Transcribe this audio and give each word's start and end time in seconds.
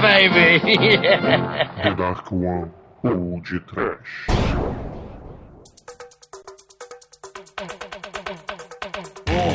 baby! 0.00 0.58
The 1.82 1.94
Dark 1.96 2.30
One 2.32 2.70
ou 3.02 3.40
de 3.40 3.60
Trash. 3.60 4.26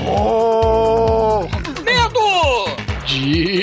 Oh! 0.08 1.48
Medo! 1.84 2.66
Desespero. 3.08 3.62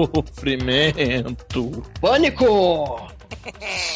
Sofrimento. 0.00 0.82
Pânico! 2.00 3.19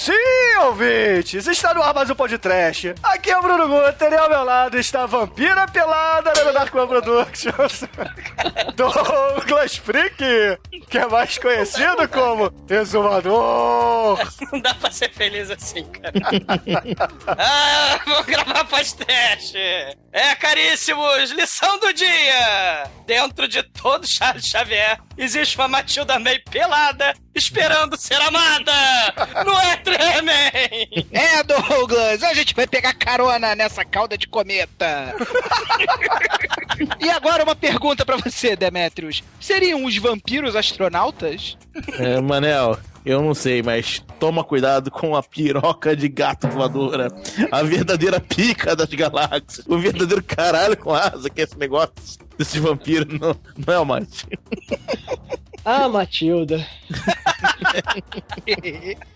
Sim, 0.05 0.59
ouvintes! 0.67 1.47
Está 1.47 1.73
no 1.73 1.83
ar 1.83 1.95
mais 1.95 2.11
um 2.11 2.15
podcast. 2.15 2.95
Aqui 3.03 3.31
é 3.31 3.39
o 3.39 3.41
Bruno 3.41 3.67
Guter 3.67 4.13
e 4.13 4.15
ao 4.15 4.29
meu 4.29 4.45
lado 4.45 4.79
está 4.79 5.05
a 5.05 5.07
vampira 5.07 5.67
pelada 5.67 6.31
da 6.31 6.53
Dark 6.53 6.75
One 6.75 6.87
Productions. 6.87 7.85
Douglas 8.77 9.77
Freak, 9.79 10.23
que 10.91 10.99
é 10.99 11.07
mais 11.07 11.39
conhecido 11.39 12.07
como 12.11 12.53
Exumador. 12.69 14.19
Não 14.53 14.61
dá 14.61 14.75
pra 14.75 14.91
ser 14.91 15.11
feliz 15.11 15.51
assim, 15.51 15.87
cara. 15.87 16.13
ah, 17.27 17.99
vou 18.05 18.25
gravar 18.25 18.67
podcast. 18.67 19.57
É, 19.57 20.35
caríssimos, 20.35 21.31
lição 21.31 21.81
do 21.81 21.95
dia. 21.95 22.91
Dentro 23.07 23.49
de 23.49 23.63
todo 23.63 24.07
Charles 24.07 24.47
Xavier 24.47 24.99
existe 25.17 25.57
uma 25.57 25.67
Matilda 25.67 26.19
meio 26.19 26.45
pelada 26.45 27.15
esperando 27.35 27.97
ser 27.97 28.21
amada. 28.21 28.73
Não 29.45 29.61
é, 29.61 29.77
Tremen? 29.97 31.07
É, 31.13 31.43
Douglas, 31.43 32.23
a 32.23 32.35
gente 32.35 32.55
vai 32.55 32.67
pegar 32.67 32.93
carona 32.95 33.55
nessa 33.55 33.85
cauda 33.85 34.17
de 34.19 34.27
cometa. 34.27 35.15
e 37.01 37.11
agora 37.11 37.45
uma 37.45 37.55
pergunta 37.55 38.05
pra 38.05 38.17
você, 38.17 38.57
Demetrius. 38.57 39.23
Seriam 39.41 39.85
os 39.85 39.97
vampiros 39.97 40.57
astronautas? 40.57 41.57
É, 41.99 42.21
Manel, 42.21 42.79
eu 43.05 43.23
não 43.23 43.35
sei, 43.35 43.63
mas 43.63 44.03
toma 44.19 44.43
cuidado 44.43 44.91
com 44.91 45.15
a 45.15 45.23
piroca 45.23 45.95
de 45.95 46.09
gato 46.09 46.49
voadora. 46.49 47.09
A 47.51 47.63
verdadeira 47.63 48.19
pica 48.19 48.75
das 48.75 48.89
galáxias. 48.89 49.67
O 49.67 49.79
verdadeiro 49.79 50.23
caralho 50.23 50.77
com 50.77 50.95
asa, 50.95 51.29
que 51.29 51.41
é 51.41 51.45
esse 51.45 51.59
negócio 51.59 51.93
desses 52.39 52.57
vampiros 52.61 53.19
não, 53.21 53.37
não 53.67 53.75
é 53.75 53.79
o 53.79 53.85
mate. 53.85 54.27
Ah, 55.65 55.89
Matilda. 55.89 56.67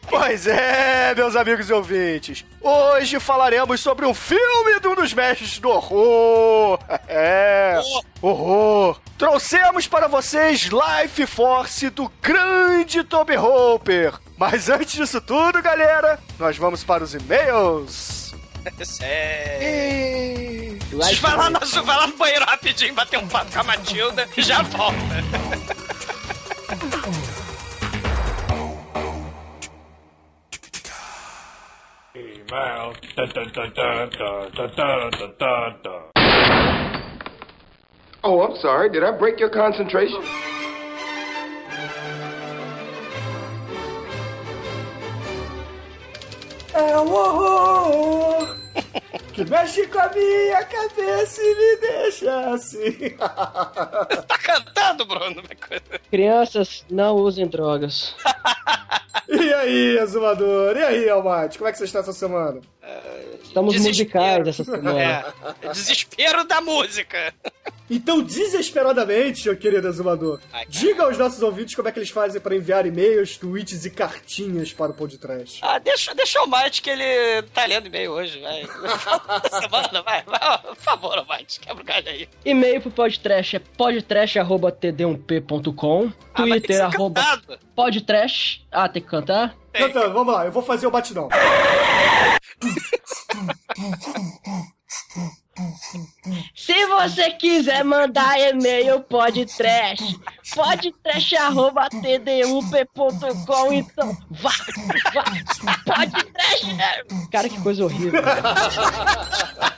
Pois 0.08 0.46
é, 0.46 1.14
meus 1.14 1.36
amigos 1.36 1.68
e 1.68 1.72
ouvintes. 1.72 2.44
Hoje 2.60 3.20
falaremos 3.20 3.80
sobre 3.80 4.06
um 4.06 4.14
filme 4.14 4.80
de 4.80 4.88
um 4.88 4.94
dos 4.94 5.12
mestres 5.12 5.58
do 5.58 5.68
horror. 5.68 6.78
É, 7.06 7.78
horror. 8.22 8.98
Trouxemos 9.18 9.86
para 9.86 10.08
vocês 10.08 10.70
Life 10.70 11.26
Force 11.26 11.90
do 11.90 12.10
grande 12.22 13.04
Toby 13.04 13.36
Hopper. 13.36 14.14
Mas 14.36 14.68
antes 14.68 14.94
disso 14.94 15.20
tudo, 15.20 15.62
galera, 15.62 16.18
nós 16.38 16.56
vamos 16.56 16.82
para 16.82 17.04
os 17.04 17.14
e-mails. 17.14 18.34
Sério. 18.82 20.78
Vai 21.20 21.36
lá, 21.36 21.50
no, 21.50 21.60
vai 21.60 21.96
lá 21.96 22.06
no 22.06 22.16
banheiro 22.16 22.44
rapidinho, 22.46 22.94
bater 22.94 23.18
um 23.18 23.28
papo 23.28 23.52
com 23.52 23.60
a 23.60 23.64
Matilda 23.64 24.26
e 24.36 24.42
já 24.42 24.62
volta. 24.62 24.96
Oh, 38.24 38.40
I'm 38.40 38.56
sorry. 38.56 38.90
Did 38.90 39.04
I 39.04 39.16
break 39.16 39.38
your 39.38 39.50
concentration? 39.50 40.22
And 46.74 47.10
whoa! 47.10 48.57
Que 49.32 49.44
mexe 49.48 49.86
com 49.86 49.98
a 49.98 50.08
minha 50.12 50.64
cabeça 50.64 51.42
e 51.42 51.54
me 51.54 51.76
deixa 51.80 52.50
assim. 52.50 53.10
tá 53.18 54.38
cantando, 54.42 55.04
Bruno? 55.06 55.42
Crianças, 56.10 56.84
não 56.90 57.16
usem 57.16 57.46
drogas. 57.46 58.14
E 59.28 59.52
aí, 59.54 59.98
Azumador? 59.98 60.76
E 60.76 60.82
aí, 60.82 61.08
Almate? 61.08 61.58
Como 61.58 61.68
é 61.68 61.72
que 61.72 61.78
você 61.78 61.84
está 61.84 61.98
essa 62.00 62.12
semana? 62.12 62.60
Estamos 63.42 63.74
Desespero. 63.74 64.42
musicais 64.44 64.48
essa 64.48 64.64
semana. 64.64 65.00
É, 65.00 65.68
desespero 65.68 66.44
da 66.44 66.60
música. 66.60 67.34
Então, 67.90 68.22
desesperadamente, 68.22 69.46
meu 69.46 69.56
querido 69.56 69.88
Azumador, 69.88 70.38
diga 70.68 71.04
aos 71.04 71.16
nossos 71.16 71.40
ouvintes 71.42 71.74
como 71.74 71.88
é 71.88 71.92
que 71.92 71.98
eles 71.98 72.10
fazem 72.10 72.38
para 72.40 72.54
enviar 72.54 72.84
e-mails, 72.86 73.36
tweets 73.38 73.84
e 73.86 73.90
cartinhas 73.90 74.70
para 74.72 74.92
o 74.92 74.94
podcast. 74.94 75.58
Ah, 75.62 75.78
deixa, 75.78 76.14
deixa 76.14 76.42
o 76.42 76.46
Mate 76.46 76.82
que 76.82 76.90
ele 76.90 77.42
tá 77.54 77.64
lendo 77.66 77.86
e-mail 77.86 78.12
hoje, 78.12 78.38
vai. 78.40 78.62
Semana, 79.62 80.02
vai, 80.02 80.22
vai. 80.24 80.58
Por 80.58 80.76
favor, 80.76 81.24
Mate, 81.26 81.58
quebra 81.60 81.82
o 81.82 81.86
galho 81.86 82.08
aí. 82.08 82.28
E-mail 82.44 82.80
pro 82.82 82.90
podcast 82.90 83.56
é 83.56 83.58
podtrash.td1p.com 83.58 86.12
Ah, 86.34 86.42
tem 86.42 86.48
Twitter, 86.50 86.84
arroba 86.84 87.20
cantado. 87.22 87.58
podtrash. 87.74 88.60
Ah, 88.70 88.86
tem 88.88 89.00
que 89.02 89.08
cantar? 89.08 89.56
Cantando, 89.72 90.12
vamos 90.12 90.34
lá, 90.34 90.44
eu 90.44 90.52
vou 90.52 90.62
fazer 90.62 90.86
o 90.86 90.90
batidão. 90.90 91.28
Se 96.54 96.86
você 96.86 97.32
quiser 97.32 97.84
mandar 97.84 98.38
e-mail, 98.38 99.00
pode 99.00 99.44
trash. 99.46 100.16
Pode 100.54 100.92
trash 101.02 101.32
arroba 101.34 101.88
td1p.com. 101.90 103.72
Então, 103.72 104.16
vá, 104.30 104.52
vá, 105.14 105.24
pode 105.84 106.24
trash. 106.24 106.62
Cara, 107.30 107.48
que 107.48 107.60
coisa 107.62 107.84
horrível. 107.84 108.22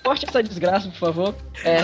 Corte 0.04 0.26
essa 0.28 0.42
desgraça, 0.42 0.88
por 0.88 0.98
favor. 0.98 1.34
É. 1.64 1.82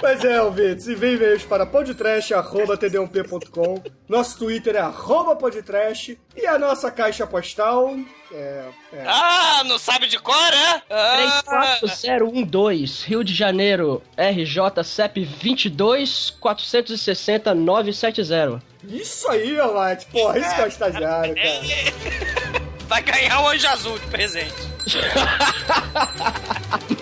Pois 0.00 0.24
é, 0.24 0.40
ouvintes, 0.42 0.88
envie 0.88 1.16
e-mails 1.16 1.44
para 1.44 1.66
podtrash.td1p.com. 1.66 3.82
Nosso 4.08 4.38
Twitter 4.38 4.76
é 4.76 4.80
arroba 4.80 5.36
podtrash. 5.36 6.16
E 6.34 6.46
a 6.46 6.58
nossa 6.58 6.90
caixa 6.90 7.26
postal 7.26 7.94
é... 8.32 8.64
é. 8.92 9.04
Ah, 9.06 9.62
não 9.64 9.78
sabe 9.78 10.06
de 10.06 10.18
cor, 10.18 10.34
é? 10.34 10.82
Ah, 10.90 11.42
34012, 11.80 13.06
Rio 13.06 13.24
de 13.24 13.34
Janeiro, 13.34 14.02
RJ 14.16 14.84
CEP 14.84 15.24
22 15.24 16.30
460 16.40 17.54
970. 17.54 18.62
Isso 18.88 19.28
aí, 19.28 19.58
Almate. 19.58 20.06
Porra, 20.06 20.38
isso 20.38 20.54
que 20.54 20.60
é 20.60 20.64
o 20.64 20.68
estagiário, 20.68 21.34
cara. 21.34 22.70
vai 22.90 23.02
ganhar 23.02 23.40
um 23.40 23.48
anjo 23.48 23.68
azul 23.68 23.98
de 23.98 24.06
presente. 24.08 24.52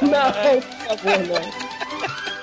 Não, 0.02 0.32
por 0.32 0.62
favor, 0.96 1.18
não. 1.26 1.42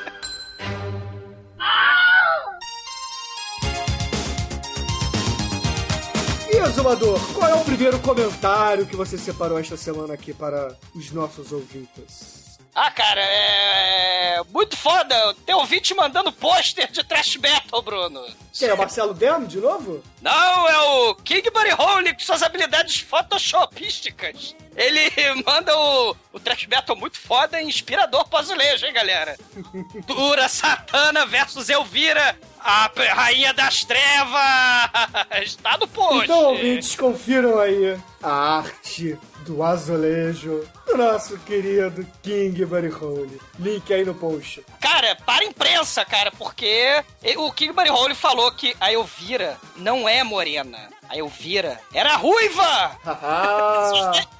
Azumador, 6.65 7.19
qual 7.33 7.47
é 7.47 7.53
o 7.53 7.63
primeiro 7.63 7.99
comentário 7.99 8.87
que 8.87 8.95
você 8.95 9.19
separou 9.19 9.59
esta 9.59 9.77
semana 9.77 10.15
aqui 10.15 10.33
para 10.33 10.75
os 10.95 11.11
nossos 11.11 11.51
ouvintes? 11.51 12.44
Ah, 12.75 12.91
cara, 12.91 13.21
é. 13.21 14.41
Muito 14.51 14.75
foda. 14.75 15.15
Tem 15.45 15.55
ouvinte 15.55 15.93
mandando 15.93 16.29
pôster 16.29 16.91
de 16.91 17.01
trash 17.05 17.37
metal, 17.37 17.81
Bruno. 17.81 18.21
Quem 18.53 18.67
é 18.67 18.73
o 18.73 18.77
Marcelo 18.77 19.13
Demo, 19.13 19.47
de 19.47 19.59
novo? 19.59 20.03
Não, 20.21 20.67
é 20.67 20.77
o 20.79 21.15
King 21.15 21.49
Buddy 21.49 21.69
Holly 21.69 22.13
com 22.13 22.19
suas 22.19 22.43
habilidades 22.43 22.99
photoshopísticas. 22.99 24.55
Ele 24.75 24.99
manda 25.47 25.73
o, 25.77 26.15
o 26.33 26.39
trash 26.39 26.67
metal 26.67 26.97
muito 26.97 27.17
foda 27.17 27.61
e 27.61 27.65
inspirador 27.65 28.27
azulejo, 28.33 28.85
hein, 28.85 28.93
galera? 28.93 29.37
Dura 30.05 30.49
Satana 30.49 31.25
versus 31.25 31.69
Elvira, 31.69 32.37
a 32.59 32.91
rainha 33.13 33.53
das 33.53 33.85
trevas. 33.85 35.55
Tá 35.63 35.77
no 35.77 35.87
post. 35.87 36.25
Então, 36.25 36.43
ouvintes, 36.45 36.95
confiram 36.95 37.59
aí 37.59 37.97
a 38.21 38.57
arte 38.57 39.17
do 39.45 39.61
azulejo 39.63 40.67
do 40.87 40.97
nosso 40.97 41.37
querido 41.39 42.05
King 42.23 42.65
Buddy 42.65 42.87
Holly. 42.87 43.39
Link 43.59 43.93
aí 43.93 44.03
no 44.03 44.15
post. 44.15 44.65
Cara, 44.81 45.15
para 45.25 45.43
a 45.43 45.47
imprensa, 45.47 46.03
cara, 46.03 46.31
porque 46.31 47.03
o 47.37 47.51
King 47.51 47.71
Buddy 47.71 47.89
Holly 47.89 48.15
falou 48.15 48.51
que 48.51 48.75
a 48.79 48.91
Elvira 48.91 49.57
não 49.77 50.09
é 50.09 50.23
morena. 50.23 50.89
A 51.07 51.15
Elvira 51.15 51.79
era 51.93 52.15
ruiva! 52.15 52.97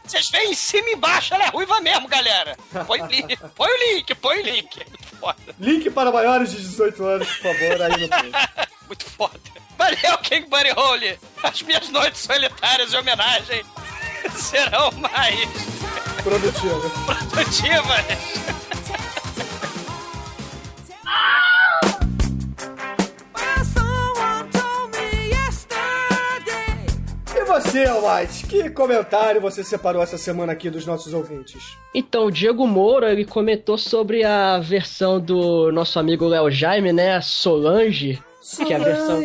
Vocês 0.04 0.30
veem 0.30 0.52
em 0.52 0.56
cima 0.56 0.90
e 0.90 0.94
embaixo, 0.94 1.34
ela 1.36 1.46
é 1.46 1.50
ruiva 1.50 1.80
mesmo, 1.82 2.08
galera. 2.08 2.58
Põe 2.88 3.02
o 3.02 3.06
link, 3.06 3.38
põe 3.56 3.70
o 3.70 3.96
link, 3.96 4.16
põe 4.16 4.40
o 4.40 4.44
link. 4.44 4.86
Foda. 5.20 5.56
link 5.60 5.90
para 5.92 6.12
maiores 6.12 6.52
de 6.52 6.58
18 6.58 7.06
anos, 7.06 7.28
por 7.38 7.54
favor, 7.54 7.82
aí 7.84 8.02
no 8.02 8.10
post. 8.10 8.32
Muito 8.88 9.06
foda. 9.06 9.40
Valeu, 9.78 10.18
King 10.20 10.48
Buddy 10.48 10.70
Holly. 10.72 11.20
As 11.44 11.62
minhas 11.62 11.90
noites 11.90 12.22
solitárias 12.22 12.92
de 12.92 12.98
homenagem 12.98 13.64
serão 14.36 14.92
mais 14.94 15.50
produtivas. 16.24 16.92
produtivas. 17.30 18.56
você, 27.46 27.86
White, 27.90 28.48
que 28.48 28.70
comentário 28.70 29.40
você 29.40 29.64
separou 29.64 30.02
essa 30.02 30.18
semana 30.18 30.52
aqui 30.52 30.70
dos 30.70 30.86
nossos 30.86 31.14
ouvintes? 31.14 31.78
Então, 31.94 32.26
o 32.26 32.32
Diego 32.32 32.68
Moura, 32.68 33.12
ele 33.12 33.24
comentou 33.24 33.78
sobre 33.78 34.26
a 34.26 34.60
versão 34.60 35.22
do 35.22 35.72
nosso 35.72 35.98
amigo 35.98 36.28
Léo 36.28 36.52
Jaime, 36.52 36.92
né? 36.92 37.22
Solange. 37.22 38.22
Solange! 38.42 38.68
Que 38.68 38.74
é 38.74 38.76
a 38.76 38.80
versão... 38.80 39.24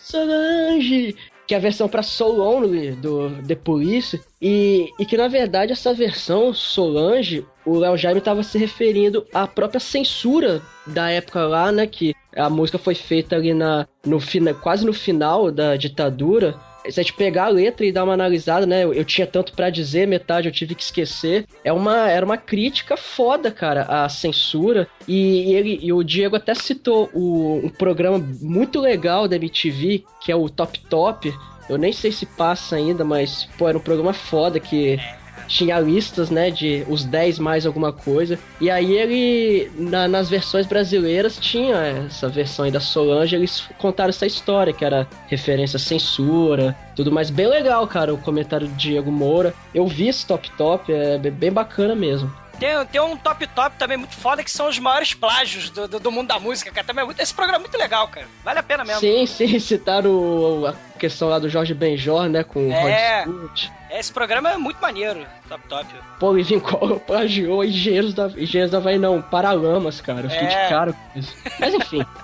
Solange! 0.00 1.16
Que 1.46 1.54
é 1.54 1.56
a 1.56 1.60
versão 1.60 1.88
pra 1.88 2.02
So 2.02 2.26
Lonely, 2.26 2.92
do 2.92 3.30
The 3.46 3.54
Police. 3.54 4.20
E, 4.42 4.90
e 4.98 5.06
que, 5.06 5.16
na 5.16 5.28
verdade, 5.28 5.72
essa 5.72 5.94
versão 5.94 6.52
Solange, 6.52 7.46
o 7.64 7.78
Léo 7.78 7.96
Jaime 7.96 8.20
tava 8.20 8.42
se 8.42 8.58
referindo 8.58 9.26
à 9.32 9.46
própria 9.46 9.80
censura 9.80 10.60
da 10.86 11.10
época 11.10 11.46
lá, 11.46 11.70
né? 11.70 11.86
Que 11.86 12.14
a 12.36 12.50
música 12.50 12.78
foi 12.78 12.94
feita 12.94 13.36
ali 13.36 13.54
na, 13.54 13.86
no, 14.04 14.18
quase 14.60 14.84
no 14.84 14.92
final 14.92 15.50
da 15.50 15.76
ditadura. 15.76 16.54
Se 16.90 17.00
a 17.00 17.02
gente 17.02 17.14
pegar 17.14 17.44
a 17.44 17.48
letra 17.48 17.84
e 17.84 17.92
dar 17.92 18.04
uma 18.04 18.14
analisada, 18.14 18.66
né? 18.66 18.84
Eu, 18.84 18.94
eu 18.94 19.04
tinha 19.04 19.26
tanto 19.26 19.52
pra 19.52 19.70
dizer, 19.70 20.06
metade 20.06 20.48
eu 20.48 20.52
tive 20.52 20.74
que 20.74 20.82
esquecer. 20.82 21.46
É 21.64 21.72
uma, 21.72 22.10
era 22.10 22.24
uma 22.24 22.36
crítica 22.36 22.96
foda, 22.96 23.50
cara, 23.50 23.82
à 23.82 24.08
censura. 24.08 24.88
E, 25.06 25.54
ele, 25.54 25.78
e 25.82 25.92
o 25.92 26.02
Diego 26.02 26.36
até 26.36 26.54
citou 26.54 27.10
o, 27.12 27.60
um 27.64 27.68
programa 27.68 28.18
muito 28.40 28.80
legal 28.80 29.28
da 29.28 29.36
MTV, 29.36 30.04
que 30.20 30.30
é 30.30 30.36
o 30.36 30.48
Top 30.48 30.78
Top. 30.88 31.32
Eu 31.68 31.76
nem 31.76 31.92
sei 31.92 32.12
se 32.12 32.26
passa 32.26 32.76
ainda, 32.76 33.04
mas, 33.04 33.48
pô, 33.58 33.68
era 33.68 33.76
um 33.76 33.80
programa 33.80 34.12
foda 34.12 34.60
que 34.60 34.98
tinha 35.46 35.78
listas, 35.80 36.30
né, 36.30 36.50
de 36.50 36.84
os 36.88 37.04
10 37.04 37.38
mais 37.38 37.66
alguma 37.66 37.92
coisa. 37.92 38.38
E 38.60 38.70
aí 38.70 38.92
ele, 38.96 39.70
na- 39.76 40.08
nas 40.08 40.28
versões 40.28 40.66
brasileiras, 40.66 41.36
tinha 41.38 41.76
essa 42.06 42.28
versão 42.28 42.64
aí 42.64 42.70
da 42.70 42.80
Solange, 42.80 43.36
eles 43.36 43.64
contaram 43.78 44.10
essa 44.10 44.26
história, 44.26 44.72
que 44.72 44.84
era 44.84 45.06
referência 45.28 45.76
à 45.76 45.80
censura, 45.80 46.76
tudo 46.94 47.12
mais. 47.12 47.30
Bem 47.30 47.46
legal, 47.48 47.86
cara, 47.86 48.12
o 48.12 48.18
comentário 48.18 48.66
do 48.68 48.74
Diego 48.74 49.10
Moura. 49.12 49.54
Eu 49.74 49.86
vi 49.86 50.08
esse 50.08 50.26
Top 50.26 50.50
Top, 50.56 50.92
é 50.92 51.18
be- 51.18 51.30
bem 51.30 51.52
bacana 51.52 51.94
mesmo. 51.94 52.32
Tem, 52.58 52.86
tem 52.86 53.00
um 53.00 53.16
top 53.16 53.46
top 53.48 53.76
também 53.78 53.96
muito 53.96 54.14
foda 54.14 54.42
que 54.42 54.50
são 54.50 54.68
os 54.68 54.78
maiores 54.78 55.12
plágios 55.14 55.68
do, 55.70 55.86
do, 55.86 56.00
do 56.00 56.10
mundo 56.10 56.28
da 56.28 56.38
música, 56.38 56.70
cara. 56.70 56.86
Também 56.86 57.02
é 57.02 57.04
muito, 57.06 57.20
esse 57.20 57.34
programa 57.34 57.58
é 57.58 57.60
muito 57.60 57.76
legal, 57.76 58.08
cara. 58.08 58.26
Vale 58.44 58.58
a 58.58 58.62
pena 58.62 58.84
mesmo. 58.84 59.00
Sim, 59.00 59.26
sim, 59.26 59.58
citaram 59.60 60.10
o- 60.10 60.66
a 60.66 60.72
questão 60.98 61.28
lá 61.28 61.38
do 61.38 61.48
Jorge 61.48 61.74
Benjor, 61.74 62.28
né, 62.28 62.42
com 62.42 62.68
o 62.68 62.72
É. 62.72 63.24
Rod 63.24 63.26
Stewart. 63.56 63.68
Esse 63.90 64.12
programa 64.12 64.50
é 64.52 64.56
muito 64.56 64.80
maneiro, 64.80 65.24
top 65.48 65.62
top. 65.68 65.86
Pô, 66.18 66.30
o 66.30 66.36
Livinho 66.36 66.60
Collor 66.60 66.98
plagiou 67.06 67.64
Engenheiros 67.64 68.14
da, 68.14 68.26
Engenheiros 68.28 68.70
da 68.72 68.78
Havaí, 68.78 68.98
não, 68.98 69.20
Paralamas, 69.22 70.00
cara. 70.00 70.22
Eu 70.22 70.30
fiquei 70.30 70.48
É. 70.48 70.62
de 70.64 70.68
cara 70.68 70.92
com 70.92 71.18
isso. 71.18 71.34
Mas 71.60 71.74
enfim. 71.74 72.04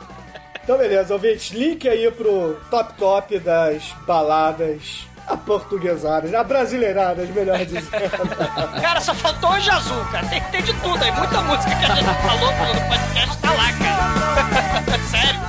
Então, 0.65 0.79
beleza, 0.79 1.13
ouvintes, 1.13 1.51
link 1.51 1.89
aí 1.89 2.09
pro 2.13 2.57
top 2.71 2.95
top 2.95 3.37
das 3.41 3.83
baladas 4.07 5.05
aportuguesadas, 5.33 6.35
abrasileiradas, 6.35 7.29
melhor 7.31 7.59
dizendo. 7.65 7.91
Cara, 8.81 9.01
só 9.01 9.15
faltou 9.15 9.51
hoje 9.51 9.71
azul, 9.71 10.05
cara. 10.13 10.27
Tem 10.29 10.41
que 10.41 10.51
ter 10.53 10.63
de 10.63 10.75
tudo 10.75 11.03
aí. 11.03 11.13
Muita 11.13 11.41
música 11.43 11.75
que 11.75 11.85
a 11.85 11.95
gente 11.95 12.23
falou 12.23 12.53
no 12.53 12.89
podcast 12.89 13.39
tá 13.39 13.51
lá, 13.53 13.73
cara. 13.73 14.99
Sério. 15.11 15.41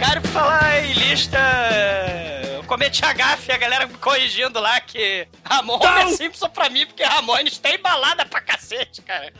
Cara, 0.00 0.20
falar 0.22 0.82
em 0.82 0.92
lista, 0.94 1.38
eu 2.54 2.64
cometi 2.64 3.04
a 3.04 3.12
gafe, 3.12 3.52
a 3.52 3.58
galera 3.58 3.86
me 3.86 3.92
corrigindo 3.94 4.58
lá 4.58 4.80
que 4.80 5.28
Ramon 5.44 5.78
é 5.78 6.12
Simpson 6.12 6.48
pra 6.48 6.70
mim, 6.70 6.86
porque 6.86 7.02
Ramones 7.02 7.58
tem 7.58 7.78
balada 7.78 8.24
pra 8.24 8.40
cacete, 8.40 9.02
cara. 9.02 9.30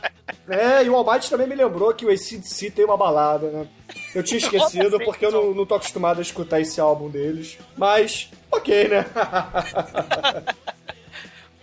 É, 0.47 0.83
e 0.83 0.89
o 0.89 0.95
Almighty 0.95 1.31
também 1.31 1.47
me 1.47 1.55
lembrou 1.55 1.91
que 1.95 2.05
o 2.05 2.09
ACDC 2.09 2.69
tem 2.71 2.85
uma 2.85 2.95
balada, 2.95 3.49
né? 3.49 3.67
Eu 4.13 4.21
tinha 4.21 4.37
esquecido 4.39 4.99
porque 4.99 5.25
eu 5.25 5.31
não, 5.31 5.53
não 5.53 5.65
tô 5.65 5.73
acostumado 5.73 6.19
a 6.19 6.21
escutar 6.21 6.59
esse 6.61 6.79
álbum 6.79 7.09
deles. 7.09 7.57
Mas, 7.75 8.29
ok, 8.51 8.87
né? 8.87 9.05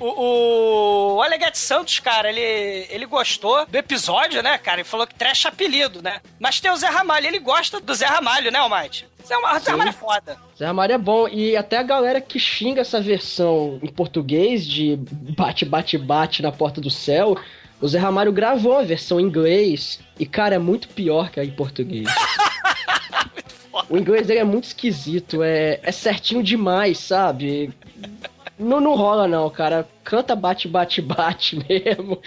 O, 0.01 1.17
o 1.17 1.23
Aleguete 1.23 1.59
Santos, 1.59 1.99
cara, 1.99 2.31
ele, 2.31 2.87
ele 2.89 3.07
gostou 3.07 3.67
do 3.67 3.77
episódio, 3.77 4.43
né, 4.43 4.57
cara? 4.59 4.81
Ele 4.81 4.89
falou 4.89 5.07
que 5.07 5.15
trash 5.15 5.45
é 5.45 5.49
apelido, 5.49 6.01
né? 6.03 6.21
Mas 6.39 6.61
tem 6.61 6.71
o 6.71 6.77
Zé 6.77 6.89
Ramalho, 6.89 7.27
ele 7.27 7.39
gosta 7.39 7.81
do 7.81 7.95
Zé 7.95 8.07
Ramalho, 8.07 8.51
né, 8.51 8.59
Almighty? 8.59 9.07
Zé 9.27 9.35
Zé 9.61 9.71
Ramalho 9.71 9.91
é 9.91 9.93
foda. 9.93 10.37
Zé 10.57 10.67
Ramalho 10.67 10.93
é 10.93 10.99
bom. 10.99 11.29
E 11.29 11.57
até 11.57 11.79
a 11.79 11.83
galera 11.83 12.21
que 12.21 12.39
xinga 12.39 12.81
essa 12.81 13.01
versão 13.01 13.79
em 13.83 13.89
português 13.89 14.67
de 14.67 14.97
bate, 15.37 15.65
bate, 15.65 15.99
bate 15.99 16.43
na 16.43 16.53
porta 16.53 16.81
do 16.81 16.91
céu. 16.91 17.37
O 17.81 17.87
Zé 17.87 17.99
Ramalho 17.99 18.33
gravou 18.33 18.79
a 18.79 18.83
versão 18.83 19.21
em 19.21 19.25
inglês. 19.25 20.01
E, 20.19 20.25
cara, 20.25 20.55
é 20.55 20.59
muito 20.59 20.89
pior 20.89 21.31
que 21.31 21.39
a 21.39 21.45
em 21.45 21.51
português. 21.51 22.09
o 23.91 23.97
inglês 23.97 24.27
dele 24.27 24.41
é 24.41 24.45
muito 24.45 24.65
esquisito. 24.65 25.43
É, 25.43 25.79
é 25.83 25.93
certinho 25.93 26.43
demais, 26.43 26.99
sabe? 26.99 27.73
Não, 28.59 28.81
não 28.81 28.95
rola, 28.95 29.29
não, 29.29 29.49
cara. 29.49 29.89
Canta 30.03 30.35
bate, 30.35 30.67
bate, 30.67 31.01
bate 31.01 31.57
mesmo. 31.69 32.21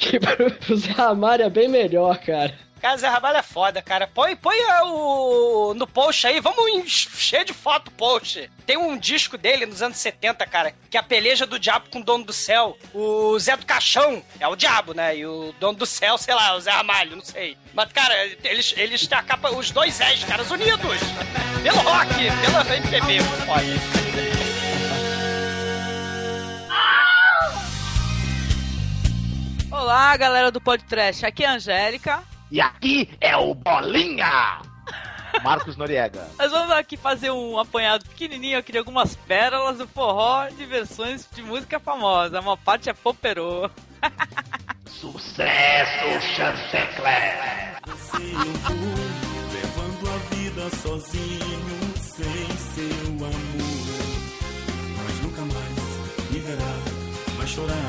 que 0.00 0.18
pro, 0.18 0.50
pro 0.50 0.76
Zé 0.76 0.90
Ramalho 0.90 1.44
é 1.44 1.50
bem 1.50 1.68
melhor, 1.68 2.18
cara. 2.18 2.66
Cara, 2.80 2.96
Zé 2.98 3.08
Ramalho 3.08 3.38
é 3.38 3.42
foda, 3.42 3.80
cara. 3.80 4.06
Põe, 4.06 4.36
põe 4.36 4.56
ah, 4.70 4.84
o, 4.84 5.74
no 5.74 5.86
post 5.86 6.26
aí, 6.26 6.40
vamos 6.40 6.68
encher 6.68 7.44
de 7.44 7.52
foto 7.52 7.90
post. 7.90 8.50
Tem 8.66 8.76
um 8.76 8.98
disco 8.98 9.38
dele 9.38 9.64
nos 9.66 9.82
anos 9.82 9.96
70, 9.96 10.46
cara, 10.46 10.74
que 10.90 10.96
é 10.96 11.00
a 11.00 11.02
peleja 11.02 11.46
do 11.46 11.58
diabo 11.58 11.88
com 11.90 12.00
o 12.00 12.04
dono 12.04 12.24
do 12.24 12.32
céu. 12.32 12.76
O 12.92 13.38
Zé 13.38 13.56
do 13.56 13.64
Caixão 13.64 14.22
é 14.38 14.46
o 14.46 14.56
diabo, 14.56 14.92
né? 14.92 15.16
E 15.16 15.26
o 15.26 15.54
dono 15.58 15.78
do 15.78 15.86
céu, 15.86 16.18
sei 16.18 16.34
lá, 16.34 16.54
o 16.54 16.60
Zé 16.60 16.70
Ramalho, 16.70 17.16
não 17.16 17.24
sei. 17.24 17.56
Mas, 17.72 17.90
cara, 17.92 18.14
eles, 18.44 18.74
eles 18.76 19.06
têm 19.06 19.18
a 19.18 19.22
capa, 19.22 19.50
os 19.50 19.70
dois 19.70 19.94
Zés, 19.94 20.22
caras 20.24 20.50
unidos. 20.50 20.98
Pelo 21.62 21.78
rock, 21.78 22.14
pela 22.14 22.76
MPB, 22.76 23.20
foda. 23.46 24.35
Olá, 29.78 30.16
galera 30.16 30.50
do 30.50 30.58
Podcast. 30.58 31.26
Aqui 31.26 31.44
é 31.44 31.48
a 31.48 31.52
Angélica. 31.52 32.22
E 32.50 32.62
aqui 32.62 33.10
é 33.20 33.36
o 33.36 33.54
Bolinha! 33.54 34.62
Marcos 35.44 35.76
Noriega. 35.76 36.26
Nós 36.38 36.50
vamos 36.50 36.72
aqui 36.72 36.96
fazer 36.96 37.30
um 37.30 37.58
apanhado 37.58 38.06
pequenininho 38.06 38.58
aqui 38.58 38.72
de 38.72 38.78
algumas 38.78 39.14
pérolas 39.14 39.76
do 39.76 39.86
forró 39.86 40.48
de 40.48 40.64
versões 40.64 41.28
de 41.30 41.42
música 41.42 41.78
famosa. 41.78 42.40
Uma 42.40 42.56
parte 42.56 42.88
é 42.88 42.94
Poperô. 42.94 43.70
Sucesso, 44.88 46.20
Chancecler! 46.34 47.76
levando 49.52 50.08
a 50.08 50.34
vida 50.34 50.70
sozinho, 50.76 51.94
sem 52.00 52.56
seu 52.56 53.26
amor. 53.26 53.30
Mas 55.04 55.20
nunca 55.20 55.42
mais 55.42 56.30
me 56.30 56.38
verá, 56.38 56.74
vai 57.36 57.46
chorar. 57.46 57.85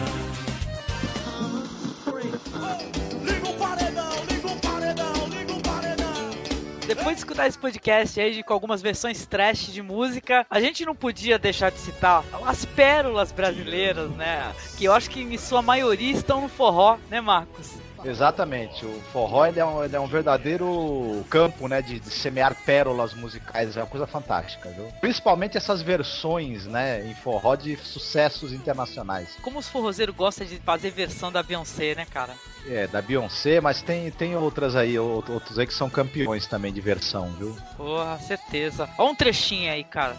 Depois 6.98 7.16
de 7.16 7.22
escutar 7.22 7.48
esse 7.48 7.58
podcast 7.60 8.20
aí 8.20 8.34
de, 8.34 8.44
com 8.44 8.54
algumas 8.54 8.82
versões 8.82 9.26
trash 9.26 9.72
de 9.72 9.84
música, 9.84 10.46
a 10.50 10.60
gente 10.60 10.84
não 10.84 10.96
podia 10.96 11.38
deixar 11.38 11.72
de 11.72 11.78
citar 11.78 12.24
as 12.46 12.66
pérolas 12.66 13.32
brasileiras, 13.32 14.10
né? 14.12 14.52
Que 14.78 14.86
eu 14.86 14.94
acho 14.94 15.10
que 15.10 15.22
em 15.22 15.38
sua 15.38 15.62
maioria 15.62 16.12
estão 16.12 16.42
no 16.42 16.50
forró, 16.50 16.98
né, 17.10 17.22
Marcos? 17.22 17.87
Exatamente, 18.08 18.86
o 18.86 19.02
forró 19.12 19.46
ele 19.46 19.60
é, 19.60 19.66
um, 19.66 19.84
ele 19.84 19.96
é 19.96 20.00
um 20.00 20.08
verdadeiro 20.08 21.26
campo, 21.30 21.68
né, 21.68 21.82
de, 21.82 22.00
de 22.00 22.10
semear 22.10 22.56
pérolas 22.66 23.14
musicais, 23.14 23.76
é 23.76 23.82
uma 23.82 23.88
coisa 23.88 24.08
fantástica, 24.08 24.70
viu? 24.70 24.88
Principalmente 25.02 25.58
essas 25.58 25.82
versões, 25.82 26.66
né, 26.66 27.06
em 27.06 27.14
forró 27.14 27.56
de 27.56 27.76
sucessos 27.76 28.54
internacionais. 28.54 29.38
Como 29.42 29.60
os 29.60 29.68
forrozeiros 29.68 30.16
gostam 30.16 30.48
de 30.48 30.58
fazer 30.60 30.92
versão 30.92 31.32
da 31.32 31.44
Beyoncé, 31.44 31.96
né, 31.96 32.06
cara? 32.06 32.34
É, 32.66 32.88
da 32.88 33.02
Beyoncé, 33.02 33.60
mas 33.60 33.82
tem, 33.82 34.10
tem 34.12 34.36
outras 34.38 34.76
aí, 34.76 34.96
out- 34.96 35.30
outros 35.32 35.60
aí 35.60 35.68
que 35.68 35.74
são 35.74 35.90
campeões 35.90 36.48
também 36.48 36.72
de 36.72 36.80
versão, 36.80 37.30
viu? 37.34 37.56
Porra, 37.76 38.18
certeza. 38.20 38.90
Olha 38.98 39.12
um 39.12 39.16
trechinho 39.16 39.70
aí, 39.72 39.84
cara. 39.84 40.16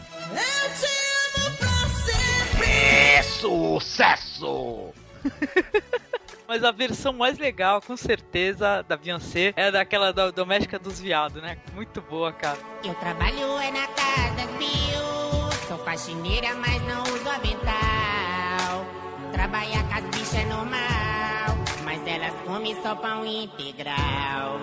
É 2.83 3.23
sucesso! 3.23 4.93
Mas 6.49 6.65
a 6.65 6.71
versão 6.71 7.13
mais 7.13 7.37
legal, 7.37 7.83
com 7.83 7.95
certeza, 7.95 8.83
da 8.89 8.97
Beyoncé 8.97 9.53
é 9.55 9.71
daquela 9.71 10.15
da 10.15 10.31
doméstica 10.31 10.79
dos 10.79 10.99
viados, 10.99 11.43
né? 11.43 11.59
Muito 11.75 12.01
boa, 12.01 12.33
cara. 12.33 12.57
Eu 12.83 12.95
trabalho 12.95 13.59
é 13.59 13.71
na 13.71 13.87
casa 13.89 14.35
das 14.35 14.51
bio. 14.57 15.69
Sou 15.69 15.77
faxineira, 15.85 16.55
mas 16.55 16.81
não 16.85 17.03
uso 17.03 17.29
avental. 17.29 18.87
Trabalhar 19.31 19.87
com 19.89 19.95
as 19.95 20.05
bichas 20.05 20.35
é 20.37 20.45
normal. 20.47 21.59
Mas 21.85 22.07
elas 22.07 22.33
comem 22.47 22.75
só 22.83 22.95
pão 22.95 23.27
integral. 23.27 24.59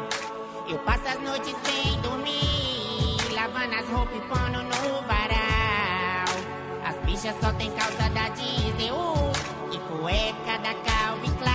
Eu 0.68 0.80
passo 0.80 1.08
as 1.08 1.22
noites 1.22 1.56
sem 1.66 2.02
dormir. 2.02 3.32
Lavando 3.32 3.76
as 3.76 3.88
roupas 3.90 4.18
e 4.18 4.22
pondo 4.22 4.64
no 4.64 5.02
varal. 5.04 6.26
As 6.84 6.96
bichas 7.06 7.36
só 7.40 7.54
tem 7.54 7.70
calça 7.74 8.10
da 8.10 8.30
Disney. 8.30 8.90
uh, 8.90 9.32
e 9.72 9.78
cueca 9.78 10.58
da 10.64 10.74
Calvin 10.74 11.36
Klein. 11.36 11.55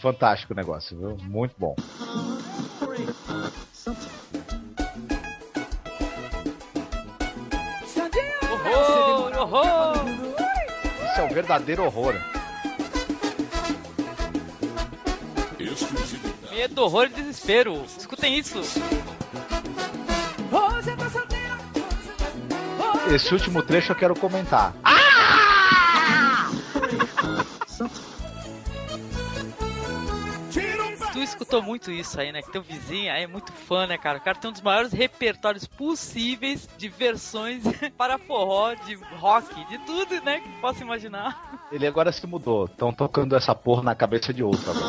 Fantástico 0.00 0.52
o 0.52 0.56
negócio, 0.56 0.96
viu? 0.96 1.16
Muito 1.22 1.54
bom. 1.58 1.74
Horror, 8.50 9.38
horror! 9.38 9.96
Isso 11.10 11.20
é 11.20 11.22
um 11.24 11.28
verdadeiro 11.28 11.84
horror. 11.84 12.14
Medo, 16.50 16.82
horror 16.82 17.06
e 17.06 17.08
desespero. 17.08 17.84
Escutem 17.84 18.38
isso. 18.38 18.60
Esse 23.14 23.32
último 23.32 23.62
trecho 23.62 23.92
eu 23.92 23.96
quero 23.96 24.14
comentar. 24.14 24.72
Tu 24.72 24.88
escutou 31.38 31.62
muito 31.62 31.90
isso 31.90 32.20
aí, 32.20 32.32
né? 32.32 32.42
Que 32.42 32.50
teu 32.50 32.62
vizinho 32.62 33.12
aí 33.12 33.22
é 33.22 33.26
muito 33.26 33.52
fã, 33.52 33.86
né, 33.86 33.96
cara? 33.96 34.18
O 34.18 34.20
cara 34.20 34.38
tem 34.38 34.50
um 34.50 34.52
dos 34.52 34.60
maiores 34.60 34.92
repertórios 34.92 35.66
possíveis 35.66 36.68
de 36.76 36.88
versões 36.88 37.62
para 37.96 38.18
forró, 38.18 38.74
de 38.74 38.94
rock, 39.18 39.64
de 39.66 39.78
tudo, 39.78 40.20
né? 40.24 40.40
Que 40.40 40.48
possa 40.60 40.82
imaginar. 40.82 41.68
Ele 41.70 41.86
agora 41.86 42.10
se 42.10 42.26
mudou. 42.26 42.66
Estão 42.66 42.92
tocando 42.92 43.36
essa 43.36 43.54
porra 43.54 43.82
na 43.82 43.94
cabeça 43.94 44.34
de 44.34 44.42
outro 44.42 44.70
agora. 44.70 44.88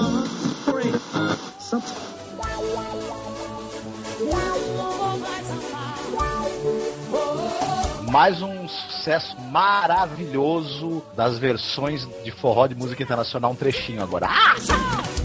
Mais 8.11 8.41
um 8.41 8.67
sucesso 8.67 9.39
maravilhoso 9.39 11.03
das 11.15 11.37
versões 11.37 12.07
de 12.23 12.31
forró 12.31 12.65
de 12.65 12.73
música 12.73 13.03
internacional, 13.03 13.51
um 13.51 13.55
trechinho 13.55 14.01
agora. 14.01 14.27
Ah! 14.27 15.18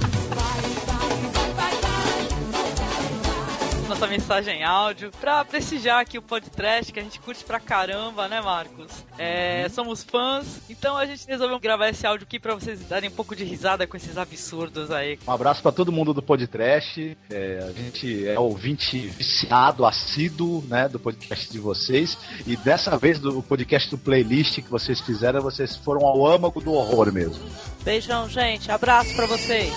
Nossa 4.05 4.13
mensagem 4.13 4.63
áudio 4.63 5.11
pra 5.19 5.43
prestigiar 5.47 6.01
aqui 6.01 6.19
o 6.19 6.23
podcast 6.23 6.93
que 6.93 7.01
a 7.01 7.03
gente 7.03 7.19
curte 7.21 7.43
pra 7.43 7.59
caramba, 7.59 8.29
né, 8.29 8.39
Marcos? 8.39 8.93
É, 9.17 9.67
somos 9.71 10.05
fãs, 10.05 10.61
então 10.69 10.95
a 10.95 11.07
gente 11.07 11.27
resolveu 11.27 11.59
gravar 11.59 11.89
esse 11.89 12.07
áudio 12.07 12.27
aqui 12.27 12.39
pra 12.39 12.55
vocês 12.55 12.81
darem 12.87 13.09
um 13.09 13.13
pouco 13.13 13.35
de 13.35 13.45
risada 13.45 13.87
com 13.87 13.97
esses 13.97 14.19
absurdos 14.19 14.91
aí. 14.91 15.19
Um 15.27 15.33
abraço 15.33 15.63
pra 15.63 15.73
todo 15.73 15.91
mundo 15.91 16.13
do 16.13 16.21
podcast. 16.21 17.17
É, 17.31 17.67
a 17.67 17.73
gente 17.73 18.29
é 18.29 18.39
ouvinte 18.39 18.99
viciado, 18.99 19.87
assíduo, 19.87 20.63
né, 20.69 20.87
do 20.87 21.01
podcast 21.01 21.51
de 21.51 21.59
vocês. 21.59 22.19
E 22.47 22.57
dessa 22.57 22.99
vez 22.99 23.19
do 23.19 23.43
podcast 23.43 23.89
do 23.89 23.97
playlist 23.97 24.57
que 24.57 24.71
vocês 24.71 25.01
fizeram, 25.01 25.41
vocês 25.41 25.77
foram 25.77 26.07
ao 26.07 26.27
âmago 26.27 26.61
do 26.61 26.75
horror 26.75 27.11
mesmo. 27.11 27.43
Beijão, 27.83 28.29
gente. 28.29 28.71
Abraço 28.71 29.15
pra 29.15 29.25
vocês. 29.25 29.73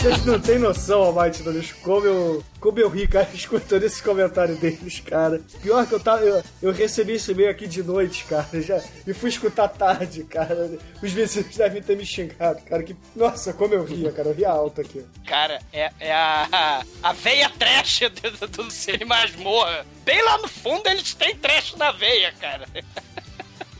Vocês 0.00 0.24
não 0.24 0.40
têm 0.40 0.58
noção, 0.58 1.02
Almighty 1.02 1.42
Nunes, 1.42 1.72
como 1.72 2.06
eu, 2.06 2.44
como 2.58 2.78
eu 2.78 2.88
ri, 2.88 3.06
cara, 3.06 3.28
escutando 3.34 3.82
esse 3.82 4.02
comentário 4.02 4.56
deles, 4.56 4.98
cara. 5.00 5.42
Pior 5.60 5.86
que 5.86 5.92
eu 5.92 6.00
tava. 6.00 6.22
Eu, 6.22 6.42
eu 6.62 6.72
recebi 6.72 7.12
esse 7.12 7.32
e-mail 7.32 7.50
aqui 7.50 7.66
de 7.66 7.82
noite, 7.82 8.24
cara, 8.24 8.62
já, 8.62 8.82
e 9.06 9.12
fui 9.12 9.28
escutar 9.28 9.68
tarde, 9.68 10.24
cara. 10.24 10.70
Os 11.02 11.12
vizinhos 11.12 11.54
devem 11.54 11.82
ter 11.82 11.98
me 11.98 12.06
xingado, 12.06 12.62
cara. 12.62 12.82
Que, 12.82 12.96
nossa, 13.14 13.52
como 13.52 13.74
eu 13.74 13.84
ria, 13.84 14.10
cara. 14.10 14.30
Eu 14.30 14.34
ria 14.34 14.48
alto 14.48 14.80
aqui. 14.80 15.04
Cara, 15.26 15.60
é, 15.70 15.92
é 16.00 16.12
a, 16.14 16.82
a 17.02 17.12
veia 17.12 17.50
trash 17.50 18.00
do, 18.22 18.30
do, 18.30 18.46
do 18.46 18.70
Cine 18.70 19.04
Masmorra. 19.04 19.84
Bem 20.02 20.22
lá 20.22 20.38
no 20.38 20.48
fundo 20.48 20.88
eles 20.88 21.12
têm 21.12 21.36
trash 21.36 21.74
na 21.76 21.92
veia, 21.92 22.32
cara. 22.40 22.66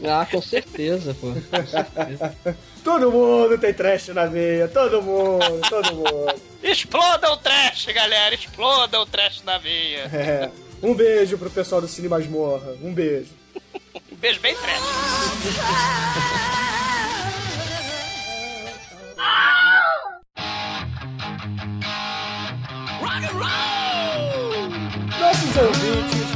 Ah, 0.04 0.26
com 0.30 0.40
certeza, 0.40 1.14
pô. 1.20 1.28
Com 1.28 1.66
certeza. 1.66 2.36
Todo 2.82 3.10
mundo 3.12 3.58
tem 3.58 3.74
trash 3.74 4.08
na 4.08 4.26
veia, 4.26 4.66
todo 4.68 5.02
mundo, 5.02 5.60
todo 5.68 5.94
mundo. 5.94 6.34
Exploda 6.62 7.30
o 7.32 7.36
trash, 7.36 7.86
galera, 7.86 8.34
exploda 8.34 9.00
o 9.00 9.06
trash 9.06 9.42
na 9.42 9.58
veia. 9.58 10.10
É. 10.12 10.50
Um 10.82 10.94
beijo 10.94 11.36
pro 11.36 11.50
pessoal 11.50 11.80
do 11.80 11.88
Cine 11.88 12.08
Masmorra, 12.08 12.74
um 12.82 12.92
beijo. 12.94 13.30
Um 14.10 14.16
beijo 14.16 14.40
bem 14.40 14.54
trash. 14.56 14.80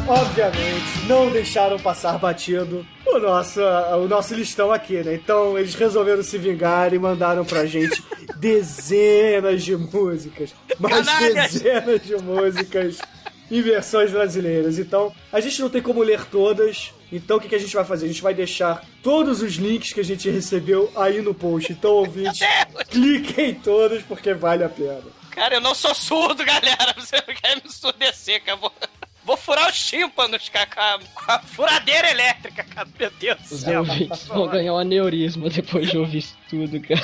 obviamente, 0.06 1.06
não 1.06 1.30
deixaram 1.30 1.78
passar 1.78 2.18
batido 2.18 2.86
o 3.06 3.18
nosso, 3.18 3.60
o 3.60 4.08
nosso 4.08 4.34
listão 4.34 4.72
aqui, 4.72 5.02
né? 5.02 5.14
Então 5.14 5.58
eles 5.58 5.74
resolveram 5.74 6.22
se 6.22 6.38
vingar 6.38 6.92
e 6.92 6.98
mandaram 6.98 7.44
pra 7.44 7.66
gente 7.66 8.02
dezenas 8.36 9.62
de 9.62 9.76
músicas. 9.76 10.54
Mais 10.78 11.06
Canalhas! 11.06 11.52
dezenas 11.52 12.02
de 12.02 12.16
músicas 12.16 12.98
em 13.50 13.62
versões 13.62 14.10
brasileiras. 14.10 14.78
Então, 14.78 15.14
a 15.32 15.40
gente 15.40 15.60
não 15.60 15.68
tem 15.70 15.82
como 15.82 16.02
ler 16.02 16.24
todas. 16.24 16.92
Então, 17.12 17.36
o 17.36 17.40
que, 17.40 17.48
que 17.48 17.54
a 17.54 17.60
gente 17.60 17.74
vai 17.74 17.84
fazer? 17.84 18.06
A 18.06 18.08
gente 18.08 18.22
vai 18.22 18.34
deixar 18.34 18.84
todos 19.02 19.42
os 19.42 19.54
links 19.54 19.92
que 19.92 20.00
a 20.00 20.04
gente 20.04 20.28
recebeu 20.30 20.90
aí 20.96 21.20
no 21.20 21.34
post. 21.34 21.70
Então, 21.70 21.92
ouvintes, 21.92 22.40
cliquem 22.90 23.50
em 23.50 23.54
todos 23.54 24.02
porque 24.02 24.34
vale 24.34 24.64
a 24.64 24.68
pena. 24.68 25.02
Cara, 25.30 25.56
eu 25.56 25.60
não 25.60 25.74
sou 25.74 25.94
surdo, 25.94 26.44
galera. 26.44 26.94
Você 26.96 27.16
não 27.16 27.34
quer 27.34 27.56
me 27.56 27.62
ensurdecer, 27.66 28.42
cara. 28.42 28.58
Vou, 29.24 29.36
furar 29.36 29.70
os 29.70 29.78
tímpanos 29.78 30.48
com, 30.48 30.58
a, 30.58 30.98
com 31.14 31.32
a 31.32 31.38
furadeira 31.40 32.10
elétrica, 32.10 32.62
cara. 32.64 32.88
Meu 32.98 33.10
Deus 33.18 33.38
do 33.38 33.54
Os 33.54 33.60
céu. 33.60 33.80
ouvintes 33.80 34.26
vão 34.26 34.48
ganhar 34.48 34.74
um 34.74 34.78
aneurisma 34.78 35.48
depois 35.48 35.90
de 35.90 35.96
ouvir 35.96 36.18
isso 36.18 36.36
tudo, 36.48 36.80
cara. 36.80 37.02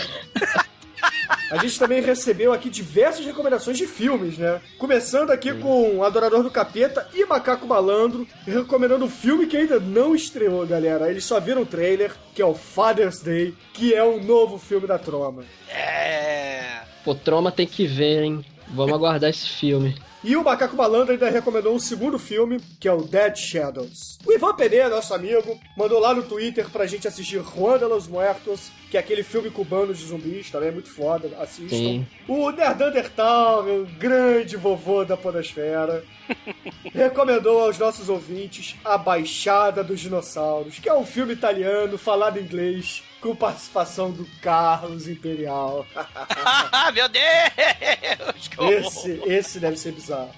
A 1.51 1.57
gente 1.57 1.79
também 1.79 2.01
recebeu 2.01 2.53
aqui 2.53 2.71
diversas 2.71 3.27
recomendações 3.27 3.77
de 3.77 3.87
filmes, 3.87 4.39
né? 4.39 4.61
Começando 4.79 5.31
aqui 5.31 5.53
com 5.55 6.05
Adorador 6.05 6.45
do 6.45 6.51
Capeta 6.51 7.09
e 7.13 7.25
Macaco 7.25 7.67
Malandro, 7.67 8.27
recomendando 8.47 9.05
um 9.05 9.11
filme 9.11 9.47
que 9.47 9.57
ainda 9.57 9.81
não 9.81 10.15
estreou, 10.15 10.65
galera. 10.65 11.11
Eles 11.11 11.25
só 11.25 11.41
viram 11.41 11.63
o 11.63 11.67
trailer, 11.67 12.13
que 12.35 12.41
é 12.41 12.47
o 12.47 12.55
Father's 12.55 13.21
Day, 13.21 13.53
que 13.73 13.93
é 13.93 14.05
um 14.05 14.23
novo 14.23 14.59
filme 14.59 14.87
da 14.87 14.97
Troma. 14.97 15.43
É. 15.69 16.83
Pô, 17.05 17.17
Troma 17.17 17.51
tem 17.51 17.67
que 17.67 17.85
ver, 17.85 18.23
hein? 18.23 18.45
Vamos 18.69 18.95
aguardar 18.95 19.31
esse 19.31 19.49
filme. 19.49 19.97
E 20.23 20.37
o 20.37 20.45
Macaco 20.45 20.77
Malandro 20.77 21.13
ainda 21.13 21.31
recomendou 21.31 21.75
um 21.75 21.79
segundo 21.79 22.19
filme, 22.19 22.61
que 22.79 22.87
é 22.87 22.93
o 22.93 23.03
Dead 23.03 23.35
Shadows. 23.37 24.19
O 24.27 24.33
Ivan 24.33 24.55
Pereira, 24.55 24.91
nosso 24.91 25.15
amigo, 25.15 25.59
mandou 25.75 25.99
lá 25.99 26.13
no 26.13 26.23
Twitter 26.23 26.69
pra 26.69 26.87
gente 26.87 27.09
assistir 27.09 27.43
Juan 27.43 27.79
de 27.79 27.87
los 27.87 28.07
Muertos, 28.07 28.71
que 28.91 28.99
é 28.99 29.01
aquele 29.01 29.23
filme 29.23 29.49
cubano 29.49 29.95
de 29.95 30.05
zumbis, 30.05 30.51
também 30.51 30.69
é 30.69 30.73
muito 30.73 30.91
foda, 30.91 31.31
assistam. 31.39 31.75
Sim. 31.75 32.07
O 32.29 32.51
Nerdandertal, 32.51 33.63
meu 33.63 33.87
grande 33.99 34.59
vovô 34.59 35.07
da 35.07 35.17
podosfera, 35.17 36.05
recomendou 36.93 37.65
aos 37.65 37.79
nossos 37.79 38.11
ouvintes 38.11 38.77
A 38.85 38.99
Baixada 38.99 39.83
dos 39.83 40.01
Dinossauros, 40.01 40.79
que 40.79 40.89
é 40.89 40.95
um 40.95 41.07
filme 41.07 41.33
italiano 41.33 41.97
falado 41.97 42.39
em 42.39 42.43
inglês, 42.43 43.03
com 43.21 43.35
participação 43.35 44.11
do 44.11 44.27
Carlos 44.41 45.07
Imperial. 45.07 45.87
Meu 46.95 47.09
Deus! 47.09 48.87
Esse, 48.87 49.23
esse 49.27 49.61
deve 49.61 49.77
ser 49.77 49.93
bizarro. 49.93 50.31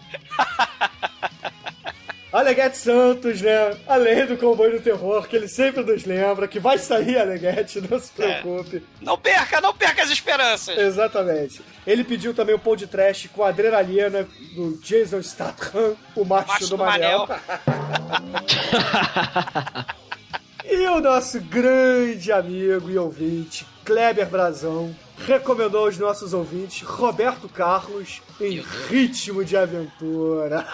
Aleguete 2.33 2.79
Santos, 2.79 3.43
né? 3.43 3.77
Além 3.87 4.25
do 4.27 4.39
comboio 4.39 4.79
do 4.79 4.83
terror, 4.83 5.29
que 5.29 5.37
ele 5.37 5.49
sempre 5.49 5.83
nos 5.83 6.07
lembra, 6.07 6.49
que 6.49 6.59
vai 6.59 6.79
sair 6.79 7.19
Aleguete, 7.19 7.79
não 7.83 7.99
se 7.99 8.11
preocupe. 8.11 8.83
Não 9.03 9.19
perca, 9.19 9.61
não 9.61 9.75
perca 9.75 10.03
as 10.03 10.11
esperanças. 10.11 10.79
Exatamente. 10.79 11.61
Ele 11.87 12.03
pediu 12.03 12.33
também 12.33 12.55
o 12.55 12.59
pão 12.59 12.75
de 12.75 12.87
trash 12.87 13.29
com 13.35 13.45
a 13.45 13.49
adrenalina 13.49 14.27
do 14.55 14.79
Jason 14.81 15.23
Statham, 15.23 15.95
o 16.17 16.25
macho, 16.25 16.49
Macho 16.49 16.65
do 16.69 16.71
do 16.71 16.79
Manel. 16.79 17.29
Manel. 17.29 17.41
e 20.65 20.87
o 20.89 21.01
nosso 21.01 21.41
grande 21.41 22.31
amigo 22.31 22.91
e 22.91 22.99
ouvinte, 22.99 23.67
Kleber 23.85 24.29
Brazão, 24.29 24.95
recomendou 25.27 25.85
aos 25.85 25.99
nossos 25.99 26.33
ouvintes 26.33 26.83
Roberto 26.83 27.49
Carlos 27.49 28.23
em 28.41 28.61
ritmo 28.89 29.45
de 29.45 29.57
aventura. 29.57 30.67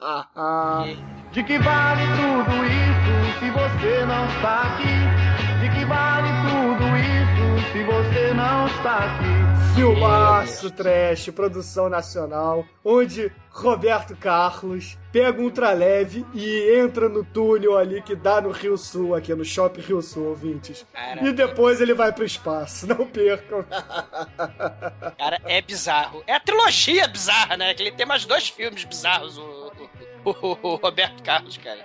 De 1.32 1.44
que 1.44 1.58
vale 1.60 2.02
tudo 2.16 2.56
isso 2.66 3.38
se 3.38 3.50
você 3.50 4.04
não 4.04 4.26
está 4.26 4.62
aqui? 4.62 5.60
De 5.60 5.78
que 5.78 5.84
vale 5.84 6.28
tudo 6.42 6.84
isso 6.96 7.72
se 7.72 7.84
você 7.84 8.34
não 8.34 8.66
está 8.66 8.96
aqui? 8.96 9.74
Filmaço 9.76 10.70
trash, 10.72 11.30
produção 11.30 11.88
nacional, 11.88 12.66
onde 12.84 13.30
Roberto 13.52 14.16
Carlos 14.16 14.96
pega 15.12 15.40
um 15.40 15.44
ultraleve 15.44 16.24
e 16.32 16.72
entra 16.78 17.08
no 17.08 17.24
túnel 17.24 17.76
ali 17.76 18.00
que 18.00 18.14
dá 18.14 18.40
no 18.40 18.50
Rio 18.50 18.76
Sul, 18.78 19.14
aqui 19.14 19.34
no 19.34 19.44
Shopping 19.44 19.80
Rio 19.80 20.00
Sul, 20.00 20.28
ouvintes. 20.28 20.86
E 21.20 21.32
depois 21.32 21.80
ele 21.80 21.92
vai 21.92 22.12
pro 22.12 22.24
espaço, 22.24 22.86
não 22.88 23.04
percam. 23.06 23.64
Cara, 25.18 25.40
é 25.44 25.60
bizarro. 25.60 26.22
É 26.26 26.34
a 26.34 26.40
trilogia 26.40 27.08
bizarra, 27.08 27.56
né? 27.56 27.74
Que 27.74 27.82
ele 27.82 27.92
tem 27.92 28.06
mais 28.06 28.24
dois 28.24 28.48
filmes 28.48 28.84
bizarros, 28.84 29.36
o, 29.36 29.72
o- 30.24 30.30
o- 30.30 30.58
o 30.62 30.76
Roberto 30.76 31.22
Carlos, 31.22 31.56
cara. 31.58 31.80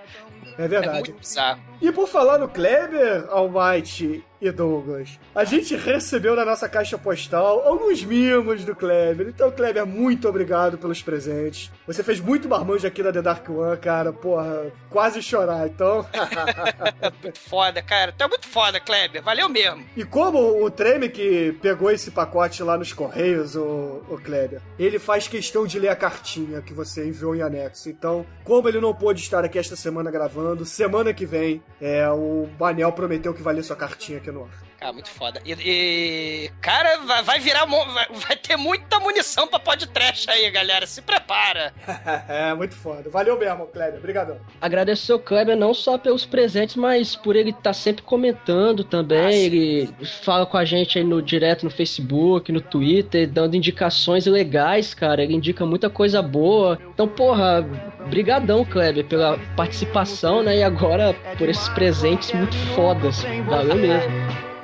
É 0.58 0.64
É 0.64 0.68
verdade. 0.68 0.92
muito 1.10 1.18
bizarro. 1.20 1.60
E 1.82 1.92
por 1.92 2.08
falar 2.08 2.38
no 2.38 2.48
Kleber, 2.48 3.26
Almighty 3.28 4.24
e 4.48 4.52
Douglas, 4.52 5.18
a 5.34 5.44
gente 5.44 5.74
recebeu 5.76 6.34
na 6.34 6.44
nossa 6.44 6.68
caixa 6.68 6.96
postal 6.96 7.66
alguns 7.66 8.02
mimos 8.02 8.64
do 8.64 8.74
Kleber. 8.74 9.28
Então, 9.28 9.50
Kleber, 9.50 9.86
muito 9.86 10.28
obrigado 10.28 10.78
pelos 10.78 11.02
presentes. 11.02 11.70
Você 11.86 12.02
fez 12.02 12.20
muito 12.20 12.48
marmanjo 12.48 12.86
aqui 12.86 13.02
na 13.02 13.12
The 13.12 13.22
Dark 13.22 13.48
One, 13.48 13.76
cara. 13.76 14.12
Porra, 14.12 14.72
quase 14.90 15.22
chorar, 15.22 15.66
então. 15.66 16.06
muito 17.22 17.38
foda, 17.38 17.82
cara. 17.82 18.14
É 18.18 18.28
muito 18.28 18.46
foda, 18.46 18.80
Kleber. 18.80 19.22
Valeu 19.22 19.48
mesmo. 19.48 19.84
E 19.96 20.04
como 20.04 20.64
o 20.64 20.70
Treme 20.70 21.08
que 21.08 21.56
pegou 21.60 21.90
esse 21.90 22.10
pacote 22.10 22.62
lá 22.62 22.76
nos 22.76 22.92
Correios, 22.92 23.56
o, 23.56 24.02
o 24.08 24.18
Kleber, 24.22 24.60
ele 24.78 24.98
faz 24.98 25.28
questão 25.28 25.66
de 25.66 25.78
ler 25.78 25.88
a 25.88 25.96
cartinha 25.96 26.62
que 26.62 26.72
você 26.72 27.06
enviou 27.06 27.34
em 27.34 27.42
anexo. 27.42 27.88
Então, 27.88 28.26
como 28.44 28.68
ele 28.68 28.80
não 28.80 28.94
pôde 28.94 29.20
estar 29.20 29.44
aqui 29.44 29.58
esta 29.58 29.76
semana 29.76 30.10
gravando, 30.10 30.64
semana 30.64 31.12
que 31.12 31.26
vem, 31.26 31.62
é, 31.80 32.08
o 32.10 32.48
Manel 32.58 32.92
prometeu 32.92 33.34
que 33.34 33.42
vai 33.42 33.54
ler 33.54 33.62
sua 33.62 33.76
cartinha 33.76 34.18
aqui 34.18 34.30
no 34.30 34.35
ar. 34.44 34.65
Cara, 34.78 34.92
muito 34.92 35.08
foda. 35.08 35.40
E, 35.44 35.52
e 35.52 36.50
cara, 36.60 36.98
vai, 36.98 37.22
vai 37.22 37.40
virar. 37.40 37.64
Vai, 37.64 38.06
vai, 38.10 38.36
ter 38.36 38.56
muita 38.56 39.00
munição 39.00 39.48
pra 39.48 39.58
podcast 39.58 40.30
aí, 40.30 40.50
galera. 40.50 40.86
Se 40.86 41.00
prepara. 41.00 41.72
é, 42.28 42.52
muito 42.54 42.74
foda. 42.74 43.08
Valeu 43.08 43.38
mesmo, 43.38 43.66
Kleber. 43.66 43.98
Obrigadão. 43.98 44.36
Agradecer 44.60 45.12
o 45.14 45.18
Kleber 45.18 45.56
não 45.56 45.72
só 45.72 45.96
pelos 45.96 46.26
presentes, 46.26 46.76
mas 46.76 47.16
por 47.16 47.36
ele 47.36 47.50
estar 47.50 47.62
tá 47.62 47.72
sempre 47.72 48.02
comentando 48.02 48.84
também. 48.84 49.18
Ah, 49.18 49.32
ele 49.32 49.88
fala 50.22 50.44
com 50.44 50.58
a 50.58 50.64
gente 50.64 50.98
aí 50.98 51.04
no 51.04 51.22
direto 51.22 51.64
no 51.64 51.70
Facebook, 51.70 52.52
no 52.52 52.60
Twitter, 52.60 53.26
dando 53.28 53.56
indicações 53.56 54.26
legais, 54.26 54.92
cara. 54.92 55.22
Ele 55.22 55.34
indica 55.34 55.64
muita 55.64 55.88
coisa 55.88 56.20
boa. 56.20 56.78
Então, 56.92 57.08
porra, 57.08 57.62
brigadão, 58.08 58.64
Kleber, 58.64 59.06
pela 59.06 59.38
participação, 59.56 60.42
né? 60.42 60.58
E 60.58 60.62
agora 60.62 61.14
por 61.38 61.48
esses 61.48 61.68
presentes 61.70 62.32
muito 62.32 62.56
fodas. 62.74 63.24
Valeu 63.46 63.76
mesmo. 63.76 64.55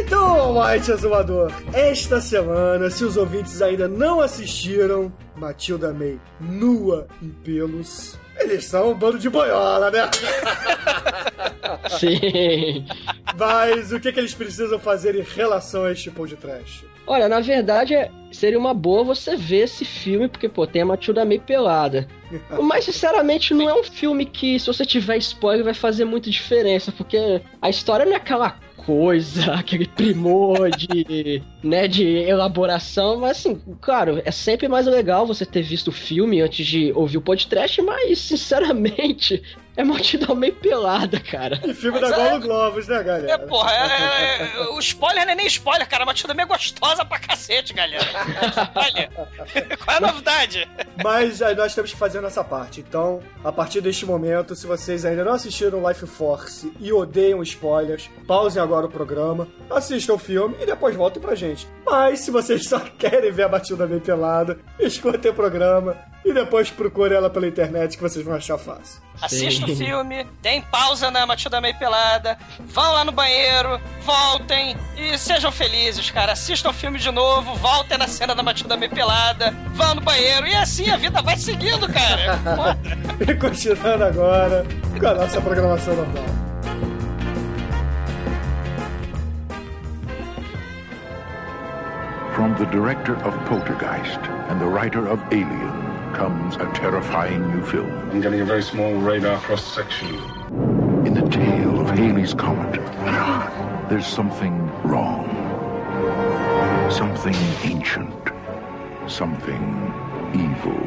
Então, 0.00 0.56
Almighty 0.56 0.92
Azumador, 0.92 1.52
esta 1.74 2.20
semana, 2.22 2.88
se 2.88 3.04
os 3.04 3.18
ouvintes 3.18 3.60
ainda 3.60 3.86
não 3.86 4.20
assistiram 4.20 5.12
Matilda 5.36 5.92
May 5.92 6.18
nua 6.40 7.06
em 7.22 7.28
pelos, 7.28 8.18
eles 8.38 8.64
são 8.64 8.92
um 8.92 8.94
bando 8.94 9.18
de 9.18 9.28
boiola, 9.28 9.90
né? 9.90 10.10
Sim. 12.00 12.86
Mas 13.38 13.92
o 13.92 14.00
que, 14.00 14.10
que 14.10 14.18
eles 14.18 14.32
precisam 14.32 14.78
fazer 14.78 15.14
em 15.14 15.22
relação 15.22 15.84
a 15.84 15.92
este 15.92 16.04
tipo 16.04 16.26
de 16.26 16.34
trash? 16.34 16.84
Olha, 17.06 17.28
na 17.28 17.40
verdade, 17.40 17.94
seria 18.30 18.58
uma 18.58 18.72
boa 18.72 19.02
você 19.02 19.36
ver 19.36 19.64
esse 19.64 19.84
filme, 19.84 20.28
porque, 20.28 20.48
pô, 20.48 20.66
tem 20.66 20.82
a 20.82 20.86
Matilda 20.86 21.24
meio 21.24 21.40
pelada. 21.40 22.06
Mas, 22.62 22.84
sinceramente, 22.84 23.52
não 23.52 23.68
é 23.68 23.74
um 23.74 23.82
filme 23.82 24.24
que, 24.24 24.58
se 24.58 24.66
você 24.66 24.86
tiver 24.86 25.16
spoiler, 25.18 25.64
vai 25.64 25.74
fazer 25.74 26.04
muita 26.04 26.30
diferença, 26.30 26.92
porque 26.92 27.42
a 27.60 27.68
história 27.68 28.06
não 28.06 28.12
é 28.12 28.16
aquela 28.16 28.56
coisa, 28.84 29.54
aquele 29.54 29.86
primor 29.86 30.70
de, 30.70 31.42
né, 31.62 31.86
de 31.86 32.04
elaboração, 32.04 33.18
mas 33.20 33.38
assim, 33.38 33.60
claro, 33.80 34.20
é 34.24 34.30
sempre 34.30 34.68
mais 34.68 34.86
legal 34.86 35.26
você 35.26 35.44
ter 35.44 35.62
visto 35.62 35.88
o 35.88 35.92
filme 35.92 36.40
antes 36.40 36.66
de 36.66 36.92
ouvir 36.92 37.18
o 37.18 37.22
podcast, 37.22 37.80
mas 37.82 38.18
sinceramente, 38.18 39.42
é 39.76 39.84
multidão 39.84 40.34
meio 40.34 40.54
pelada, 40.54 41.20
cara. 41.20 41.60
E 41.64 41.72
filme 41.72 42.00
Mas 42.00 42.10
da 42.10 42.16
é... 42.16 42.30
Golo 42.30 42.40
Globos, 42.40 42.88
né, 42.88 43.02
galera? 43.02 43.32
É, 43.32 43.38
porra, 43.38 43.72
é, 43.72 44.42
é, 44.42 44.60
o 44.70 44.78
spoiler 44.78 45.24
não 45.24 45.32
é 45.32 45.34
nem 45.34 45.46
spoiler, 45.46 45.88
cara. 45.88 46.02
A 46.02 46.06
multidão 46.06 46.34
é 46.38 46.44
gostosa 46.44 47.04
pra 47.04 47.18
cacete, 47.18 47.72
galera. 47.72 48.04
Olha, 48.74 49.10
qual 49.78 49.94
é 49.94 49.98
a 49.98 50.00
novidade? 50.00 50.68
Mas 51.02 51.40
aí 51.40 51.54
nós 51.54 51.74
temos 51.74 51.92
que 51.92 51.96
fazer 51.96 52.20
nossa 52.20 52.42
parte. 52.42 52.80
Então, 52.80 53.20
a 53.44 53.52
partir 53.52 53.80
deste 53.80 54.04
momento, 54.04 54.54
se 54.54 54.66
vocês 54.66 55.04
ainda 55.04 55.24
não 55.24 55.32
assistiram 55.32 55.86
Life 55.88 56.06
Force 56.06 56.72
e 56.80 56.92
odeiam 56.92 57.42
spoilers, 57.42 58.10
pausem 58.26 58.62
agora 58.62 58.86
o 58.86 58.90
programa, 58.90 59.48
assistam 59.70 60.14
o 60.14 60.18
filme 60.18 60.56
e 60.60 60.66
depois 60.66 60.94
voltem 60.96 61.22
pra 61.22 61.34
gente. 61.34 61.66
Mas 61.84 62.20
se 62.20 62.30
vocês 62.30 62.68
só 62.68 62.80
querem 62.98 63.32
ver 63.32 63.44
a 63.44 63.48
batida 63.48 63.86
bem 63.86 64.00
pelada, 64.00 64.58
escutem 64.78 65.30
o 65.30 65.34
programa 65.34 65.96
e 66.24 66.32
depois 66.32 66.70
procure 66.70 67.14
ela 67.14 67.30
pela 67.30 67.46
internet 67.46 67.96
que 67.96 68.02
vocês 68.02 68.24
vão 68.24 68.34
achar 68.34 68.58
fácil. 68.58 69.00
Assista 69.20 69.59
o 69.64 69.76
filme, 69.76 70.26
deem 70.42 70.62
pausa 70.62 71.10
na 71.10 71.26
Matilda 71.26 71.60
Meio 71.60 71.78
Pelada, 71.78 72.38
vão 72.60 72.92
lá 72.92 73.04
no 73.04 73.12
banheiro, 73.12 73.80
voltem 74.02 74.76
e 74.96 75.16
sejam 75.18 75.50
felizes, 75.50 76.10
cara. 76.10 76.32
Assistam 76.32 76.70
o 76.70 76.72
filme 76.72 76.98
de 76.98 77.10
novo, 77.10 77.54
voltem 77.56 77.98
na 77.98 78.06
cena 78.06 78.34
da 78.34 78.42
Matilda 78.42 78.76
Meio 78.76 78.90
Pelada, 78.90 79.54
vão 79.74 79.94
no 79.94 80.00
banheiro 80.00 80.46
e 80.46 80.54
assim 80.54 80.90
a 80.90 80.96
vida 80.96 81.22
vai 81.22 81.36
seguindo, 81.36 81.88
cara. 81.88 82.38
e 83.20 83.34
continuando 83.34 84.04
agora 84.04 84.64
com 84.98 85.06
a 85.06 85.14
nossa 85.14 85.40
programação 85.40 85.96
normal. 85.96 86.24
From 92.34 92.54
the 92.54 92.64
director 92.66 93.16
of 93.26 93.36
Poltergeist 93.46 94.20
and 94.48 94.58
the 94.60 94.66
writer 94.66 95.06
of 95.06 95.22
Alien 95.30 95.79
comes 96.20 96.56
a 96.56 96.70
terrifying 96.74 97.40
new 97.50 97.64
film. 97.64 97.90
I'm 98.10 98.20
getting 98.20 98.42
a 98.42 98.44
very 98.44 98.62
small 98.62 98.92
radar 98.92 99.40
cross 99.40 99.64
section. 99.64 100.06
In 101.06 101.14
the 101.14 101.26
tail 101.30 101.80
of 101.80 101.88
Halley's 101.88 102.34
Comet, 102.34 102.74
there's 103.88 104.06
something 104.06 104.54
wrong. 104.82 105.24
Something 106.90 107.34
ancient. 107.62 108.22
Something 109.06 109.64
evil. 110.34 110.82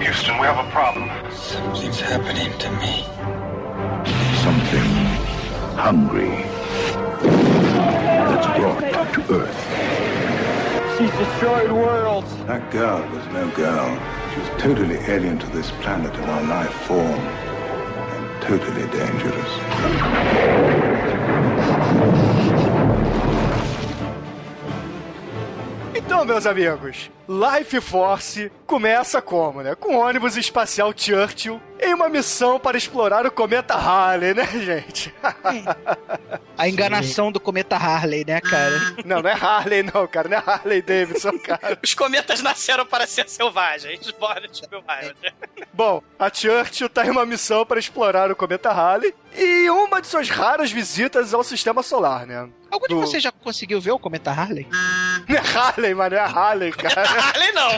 Houston, 0.00 0.34
we 0.40 0.46
have 0.50 0.66
a 0.66 0.68
problem. 0.72 1.08
Something's 1.30 2.00
happening 2.00 2.50
to 2.58 2.68
me. 2.82 3.04
Something 4.42 4.90
hungry 5.78 6.34
that's 8.26 8.58
brought 8.58 9.14
to 9.14 9.20
Earth. 9.32 10.05
She's 10.98 11.10
destroyed 11.10 11.70
worlds. 11.72 12.34
That 12.46 12.70
girl 12.70 13.06
was 13.10 13.26
no 13.34 13.50
girl. 13.50 13.98
She 14.32 14.40
was 14.40 14.48
totally 14.62 14.96
alien 15.12 15.38
to 15.40 15.46
this 15.48 15.70
planet 15.82 16.14
and 16.14 16.24
our 16.30 16.42
life 16.44 16.72
form. 16.86 17.20
And 17.20 18.42
totally 18.42 18.86
dangerous. 18.88 19.56
Então, 25.96 26.26
meus 26.26 26.44
amigos, 26.44 27.10
Life 27.26 27.80
Force 27.80 28.52
começa 28.66 29.22
como, 29.22 29.62
né? 29.62 29.74
Com 29.74 29.96
o 29.96 29.98
ônibus 29.98 30.36
espacial 30.36 30.92
Churchill 30.94 31.58
em 31.80 31.94
uma 31.94 32.10
missão 32.10 32.60
para 32.60 32.76
explorar 32.76 33.24
o 33.24 33.30
cometa 33.30 33.72
Harley, 33.74 34.34
né, 34.34 34.46
gente? 34.60 35.12
A 36.56 36.68
enganação 36.68 37.32
do 37.32 37.40
cometa 37.40 37.76
Harley, 37.76 38.26
né, 38.26 38.42
cara? 38.42 38.76
Não, 39.06 39.22
não 39.22 39.30
é 39.30 39.32
Harley, 39.32 39.82
não, 39.82 40.06
cara. 40.06 40.28
Não 40.28 40.36
é 40.36 40.42
Harley 40.44 40.82
Davidson, 40.82 41.38
cara. 41.40 41.78
Os 41.82 41.94
cometas 41.94 42.42
nasceram 42.42 42.84
para 42.84 43.06
ser 43.06 43.28
selvagens. 43.28 44.10
Bora 44.12 44.46
de 44.46 44.62
Bom, 45.72 46.02
a 46.18 46.32
Churchill 46.32 46.90
tá 46.90 47.06
em 47.06 47.10
uma 47.10 47.24
missão 47.24 47.64
para 47.64 47.78
explorar 47.80 48.30
o 48.30 48.36
cometa 48.36 48.70
Harley 48.70 49.14
e 49.34 49.70
uma 49.70 50.00
de 50.00 50.08
suas 50.08 50.28
raras 50.28 50.70
visitas 50.70 51.32
ao 51.32 51.42
sistema 51.42 51.82
solar, 51.82 52.26
né? 52.26 52.48
Algum 52.70 52.86
de 52.86 52.94
vocês 52.94 53.22
já 53.22 53.32
conseguiu 53.32 53.80
ver 53.80 53.92
o 53.92 53.98
cometa 53.98 54.30
Harley? 54.30 54.66
Não 55.28 55.36
é 55.36 55.40
Harley, 55.40 55.94
mas 55.94 56.10
não 56.12 56.18
é 56.18 56.20
Harley, 56.20 56.72
cara. 56.76 57.02
Harley 57.02 57.52
não! 57.52 57.70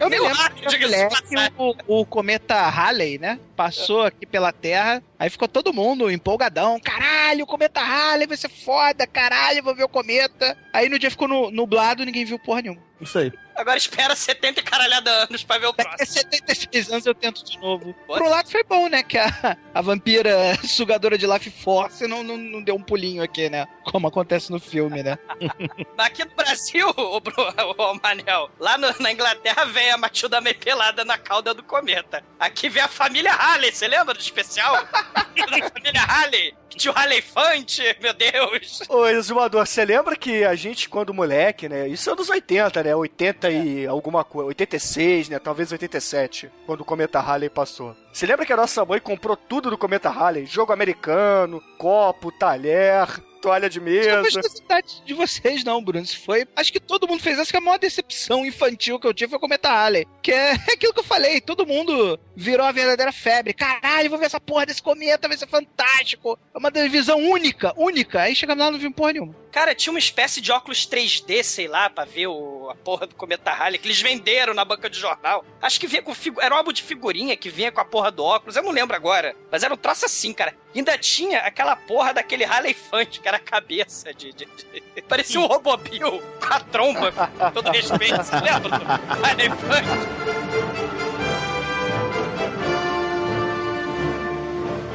Eu 0.00 0.08
me 0.08 0.18
lembro 0.18 0.54
que 0.54 1.52
o, 1.58 2.00
o 2.00 2.06
cometa 2.06 2.54
Halley, 2.68 3.18
né? 3.18 3.38
Passou 3.56 4.06
aqui 4.06 4.24
pela 4.24 4.52
Terra, 4.52 5.02
aí 5.18 5.28
ficou 5.28 5.48
todo 5.48 5.74
mundo 5.74 6.10
empolgadão. 6.10 6.80
Caralho, 6.80 7.44
o 7.44 7.46
cometa 7.46 7.80
Halley 7.80 8.26
vai 8.26 8.36
ser 8.36 8.48
foda, 8.48 9.06
caralho, 9.06 9.62
vou 9.62 9.74
ver 9.74 9.84
o 9.84 9.88
cometa. 9.88 10.56
Aí 10.72 10.88
no 10.88 10.98
dia 10.98 11.10
ficou 11.10 11.28
nublado 11.50 12.02
e 12.02 12.06
ninguém 12.06 12.24
viu 12.24 12.38
porra 12.38 12.62
nenhuma. 12.62 12.82
Isso 13.00 13.18
aí. 13.18 13.32
Agora 13.60 13.76
espera 13.76 14.16
70 14.16 14.62
caralhada 14.62 15.10
anos 15.10 15.44
pra 15.44 15.58
ver 15.58 15.66
o 15.66 15.74
próximo. 15.74 15.98
Daqui 15.98 16.02
a 16.02 16.06
76 16.06 16.90
anos 16.90 17.04
eu 17.04 17.14
tento 17.14 17.44
de 17.44 17.58
novo. 17.58 17.94
Pode? 18.06 18.18
Pro 18.18 18.30
lado 18.30 18.50
foi 18.50 18.64
bom, 18.64 18.88
né? 18.88 19.02
Que 19.02 19.18
a, 19.18 19.54
a 19.74 19.82
vampira 19.82 20.56
sugadora 20.66 21.18
de 21.18 21.26
Life 21.26 21.50
Force 21.50 22.06
não, 22.06 22.22
não, 22.22 22.38
não 22.38 22.62
deu 22.62 22.74
um 22.74 22.82
pulinho 22.82 23.22
aqui, 23.22 23.50
né? 23.50 23.66
Como 23.84 24.08
acontece 24.08 24.50
no 24.50 24.58
filme, 24.58 25.02
né? 25.02 25.18
Aqui 25.98 26.24
no 26.24 26.34
Brasil, 26.34 26.88
o, 26.88 27.18
o, 27.18 27.92
o 27.92 28.00
Manel, 28.02 28.50
lá 28.58 28.78
no, 28.78 28.88
na 28.98 29.12
Inglaterra 29.12 29.66
vem 29.66 29.90
a 29.90 29.98
Matilda 29.98 30.40
meio 30.40 30.58
pelada 30.58 31.04
na 31.04 31.18
cauda 31.18 31.52
do 31.52 31.62
cometa. 31.62 32.24
Aqui 32.38 32.70
vem 32.70 32.82
a 32.82 32.88
família 32.88 33.32
Halley, 33.32 33.72
você 33.72 33.86
lembra 33.86 34.14
do 34.14 34.20
especial? 34.20 34.74
da 35.12 35.70
família 35.70 36.00
Halley. 36.00 36.54
Tinha 36.76 36.92
o 36.92 36.94
Raleifante, 36.94 37.82
meu 38.00 38.12
Deus. 38.14 38.82
Ô, 38.88 39.06
Exumador, 39.06 39.66
você 39.66 39.84
lembra 39.84 40.16
que 40.16 40.44
a 40.44 40.54
gente, 40.54 40.88
quando 40.88 41.14
moleque, 41.14 41.68
né? 41.68 41.88
Isso 41.88 42.10
é 42.10 42.14
dos 42.14 42.28
80, 42.28 42.82
né? 42.82 42.94
80 42.94 43.50
e 43.50 43.86
alguma 43.86 44.24
coisa. 44.24 44.48
86, 44.48 45.28
né? 45.28 45.38
Talvez 45.38 45.72
87, 45.72 46.50
quando 46.66 46.80
o 46.80 46.84
Cometa 46.84 47.20
Halley 47.20 47.50
passou. 47.50 47.96
Você 48.12 48.26
lembra 48.26 48.46
que 48.46 48.52
a 48.52 48.56
nossa 48.56 48.84
mãe 48.84 49.00
comprou 49.00 49.36
tudo 49.36 49.70
do 49.70 49.78
Cometa 49.78 50.10
Halley? 50.10 50.46
Jogo 50.46 50.72
americano, 50.72 51.62
copo, 51.78 52.32
talher, 52.32 53.08
toalha 53.40 53.68
de 53.68 53.78
Isso 53.78 53.84
mesa. 53.84 54.16
não 54.16 54.30
foi 54.30 54.42
necessidade 54.42 55.02
de 55.04 55.14
vocês, 55.14 55.64
não, 55.64 55.82
Bruno. 55.82 56.04
Isso 56.04 56.20
foi. 56.20 56.46
Acho 56.54 56.72
que 56.72 56.80
todo 56.80 57.08
mundo 57.08 57.22
fez. 57.22 57.38
Acho 57.38 57.50
que 57.50 57.56
a 57.56 57.60
maior 57.60 57.78
decepção 57.78 58.44
infantil 58.44 58.98
que 59.00 59.06
eu 59.06 59.14
tive 59.14 59.30
foi 59.30 59.38
com 59.38 59.48
Meta 59.48 59.68
Halley. 59.68 60.06
Que 60.22 60.32
é 60.32 60.52
aquilo 60.72 60.92
que 60.92 61.00
eu 61.00 61.04
falei. 61.04 61.40
Todo 61.40 61.66
mundo 61.66 62.18
virou 62.36 62.66
a 62.66 62.72
verdadeira 62.72 63.12
febre. 63.12 63.54
Caralho, 63.54 64.10
vou 64.10 64.18
ver 64.18 64.26
essa 64.26 64.40
porra 64.40 64.66
desse 64.66 64.82
cometa, 64.82 65.28
vai 65.28 65.36
ser 65.36 65.46
fantástico. 65.48 66.38
É 66.54 66.58
uma 66.58 66.70
televisão 66.70 67.18
única, 67.18 67.72
única. 67.76 68.22
Aí 68.22 68.34
chegamos 68.34 68.62
lá 68.62 68.68
e 68.68 68.72
não 68.72 68.78
vimos 68.78 68.96
porra 68.96 69.12
nenhuma. 69.12 69.34
Cara, 69.50 69.74
tinha 69.74 69.92
uma 69.92 69.98
espécie 69.98 70.40
de 70.40 70.52
óculos 70.52 70.86
3D, 70.86 71.42
sei 71.42 71.66
lá, 71.66 71.90
pra 71.90 72.04
ver 72.04 72.28
o, 72.28 72.68
a 72.70 72.74
porra 72.76 73.06
do 73.06 73.14
Cometa 73.16 73.50
Halley, 73.52 73.78
que 73.78 73.86
eles 73.88 74.00
venderam 74.00 74.54
na 74.54 74.64
banca 74.64 74.88
de 74.88 74.98
jornal. 74.98 75.44
Acho 75.60 75.80
que 75.80 75.86
vinha 75.86 76.02
com 76.02 76.14
figu... 76.14 76.40
Era 76.40 76.54
um 76.54 76.58
álbum 76.58 76.72
de 76.72 76.82
figurinha 76.82 77.36
que 77.36 77.50
vinha 77.50 77.72
com 77.72 77.80
a 77.80 77.84
porra 77.84 78.10
do 78.12 78.24
óculos, 78.24 78.54
eu 78.56 78.62
não 78.62 78.70
lembro 78.70 78.94
agora. 78.94 79.34
Mas 79.50 79.62
era 79.62 79.74
um 79.74 79.76
troço 79.76 80.04
assim, 80.06 80.32
cara. 80.32 80.54
E 80.74 80.78
ainda 80.78 80.96
tinha 80.96 81.40
aquela 81.40 81.74
porra 81.74 82.14
daquele 82.14 82.44
Halley 82.44 82.74
Fante, 82.74 83.20
que 83.20 83.26
era 83.26 83.38
a 83.38 83.40
cabeça 83.40 84.14
de. 84.14 84.32
de- 84.32 84.44
de- 84.46 85.02
Parecia 85.08 85.40
um 85.40 85.46
Robobil 85.46 86.22
com 86.40 86.54
a 86.54 86.60
tromba, 86.60 87.10
com 87.12 87.50
todo 87.50 87.70
respeito. 87.72 88.22
Você 88.22 88.36
lembra 88.36 88.76
Halley 89.20 89.48
Fante? 89.50 90.49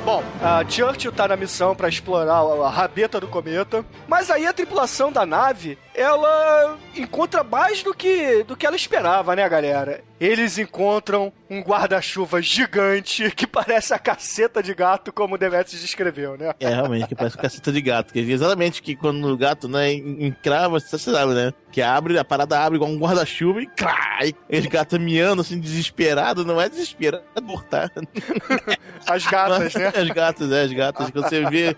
Bom, 0.06 0.24
a 0.39 0.63
Churchill 0.70 1.12
tá 1.12 1.28
na 1.28 1.36
missão 1.36 1.76
pra 1.76 1.89
explorar 1.89 2.41
a 2.41 2.70
rabeta 2.70 3.20
do 3.20 3.28
cometa, 3.28 3.84
mas 4.08 4.30
aí 4.30 4.46
a 4.46 4.54
tripulação 4.54 5.12
da 5.12 5.26
nave, 5.26 5.80
ela 5.95 6.77
encontra 6.95 7.43
mais 7.43 7.81
do 7.81 7.93
que 7.93 8.43
do 8.43 8.55
que 8.55 8.65
ela 8.65 8.75
esperava, 8.75 9.36
né, 9.36 9.47
galera? 9.47 10.03
Eles 10.19 10.58
encontram 10.58 11.31
um 11.49 11.62
guarda-chuva 11.62 12.41
gigante 12.41 13.29
que 13.36 13.45
parece 13.45 13.93
a 13.93 13.99
caceta 13.99 14.62
de 14.63 14.73
gato, 14.73 15.12
como 15.12 15.36
o 15.36 15.38
Demetrius 15.38 15.81
descreveu, 15.81 16.38
né? 16.38 16.53
É, 16.60 16.69
realmente, 16.69 17.08
que 17.08 17.15
parece 17.15 17.38
um 17.38 17.41
caceta 17.41 17.71
de 17.71 17.81
gato. 17.81 18.13
Que 18.13 18.19
exatamente 18.19 18.81
que 18.81 18.95
quando 18.95 19.25
o 19.27 19.38
gato, 19.38 19.67
né, 19.67 19.91
encrava, 19.93 20.79
você 20.79 20.97
sabe, 20.97 21.34
né? 21.34 21.53
Que 21.71 21.81
abre, 21.81 22.17
a 22.17 22.23
parada 22.23 22.60
abre 22.60 22.77
igual 22.77 22.89
um 22.89 22.97
guarda-chuva 22.97 23.62
e 23.62 23.67
crá! 23.67 24.19
E 24.49 24.58
os 24.58 24.65
gatos 24.67 24.97
miando, 24.99 25.41
assim, 25.41 25.60
desesperado. 25.60 26.45
Não 26.45 26.60
é 26.60 26.69
desesperador, 26.69 27.63
tá? 27.65 27.89
As 29.08 29.25
gatas, 29.25 29.73
né? 29.75 29.91
As 29.95 30.10
gatas, 30.10 30.51
é, 30.51 30.62
as 30.63 30.71
gatas. 30.71 31.10
Quando 31.10 31.23
você 31.23 31.45
vê, 31.45 31.75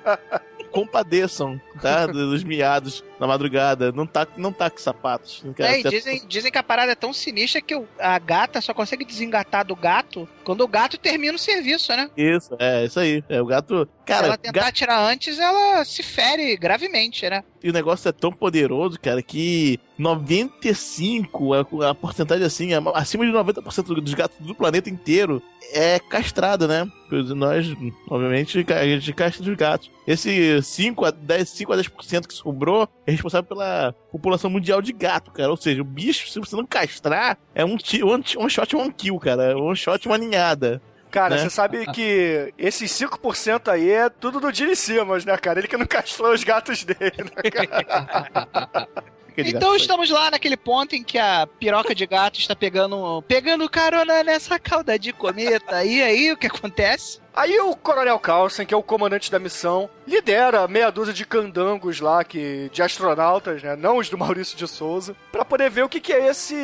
compadeçam, 0.71 1.60
tá? 1.82 2.06
Dos 2.06 2.43
miados 2.43 3.03
na 3.19 3.27
madrugada. 3.27 3.91
Não 3.91 4.06
tá, 4.06 4.27
não 4.38 4.51
tá 4.51 4.69
com 4.69 4.77
sapatos. 4.77 5.41
Não 5.43 5.53
quer- 5.53 5.73
É, 5.75 5.80
e 5.80 5.84
dizem, 5.84 6.21
dizem 6.27 6.51
que 6.51 6.58
a 6.58 6.63
parada 6.63 6.91
é 6.91 6.95
tão 6.95 7.12
sinistra 7.13 7.62
que 7.62 7.75
o- 7.75 7.88
a 7.99 8.17
gata 8.19 8.62
só 8.62 8.73
consegue 8.73 9.03
desengatar 9.06 9.65
do 9.65 9.75
gato 9.75 10.27
quando 10.43 10.62
o 10.62 10.67
gato 10.67 10.97
termina 10.97 11.36
o 11.36 11.39
serviço, 11.39 11.91
né? 11.95 12.10
Isso, 12.15 12.56
é, 12.60 12.86
isso 12.86 12.99
aí. 12.99 13.23
É, 13.30 13.41
o 13.41 13.45
gato. 13.45 13.88
Se 13.99 14.06
Cara, 14.13 14.27
ela 14.27 14.38
tentar 14.38 14.60
gato- 14.62 14.73
tirar 14.73 14.99
antes, 15.01 15.38
ela 15.38 15.84
se 15.84 16.01
fere 16.01 16.56
gravemente, 16.56 17.30
né? 17.30 17.43
E 17.62 17.69
o 17.69 17.73
negócio 17.73 18.08
é 18.08 18.12
tão 18.13 18.32
poderoso, 18.32 18.97
cara, 18.99 19.21
que 19.21 19.77
95, 19.97 21.53
a, 21.53 21.89
a 21.89 21.95
porcentagem 21.95 22.45
assim, 22.45 22.69
acima 22.93 23.25
de 23.25 23.32
90% 23.32 24.01
dos 24.01 24.13
gatos 24.13 24.38
do 24.39 24.56
planeta 24.56 24.89
inteiro 24.89 25.41
é 25.73 25.99
castrado, 25.99 26.67
né? 26.67 26.88
Nós, 27.36 27.67
obviamente, 28.10 28.65
a 28.71 28.86
gente 28.86 29.13
castra 29.13 29.49
os 29.49 29.58
gatos. 29.58 29.89
Esse 30.06 30.62
5 30.62 31.03
a 31.06 31.12
10, 31.12 31.49
5 31.49 31.73
a 31.73 31.77
10% 31.77 32.27
que 32.27 32.34
sobrou 32.34 32.88
é 33.08 33.12
responsável 33.12 33.48
pela 33.48 33.96
população 34.12 34.50
mundial 34.50 34.82
de 34.82 34.91
gato, 34.91 35.32
cara. 35.32 35.50
Ou 35.50 35.56
seja, 35.56 35.82
o 35.82 35.86
bicho, 35.86 36.30
se 36.30 36.39
você 36.39 36.56
não 36.58 36.65
castrar, 36.65 37.38
é 37.56 37.63
um, 37.63 37.78
one, 38.04 38.24
one 38.36 38.50
shot, 38.50 38.76
one 38.76 38.91
kill, 38.91 39.17
cara. 39.17 39.58
One 39.58 39.78
shot, 39.78 40.06
uma 40.06 40.17
ninhada. 40.17 40.82
Cara, 41.10 41.36
né? 41.36 41.41
você 41.41 41.50
sabe 41.50 41.86
que 41.93 42.54
esses 42.58 42.91
5% 42.91 43.70
aí 43.70 43.89
é 43.89 44.10
tudo 44.10 44.41
do 44.41 44.54
Gene 44.54 44.76
Simmons, 44.76 45.24
né, 45.24 45.38
cara? 45.38 45.60
Ele 45.60 45.70
que 45.70 45.78
não 45.78 45.86
castrou 45.86 46.34
os 46.34 46.43
gatos 46.43 46.84
dele, 46.84 47.24
né, 47.24 47.50
cara? 47.50 48.88
Então 49.38 49.76
estamos 49.76 50.10
lá 50.10 50.32
naquele 50.32 50.58
ponto 50.58 50.95
em 50.95 51.04
que 51.04 51.17
a 51.17 51.47
piroca 51.60 51.93
de 51.93 52.06
gato 52.06 52.39
está 52.39 52.56
pegando, 52.56 53.21
pegando 53.28 53.69
carona 53.69 54.23
nessa 54.23 54.58
cauda 54.60 54.97
de 54.97 55.13
cometa. 55.13 55.84
E 55.86 56.02
aí, 56.02 56.32
o 56.32 56.38
que 56.38 56.47
acontece? 56.47 57.19
Aí 57.36 57.60
o 57.60 57.76
Coronel 57.76 58.17
Carlson, 58.17 58.65
que 58.65 58.73
é 58.73 58.78
o 58.78 58.82
comandante 58.82 59.32
da 59.32 59.38
missão, 59.38 59.88
lidera 60.08 60.67
meia 60.67 60.89
dúzia 60.89 61.13
de 61.13 61.23
candangos 61.23 62.00
lá, 62.00 62.23
que, 62.23 62.67
de 62.73 62.82
astronautas, 62.82 63.62
né? 63.62 63.76
Não 63.76 63.97
os 63.97 64.10
do 64.10 64.17
Maurício 64.17 64.58
de 64.58 64.67
Souza, 64.67 65.15
pra 65.32 65.45
poder 65.45 65.69
ver 65.69 65.84
o 65.84 65.89
que, 65.89 66.00
que 66.00 66.12
é 66.12 66.28
esse. 66.30 66.56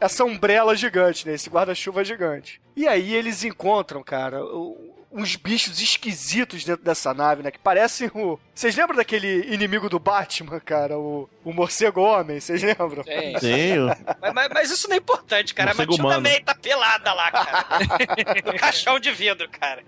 essa 0.00 0.24
umbrella 0.24 0.74
gigante, 0.74 1.26
né? 1.28 1.34
Esse 1.34 1.50
guarda-chuva 1.50 2.02
gigante. 2.04 2.60
E 2.74 2.88
aí 2.88 3.14
eles 3.14 3.44
encontram, 3.44 4.02
cara, 4.02 4.42
o- 4.42 4.91
uns 5.12 5.36
bichos 5.36 5.80
esquisitos 5.80 6.64
dentro 6.64 6.82
dessa 6.84 7.12
nave, 7.12 7.42
né? 7.42 7.50
Que 7.50 7.58
parecem 7.58 8.10
o. 8.14 8.38
Vocês 8.54 8.74
lembram 8.76 8.96
daquele 8.96 9.52
inimigo 9.52 9.88
do 9.88 9.98
Batman, 9.98 10.58
cara? 10.60 10.98
O, 10.98 11.28
o 11.44 11.52
morcego 11.52 12.00
homem, 12.00 12.40
vocês 12.40 12.62
lembram? 12.62 13.04
Sim. 13.38 13.76
Mas, 14.20 14.32
mas- 14.34 14.48
mas 14.52 14.70
isso 14.70 14.88
não 14.88 14.94
é 14.94 14.98
importante, 14.98 15.54
cara. 15.54 15.70
A 15.70 15.74
Morcego 15.74 15.92
Matilda 15.92 16.08
humano. 16.18 16.22
May 16.28 16.40
tá 16.40 16.54
pelada 16.54 17.12
lá, 17.12 17.30
cara. 17.30 17.68
no 18.52 18.54
caixão 18.58 18.98
de 18.98 19.10
vidro, 19.12 19.48
cara. 19.50 19.82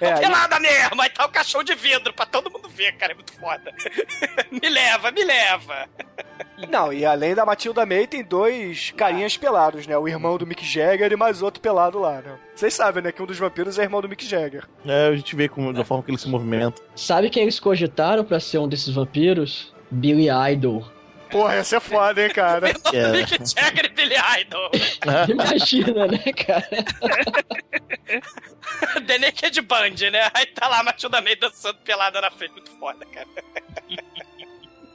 É, 0.00 0.08
Tá 0.08 0.14
aí- 0.16 0.20
pelada 0.20 0.60
mesmo, 0.60 1.00
aí 1.02 1.10
tá 1.10 1.24
o 1.24 1.28
caixão 1.28 1.62
de 1.64 1.74
vidro 1.74 2.12
pra 2.12 2.26
todo 2.26 2.50
mundo 2.50 2.68
ver, 2.68 2.92
cara. 2.96 3.12
É 3.12 3.14
muito 3.14 3.32
foda. 3.34 3.72
me 4.50 4.68
leva, 4.68 5.10
me 5.10 5.24
leva. 5.24 5.88
Não, 6.68 6.92
e 6.92 7.04
além 7.04 7.34
da 7.34 7.44
Matilda 7.44 7.84
May, 7.84 8.06
tem 8.06 8.22
dois 8.22 8.92
carinhas 8.96 9.36
pelados, 9.36 9.86
né? 9.86 9.96
O 9.98 10.08
irmão 10.08 10.38
do 10.38 10.46
Mick 10.46 10.64
Jagger 10.64 11.12
e 11.12 11.16
mais 11.16 11.42
outro 11.42 11.60
pelado 11.60 11.98
lá, 11.98 12.20
né? 12.22 12.36
Vocês 12.54 12.72
sabem, 12.74 13.02
né? 13.02 13.12
Que 13.12 13.22
um 13.22 13.26
dos 13.26 13.38
vampiros 13.38 13.78
é 13.78 13.82
irmão 13.82 14.00
do 14.00 14.08
Mick 14.08 14.24
Jagger. 14.26 14.64
é, 14.86 15.08
a 15.08 15.16
gente 15.16 15.34
vê 15.36 15.48
como, 15.48 15.72
da 15.72 15.84
forma 15.84 16.02
que 16.02 16.10
ele 16.10 16.18
se 16.18 16.28
movimenta. 16.28 16.80
Sabe 16.94 17.28
quem 17.30 17.42
eles 17.42 17.60
cogitaram 17.60 18.24
pra 18.24 18.40
ser 18.40 18.58
um 18.58 18.68
desses 18.68 18.94
vampiros? 18.94 19.72
Billy 19.90 20.28
Idol. 20.52 20.84
Porra, 21.30 21.54
essa 21.54 21.76
é 21.76 21.80
foda, 21.80 22.22
hein, 22.22 22.30
cara? 22.30 22.70
É. 22.92 23.12
Mick 23.12 23.30
Jagger 23.38 23.86
e 23.86 23.88
Billy 23.88 24.14
Idol. 24.40 24.70
Imagina, 25.28 26.06
né, 26.06 26.18
cara? 26.32 26.68
The 29.06 29.18
Naked 29.18 29.60
Band, 29.62 30.10
né? 30.12 30.30
Aí 30.32 30.46
tá 30.46 30.68
lá 30.68 30.80
a 30.80 30.84
Matilda 30.84 31.20
May 31.20 31.36
dançando 31.36 31.78
pelada 31.78 32.20
na 32.20 32.30
frente. 32.30 32.52
Muito 32.52 32.70
foda, 32.78 33.04
cara. 33.06 33.26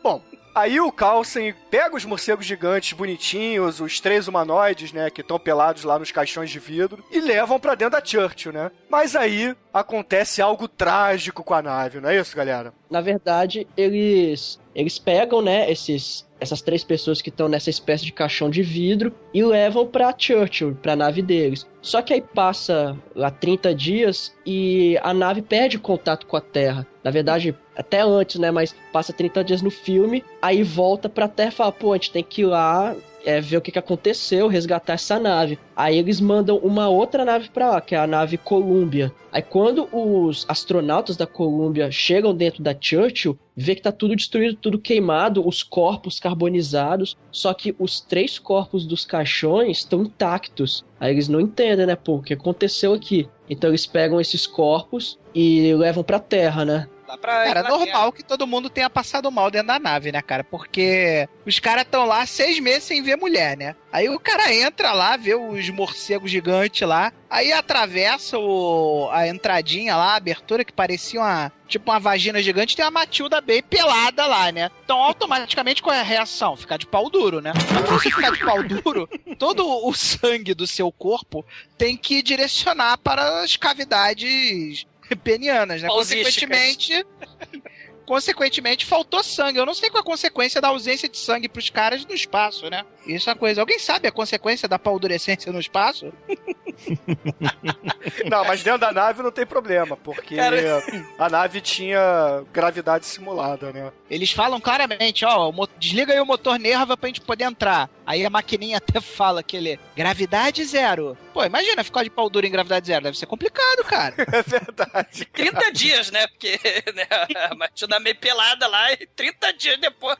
Bom, 0.02 0.22
aí 0.54 0.80
o 0.80 0.92
Carlsen 0.92 1.54
pega 1.70 1.96
os 1.96 2.06
morcegos 2.06 2.46
gigantes 2.46 2.94
bonitinhos, 2.94 3.80
os 3.80 4.00
três 4.00 4.28
humanoides, 4.28 4.92
né, 4.92 5.10
que 5.10 5.22
estão 5.22 5.40
pelados 5.40 5.84
lá 5.84 5.98
nos 5.98 6.12
caixões 6.12 6.50
de 6.50 6.60
vidro, 6.60 7.04
e 7.12 7.20
levam 7.20 7.60
pra 7.60 7.76
dentro 7.76 8.00
da 8.00 8.06
Churchill, 8.06 8.52
né? 8.54 8.72
Mas 8.90 9.16
aí 9.16 9.56
acontece 9.74 10.42
algo 10.42 10.68
trágico 10.68 11.44
com 11.44 11.54
a 11.54 11.62
nave, 11.62 12.00
não 12.00 12.10
é 12.10 12.18
isso, 12.18 12.36
galera? 12.36 12.74
Na 12.90 13.02
verdade, 13.02 13.68
eles 13.76 14.60
eles 14.76 15.00
pegam, 15.00 15.42
né, 15.42 15.70
esses 15.70 16.29
essas 16.40 16.62
três 16.62 16.84
pessoas 16.84 17.22
que 17.22 17.30
estão 17.30 17.48
nessa 17.48 17.70
espécie 17.70 18.06
de 18.06 18.14
caixão 18.14 18.50
de 18.50 18.62
vidro 18.62 19.14
e 19.34 19.44
levam 19.44 19.86
pra 19.86 20.14
Churchill, 20.18 20.78
pra 20.82 20.96
nave 20.96 21.22
deles. 21.22 21.68
Só 21.82 22.02
que 22.02 22.14
aí 22.14 22.22
passa 22.22 22.98
lá 23.16 23.30
30 23.30 23.74
dias 23.74 24.34
e 24.46 24.98
a 25.02 25.14
nave 25.14 25.42
perde 25.42 25.78
contato 25.78 26.26
com 26.26 26.38
a 26.38 26.42
Terra. 26.42 26.86
Na 27.04 27.12
verdade, 27.12 27.56
até 27.76 28.02
antes, 28.02 28.40
né, 28.40 28.52
mas 28.52 28.76
passa 28.92 29.14
30 29.14 29.44
dias 29.44 29.62
no 29.62 29.72
filme, 29.72 30.24
aí 30.42 30.64
volta 30.64 31.08
pra 31.08 31.28
Terra 31.28 31.50
e 31.50 31.54
fala, 31.56 31.72
pô, 31.72 31.94
a 31.94 31.96
gente 31.96 32.12
tem 32.12 32.24
que 32.24 32.42
ir 32.42 32.46
lá 32.46 32.96
é, 33.26 33.42
ver 33.42 33.58
o 33.58 33.62
que, 33.62 33.72
que 33.72 33.80
aconteceu, 33.80 34.48
resgatar 34.48 34.94
essa 34.94 35.20
nave. 35.20 35.60
Aí 35.76 35.98
eles 35.98 36.20
mandam 36.20 36.58
uma 36.58 36.90
outra 36.90 37.26
nave 37.26 37.50
pra 37.50 37.70
lá, 37.72 37.82
que 37.82 37.96
é 37.96 37.98
a 37.98 38.08
nave 38.08 38.38
Columbia. 38.38 39.12
Aí 39.32 39.42
quando 39.42 39.88
os 39.92 40.46
astronautas 40.48 41.16
da 41.16 41.28
Columbia 41.28 41.92
chegam 41.92 42.34
dentro 42.34 42.64
da 42.64 42.76
Churchill, 42.80 43.38
vê 43.56 43.76
que 43.76 43.82
tá 43.82 43.92
tudo 43.92 44.16
destruído, 44.16 44.56
tudo 44.56 44.80
queimado, 44.80 45.48
os 45.48 45.62
corpos 45.62 46.20
carbonizados, 46.20 47.16
só 47.32 47.54
que 47.54 47.76
os 47.78 48.00
três 48.00 48.40
corpos 48.40 48.86
dos 48.86 49.06
caixões 49.06 49.80
estão 49.80 50.02
intactos. 50.04 50.84
Aí 51.00 51.14
eles 51.14 51.28
não 51.28 51.40
entendem, 51.40 51.86
né, 51.86 51.96
pô, 51.96 52.16
o 52.16 52.22
que 52.22 52.34
aconteceu 52.34 52.94
aqui. 52.94 53.28
Então 53.50 53.70
eles 53.70 53.86
pegam 53.86 54.20
esses 54.20 54.48
corpos 54.48 55.20
e 55.34 55.74
levam 55.76 56.04
pra 56.04 56.20
Terra, 56.20 56.66
né? 56.66 56.88
Dá 57.10 57.18
pra 57.18 57.34
Cara, 57.44 57.50
Inglaterra. 57.62 57.70
normal 57.78 58.12
que 58.12 58.22
todo 58.24 58.46
mundo 58.46 58.70
tenha 58.70 58.88
passado 58.88 59.32
mal 59.32 59.50
dentro 59.50 59.70
da 59.70 59.80
nave, 59.80 60.12
né, 60.12 60.22
cara? 60.22 60.44
Porque 60.44 61.28
os 61.44 61.60
caras 61.60 61.82
estão 61.82 62.06
lá 62.06 62.24
seis 62.28 62.60
meses 62.60 62.84
sem 62.84 63.02
ver 63.02 63.16
mulher, 63.16 63.58
né? 63.58 63.76
Aí 63.92 64.08
o 64.10 64.20
cara 64.20 64.54
entra 64.54 64.92
lá, 64.92 65.18
vê 65.18 65.34
os 65.34 65.68
morcegos 65.72 66.30
gigantes 66.30 66.88
lá, 66.88 67.12
aí 67.28 67.52
atravessa 67.52 68.38
o, 68.38 69.10
a 69.12 69.28
entradinha 69.28 69.96
lá, 69.96 70.14
a 70.14 70.18
abertura 70.18 70.64
que 70.64 70.72
parecia 70.72 71.20
uma. 71.20 71.52
Tipo 71.68 71.90
uma 71.92 72.00
vagina 72.00 72.42
gigante, 72.42 72.76
tem 72.76 72.86
a 72.86 72.92
Matilda 72.92 73.42
bem 73.42 73.62
pelada 73.64 74.26
lá, 74.28 74.52
né? 74.52 74.70
Então, 74.84 74.98
automaticamente, 74.98 75.82
qual 75.84 75.96
é 75.96 76.00
a 76.00 76.04
reação? 76.04 76.56
Ficar 76.56 76.78
de 76.78 76.86
pau 76.88 77.10
duro, 77.10 77.42
né? 77.42 77.54
Mas 77.56 77.82
pra 77.82 77.94
você 77.94 78.10
ficar 78.12 78.32
de 78.32 78.44
pau 78.44 78.64
duro, 78.64 79.10
todo 79.38 79.68
o 79.88 79.94
sangue 79.94 80.54
do 80.54 80.66
seu 80.68 80.92
corpo 80.92 81.44
tem 81.78 81.96
que 81.98 82.22
direcionar 82.24 82.98
para 83.00 83.42
as 83.44 83.56
cavidades 83.56 84.86
penianas, 85.16 85.82
né? 85.82 85.88
Consequentemente. 85.88 87.06
Consequentemente, 88.06 88.88
faltou 88.88 89.24
sangue. 89.24 89.60
Eu 89.60 89.68
não 89.68 89.76
sei 89.76 89.92
qual 89.92 90.00
é 90.00 90.02
a 90.02 90.04
consequência 90.04 90.60
da 90.60 90.70
ausência 90.70 91.08
de 91.08 91.16
sangue 91.16 91.48
pros 91.48 91.70
caras 91.70 92.04
no 92.06 92.14
espaço, 92.14 92.68
né? 92.68 92.84
Isso 93.06 93.30
é 93.30 93.34
uma 93.34 93.40
coisa. 93.40 93.62
Alguém 93.62 93.78
sabe 93.78 94.08
a 94.08 94.12
consequência 94.12 94.68
da 94.68 94.80
paldurecência 94.80 95.52
no 95.52 95.60
espaço? 95.60 96.12
Não, 98.30 98.44
mas 98.46 98.64
dentro 98.64 98.80
da 98.80 98.92
nave 98.92 99.22
não 99.22 99.32
tem 99.32 99.46
problema, 99.46 99.96
porque 99.98 100.36
Cara- 100.36 100.84
a 101.18 101.30
nave 101.30 101.62
tinha 101.62 102.44
gravidade 102.52 103.06
simulada, 103.06 103.72
né? 103.72 103.92
Eles 104.10 104.32
falam 104.32 104.60
claramente, 104.60 105.26
ó, 105.26 105.52
desliga 105.78 106.14
aí 106.14 106.20
o 106.20 106.26
motor 106.26 106.58
nerva 106.60 106.98
pra 106.98 107.08
gente 107.08 107.22
poder 107.22 107.46
entrar. 107.46 107.90
Aí 108.06 108.26
a 108.26 108.30
maquininha 108.30 108.78
até 108.90 109.00
fala 109.02 109.44
que 109.44 109.58
ele 109.58 109.80
gravidade 109.96 110.64
zero. 110.66 111.18
Pô, 111.34 111.44
imagina 111.44 111.84
ficar 111.84 112.04
de 112.04 112.10
pau 112.10 112.30
duro 112.30 112.46
em 112.46 112.52
gravidade 112.52 112.88
zero, 112.88 113.04
deve 113.04 113.18
ser 113.18 113.26
complicado, 113.26 113.84
cara. 113.86 114.16
É 114.32 114.44
verdade. 114.44 115.26
30 115.26 115.72
dias, 115.72 116.12
né? 116.12 116.26
Porque 116.28 116.60
né, 116.96 117.06
a 117.50 117.56
Matilda 117.56 118.00
meio 118.00 118.16
pelada 118.16 118.68
lá 118.68 118.94
e 118.94 119.06
30 119.08 119.54
dias 119.54 119.78
depois. 119.80 120.18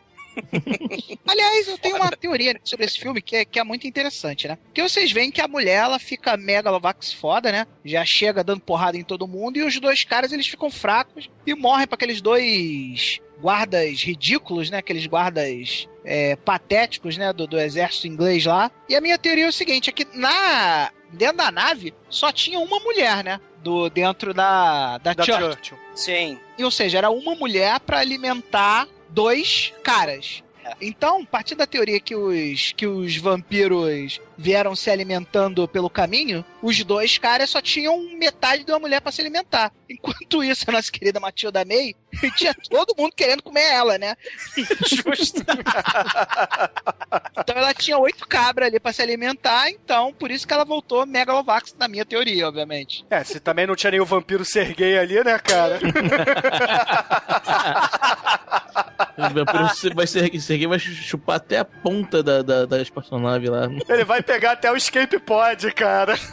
Aliás, 1.28 1.68
eu 1.68 1.78
tenho 1.78 1.98
uma 1.98 2.12
teoria 2.12 2.60
sobre 2.64 2.86
esse 2.86 3.00
filme 3.00 3.22
que 3.22 3.36
é, 3.36 3.46
que 3.46 3.60
é 3.60 3.64
muito 3.64 3.88
interessante, 3.88 4.48
né? 4.48 4.58
Porque 4.66 4.82
vocês 4.82 5.12
veem 5.12 5.32
que 5.32 5.42
a 5.42 5.48
mulher, 5.48 5.84
ela 5.84 6.00
fica 6.00 6.38
megalovax 6.38 7.14
foda, 7.14 7.52
né? 7.52 7.68
Já 7.84 8.04
chega 8.06 8.44
dando 8.44 8.62
porrada 8.62 8.98
em 8.98 9.04
todo 9.04 9.28
mundo 9.28 9.58
e 9.58 9.64
os 9.64 9.80
dois 9.80 10.04
caras, 10.04 10.32
eles 10.32 10.48
ficam 10.48 10.70
fracos 10.70 11.30
e 11.46 11.54
morrem 11.54 11.88
pra 11.88 11.96
aqueles 11.96 12.22
dois 12.22 13.20
guardas 13.42 14.02
ridículos, 14.04 14.70
né? 14.70 14.80
Aqueles 14.80 15.06
guardas 15.06 15.88
é, 16.04 16.36
patéticos, 16.36 17.18
né? 17.18 17.32
Do, 17.34 17.48
do 17.48 17.60
exército 17.60 18.08
inglês 18.08 18.46
lá. 18.46 18.72
E 18.88 18.96
a 18.96 19.02
minha 19.02 19.18
teoria 19.18 19.46
é 19.46 19.50
o 19.50 19.54
seguinte, 19.54 19.90
é 19.90 19.94
que 19.94 20.06
na... 20.14 20.92
Dentro 21.12 21.38
da 21.38 21.50
nave, 21.50 21.92
só 22.08 22.32
tinha 22.32 22.60
uma 22.60 22.80
mulher, 22.82 23.24
né? 23.24 23.40
Do, 23.64 23.90
dentro 23.90 24.32
da, 24.32 25.00
da, 25.00 25.14
Da 25.14 25.24
Churchill. 25.24 25.52
Churchill. 25.54 25.78
Sim. 25.96 26.40
E, 26.56 26.64
Ou 26.64 26.70
seja, 26.70 27.00
era 27.00 27.10
uma 27.10 27.34
mulher 27.34 27.80
pra 27.80 27.98
alimentar 27.98 28.88
dois 29.10 29.74
caras. 29.84 30.44
Então, 30.82 31.26
partindo 31.26 31.60
da 31.60 31.68
teoria 31.68 32.00
que 32.00 32.16
os, 32.16 32.74
que 32.74 32.86
os 32.86 33.18
vampiros 33.18 34.20
vieram 34.40 34.74
se 34.74 34.90
alimentando 34.90 35.68
pelo 35.68 35.90
caminho, 35.90 36.46
os 36.62 36.82
dois 36.84 37.18
caras 37.18 37.50
só 37.50 37.62
tinham 37.62 38.00
metade 38.18 38.64
de 38.64 38.72
uma 38.72 38.80
mulher 38.80 39.02
pra 39.02 39.12
se 39.12 39.20
alimentar. 39.20 39.72
Enquanto 39.90 40.42
isso, 40.42 40.64
a 40.68 40.72
nossa 40.72 40.90
querida 40.90 41.20
Matilda 41.20 41.66
May 41.66 41.94
tinha 42.38 42.56
todo 42.70 42.96
mundo 42.98 43.12
querendo 43.14 43.44
comer 43.44 43.66
ela, 43.66 43.98
né? 43.98 44.16
Justo. 44.88 45.44
Então 47.38 47.56
ela 47.56 47.74
tinha 47.74 47.98
oito 47.98 48.26
cabras 48.28 48.70
ali 48.70 48.80
pra 48.80 48.94
se 48.94 49.02
alimentar, 49.02 49.70
então 49.70 50.14
por 50.14 50.32
isso 50.32 50.48
que 50.48 50.54
ela 50.54 50.64
voltou 50.64 51.06
Megalovax, 51.06 51.76
na 51.78 51.90
minha 51.90 52.06
teoria, 52.06 52.48
obviamente. 52.48 53.06
É, 53.10 53.24
se 53.24 53.40
também 53.42 53.68
não 53.68 53.76
tinha 53.76 53.92
nenhum 53.92 54.06
vampiro 54.06 54.46
Serguei 54.46 54.98
ali, 54.98 55.22
né, 55.24 55.38
cara? 55.38 55.80
O 59.18 59.34
vampiro 59.34 59.96
vai 59.96 60.08
ser, 60.08 60.40
Serguei 60.40 60.68
vai 60.68 60.80
chupar 60.80 61.36
até 61.36 61.60
a 61.60 61.66
ponta 61.66 62.24
da, 62.24 62.42
da, 62.42 62.66
da 62.66 62.82
espaçonave 62.82 63.50
lá. 63.50 63.68
Ele 63.90 64.06
vai 64.06 64.24
pegar 64.30 64.52
até 64.52 64.72
o 64.72 64.76
escape 64.78 65.18
pod, 65.18 65.72
cara. 65.72 66.14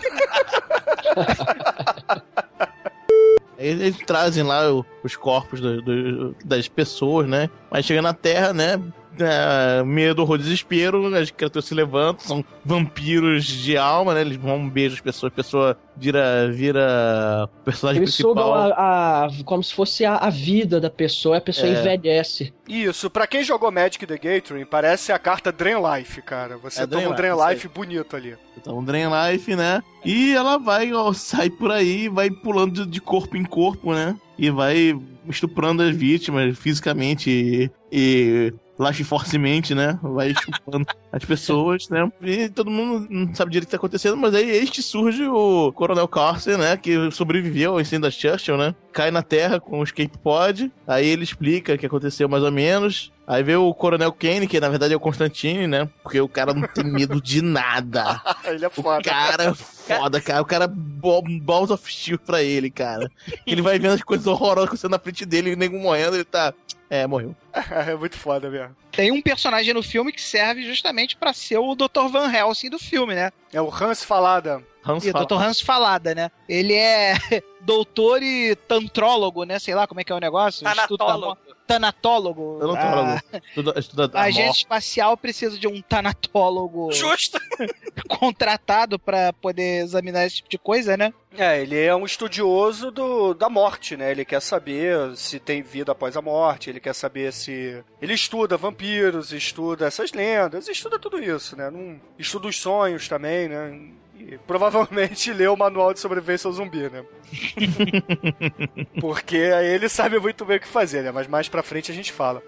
Eles, 3.58 3.96
trazem 4.06 4.44
lá 4.44 4.64
os 5.02 5.16
corpos 5.16 5.62
do- 5.62 5.80
do- 5.80 6.36
das 6.44 6.68
pessoas, 6.68 7.26
né? 7.26 7.48
Mas 7.70 7.86
chega 7.86 8.02
na 8.02 8.12
Terra, 8.12 8.52
né? 8.52 8.78
É, 9.18 9.82
medo, 9.84 10.22
horror, 10.22 10.38
desespero, 10.38 11.14
as 11.14 11.30
criaturas 11.30 11.64
se 11.64 11.74
levantam, 11.74 12.24
são 12.26 12.44
vampiros 12.64 13.44
de 13.46 13.76
alma, 13.76 14.14
né? 14.14 14.20
Eles 14.20 14.36
vão 14.36 14.56
um 14.56 14.68
beijo 14.68 14.94
as 14.96 15.00
pessoas, 15.00 15.32
a 15.32 15.36
pessoa 15.36 15.78
vira, 15.96 16.50
vira 16.52 17.48
personagem 17.64 18.02
Eles 18.02 18.14
principal. 18.16 18.54
a, 18.54 19.24
a- 19.26 19.28
como 19.44 19.62
se 19.62 19.72
fosse 19.74 20.04
a, 20.04 20.16
a 20.16 20.30
vida 20.30 20.80
da 20.80 20.90
pessoa, 20.90 21.38
a 21.38 21.40
pessoa 21.40 21.68
É. 21.68 21.72
envelhece. 21.80 22.52
Isso, 22.68 23.08
pra 23.08 23.26
quem 23.26 23.42
jogou 23.44 23.70
Magic 23.70 24.04
the 24.06 24.16
Gathering, 24.18 24.64
parece 24.66 25.12
a 25.12 25.18
carta 25.18 25.52
Drain 25.52 25.76
Life, 25.76 26.20
cara. 26.22 26.56
Você 26.58 26.82
É, 26.82 26.86
toma 26.86 27.00
Drain 27.02 27.12
um 27.12 27.16
Drain 27.16 27.32
Life, 27.32 27.54
Life 27.54 27.68
bonito 27.68 28.16
ali. 28.16 28.36
Então, 28.56 28.82
Drain 28.84 29.06
Life, 29.06 29.54
né? 29.54 29.82
E 30.04 30.34
ela 30.34 30.58
vai, 30.58 30.92
ó, 30.92 31.12
sai 31.12 31.48
por 31.50 31.70
aí, 31.70 32.08
vai 32.08 32.30
pulando 32.30 32.84
de- 32.84 32.90
de 32.90 33.00
corpo 33.00 33.36
em 33.36 33.44
corpo, 33.44 33.92
né? 33.94 34.16
E 34.38 34.50
vai 34.50 34.98
estuprando 35.28 35.82
as 35.82 35.94
vítimas 35.96 36.56
fisicamente 36.58 37.30
e, 37.30 37.70
e 37.90 38.52
life 38.78 39.02
forcemente, 39.04 39.74
né? 39.74 39.98
Vai 40.02 40.34
chupando 40.34 40.86
as 41.12 41.24
pessoas, 41.24 41.88
né? 41.88 42.10
E 42.22 42.48
todo 42.48 42.70
mundo 42.70 43.06
não 43.10 43.34
sabe 43.34 43.50
direito 43.50 43.64
o 43.64 43.68
que 43.68 43.70
tá 43.72 43.76
acontecendo, 43.76 44.16
mas 44.16 44.34
aí 44.34 44.48
eis 44.50 44.70
que 44.70 44.82
surge 44.82 45.24
o 45.26 45.72
Coronel 45.72 46.08
Carcer, 46.08 46.58
né? 46.58 46.76
Que 46.76 47.10
sobreviveu 47.10 47.72
ao 47.72 47.80
incêndio 47.80 48.02
da 48.02 48.10
Churchill, 48.10 48.56
né? 48.56 48.74
Cai 48.92 49.10
na 49.10 49.22
terra 49.22 49.60
com 49.60 49.80
o 49.80 49.84
escape 49.84 50.16
pod, 50.18 50.70
aí 50.86 51.06
ele 51.06 51.24
explica 51.24 51.74
o 51.74 51.78
que 51.78 51.86
aconteceu 51.86 52.28
mais 52.28 52.42
ou 52.42 52.52
menos. 52.52 53.12
Aí 53.26 53.42
vê 53.42 53.56
o 53.56 53.74
Coronel 53.74 54.12
Kane, 54.12 54.46
que 54.46 54.60
na 54.60 54.68
verdade 54.68 54.94
é 54.94 54.96
o 54.96 55.00
Constantine, 55.00 55.66
né? 55.66 55.88
Porque 56.02 56.20
o 56.20 56.28
cara 56.28 56.54
não 56.54 56.66
tem 56.68 56.84
medo 56.84 57.20
de 57.20 57.42
nada. 57.42 58.22
ele 58.46 58.64
é 58.64 58.70
foda. 58.70 59.00
O 59.00 59.02
cara 59.02 59.44
é 59.44 59.54
foda, 59.54 60.20
cara. 60.20 60.42
O 60.42 60.44
cara 60.44 60.68
balls 60.68 61.72
of 61.72 61.92
steel 61.92 62.20
pra 62.20 62.40
ele, 62.40 62.70
cara. 62.70 63.10
Ele 63.44 63.62
vai 63.62 63.80
vendo 63.80 63.94
as 63.94 64.02
coisas 64.02 64.28
horrorosas 64.28 64.68
acontecendo 64.68 64.92
na 64.92 64.98
frente 65.00 65.26
dele 65.26 65.50
e 65.50 65.54
o 65.54 65.56
nego 65.56 65.76
morrendo, 65.76 66.16
ele 66.16 66.24
tá. 66.24 66.54
É, 66.88 67.06
morreu. 67.06 67.34
É 67.86 67.94
muito 67.94 68.16
foda 68.16 68.48
mesmo. 68.50 68.76
Tem 68.92 69.10
um 69.10 69.20
personagem 69.20 69.72
no 69.74 69.82
filme 69.82 70.12
que 70.12 70.20
serve 70.20 70.62
justamente 70.62 71.16
pra 71.16 71.32
ser 71.32 71.58
o 71.58 71.74
Dr. 71.74 72.08
Van 72.10 72.30
Helsing 72.32 72.70
do 72.70 72.78
filme, 72.78 73.14
né? 73.14 73.30
É 73.52 73.60
o 73.60 73.70
Hans 73.72 74.02
Falada. 74.02 74.62
Hans 74.84 75.04
E 75.04 75.10
o 75.10 75.12
Dr. 75.12 75.34
Hans 75.34 75.60
Falada, 75.60 76.14
né? 76.14 76.30
Ele 76.48 76.74
é 76.74 77.14
doutor 77.60 78.22
e 78.22 78.54
tantrólogo, 78.54 79.44
né? 79.44 79.58
Sei 79.58 79.74
lá 79.74 79.86
como 79.86 80.00
é 80.00 80.04
que 80.04 80.12
é 80.12 80.14
o 80.14 80.20
negócio. 80.20 80.64
Tanatólogo. 80.64 81.38
Tanatólogo. 81.66 82.58
Tanatólogo. 82.60 83.20
Ah, 83.32 83.40
Estuda, 83.48 83.74
estuda 83.78 84.10
a 84.14 84.20
a 84.20 84.24
agente 84.24 84.58
espacial 84.58 85.16
precisa 85.16 85.58
de 85.58 85.66
um 85.66 85.80
tanatólogo 85.82 86.92
Justo. 86.92 87.38
contratado 88.08 88.98
pra 88.98 89.32
poder 89.32 89.82
examinar 89.82 90.26
esse 90.26 90.36
tipo 90.36 90.48
de 90.48 90.58
coisa, 90.58 90.96
né? 90.96 91.12
É, 91.36 91.60
ele 91.60 91.78
é 91.78 91.94
um 91.94 92.06
estudioso 92.06 92.90
do, 92.90 93.34
da 93.34 93.48
morte, 93.48 93.96
né? 93.96 94.10
Ele 94.10 94.24
quer 94.24 94.40
saber 94.40 95.14
se 95.16 95.38
tem 95.38 95.62
vida 95.62 95.92
após 95.92 96.16
a 96.16 96.22
morte, 96.22 96.70
ele 96.70 96.80
quer 96.80 96.94
saber 96.94 97.32
se. 97.32 97.84
Ele 98.00 98.14
estuda 98.14 98.56
vampiros, 98.56 99.32
estuda 99.32 99.86
essas 99.86 100.12
lendas, 100.12 100.68
estuda 100.68 100.98
tudo 100.98 101.22
isso, 101.22 101.56
né? 101.56 101.70
Não... 101.70 102.00
Estuda 102.18 102.48
os 102.48 102.56
sonhos 102.56 103.06
também, 103.08 103.48
né? 103.48 103.90
E 104.18 104.38
provavelmente 104.46 105.32
lê 105.32 105.46
o 105.46 105.56
manual 105.56 105.92
de 105.92 106.00
sobrevivência 106.00 106.48
ao 106.48 106.52
zumbi, 106.52 106.88
né? 106.90 107.04
Porque 109.00 109.36
aí 109.36 109.66
ele 109.66 109.88
sabe 109.88 110.18
muito 110.18 110.44
bem 110.44 110.56
o 110.56 110.60
que 110.60 110.66
fazer, 110.66 111.02
né? 111.02 111.12
Mas 111.12 111.26
mais 111.26 111.48
pra 111.48 111.62
frente 111.62 111.90
a 111.90 111.94
gente 111.94 112.12
fala. 112.12 112.42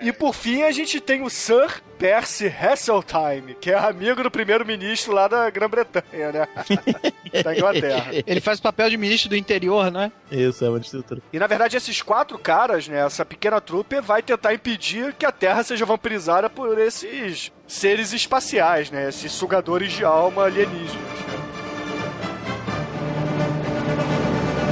E 0.00 0.12
por 0.12 0.34
fim 0.34 0.62
a 0.62 0.70
gente 0.70 1.00
tem 1.00 1.22
o 1.22 1.30
Sir 1.30 1.82
Percy 1.98 2.46
Hasseltine, 2.46 3.54
que 3.60 3.70
é 3.70 3.78
amigo 3.78 4.22
do 4.22 4.30
primeiro-ministro 4.30 5.12
lá 5.12 5.26
da 5.26 5.48
Grã-Bretanha, 5.48 6.32
né? 6.32 6.48
da 7.42 7.54
Inglaterra. 7.54 8.12
Ele 8.26 8.40
faz 8.40 8.58
o 8.58 8.62
papel 8.62 8.90
de 8.90 8.96
ministro 8.96 9.30
do 9.30 9.36
interior, 9.36 9.90
né? 9.90 10.12
Isso, 10.30 10.64
é 10.64 10.68
uma 10.68 10.78
estrutura. 10.78 11.22
E 11.32 11.38
na 11.38 11.46
verdade 11.46 11.76
esses 11.76 12.02
quatro 12.02 12.38
caras, 12.38 12.88
né, 12.88 13.04
essa 13.04 13.24
pequena 13.24 13.60
trupe 13.60 14.00
vai 14.00 14.22
tentar 14.22 14.52
impedir 14.52 15.14
que 15.14 15.24
a 15.24 15.32
Terra 15.32 15.62
seja 15.62 15.86
vampirizada 15.86 16.50
por 16.50 16.78
esses 16.78 17.50
seres 17.66 18.12
espaciais, 18.12 18.90
né, 18.90 19.08
esses 19.08 19.32
sugadores 19.32 19.92
de 19.92 20.04
alma 20.04 20.44
alienígenas. 20.44 20.94
né? 20.94 21.36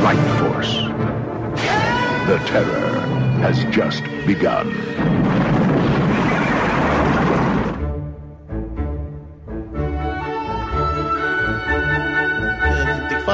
Life 0.02 0.38
Force. 0.38 0.94
The 2.26 2.38
terror 2.46 3.00
has 3.42 3.58
just 3.70 4.02
begun. 4.26 5.43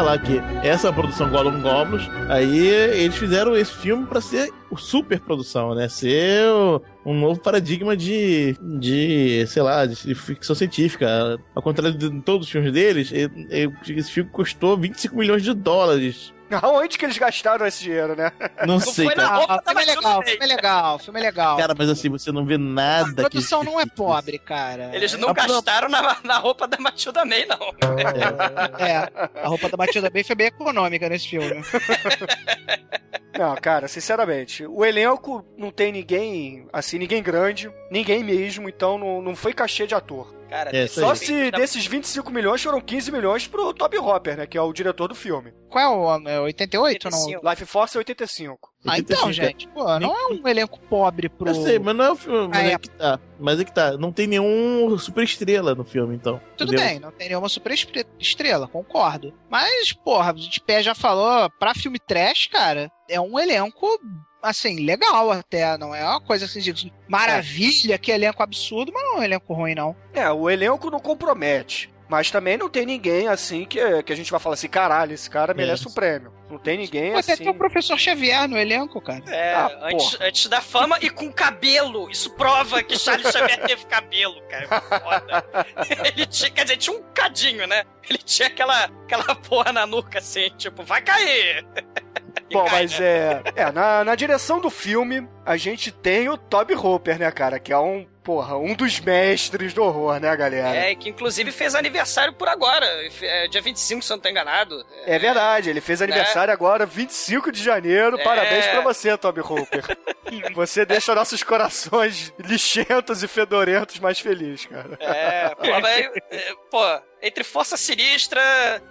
Falar 0.00 0.18
que 0.18 0.38
essa 0.66 0.90
produção 0.90 1.28
Gollum 1.28 1.60
Goblins, 1.60 2.08
aí 2.30 2.68
eles 2.68 3.16
fizeram 3.16 3.54
esse 3.54 3.70
filme 3.70 4.06
pra 4.06 4.18
ser 4.18 4.50
super 4.78 5.20
produção, 5.20 5.74
né? 5.74 5.90
Ser 5.90 6.46
um 7.04 7.12
novo 7.12 7.38
paradigma 7.38 7.94
de, 7.94 8.56
de 8.78 9.44
sei 9.46 9.62
lá, 9.62 9.84
de 9.84 10.14
ficção 10.14 10.56
científica. 10.56 11.38
Ao 11.54 11.62
contrário 11.62 11.98
de 11.98 12.10
todos 12.22 12.46
os 12.46 12.52
filmes 12.52 12.72
deles, 12.72 13.12
esse 13.12 14.10
filme 14.10 14.30
custou 14.30 14.74
25 14.78 15.14
milhões 15.14 15.42
de 15.42 15.52
dólares. 15.52 16.32
Aonde 16.62 16.98
que 16.98 17.04
eles 17.04 17.16
gastaram 17.18 17.66
esse 17.66 17.82
dinheiro, 17.82 18.16
né? 18.16 18.32
Não 18.66 18.80
sei, 18.80 19.06
foi 19.06 19.14
na 19.14 19.24
cara. 19.24 19.36
roupa 19.36 19.54
Ah, 19.54 19.56
da 19.56 19.70
filme 19.70 19.82
é 19.82 19.94
legal, 19.94 20.18
May. 20.18 20.28
filme 20.28 20.44
é 20.44 20.48
legal, 20.48 20.98
filme 20.98 21.20
é 21.20 21.22
legal. 21.22 21.56
Cara, 21.56 21.74
mas 21.76 21.88
assim, 21.88 22.08
você 22.08 22.32
não 22.32 22.44
vê 22.44 22.58
nada 22.58 23.10
a 23.10 23.14
produção 23.14 23.60
que... 23.60 23.66
não 23.66 23.80
é 23.80 23.86
pobre, 23.86 24.38
cara. 24.38 24.90
Eles 24.92 25.12
não 25.14 25.28
não. 25.28 25.34
gastaram 25.34 25.88
na, 25.88 26.16
na 26.24 26.38
roupa 26.38 26.66
da 26.66 26.78
Matilda 26.78 27.24
May, 27.24 27.46
não. 27.46 27.58
É, 28.78 29.40
a 29.42 29.48
roupa 29.48 29.68
da 29.68 29.76
Matilda 29.76 30.10
Bay 30.10 30.24
foi 30.24 30.36
bem 30.36 30.46
econômica 30.48 31.08
nesse 31.08 31.28
filme. 31.28 31.62
Não, 33.38 33.54
cara, 33.56 33.88
sinceramente, 33.88 34.66
o 34.66 34.84
elenco 34.84 35.42
não 35.56 35.70
tem 35.70 35.92
ninguém, 35.92 36.66
assim, 36.72 36.98
ninguém 36.98 37.22
grande, 37.22 37.72
ninguém 37.90 38.22
mesmo, 38.22 38.68
então 38.68 38.98
não, 38.98 39.22
não 39.22 39.34
foi 39.34 39.54
cachê 39.54 39.86
de 39.86 39.94
ator. 39.94 40.34
Cara, 40.50 40.76
É, 40.76 40.86
Só 40.88 41.14
se 41.14 41.50
desses 41.52 41.86
25 41.86 42.30
milhões 42.30 42.62
foram 42.62 42.80
15 42.80 43.12
milhões 43.12 43.46
pro 43.46 43.72
Toby 43.72 43.98
Hopper, 43.98 44.36
né, 44.36 44.46
que 44.46 44.58
é 44.58 44.60
o 44.62 44.72
diretor 44.72 45.06
do 45.08 45.14
filme. 45.14 45.52
Qual 45.70 45.84
é 45.84 45.96
o 45.96 46.08
ano? 46.08 46.28
É 46.28 46.40
88 46.40 47.04
ou 47.06 47.10
não? 47.10 47.18
85. 47.20 47.48
Life 47.50 47.66
Force 47.66 47.96
é 47.96 47.98
85. 47.98 48.69
Ah, 48.86 48.98
então, 48.98 49.26
85, 49.26 49.32
gente, 49.32 49.68
pô, 49.68 49.84
não 49.98 50.16
é 50.16 50.32
um 50.32 50.48
elenco 50.48 50.80
pobre 50.88 51.28
pro. 51.28 51.48
Eu 51.48 51.54
sei, 51.54 51.78
mas 51.78 51.94
não 51.94 52.04
é 52.04 52.10
o 52.12 52.16
filme. 52.16 52.48
Mas 52.48 52.64
é 52.64 52.72
é. 52.72 52.78
que 52.78 52.88
tá. 52.90 53.20
Mas 53.38 53.60
é 53.60 53.64
que 53.64 53.74
tá. 53.74 53.92
Não 53.98 54.10
tem 54.10 54.26
nenhum 54.26 54.96
super 54.98 55.22
estrela 55.22 55.74
no 55.74 55.84
filme, 55.84 56.14
então. 56.14 56.40
Tudo 56.56 56.72
entendeu? 56.72 56.88
bem, 56.90 56.98
não 57.00 57.12
tem 57.12 57.28
nenhuma 57.28 57.48
super 57.50 57.72
estre- 57.72 58.06
estrela, 58.18 58.66
concordo. 58.66 59.34
Mas, 59.50 59.92
porra, 59.92 60.32
de 60.32 60.60
pé 60.60 60.82
já 60.82 60.94
falou, 60.94 61.50
pra 61.58 61.74
filme 61.74 61.98
trash, 61.98 62.46
cara, 62.46 62.90
é 63.08 63.20
um 63.20 63.38
elenco, 63.38 63.86
assim, 64.42 64.84
legal 64.84 65.30
até. 65.30 65.76
Não 65.76 65.94
é 65.94 66.02
uma 66.02 66.20
coisa 66.20 66.46
assim 66.46 66.60
de 66.60 66.90
maravilha, 67.06 67.98
que 67.98 68.10
elenco 68.10 68.42
absurdo, 68.42 68.92
mas 68.94 69.02
não 69.02 69.16
é 69.16 69.20
um 69.20 69.22
elenco 69.22 69.52
ruim, 69.52 69.74
não. 69.74 69.94
É, 70.14 70.30
o 70.30 70.48
elenco 70.48 70.90
não 70.90 71.00
compromete. 71.00 71.90
Mas 72.10 72.28
também 72.28 72.56
não 72.56 72.68
tem 72.68 72.84
ninguém 72.84 73.28
assim 73.28 73.64
que, 73.64 73.78
que 74.02 74.12
a 74.12 74.16
gente 74.16 74.32
vai 74.32 74.40
falar 74.40 74.54
assim, 74.54 74.66
caralho, 74.66 75.12
esse 75.12 75.30
cara 75.30 75.54
merece 75.54 75.86
um 75.86 75.92
prêmio. 75.92 76.32
Não 76.50 76.58
tem 76.58 76.76
ninguém 76.76 77.12
Pô, 77.12 77.18
até 77.18 77.34
assim. 77.34 77.44
tem 77.44 77.52
o 77.52 77.54
professor 77.54 77.96
Xavier 77.96 78.48
no 78.48 78.58
elenco, 78.58 79.00
cara. 79.00 79.22
É, 79.28 79.54
Ah, 79.54 79.70
antes, 79.82 80.20
antes 80.20 80.46
da 80.48 80.60
fama 80.60 80.98
e 81.00 81.08
com 81.08 81.32
cabelo. 81.32 82.10
Isso 82.10 82.30
prova 82.30 82.82
que 82.82 82.98
Charles 82.98 83.30
Xavier 83.30 83.62
teve 83.64 83.86
cabelo, 83.86 84.42
cara. 84.48 84.80
Foda. 84.80 85.44
Ele 86.04 86.26
tinha, 86.26 86.50
quer 86.50 86.64
dizer, 86.64 86.78
tinha 86.78 86.96
um 86.96 87.02
cadinho, 87.14 87.64
né? 87.68 87.84
Ele 88.08 88.18
tinha 88.18 88.48
aquela, 88.48 88.86
aquela 88.86 89.32
porra 89.36 89.72
na 89.72 89.86
nuca, 89.86 90.18
assim, 90.18 90.50
tipo, 90.58 90.82
vai 90.82 91.00
cair. 91.02 91.64
Bom, 92.52 92.64
cai, 92.64 92.82
mas 92.82 92.98
né? 92.98 93.06
é. 93.06 93.42
É, 93.54 93.70
na, 93.72 94.02
na 94.02 94.14
direção 94.16 94.60
do 94.60 94.68
filme, 94.70 95.28
a 95.44 95.56
gente 95.56 95.90
tem 95.90 96.28
o 96.28 96.36
Toby 96.36 96.74
Hooper, 96.74 97.18
né, 97.18 97.30
cara? 97.30 97.58
Que 97.58 97.72
é 97.72 97.78
um, 97.78 98.06
porra, 98.22 98.56
um 98.56 98.74
dos 98.74 99.00
mestres 99.00 99.72
do 99.72 99.82
horror, 99.82 100.20
né, 100.20 100.34
galera? 100.36 100.76
É, 100.76 100.94
que 100.94 101.08
inclusive 101.08 101.50
fez 101.50 101.74
aniversário 101.74 102.32
por 102.34 102.48
agora. 102.48 102.86
É, 103.22 103.48
dia 103.48 103.60
25, 103.60 104.02
se 104.02 104.12
eu 104.12 104.16
não 104.16 104.22
tô 104.22 104.28
enganado. 104.28 104.84
É 105.06 105.18
verdade, 105.18 105.70
ele 105.70 105.80
fez 105.80 106.02
aniversário 106.02 106.52
agora, 106.52 106.84
25 106.86 107.50
de 107.50 107.62
janeiro. 107.62 108.20
É. 108.20 108.24
Parabéns 108.24 108.66
pra 108.66 108.80
você, 108.82 109.16
Toby 109.16 109.40
Hooper. 109.40 109.84
você 110.54 110.84
deixa 110.84 111.14
nossos 111.14 111.42
corações 111.42 112.32
lixentos 112.38 113.22
e 113.22 113.28
fedorentos 113.28 113.98
mais 113.98 114.20
felizes, 114.20 114.66
cara. 114.66 114.96
É, 115.00 115.54
pô, 115.54 115.80
mas, 115.80 116.06
é, 116.30 116.54
pô, 116.70 117.00
entre 117.22 117.42
Força 117.44 117.76
Sinistra, 117.76 118.40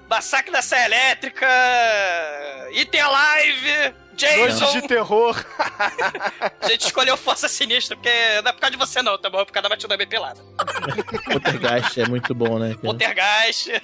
Massacre 0.09 0.51
da 0.51 0.61
Serra 0.61 0.85
Elétrica, 0.85 1.47
Item 2.71 3.01
Alive, 3.01 3.95
Noites 4.21 4.59
Jason. 4.59 4.81
de 4.81 4.87
terror. 4.87 5.45
A 6.61 6.67
gente 6.69 6.81
escolheu 6.85 7.15
Força 7.17 7.47
Sinistra, 7.47 7.95
porque 7.95 8.09
não 8.43 8.49
é 8.49 8.53
por 8.53 8.59
causa 8.59 8.71
de 8.71 8.77
você 8.77 9.01
não, 9.01 9.17
tá 9.17 9.29
bom? 9.29 9.39
É 9.41 9.45
por 9.45 9.51
causa 9.51 9.63
da 9.63 9.69
Matilda 9.69 9.97
bem 9.97 10.07
pelada. 10.07 10.41
Poltergeist 11.31 11.99
é 12.01 12.07
muito 12.07 12.33
bom, 12.33 12.59
né? 12.59 12.69
cara? 12.69 12.79
Poltergeist. 12.81 13.81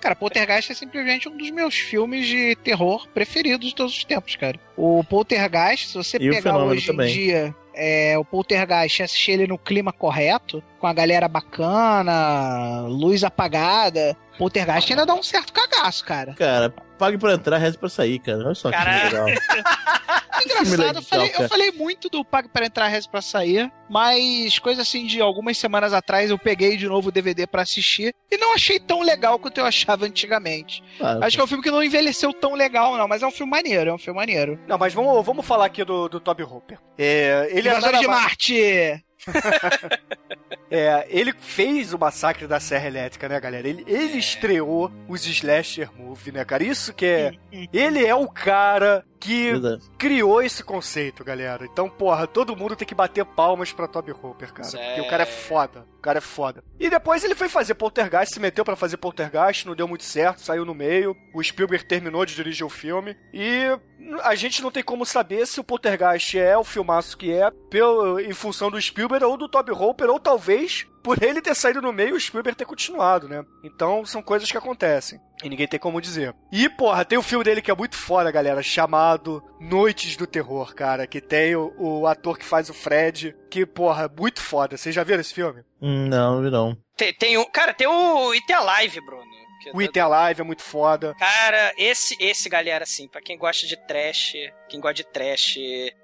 Cara, 0.00 0.14
Poltergeist 0.14 0.70
é 0.72 0.74
simplesmente 0.74 1.28
um 1.28 1.36
dos 1.36 1.50
meus 1.50 1.74
filmes 1.74 2.26
de 2.26 2.56
terror 2.62 3.08
preferidos 3.08 3.68
de 3.68 3.74
todos 3.74 3.96
os 3.96 4.04
tempos, 4.04 4.36
cara. 4.36 4.58
O 4.76 5.02
Poltergeist, 5.04 5.88
se 5.88 5.94
você 5.94 6.18
E 6.20 6.30
o 6.30 6.34
pegar 6.34 6.56
hoje 6.58 6.86
também. 6.86 7.10
em 7.10 7.12
dia 7.12 7.54
é, 7.74 8.18
o 8.18 8.24
Poltergeist 8.24 9.00
e 9.00 9.02
assistir 9.04 9.32
ele 9.32 9.46
no 9.46 9.56
clima 9.58 9.92
correto, 9.92 10.62
com 10.80 10.86
a 10.86 10.92
galera 10.92 11.28
bacana, 11.28 12.82
luz 12.88 13.22
apagada, 13.24 14.16
Poltergeist 14.36 14.90
ainda 14.92 15.06
dá 15.06 15.14
um 15.14 15.22
certo 15.22 15.52
cagaço, 15.52 16.04
cara. 16.04 16.34
Cara, 16.34 16.72
pague 16.98 17.16
pra 17.16 17.32
entrar, 17.34 17.56
reze 17.58 17.78
pra 17.78 17.88
sair, 17.88 18.18
cara. 18.18 18.44
Olha 18.44 18.54
só 18.54 18.70
que 18.70 18.76
Caralho. 18.76 19.24
legal. 19.24 19.28
Engraçado, 20.44 20.98
eu 20.98 21.02
falei, 21.02 21.32
eu 21.38 21.48
falei 21.48 21.72
muito 21.72 22.08
do 22.08 22.24
Pague 22.24 22.48
para 22.48 22.66
Entrar, 22.66 22.86
Reze 22.86 23.08
pra 23.08 23.20
Sair, 23.20 23.72
mas 23.90 24.58
coisa 24.58 24.82
assim 24.82 25.04
de 25.04 25.20
algumas 25.20 25.58
semanas 25.58 25.92
atrás 25.92 26.30
eu 26.30 26.38
peguei 26.38 26.76
de 26.76 26.86
novo 26.86 27.08
o 27.08 27.12
DVD 27.12 27.46
pra 27.46 27.62
assistir 27.62 28.14
e 28.30 28.36
não 28.36 28.54
achei 28.54 28.78
tão 28.78 29.02
legal 29.02 29.38
quanto 29.38 29.58
eu 29.58 29.66
achava 29.66 30.06
antigamente. 30.06 30.82
Ah, 31.00 31.18
Acho 31.22 31.36
que 31.36 31.40
é 31.40 31.44
um 31.44 31.48
filme 31.48 31.62
que 31.62 31.70
não 31.70 31.82
envelheceu 31.82 32.32
tão 32.32 32.54
legal, 32.54 32.96
não, 32.96 33.08
mas 33.08 33.22
é 33.22 33.26
um 33.26 33.30
filme 33.32 33.50
maneiro, 33.50 33.90
é 33.90 33.92
um 33.92 33.98
filme 33.98 34.18
maneiro. 34.18 34.58
Não, 34.66 34.78
mas 34.78 34.94
vamos, 34.94 35.24
vamos 35.24 35.44
falar 35.44 35.66
aqui 35.66 35.84
do, 35.84 36.08
do 36.08 36.20
Toby 36.20 36.44
Hooper. 36.44 36.78
É, 36.96 37.48
ele 37.50 37.68
é 37.68 37.72
Invasores 37.72 38.00
de 38.00 38.06
Marte! 38.06 39.04
É, 40.70 41.06
ele 41.08 41.32
fez 41.32 41.94
o 41.94 41.98
Massacre 41.98 42.46
da 42.46 42.60
Serra 42.60 42.88
Elétrica, 42.88 43.26
né, 43.26 43.40
galera? 43.40 43.66
Ele, 43.66 43.84
ele 43.86 44.18
estreou 44.18 44.92
os 45.08 45.26
Slasher 45.26 45.90
Movie, 45.96 46.32
né, 46.32 46.44
cara? 46.44 46.62
Isso 46.62 46.92
que 46.92 47.06
é. 47.06 47.32
Ele 47.72 48.04
é 48.04 48.14
o 48.14 48.28
cara 48.28 49.02
que 49.18 49.52
Verdade. 49.52 49.82
criou 49.98 50.42
esse 50.42 50.62
conceito, 50.62 51.24
galera. 51.24 51.64
Então, 51.64 51.88
porra, 51.88 52.26
todo 52.26 52.56
mundo 52.56 52.76
tem 52.76 52.86
que 52.86 52.94
bater 52.94 53.24
palmas 53.24 53.72
pra 53.72 53.88
Toby 53.88 54.12
Hooper, 54.12 54.52
cara. 54.52 54.68
Porque 54.70 55.00
o 55.00 55.08
cara 55.08 55.22
é 55.22 55.26
foda. 55.26 55.86
O 55.98 56.00
cara 56.00 56.18
é 56.18 56.22
foda. 56.22 56.62
E 56.78 56.88
depois 56.88 57.24
ele 57.24 57.34
foi 57.34 57.48
fazer 57.48 57.74
Poltergeist, 57.74 58.32
se 58.32 58.40
meteu 58.40 58.64
pra 58.64 58.76
fazer 58.76 58.96
Poltergeist, 58.96 59.66
não 59.66 59.74
deu 59.74 59.88
muito 59.88 60.04
certo, 60.04 60.40
saiu 60.40 60.64
no 60.64 60.74
meio. 60.74 61.16
O 61.34 61.42
Spielberg 61.42 61.84
terminou 61.84 62.24
de 62.24 62.34
dirigir 62.34 62.64
o 62.64 62.70
filme. 62.70 63.16
E 63.32 63.78
a 64.22 64.34
gente 64.34 64.62
não 64.62 64.70
tem 64.70 64.82
como 64.82 65.04
saber 65.04 65.46
se 65.46 65.60
o 65.60 65.64
Poltergeist 65.64 66.38
é 66.38 66.56
o 66.56 66.64
filmaço 66.64 67.16
que 67.16 67.32
é, 67.32 67.50
pelo, 67.68 68.20
em 68.20 68.32
função 68.32 68.70
do 68.70 68.80
Spielberg 68.80 69.24
ou 69.24 69.36
do 69.36 69.48
Toby 69.48 69.72
Hooper, 69.72 70.08
ou 70.08 70.20
talvez 70.20 70.86
por 71.02 71.22
ele 71.22 71.40
ter 71.40 71.54
saído 71.54 71.80
no 71.82 71.92
meio, 71.92 72.14
o 72.14 72.20
Spielberg 72.20 72.56
ter 72.56 72.64
continuado, 72.64 73.28
né? 73.28 73.44
Então 73.64 74.04
são 74.04 74.22
coisas 74.22 74.50
que 74.50 74.56
acontecem. 74.58 75.20
E 75.42 75.48
ninguém 75.48 75.68
tem 75.68 75.78
como 75.78 76.00
dizer. 76.00 76.34
E, 76.50 76.68
porra, 76.68 77.04
tem 77.04 77.16
o 77.16 77.22
filme 77.22 77.44
dele 77.44 77.62
que 77.62 77.70
é 77.70 77.74
muito 77.74 77.96
foda, 77.96 78.30
galera, 78.30 78.60
chamado 78.62 79.42
Noites 79.60 80.16
do 80.16 80.26
Terror, 80.26 80.74
cara. 80.74 81.06
Que 81.06 81.20
tem 81.20 81.54
o, 81.54 81.72
o 81.78 82.06
ator 82.08 82.36
que 82.36 82.44
faz 82.44 82.68
o 82.68 82.74
Fred, 82.74 83.36
que, 83.48 83.64
porra, 83.64 84.04
é 84.04 84.20
muito 84.20 84.40
foda. 84.42 84.76
Vocês 84.76 84.92
já 84.94 85.04
viram 85.04 85.20
esse 85.20 85.32
filme? 85.34 85.62
Hum, 85.80 86.08
Não, 86.08 86.36
não 86.36 86.42
vi 86.42 86.50
não. 86.50 86.76
Tem, 86.96 87.14
tem 87.14 87.38
um, 87.38 87.44
cara, 87.44 87.72
tem 87.72 87.86
o 87.86 88.34
Item 88.34 88.56
Alive, 88.56 89.00
Bruno. 89.00 89.22
Que- 89.58 89.70
O 89.74 89.82
Item 89.82 90.02
Alive 90.02 90.40
é 90.40 90.44
muito 90.44 90.62
foda. 90.62 91.14
Cara, 91.18 91.72
esse, 91.76 92.16
esse, 92.20 92.48
galera, 92.48 92.84
assim, 92.84 93.08
pra 93.08 93.20
quem 93.20 93.36
gosta 93.38 93.66
de 93.66 93.76
trash, 93.86 94.32
quem 94.68 94.80
gosta 94.80 94.94
de 94.94 95.04
trash. 95.04 95.56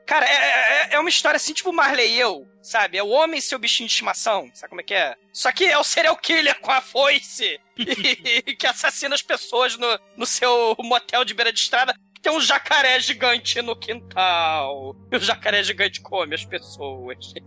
Cara, 0.06 0.26
é, 0.26 0.32
é, 0.34 0.88
é 0.94 0.98
uma 1.00 1.08
história 1.08 1.36
assim, 1.36 1.52
tipo 1.52 1.72
Marley 1.72 2.12
e 2.14 2.20
eu, 2.20 2.46
sabe? 2.62 2.98
É 2.98 3.02
o 3.02 3.08
homem 3.08 3.38
e 3.38 3.42
seu 3.42 3.58
bichinho 3.58 3.86
de 3.86 3.92
estimação, 3.92 4.50
sabe 4.54 4.68
como 4.70 4.80
é 4.80 4.84
que 4.84 4.94
é? 4.94 5.14
Só 5.32 5.50
que 5.52 5.64
é 5.64 5.78
o 5.78 5.84
serial 5.84 6.16
killer 6.16 6.58
com 6.60 6.70
a 6.70 6.80
foice 6.80 7.58
e, 7.78 8.54
que 8.56 8.66
assassina 8.66 9.14
as 9.14 9.22
pessoas 9.22 9.76
no, 9.76 9.98
no 10.16 10.26
seu 10.26 10.74
motel 10.80 11.24
de 11.24 11.34
beira 11.34 11.52
de 11.52 11.58
estrada. 11.60 11.94
Tem 12.24 12.32
um 12.32 12.40
jacaré 12.40 12.98
gigante 13.00 13.60
no 13.60 13.76
quintal. 13.76 14.96
E 15.12 15.16
o 15.16 15.20
jacaré 15.20 15.62
gigante 15.62 16.00
come 16.00 16.34
as 16.34 16.44
pessoas. 16.44 17.34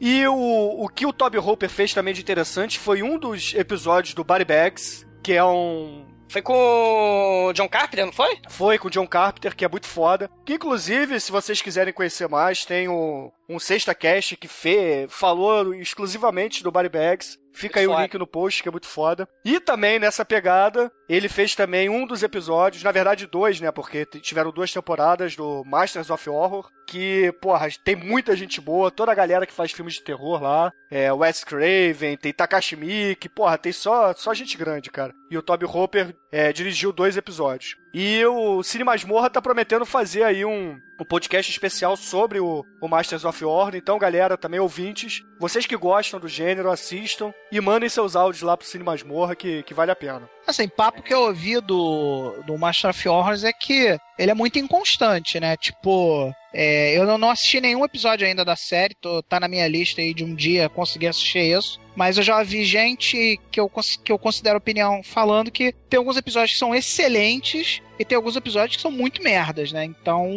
E 0.00 0.24
o, 0.28 0.84
o 0.84 0.88
que 0.88 1.04
o 1.04 1.12
Toby 1.12 1.38
Hooper 1.38 1.68
fez 1.68 1.92
também 1.92 2.14
de 2.14 2.20
interessante 2.20 2.78
foi 2.78 3.02
um 3.02 3.18
dos 3.18 3.52
episódios 3.54 4.14
do 4.14 4.22
Body 4.22 4.44
Bags, 4.44 5.04
que 5.24 5.32
é 5.32 5.44
um. 5.44 6.06
Foi 6.28 6.40
com 6.40 7.46
o 7.48 7.52
John 7.52 7.68
Carpenter, 7.68 8.06
não 8.06 8.12
foi? 8.12 8.38
Foi 8.48 8.78
com 8.78 8.86
o 8.86 8.90
John 8.92 9.08
Carpenter, 9.08 9.56
que 9.56 9.64
é 9.64 9.68
muito 9.68 9.88
foda. 9.88 10.30
Que 10.46 10.54
inclusive, 10.54 11.18
se 11.18 11.32
vocês 11.32 11.60
quiserem 11.60 11.92
conhecer 11.92 12.28
mais, 12.28 12.64
tem 12.64 12.86
o, 12.86 13.32
um 13.48 13.58
Sexta 13.58 13.94
Cast 13.94 14.36
que 14.36 14.46
Fê 14.46 15.06
falou 15.08 15.74
exclusivamente 15.74 16.62
do 16.62 16.70
Body 16.70 16.88
Bags. 16.88 17.38
Fica 17.52 17.80
aí 17.80 17.88
o 17.88 18.00
link 18.00 18.16
no 18.16 18.26
post, 18.26 18.62
que 18.62 18.68
é 18.68 18.72
muito 18.72 18.86
foda. 18.86 19.28
E 19.44 19.58
também 19.58 19.98
nessa 19.98 20.24
pegada, 20.24 20.92
ele 21.08 21.28
fez 21.28 21.56
também 21.56 21.88
um 21.88 22.06
dos 22.06 22.22
episódios, 22.22 22.84
na 22.84 22.92
verdade 22.92 23.26
dois, 23.26 23.60
né? 23.60 23.72
Porque 23.72 24.06
tiveram 24.06 24.52
duas 24.52 24.72
temporadas 24.72 25.34
do 25.34 25.64
Masters 25.64 26.08
of 26.08 26.30
Horror. 26.30 26.70
Que, 26.86 27.32
porra, 27.42 27.68
tem 27.84 27.96
muita 27.96 28.36
gente 28.36 28.60
boa, 28.60 28.92
toda 28.92 29.10
a 29.10 29.14
galera 29.14 29.44
que 29.44 29.52
faz 29.52 29.72
filmes 29.72 29.94
de 29.94 30.04
terror 30.04 30.40
lá. 30.40 30.70
É, 30.88 31.12
Wes 31.12 31.42
Craven, 31.42 32.16
tem 32.16 32.32
Takashi 32.32 32.76
Miike, 32.76 33.28
porra, 33.28 33.58
tem 33.58 33.72
só, 33.72 34.14
só 34.14 34.32
gente 34.32 34.56
grande, 34.56 34.90
cara. 34.90 35.12
E 35.28 35.36
o 35.36 35.42
Toby 35.42 35.64
Hooper 35.64 36.14
é, 36.30 36.52
dirigiu 36.52 36.92
dois 36.92 37.16
episódios. 37.16 37.76
E 37.92 38.24
o 38.26 38.62
Cine 38.62 38.84
Masmorra 38.84 39.30
tá 39.30 39.40
prometendo 39.40 39.86
fazer 39.86 40.22
aí 40.22 40.44
um, 40.44 40.80
um 41.00 41.04
podcast 41.04 41.50
especial 41.50 41.96
sobre 41.96 42.38
o, 42.38 42.64
o 42.80 42.88
Masters 42.88 43.24
of 43.24 43.44
Horror. 43.44 43.74
Então, 43.74 43.98
galera, 43.98 44.36
também 44.36 44.60
ouvintes, 44.60 45.22
vocês 45.40 45.66
que 45.66 45.76
gostam 45.76 46.20
do 46.20 46.28
gênero, 46.28 46.70
assistam 46.70 47.32
e 47.50 47.60
mandem 47.60 47.88
seus 47.88 48.14
áudios 48.14 48.42
lá 48.42 48.56
pro 48.56 48.66
Cine 48.66 48.84
Masmorra, 48.84 49.34
que, 49.34 49.62
que 49.62 49.74
vale 49.74 49.90
a 49.90 49.96
pena. 49.96 50.28
Assim, 50.46 50.68
papo 50.68 51.02
que 51.02 51.12
eu 51.12 51.22
ouvi 51.22 51.60
do, 51.60 52.42
do 52.46 52.58
Master 52.58 52.90
of 52.90 53.08
Horrors 53.08 53.44
é 53.44 53.52
que 53.52 53.98
ele 54.18 54.30
é 54.30 54.34
muito 54.34 54.58
inconstante, 54.58 55.38
né? 55.40 55.56
Tipo, 55.56 56.32
é, 56.52 56.96
eu 56.96 57.06
não, 57.06 57.18
não 57.18 57.30
assisti 57.30 57.60
nenhum 57.60 57.84
episódio 57.84 58.26
ainda 58.26 58.44
da 58.44 58.56
série, 58.56 58.94
tô, 58.94 59.22
tá 59.22 59.38
na 59.38 59.48
minha 59.48 59.66
lista 59.68 60.00
aí 60.00 60.14
de 60.14 60.24
um 60.24 60.34
dia 60.34 60.68
conseguir 60.68 61.08
assistir 61.08 61.40
isso. 61.40 61.80
Mas 61.94 62.16
eu 62.16 62.22
já 62.22 62.42
vi 62.42 62.64
gente 62.64 63.38
que 63.50 63.60
eu, 63.60 63.70
que 64.04 64.12
eu 64.12 64.18
considero 64.18 64.58
opinião 64.58 65.02
falando 65.02 65.50
que 65.50 65.74
tem 65.90 65.98
alguns 65.98 66.16
episódios 66.16 66.52
que 66.52 66.58
são 66.58 66.74
excelentes 66.74 67.82
e 67.98 68.04
tem 68.04 68.16
alguns 68.16 68.36
episódios 68.36 68.76
que 68.76 68.82
são 68.82 68.90
muito 68.90 69.22
merdas, 69.22 69.72
né? 69.72 69.84
Então, 69.84 70.28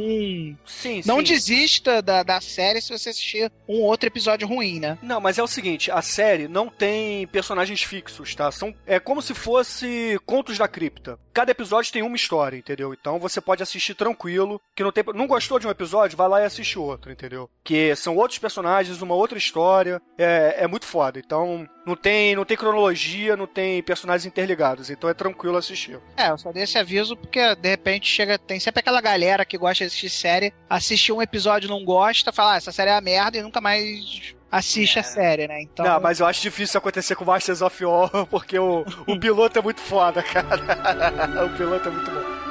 Sim, 0.65 1.01
não 1.05 1.17
sim. 1.17 1.23
desista 1.23 2.01
da, 2.01 2.23
da 2.23 2.41
série 2.41 2.81
se 2.81 2.97
você 2.97 3.09
assistir 3.09 3.51
um 3.67 3.81
outro 3.81 4.07
episódio 4.07 4.47
ruim, 4.47 4.79
né? 4.79 4.97
Não, 5.01 5.19
mas 5.21 5.37
é 5.37 5.43
o 5.43 5.47
seguinte, 5.47 5.91
a 5.91 6.01
série 6.01 6.47
não 6.47 6.67
tem 6.69 7.27
personagens 7.27 7.83
fixos, 7.83 8.35
tá? 8.35 8.51
São, 8.51 8.73
é 8.85 8.99
como 8.99 9.21
se 9.21 9.33
fosse 9.33 10.19
contos 10.25 10.57
da 10.57 10.67
cripta. 10.67 11.19
Cada 11.33 11.51
episódio 11.51 11.93
tem 11.93 12.01
uma 12.01 12.15
história, 12.15 12.57
entendeu? 12.57 12.93
Então 12.93 13.19
você 13.19 13.39
pode 13.39 13.63
assistir 13.63 13.93
tranquilo, 13.93 14.59
que 14.75 14.83
não 14.83 14.91
tem, 14.91 15.03
não 15.13 15.27
gostou 15.27 15.59
de 15.59 15.67
um 15.67 15.71
episódio, 15.71 16.17
vai 16.17 16.27
lá 16.27 16.41
e 16.41 16.45
assiste 16.45 16.77
outro, 16.77 17.11
entendeu? 17.11 17.49
Que 17.63 17.95
são 17.95 18.17
outros 18.17 18.39
personagens, 18.39 19.01
uma 19.01 19.15
outra 19.15 19.37
história, 19.37 20.01
é, 20.17 20.55
é 20.59 20.67
muito 20.67 20.85
foda. 20.85 21.19
Então, 21.19 21.67
Não 21.85 21.95
tem, 21.95 22.35
não 22.35 22.45
tem 22.45 22.55
cronologia, 22.55 23.35
não 23.35 23.47
tem 23.47 23.81
personagens 23.81 24.25
interligados, 24.25 24.89
então 24.89 25.09
é 25.09 25.13
tranquilo 25.13 25.57
assistir. 25.57 25.99
É, 26.15 26.29
eu 26.29 26.37
só 26.37 26.51
dei 26.51 26.63
esse 26.63 26.77
aviso 26.77 27.17
porque 27.17 27.55
de 27.55 27.69
repente 27.69 28.07
chega. 28.07 28.37
Tem 28.37 28.59
sempre 28.59 28.81
aquela 28.81 29.01
galera 29.01 29.43
que 29.43 29.57
gosta 29.57 29.83
de 29.83 29.87
assistir 29.87 30.09
série, 30.09 30.53
assiste 30.69 31.11
um 31.11 31.21
episódio 31.21 31.69
não 31.69 31.83
gosta, 31.83 32.31
fala, 32.31 32.53
ah, 32.53 32.57
essa 32.57 32.71
série 32.71 32.91
é 32.91 32.93
a 32.93 33.01
merda 33.01 33.37
e 33.37 33.41
nunca 33.41 33.59
mais 33.59 34.35
assiste 34.51 34.99
a 34.99 35.03
série, 35.03 35.47
né? 35.47 35.61
Então. 35.61 35.85
Não, 35.85 35.99
mas 35.99 36.19
eu 36.19 36.25
acho 36.25 36.41
difícil 36.41 36.65
isso 36.65 36.77
acontecer 36.77 37.15
com 37.15 37.25
Masters 37.25 37.61
of 37.61 37.85
War, 37.85 38.09
porque 38.29 38.59
o, 38.59 38.85
o 39.07 39.19
piloto 39.19 39.57
é 39.57 39.61
muito 39.61 39.81
foda, 39.81 40.21
cara. 40.21 40.61
o 41.45 41.57
piloto 41.57 41.87
é 41.87 41.91
muito 41.91 42.11
bom. 42.11 42.50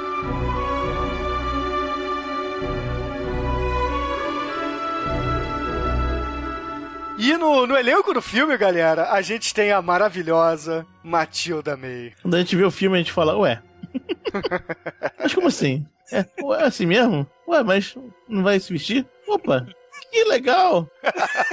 E 7.23 7.37
no, 7.37 7.67
no 7.67 7.77
elenco 7.77 8.11
do 8.15 8.21
filme, 8.21 8.57
galera, 8.57 9.11
a 9.11 9.21
gente 9.21 9.53
tem 9.53 9.71
a 9.71 9.79
maravilhosa 9.79 10.83
Matilda 11.03 11.77
May. 11.77 12.13
Quando 12.19 12.33
a 12.33 12.39
gente 12.39 12.55
vê 12.55 12.63
o 12.63 12.71
filme, 12.71 12.95
a 12.97 12.99
gente 12.99 13.11
fala, 13.11 13.37
ué. 13.37 13.61
mas 15.21 15.31
como 15.31 15.47
assim? 15.47 15.85
É, 16.11 16.25
ué, 16.41 16.63
é 16.63 16.65
assim 16.65 16.87
mesmo? 16.87 17.27
Ué, 17.47 17.61
mas 17.61 17.95
não 18.27 18.41
vai 18.41 18.59
se 18.59 18.73
vestir? 18.73 19.05
Opa, 19.27 19.67
que 20.11 20.23
legal! 20.23 20.89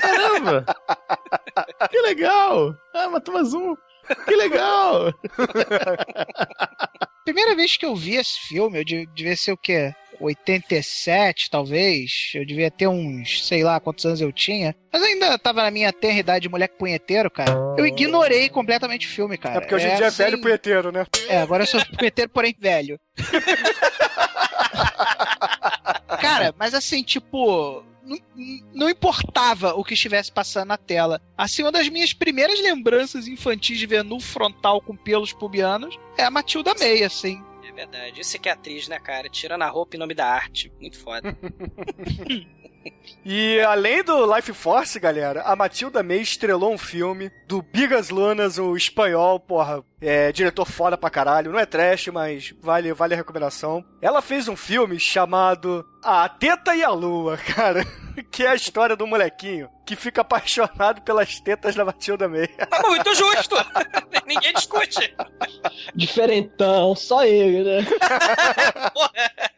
Caramba! 0.01 0.65
Que 1.91 2.01
legal! 2.01 2.75
Ah, 2.95 3.11
matou 3.11 3.35
mais 3.35 3.53
um! 3.53 3.77
Que 4.27 4.37
legal! 4.37 5.13
Primeira 7.27 7.55
vez 7.55 7.77
que 7.77 7.85
eu 7.85 7.95
vi 7.95 8.15
esse 8.17 8.41
filme, 8.49 8.79
eu 8.81 8.85
de- 8.85 9.07
devia 9.15 9.37
ser 9.37 9.53
o 9.53 9.57
quê? 9.59 9.93
87, 10.21 11.51
talvez. 11.51 12.31
Eu 12.35 12.45
devia 12.47 12.71
ter 12.71 12.87
uns, 12.89 13.47
sei 13.47 13.63
lá 13.63 13.79
quantos 13.81 14.05
anos 14.07 14.21
eu 14.21 14.33
tinha. 14.33 14.75
Mas 14.93 15.03
ainda 15.03 15.39
tava 15.39 15.63
na 15.63 15.71
minha 15.71 15.93
tenra 15.93 16.19
idade 16.19 16.43
de 16.43 16.49
moleque 16.49 16.77
punheteiro, 16.79 17.31
cara. 17.31 17.53
Eu 17.77 17.87
ignorei 17.87 18.49
completamente 18.49 19.07
o 19.07 19.11
filme, 19.11 19.37
cara. 19.39 19.57
É 19.57 19.61
porque 19.61 19.75
hoje 19.75 19.87
em 19.87 19.95
dia 19.97 20.07
é 20.07 20.09
assim- 20.09 20.23
velho 20.25 20.41
punheteiro, 20.41 20.91
né? 20.93 21.07
É, 21.29 21.39
agora 21.39 21.63
eu 21.63 21.67
sou 21.67 21.81
punheteiro, 21.97 22.31
porém 22.31 22.55
velho. 22.59 22.99
Cara, 26.21 26.55
mas 26.59 26.75
assim, 26.75 27.03
tipo. 27.03 27.85
Não, 28.05 28.17
não 28.75 28.89
importava 28.89 29.75
o 29.75 29.85
que 29.85 29.93
estivesse 29.93 30.33
passando 30.33 30.69
na 30.69 30.79
tela. 30.79 31.21
Assim, 31.37 31.63
uma 31.63 31.71
das 31.71 31.91
minhas 31.91 32.15
primeiras 32.15 32.59
lembranças 32.59 33.29
infantis 33.29 33.79
de 33.79 33.85
ver 33.87 34.03
nu 34.03 34.19
frontal 34.19 34.81
com 34.81 34.97
pelos 34.97 35.35
pubianos 35.35 35.95
é 36.17 36.25
a 36.25 36.31
Matilda 36.31 36.75
May, 36.81 37.05
assim. 37.05 37.39
É 37.79 37.87
verdade. 37.87 38.21
Isso 38.21 38.37
aqui 38.37 38.49
é 38.49 38.53
atriz, 38.53 38.89
né, 38.89 38.99
cara? 38.99 39.29
Tirando 39.29 39.63
a 39.63 39.69
roupa 39.69 39.95
em 39.95 40.01
nome 40.01 40.13
da 40.13 40.27
arte. 40.27 40.73
Muito 40.81 40.99
foda. 40.99 41.37
E 43.25 43.61
além 43.61 44.03
do 44.03 44.35
Life 44.35 44.53
Force, 44.53 44.99
galera, 44.99 45.43
a 45.43 45.55
Matilda 45.55 46.03
May 46.03 46.21
estrelou 46.21 46.73
um 46.73 46.79
filme 46.79 47.31
do 47.47 47.61
Bigas 47.61 48.11
Lunas, 48.11 48.59
o 48.59 48.77
espanhol, 48.77 49.39
porra, 49.39 49.85
é 50.01 50.33
diretor 50.33 50.65
foda 50.65 50.97
pra 50.97 51.11
caralho. 51.11 51.53
Não 51.53 51.59
é 51.59 51.67
trash, 51.67 52.09
mas 52.09 52.55
vale, 52.61 52.93
vale 52.93 53.15
a 53.15 53.17
recomendação. 53.17 53.85
Ela 54.01 54.23
fez 54.23 54.49
um 54.49 54.57
filme 54.57 54.99
chamado 54.99 55.85
A 56.03 56.29
Teta 56.29 56.75
e 56.75 56.83
a 56.83 56.91
Lua, 56.91 57.37
cara. 57.55 57.85
Que 58.33 58.45
é 58.45 58.49
a 58.49 58.55
história 58.55 58.97
do 58.97 59.07
molequinho 59.07 59.69
que 59.87 59.95
fica 59.95 60.21
apaixonado 60.23 61.01
pelas 61.03 61.41
tetas 61.41 61.75
da 61.75 61.85
Matilda 61.85 62.29
May. 62.29 62.47
Tá 62.49 62.83
muito 62.87 63.15
justo! 63.15 63.57
Ninguém 64.27 64.53
discute. 64.53 65.15
Diferentão, 65.95 66.95
só 66.95 67.25
ele, 67.25 67.65
né? 67.65 67.87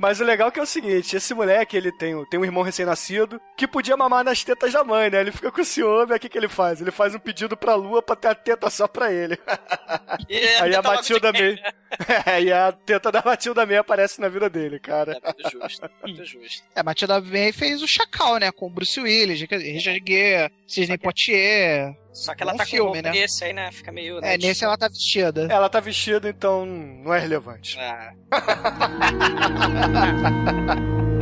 Mas 0.00 0.18
o 0.18 0.24
legal 0.24 0.48
é 0.48 0.50
que 0.50 0.58
é 0.58 0.62
o 0.62 0.66
seguinte, 0.66 1.14
esse 1.14 1.34
moleque, 1.34 1.76
ele 1.76 1.92
tem, 1.92 2.14
um- 2.14 2.24
tem 2.24 2.40
um 2.40 2.44
irmão 2.44 2.62
recém-nascido 2.62 3.38
que 3.54 3.68
podia 3.68 3.98
mamar 3.98 4.24
nas 4.24 4.42
tetas 4.42 4.72
da 4.72 4.82
mãe, 4.82 5.10
né? 5.10 5.20
Ele 5.20 5.30
fica 5.30 5.52
com 5.52 5.62
ciúme, 5.62 6.12
aí 6.12 6.16
o 6.16 6.20
que, 6.20 6.28
que 6.30 6.38
ele 6.38 6.48
faz? 6.48 6.80
Ele 6.80 6.90
faz 6.90 7.14
um 7.14 7.18
pedido 7.18 7.54
pra 7.54 7.74
lua 7.74 8.00
pra 8.02 8.16
ter 8.16 8.28
a 8.28 8.34
teta 8.34 8.70
só 8.70 8.88
pra 8.88 9.12
ele. 9.12 9.38
aí 10.58 10.74
a 10.74 10.80
Matilda 10.82 11.30
May... 11.32 11.58
É, 12.26 12.42
e 12.42 12.52
a 12.52 12.72
teta 12.72 13.10
da 13.10 13.22
Matilda 13.24 13.66
May 13.66 13.76
aparece 13.76 14.20
na 14.20 14.28
vida 14.28 14.48
dele, 14.48 14.78
cara. 14.78 15.18
Muito 15.24 15.50
justo, 15.50 15.90
muito 16.04 16.24
justo. 16.24 16.64
É, 16.74 16.80
a 16.80 16.82
Matilda 16.82 17.20
May 17.20 17.52
fez 17.52 17.82
o 17.82 17.88
Chacal, 17.88 18.38
né? 18.38 18.50
Com 18.52 18.66
o 18.66 18.70
Bruce 18.70 19.00
Willis, 19.00 19.40
Richard 19.40 20.02
Gere, 20.06 20.52
Sidney 20.66 20.98
Poitier. 20.98 21.96
Só 22.12 22.34
que 22.34 22.42
ela 22.42 22.54
tá 22.54 22.66
filme, 22.66 22.80
com 22.80 22.86
roupa 22.94 23.02
né? 23.02 23.10
nesse 23.20 23.44
aí, 23.44 23.52
né? 23.52 23.70
Fica 23.72 23.92
meio. 23.92 24.20
né, 24.20 24.34
É, 24.34 24.38
nesse 24.38 24.64
ela 24.64 24.76
tá 24.76 24.88
vestida. 24.88 25.46
Ela 25.50 25.68
tá 25.68 25.80
vestida, 25.80 26.28
então 26.28 26.66
não 26.66 27.14
é 27.14 27.18
relevante. 27.18 27.78
Ah. 27.78 28.12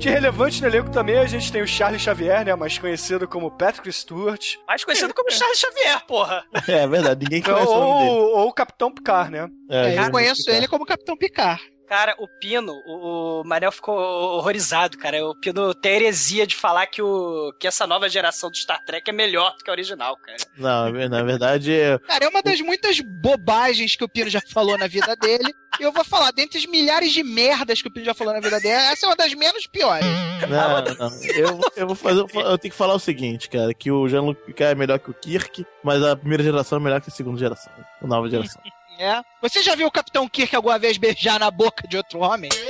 De 0.00 0.08
relevante 0.08 0.62
no 0.62 0.68
elenco 0.68 0.90
também 0.90 1.18
a 1.18 1.26
gente 1.26 1.52
tem 1.52 1.60
o 1.60 1.66
Charles 1.66 2.00
Xavier, 2.00 2.42
né? 2.42 2.54
Mais 2.54 2.78
conhecido 2.78 3.28
como 3.28 3.50
Patrick 3.50 3.92
Stewart. 3.92 4.56
Mais 4.66 4.82
conhecido 4.82 5.12
como 5.12 5.30
Charles 5.30 5.58
Xavier, 5.58 6.06
porra. 6.06 6.42
É 6.66 6.86
verdade, 6.86 7.22
ninguém 7.22 7.42
conhece 7.42 7.66
o 7.66 7.74
nome 7.78 7.98
dele. 7.98 8.10
Ou, 8.10 8.38
ou 8.38 8.48
o 8.48 8.52
Capitão 8.54 8.90
Picard, 8.90 9.30
né? 9.30 9.46
É, 9.68 9.98
eu 9.98 10.10
conheço 10.10 10.50
ele 10.50 10.66
como 10.66 10.86
Capitão 10.86 11.18
Picard. 11.18 11.60
Cara, 11.90 12.14
o 12.18 12.28
Pino, 12.28 12.72
o, 12.86 13.40
o 13.40 13.44
Manel 13.44 13.72
ficou 13.72 13.98
horrorizado, 13.98 14.96
cara. 14.96 15.26
O 15.26 15.34
Pino 15.34 15.74
tem 15.74 15.90
a 15.90 15.96
heresia 15.96 16.46
de 16.46 16.54
falar 16.54 16.86
que, 16.86 17.02
o, 17.02 17.52
que 17.58 17.66
essa 17.66 17.84
nova 17.84 18.08
geração 18.08 18.48
do 18.48 18.56
Star 18.56 18.80
Trek 18.84 19.10
é 19.10 19.12
melhor 19.12 19.56
do 19.56 19.64
que 19.64 19.68
a 19.68 19.72
original, 19.72 20.16
cara. 20.18 20.36
Não, 20.56 20.92
na 21.08 21.22
verdade, 21.24 21.74
é- 21.74 21.98
Cara, 21.98 22.26
é 22.26 22.28
uma 22.28 22.42
das 22.42 22.60
muitas 22.60 23.00
bobagens 23.00 23.96
que 23.96 24.04
o 24.04 24.08
Pino 24.08 24.30
já 24.30 24.40
falou 24.52 24.78
na 24.78 24.86
vida 24.86 25.16
dele. 25.16 25.52
E 25.80 25.82
eu 25.82 25.90
vou 25.90 26.04
falar, 26.04 26.30
dentre 26.30 26.58
as 26.58 26.66
milhares 26.66 27.10
de 27.12 27.24
merdas 27.24 27.82
que 27.82 27.88
o 27.88 27.92
Pino 27.92 28.06
já 28.06 28.14
falou 28.14 28.34
na 28.34 28.40
vida 28.40 28.60
dele, 28.60 28.74
essa 28.74 29.06
é 29.06 29.08
uma 29.08 29.16
das 29.16 29.34
menos 29.34 29.66
piores. 29.66 30.06
Não, 30.48 30.94
não. 31.08 31.24
Eu, 31.24 31.60
eu 31.74 31.86
vou 31.88 31.96
fazer. 31.96 32.20
Eu 32.20 32.56
tenho 32.56 32.70
que 32.70 32.78
falar 32.78 32.94
o 32.94 33.00
seguinte, 33.00 33.50
cara, 33.50 33.74
que 33.74 33.90
o 33.90 34.06
Jean-Luc 34.08 34.40
Picard 34.46 34.72
é 34.72 34.74
melhor 34.76 35.00
que 35.00 35.10
o 35.10 35.14
Kirk, 35.14 35.66
mas 35.82 36.00
a 36.04 36.14
primeira 36.14 36.44
geração 36.44 36.78
é 36.78 36.80
melhor 36.80 37.00
que 37.00 37.10
a 37.10 37.12
segunda 37.12 37.36
geração. 37.36 37.72
A 38.00 38.06
nova 38.06 38.30
geração. 38.30 38.62
É. 39.00 39.22
Você 39.40 39.62
já 39.62 39.74
viu 39.74 39.86
o 39.86 39.90
Capitão 39.90 40.28
Kirk 40.28 40.54
alguma 40.54 40.78
vez 40.78 40.98
beijar 40.98 41.40
na 41.40 41.50
boca 41.50 41.88
de 41.88 41.96
outro 41.96 42.18
homem? 42.20 42.50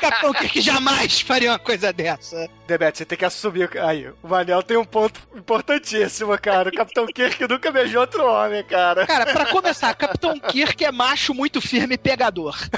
Capitão 0.00 0.32
Kirk 0.32 0.60
jamais 0.60 1.20
faria 1.20 1.50
uma 1.50 1.58
coisa 1.58 1.92
dessa. 1.92 2.48
Debete, 2.64 2.98
você 2.98 3.04
tem 3.04 3.18
que 3.18 3.24
assumir. 3.24 3.76
Aí, 3.80 4.08
o 4.22 4.28
Manel 4.28 4.62
tem 4.62 4.76
um 4.76 4.84
ponto 4.84 5.20
importantíssimo, 5.34 6.38
cara. 6.38 6.68
O 6.68 6.72
Capitão 6.72 7.04
Kirk 7.06 7.48
nunca 7.48 7.72
beijou 7.72 8.00
outro 8.00 8.24
homem, 8.24 8.62
cara. 8.62 9.08
Cara, 9.08 9.32
pra 9.32 9.46
começar, 9.46 9.92
Capitão 9.94 10.38
Kirk 10.38 10.84
é 10.84 10.92
macho 10.92 11.34
muito 11.34 11.60
firme 11.60 11.96
e 11.96 11.98
pegador. 11.98 12.56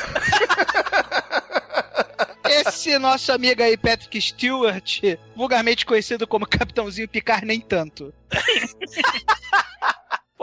Esse 2.48 2.98
nosso 2.98 3.32
amigo 3.32 3.62
aí, 3.62 3.76
Patrick 3.76 4.20
Stewart, 4.20 5.00
vulgarmente 5.36 5.84
conhecido 5.84 6.26
como 6.26 6.46
Capitãozinho 6.46 7.08
Picard, 7.08 7.44
nem 7.44 7.60
tanto. 7.60 8.14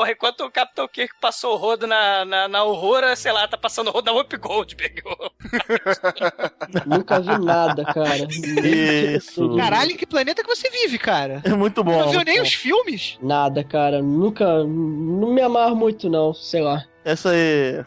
Porra, 0.02 0.14
enquanto 0.14 0.41
o 0.41 0.49
Capitão 0.49 0.88
Kirk 0.88 1.14
passou 1.22 1.54
o 1.54 1.58
rodo 1.58 1.86
na, 1.86 2.26
na, 2.26 2.47
na 2.47 2.58
Aurora, 2.58 3.16
sei 3.16 3.32
lá, 3.32 3.47
tá 3.47 3.56
passando 3.56 3.89
o 3.89 3.91
rodo 3.91 4.08
na 4.08 4.18
Whoop 4.18 4.36
Goldberg. 4.36 5.04
Nunca 6.88 7.20
vi 7.20 7.38
nada, 7.38 7.86
cara. 7.86 8.28
Isso. 8.66 9.56
Caralho, 9.56 9.91
em 9.91 9.95
que 9.95 10.08
planeta 10.08 10.41
que 10.41 10.49
você 10.49 10.72
vive, 10.72 10.97
cara? 10.97 11.43
É 11.43 11.54
muito 11.54 11.84
bom. 11.84 11.99
Não 11.99 12.10
viu 12.10 12.24
nem 12.24 12.41
os 12.41 12.52
filmes? 12.52 13.20
Nada, 13.22 13.64
cara. 13.64 14.02
Nunca. 14.02 14.64
Não 14.64 15.32
me 15.32 15.41
amarro 15.43 15.76
muito, 15.76 16.10
não. 16.10 16.34
Sei 16.34 16.62
lá. 16.62 16.84
Essa 17.06 17.30
aí. 17.30 17.86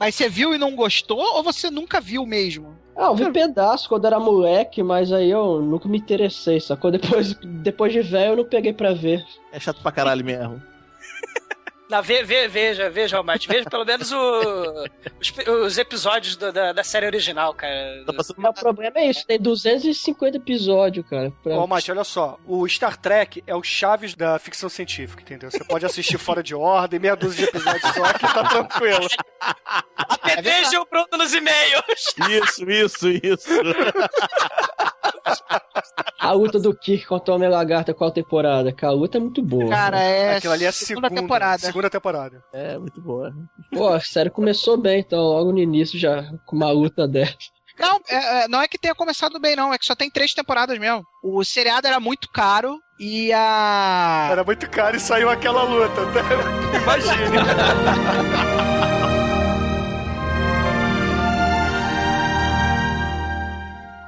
Mas 0.00 0.16
você 0.16 0.28
viu 0.28 0.52
e 0.52 0.58
não 0.58 0.74
gostou 0.74 1.20
ou 1.20 1.44
você 1.44 1.70
nunca 1.70 2.00
viu 2.00 2.26
mesmo? 2.26 2.76
Ah, 2.96 3.04
eu 3.04 3.14
vi 3.14 3.30
pedaço 3.30 3.88
quando 3.88 4.06
era 4.06 4.18
moleque, 4.18 4.82
mas 4.82 5.12
aí 5.12 5.30
eu 5.30 5.60
nunca 5.60 5.88
me 5.88 5.98
interessei, 5.98 6.58
sacou? 6.58 6.90
Depois, 6.90 7.34
depois 7.34 7.92
de 7.92 8.00
velho 8.00 8.32
eu 8.32 8.36
não 8.38 8.44
peguei 8.44 8.72
pra 8.72 8.92
ver. 8.92 9.24
É 9.52 9.60
chato 9.60 9.80
pra 9.80 9.92
caralho 9.92 10.24
mesmo. 10.24 10.60
Não, 11.88 12.02
ve, 12.02 12.24
ve, 12.24 12.48
veja, 12.48 12.90
veja, 12.90 13.16
Almighty, 13.18 13.46
veja 13.46 13.70
pelo 13.70 13.84
menos 13.84 14.10
o, 14.10 14.84
os, 15.20 15.32
os 15.64 15.78
episódios 15.78 16.34
do- 16.36 16.52
da, 16.52 16.72
da 16.72 16.82
série 16.82 17.06
original, 17.06 17.54
cara. 17.54 18.04
O 18.08 18.52
problema 18.52 18.98
é 18.98 19.10
isso, 19.10 19.24
tem 19.24 19.38
250 19.38 20.36
episódios, 20.36 21.06
cara. 21.08 21.32
Pra... 21.44 21.54
Ô, 21.56 21.64
Mate, 21.66 21.92
olha 21.92 22.02
só. 22.02 22.38
O 22.44 22.66
Star 22.68 22.96
Trek 22.96 23.44
é 23.46 23.54
o 23.54 23.62
Chaves 23.62 24.14
da 24.16 24.36
ficção 24.38 24.68
científica, 24.68 25.22
entendeu? 25.22 25.48
Você 25.50 25.62
pode 25.62 25.86
assistir 25.86 26.18
fora 26.18 26.42
de 26.42 26.56
ordem, 26.56 26.98
meia 26.98 27.14
dúzia 27.14 27.44
de 27.44 27.50
episódios 27.50 27.94
só, 27.94 28.12
que 28.14 28.34
tá 28.34 28.42
tranquilo. 28.48 29.06
Apeteja 29.96 30.80
o 30.80 30.86
Bruno 30.86 31.06
nos 31.12 31.32
e-mails. 31.34 31.84
Isso, 32.30 32.68
isso, 32.68 33.08
isso. 33.08 33.50
A 36.28 36.32
luta 36.32 36.58
do 36.58 36.74
Kirk 36.76 37.06
contra 37.06 37.32
o 37.32 37.36
Homem 37.36 37.48
Lagarta, 37.48 37.94
qual 37.94 38.10
temporada? 38.10 38.72
Cara, 38.72 38.92
a 38.92 38.96
luta 38.96 39.18
é 39.18 39.20
muito 39.20 39.42
boa. 39.42 39.68
Cara, 39.68 40.00
é 40.02 40.36
Aquilo 40.36 40.52
ali 40.52 40.64
é 40.64 40.68
a 40.68 40.72
segunda 40.72 41.08
segunda, 41.08 41.22
temporada. 41.22 41.58
Segunda 41.58 41.90
temporada. 41.90 42.42
É, 42.52 42.76
muito 42.78 43.00
boa. 43.00 43.32
Pô, 43.72 43.88
a 43.88 44.00
série 44.00 44.30
começou 44.30 44.76
bem, 44.76 45.00
então, 45.00 45.20
logo 45.20 45.52
no 45.52 45.58
início 45.58 45.98
já 45.98 46.24
com 46.44 46.56
uma 46.56 46.70
luta 46.70 47.06
dessa. 47.06 47.36
Não, 47.78 48.00
é- 48.08 48.44
é, 48.44 48.48
não 48.48 48.60
é 48.62 48.66
que 48.66 48.78
tenha 48.78 48.94
começado 48.94 49.38
bem, 49.38 49.54
não. 49.54 49.72
É 49.72 49.78
que 49.78 49.84
só 49.84 49.94
tem 49.94 50.10
três 50.10 50.32
temporadas 50.32 50.78
mesmo. 50.78 51.04
O 51.22 51.44
seriado 51.44 51.86
era 51.86 52.00
muito 52.00 52.28
caro 52.32 52.78
e 52.98 53.30
a. 53.32 54.28
Era 54.32 54.42
muito 54.42 54.68
caro 54.70 54.96
e 54.96 55.00
saiu 55.00 55.28
aquela 55.28 55.62
luta. 55.62 56.00
Imagine. 56.82 57.36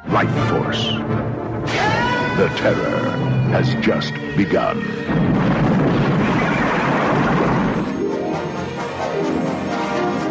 Life 0.08 0.32
Force. 0.48 1.27
The 2.38 2.48
terror 2.56 3.00
has 3.52 3.74
just 3.84 4.14
begun. 4.36 4.76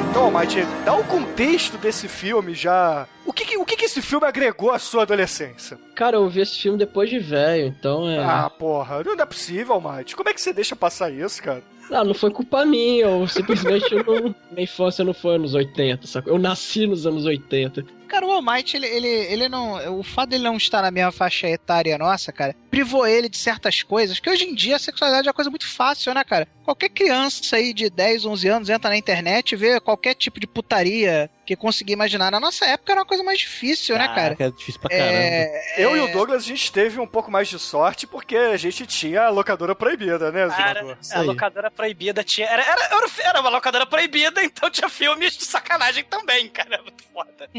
Então, 0.10 0.26
Almighty, 0.26 0.66
dá 0.86 0.96
o 0.96 1.04
contexto 1.04 1.78
desse 1.78 2.08
filme 2.08 2.54
já. 2.54 3.08
O 3.26 3.32
que, 3.34 3.46
que- 3.46 3.58
o 3.58 3.66
que, 3.66 3.76
que 3.76 3.86
esse 3.86 4.02
filme 4.02 4.26
agregou 4.26 4.72
à 4.72 4.80
sua 4.80 5.04
adolescência? 5.04 5.78
Cara, 5.96 6.18
eu 6.18 6.28
vi 6.30 6.42
esse 6.42 6.58
filme 6.60 6.78
depois 6.78 7.10
de 7.10 7.20
velho, 7.20 7.68
então 7.68 8.10
é. 8.10 8.18
Ah, 8.24 8.50
porra, 8.50 9.04
não 9.04 9.14
é 9.14 9.26
possível, 9.26 9.74
Almighty. 9.76 10.16
Como 10.16 10.30
é 10.30 10.34
que 10.34 10.42
você 10.42 10.52
deixa 10.54 10.76
passar 10.76 11.12
isso, 11.12 11.42
cara? 11.44 11.62
Não, 11.90 12.04
não 12.04 12.14
foi 12.14 12.30
culpa 12.32 12.66
minha, 12.66 13.06
eu 13.06 13.28
simplesmente 13.28 13.96
não. 13.96 14.36
Minha 14.52 14.64
infância 14.64 15.06
não 15.06 15.14
foi 15.14 15.36
anos 15.36 15.54
80, 15.54 16.06
sacou? 16.08 16.34
Eu 16.34 16.40
nasci 16.40 16.86
nos 16.86 17.06
anos 17.08 17.26
80. 17.26 17.82
Cara, 18.08 18.26
o 18.26 18.32
All 18.32 18.42
Might, 18.42 18.76
ele, 18.76 18.88
ele, 18.88 19.08
ele 19.08 19.50
não. 19.50 20.00
O 20.00 20.04
fato 20.04 20.30
dele 20.30 20.44
não 20.44 20.58
estar 20.58 20.82
na 20.82 20.90
mesma 20.92 21.12
faixa 21.12 21.48
etária 21.48 21.98
nossa, 21.98 22.32
cara, 22.32 22.56
privou 22.72 23.06
ele 23.06 23.30
de 23.30 23.38
certas 23.38 23.84
coisas, 23.84 24.20
que 24.20 24.30
hoje 24.30 24.46
em 24.46 24.56
dia 24.56 24.76
a 24.76 24.80
sexualidade 24.80 25.28
é 25.28 25.30
uma 25.30 25.34
coisa 25.36 25.50
muito 25.50 25.68
fácil, 25.68 26.14
né, 26.14 26.24
cara? 26.24 26.48
Qualquer 26.64 26.90
criança 26.90 27.56
aí 27.56 27.74
de 27.74 27.90
10, 27.90 28.26
11 28.26 28.48
anos 28.50 28.70
entra 28.70 28.90
na 28.90 28.98
internet 28.98 29.52
e 29.52 29.56
vê 29.56 29.80
qualquer 29.80 30.14
tipo 30.16 30.40
de 30.40 30.46
putaria 30.48 31.30
que 31.46 31.56
conseguir 31.56 31.94
imaginar. 31.94 32.30
Na 32.30 32.42
nossa 32.42 32.66
época 32.66 32.92
era 32.92 33.00
uma 33.00 33.06
coisa 33.08 33.24
mais 33.24 33.40
difícil, 33.40 33.98
né, 33.98 34.06
cara? 34.14 34.36
É 34.38 34.52
difícil 34.52 34.82
pra 34.82 34.90
caramba. 34.90 35.08
É, 35.14 35.76
Eu 35.78 35.96
e 35.96 36.00
o 36.02 36.12
Douglas, 36.12 36.44
a 36.44 36.46
gente 36.48 36.70
teve 36.72 37.00
um 37.00 37.08
pouco 37.08 37.32
mais 37.32 37.48
de 37.48 37.58
sorte 37.58 38.06
porque 38.06 38.36
a 38.36 38.58
gente 38.58 38.86
tinha 38.86 39.24
a 39.24 39.30
locadora 39.30 39.74
proibida, 39.74 40.30
né, 40.30 40.46
Cara, 40.50 40.82
a 41.14 41.22
locadora 41.22 41.72
proibida 41.72 42.22
tinha. 42.24 42.48
Era, 42.48 42.64
era, 42.64 42.84
era- 42.86 43.08
era 43.24 43.40
uma 43.42 43.50
locadora 43.50 43.86
proibida, 43.86 44.44
então 44.44 44.70
tinha 44.70 44.90
filmes 44.90 45.38
de 45.38 45.46
sacanagem 45.46 46.04
também, 46.04 46.50
cara. 46.50 46.82
Muito 46.82 47.04
foda. 47.14 47.50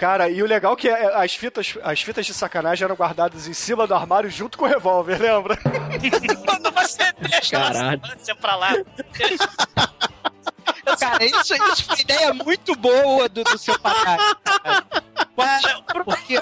Cara, 0.00 0.30
e 0.30 0.42
o 0.42 0.46
legal 0.46 0.72
é 0.72 0.76
que 0.76 0.88
é, 0.88 1.14
as 1.22 1.34
fitas, 1.34 1.76
as 1.82 2.00
fitas 2.00 2.24
de 2.24 2.32
sacanagem 2.32 2.86
eram 2.86 2.96
guardadas 2.96 3.46
em 3.46 3.52
cima 3.52 3.86
do 3.86 3.94
armário 3.94 4.30
junto 4.30 4.56
com 4.56 4.64
o 4.64 4.68
revólver, 4.68 5.20
lembra? 5.20 5.58
Quando 5.58 6.70
você 6.72 7.12
deixa 7.20 7.58
a 7.58 7.70
Caralho. 7.70 8.00
infância 8.02 8.34
pra 8.34 8.56
lá. 8.56 8.72
Cara, 10.98 11.22
isso, 11.22 11.54
isso 11.54 11.84
foi 11.84 12.00
ideia 12.00 12.32
muito 12.32 12.74
boa 12.76 13.28
do, 13.28 13.44
do 13.44 13.58
seu 13.58 13.78
padrasto. 13.78 14.40
cara. 15.36 15.82
Por 15.82 16.16
quê? 16.22 16.38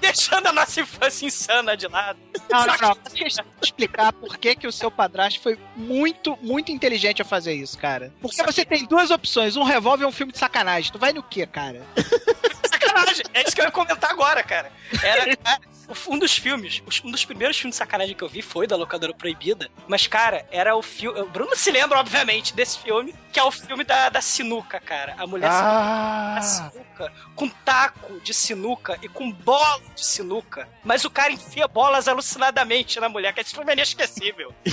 Deixando 0.00 0.46
a 0.46 0.52
nossa 0.52 0.80
infância 0.80 1.26
insana 1.26 1.76
de 1.76 1.86
lado. 1.88 2.18
Não, 2.50 2.64
não, 2.66 2.76
não. 2.80 2.96
Deixa 3.12 3.42
eu 3.42 3.46
explicar 3.62 4.14
por 4.14 4.38
que, 4.38 4.56
que 4.56 4.66
o 4.66 4.72
seu 4.72 4.90
padrasto 4.90 5.38
foi 5.38 5.58
muito, 5.76 6.38
muito 6.40 6.72
inteligente 6.72 7.20
a 7.20 7.26
fazer 7.26 7.52
isso, 7.52 7.76
cara. 7.76 8.10
Porque 8.22 8.42
você 8.42 8.64
tem 8.64 8.86
duas 8.86 9.10
opções: 9.10 9.54
um 9.54 9.64
revólver 9.64 10.04
e 10.04 10.06
um 10.06 10.12
filme 10.12 10.32
de 10.32 10.38
sacanagem. 10.38 10.90
Tu 10.90 10.98
vai 10.98 11.12
no 11.12 11.22
quê, 11.22 11.46
cara? 11.46 11.82
Sacanagem. 12.92 13.24
É 13.34 13.42
isso 13.42 13.54
que 13.54 13.60
eu 13.60 13.64
ia 13.66 13.70
comentar 13.70 14.10
agora, 14.10 14.42
cara. 14.42 14.70
Era. 15.02 15.36
Um 16.08 16.18
dos 16.18 16.34
filmes, 16.38 16.82
um 17.04 17.10
dos 17.10 17.24
primeiros 17.24 17.58
filmes 17.58 17.74
de 17.74 17.78
sacanagem 17.78 18.14
que 18.16 18.22
eu 18.22 18.28
vi 18.28 18.40
foi 18.40 18.66
da 18.66 18.76
Locadora 18.76 19.12
Proibida. 19.12 19.68
Mas, 19.86 20.06
cara, 20.06 20.46
era 20.50 20.74
o 20.74 20.80
filme. 20.80 21.20
O 21.20 21.26
Bruno 21.28 21.54
se 21.54 21.70
lembra, 21.70 21.98
obviamente, 21.98 22.54
desse 22.54 22.78
filme, 22.78 23.14
que 23.30 23.38
é 23.38 23.42
o 23.44 23.50
filme 23.50 23.84
da, 23.84 24.08
da 24.08 24.20
sinuca, 24.22 24.80
cara. 24.80 25.14
A 25.18 25.26
mulher 25.26 25.50
Ah. 25.52 26.36
a 26.38 26.40
sinuca, 26.40 27.12
com 27.34 27.46
taco 27.48 28.18
de 28.20 28.32
sinuca 28.32 28.98
e 29.02 29.08
com 29.08 29.30
bola 29.30 29.82
de 29.94 30.04
sinuca. 30.06 30.66
Mas 30.82 31.04
o 31.04 31.10
cara 31.10 31.32
enfia 31.32 31.68
bolas 31.68 32.08
alucinadamente 32.08 32.98
na 32.98 33.08
mulher, 33.10 33.34
que 33.34 33.40
esse 33.42 33.52
filme 33.54 33.70
é 33.70 33.74
inesquecível. 33.74 34.54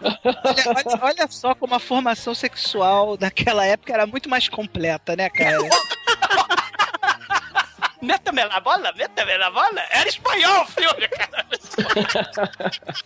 Olha, 0.00 0.66
olha- 0.66 0.98
olha 1.02 1.28
só 1.28 1.54
como 1.54 1.74
a 1.74 1.78
formação 1.80 2.34
sexual 2.34 3.16
daquela 3.16 3.64
época 3.66 3.92
era 3.92 4.06
muito 4.06 4.28
mais 4.28 4.48
completa, 4.48 5.16
né, 5.16 5.28
cara? 5.30 5.58
Meta-me 8.00 8.44
na 8.44 8.60
bola, 8.60 8.92
meta-me 8.92 9.36
na 9.38 9.50
bola. 9.50 9.80
Era 9.90 10.08
espanhol 10.08 10.62
o 10.62 10.66
filme, 10.66 11.08
cara. 11.08 11.46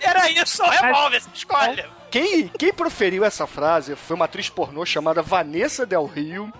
Era 0.00 0.30
isso, 0.30 0.62
o 0.62 0.68
revólver, 0.68 1.20
você 1.20 1.30
escolhe. 1.34 1.84
Quem, 2.10 2.48
quem 2.48 2.72
proferiu 2.72 3.24
essa 3.24 3.46
frase 3.46 3.96
foi 3.96 4.16
uma 4.16 4.26
atriz 4.26 4.48
pornô 4.50 4.84
chamada 4.84 5.22
Vanessa 5.22 5.86
Del 5.86 6.04
Rio. 6.06 6.52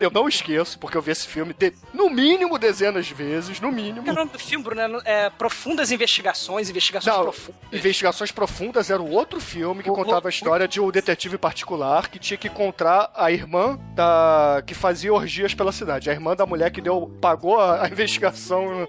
Eu 0.00 0.10
não 0.10 0.28
esqueço, 0.28 0.78
porque 0.78 0.96
eu 0.96 1.02
vi 1.02 1.12
esse 1.12 1.26
filme 1.26 1.54
de, 1.54 1.72
no 1.92 2.10
mínimo 2.10 2.58
dezenas 2.58 3.06
de 3.06 3.14
vezes, 3.14 3.60
no 3.60 3.70
mínimo. 3.70 4.08
É 4.08 4.12
o 4.12 4.14
nome 4.14 4.30
do 4.30 4.38
filme, 4.38 4.64
Bruno? 4.64 5.00
É 5.04 5.30
Profundas 5.30 5.90
Investigações, 5.90 6.70
Investigações 6.70 7.14
Não, 7.14 7.22
Profundas. 7.24 7.60
Investigações 7.72 8.32
Profundas 8.32 8.90
era 8.90 9.02
um 9.02 9.10
outro 9.10 9.40
filme 9.40 9.82
que 9.82 9.90
contava 9.90 10.28
a 10.28 10.30
história 10.30 10.66
de 10.66 10.80
um 10.80 10.90
detetive 10.90 11.38
particular 11.38 12.08
que 12.08 12.18
tinha 12.18 12.36
que 12.36 12.48
encontrar 12.48 13.10
a 13.14 13.30
irmã 13.30 13.78
da 13.94 14.62
que 14.66 14.74
fazia 14.74 15.12
orgias 15.12 15.54
pela 15.54 15.72
cidade. 15.72 16.10
A 16.10 16.12
irmã 16.12 16.34
da 16.34 16.46
mulher 16.46 16.70
que 16.70 16.80
deu 16.80 17.16
pagou 17.20 17.58
a, 17.58 17.84
a 17.84 17.88
investigação. 17.88 18.88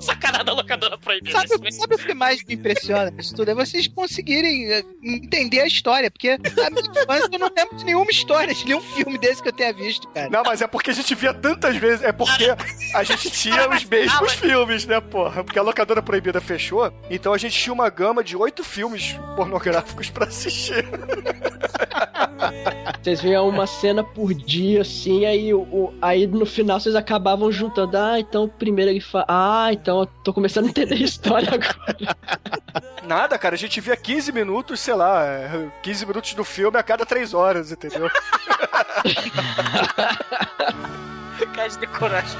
Sacanagem 0.00 0.44
da 0.44 0.52
locadora 0.52 0.98
proibida. 0.98 1.32
Sabe, 1.46 1.72
sabe 1.72 1.94
o 1.94 1.98
que 1.98 2.14
mais 2.14 2.44
me 2.44 2.54
impressiona 2.54 3.10
nisso 3.10 3.34
tudo? 3.34 3.50
É 3.50 3.54
vocês 3.54 3.88
conseguirem 3.88 4.72
eh, 4.72 4.84
entender 5.02 5.60
a 5.60 5.66
história, 5.66 6.10
porque 6.10 6.38
na 6.38 6.70
minha 6.70 7.02
infância 7.02 7.28
eu 7.32 7.38
não 7.38 7.50
lembro 7.54 7.76
de 7.76 7.84
nenhuma 7.96 8.10
história, 8.10 8.54
de 8.54 8.64
nenhum 8.64 8.80
filme 8.80 9.18
desse 9.18 9.42
que 9.42 9.48
eu 9.48 9.52
tenha 9.52 9.72
visto, 9.72 10.06
cara. 10.08 10.28
Não, 10.30 10.42
mas 10.44 10.60
é 10.62 10.66
porque 10.66 10.90
a 10.90 10.94
gente 10.94 11.14
via 11.14 11.32
tantas 11.32 11.76
vezes. 11.76 12.02
É 12.04 12.12
porque 12.12 12.46
a 12.94 13.02
gente 13.02 13.30
tinha 13.30 13.68
os 13.68 13.84
mesmos 13.84 14.32
filmes, 14.34 14.86
né, 14.86 15.00
porra? 15.00 15.42
Porque 15.42 15.58
a 15.58 15.62
locadora 15.62 16.02
proibida 16.02 16.40
fechou, 16.40 16.92
então 17.10 17.32
a 17.32 17.38
gente 17.38 17.58
tinha 17.58 17.72
uma 17.72 17.88
gama 17.88 18.22
de 18.22 18.36
oito 18.36 18.62
filmes 18.62 19.16
pornográficos 19.34 20.10
pra 20.10 20.26
assistir. 20.26 20.84
Vocês 23.02 23.20
viam 23.20 23.48
uma 23.48 23.66
cena 23.66 24.02
por 24.02 24.34
dia, 24.34 24.82
assim, 24.82 25.24
aí, 25.24 25.54
o, 25.54 25.60
o- 25.60 25.94
aí 26.02 26.26
no 26.26 26.44
final 26.44 26.78
vocês 26.80 26.94
acabavam 26.94 27.50
juntando. 27.52 27.96
Ah, 27.96 28.18
então 28.18 28.48
primeiro 28.48 28.90
ele 28.90 29.00
fala. 29.00 29.24
Ah, 29.28 29.68
então 29.72 30.00
eu 30.00 30.06
tô 30.06 30.32
começando 30.32 30.66
a 30.66 30.68
entender 30.68 30.94
a 30.96 30.98
história 30.98 31.48
agora. 31.48 32.16
Nada, 33.06 33.38
cara, 33.38 33.54
a 33.54 33.58
gente 33.58 33.80
via 33.80 33.96
15 33.96 34.32
minutos, 34.32 34.80
sei 34.80 34.94
lá, 34.94 35.24
é, 35.24 35.68
15 35.82 36.06
minutos 36.06 36.34
do 36.34 36.42
filme 36.44 36.76
a 36.76 36.82
cada 36.82 37.06
3 37.06 37.32
horas, 37.34 37.70
entendeu? 37.70 37.85
Cara 41.54 41.68
de 41.68 41.86
coragem. 41.86 42.38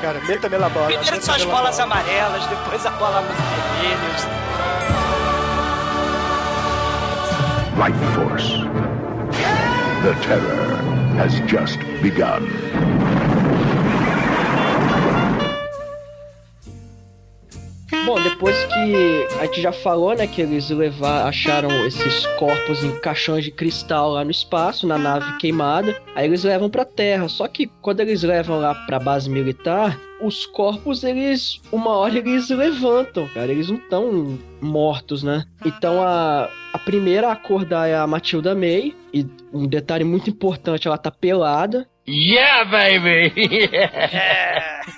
Cara, 0.00 0.20
meta-me 0.20 0.58
na 0.58 0.68
bola. 0.68 0.86
Primeiro 0.86 1.20
são 1.22 1.34
as 1.34 1.44
bolas 1.44 1.76
bola. 1.76 1.82
amarelas, 1.84 2.46
depois 2.46 2.86
a 2.86 2.90
bola 2.90 3.22
vermelha. 3.22 3.96
Life 7.76 7.98
Force. 8.14 8.64
The 10.02 10.14
terror 10.26 10.76
has 11.18 11.32
just 11.48 11.78
begun. 12.02 12.42
Bom, 18.04 18.20
depois 18.22 18.56
que 18.64 19.26
a 19.40 19.46
gente 19.46 19.60
já 19.60 19.72
falou, 19.72 20.14
né, 20.14 20.26
que 20.26 20.42
eles 20.42 20.70
levar, 20.70 21.26
acharam 21.26 21.70
esses 21.86 22.26
corpos 22.38 22.84
em 22.84 22.98
caixões 23.00 23.44
de 23.44 23.50
cristal 23.50 24.10
lá 24.10 24.24
no 24.24 24.30
espaço, 24.30 24.86
na 24.86 24.98
nave 24.98 25.36
queimada, 25.38 25.96
aí 26.14 26.26
eles 26.26 26.44
levam 26.44 26.68
pra 26.68 26.84
Terra. 26.84 27.28
Só 27.28 27.48
que 27.48 27.66
quando 27.82 28.00
eles 28.00 28.22
levam 28.22 28.60
lá 28.60 28.74
pra 28.86 28.98
base 28.98 29.28
militar, 29.28 29.98
os 30.20 30.46
corpos, 30.46 31.04
eles, 31.04 31.60
uma 31.72 31.90
hora 31.90 32.18
eles 32.18 32.48
levantam, 32.48 33.28
cara, 33.28 33.50
eles 33.50 33.68
não 33.68 33.76
estão 33.76 34.38
mortos, 34.60 35.22
né? 35.22 35.44
Então 35.64 36.02
a, 36.02 36.48
a 36.72 36.78
primeira 36.78 37.28
a 37.28 37.32
acordar 37.32 37.88
é 37.88 37.96
a 37.96 38.06
Matilda 38.06 38.54
May, 38.54 38.94
e 39.12 39.26
um 39.52 39.66
detalhe 39.66 40.04
muito 40.04 40.30
importante, 40.30 40.86
ela 40.86 40.98
tá 40.98 41.10
pelada. 41.10 41.88
Yeah, 42.08 42.64
baby! 42.64 43.32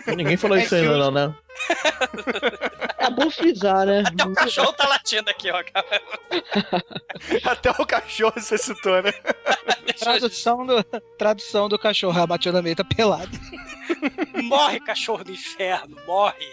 Ninguém 0.15 0.37
falou 0.37 0.59
isso 0.59 0.75
ainda, 0.75 0.97
não, 0.99 1.11
né? 1.11 1.35
É 2.99 3.11
bom 3.11 3.31
frisar, 3.31 3.87
né? 3.87 4.03
Até 4.07 4.25
o 4.25 4.35
cachorro 4.35 4.73
tá 4.73 4.87
latindo 4.87 5.31
aqui, 5.31 5.51
ó. 5.51 5.63
cara. 5.63 6.03
Até 7.45 7.71
o 7.71 7.87
cachorro 7.87 8.35
você 8.37 8.59
citou, 8.59 9.01
né? 9.03 9.13
Tradução 9.99 10.67
do, 10.67 10.85
tradução 11.17 11.69
do 11.69 11.79
cachorro, 11.79 12.21
a 12.21 12.27
Matilda 12.27 12.61
May 12.61 12.75
tá 12.75 12.85
pelada. 12.85 13.31
Morre, 14.43 14.81
cachorro 14.81 15.25
do 15.25 15.33
inferno, 15.33 15.97
morre. 16.07 16.47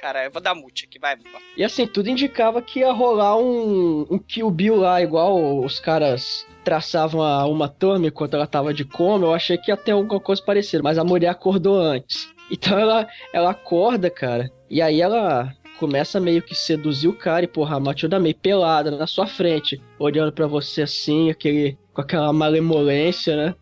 Cara, 0.00 0.24
eu 0.24 0.30
vou 0.30 0.42
dar 0.42 0.54
mute 0.54 0.86
aqui, 0.86 0.98
vai. 0.98 1.16
E 1.56 1.64
assim, 1.64 1.86
tudo 1.86 2.10
indicava 2.10 2.60
que 2.60 2.80
ia 2.80 2.92
rolar 2.92 3.36
um, 3.36 4.06
um 4.10 4.18
Kill 4.18 4.50
Bill 4.50 4.76
lá, 4.76 5.00
igual 5.00 5.62
os 5.64 5.78
caras 5.78 6.46
traçavam 6.70 7.20
a 7.20 7.44
Uma 7.46 7.68
Thurman 7.68 8.06
enquanto 8.06 8.34
ela 8.34 8.46
tava 8.46 8.72
de 8.72 8.84
coma. 8.84 9.26
Eu 9.26 9.34
achei 9.34 9.58
que 9.58 9.72
ia 9.72 9.76
ter 9.76 9.90
alguma 9.90 10.20
coisa 10.20 10.40
parecida, 10.40 10.80
mas 10.84 10.98
a 10.98 11.04
mulher 11.04 11.26
acordou 11.26 11.80
antes. 11.80 12.28
Então 12.48 12.78
ela, 12.78 13.08
ela 13.32 13.50
acorda, 13.50 14.08
cara, 14.08 14.48
e 14.68 14.80
aí 14.80 15.00
ela 15.00 15.52
começa 15.80 16.20
meio 16.20 16.40
que 16.42 16.54
seduzir 16.54 17.08
o 17.08 17.12
cara 17.12 17.44
e, 17.44 17.48
porra, 17.48 17.76
a 17.76 17.80
Matilda 17.80 18.20
meio 18.20 18.36
pelada 18.36 18.92
na 18.92 19.06
sua 19.06 19.26
frente, 19.26 19.82
olhando 19.98 20.30
pra 20.30 20.46
você 20.46 20.82
assim, 20.82 21.28
aquele, 21.28 21.76
com 21.92 22.02
aquela 22.02 22.32
malemolência, 22.32 23.34
né? 23.34 23.54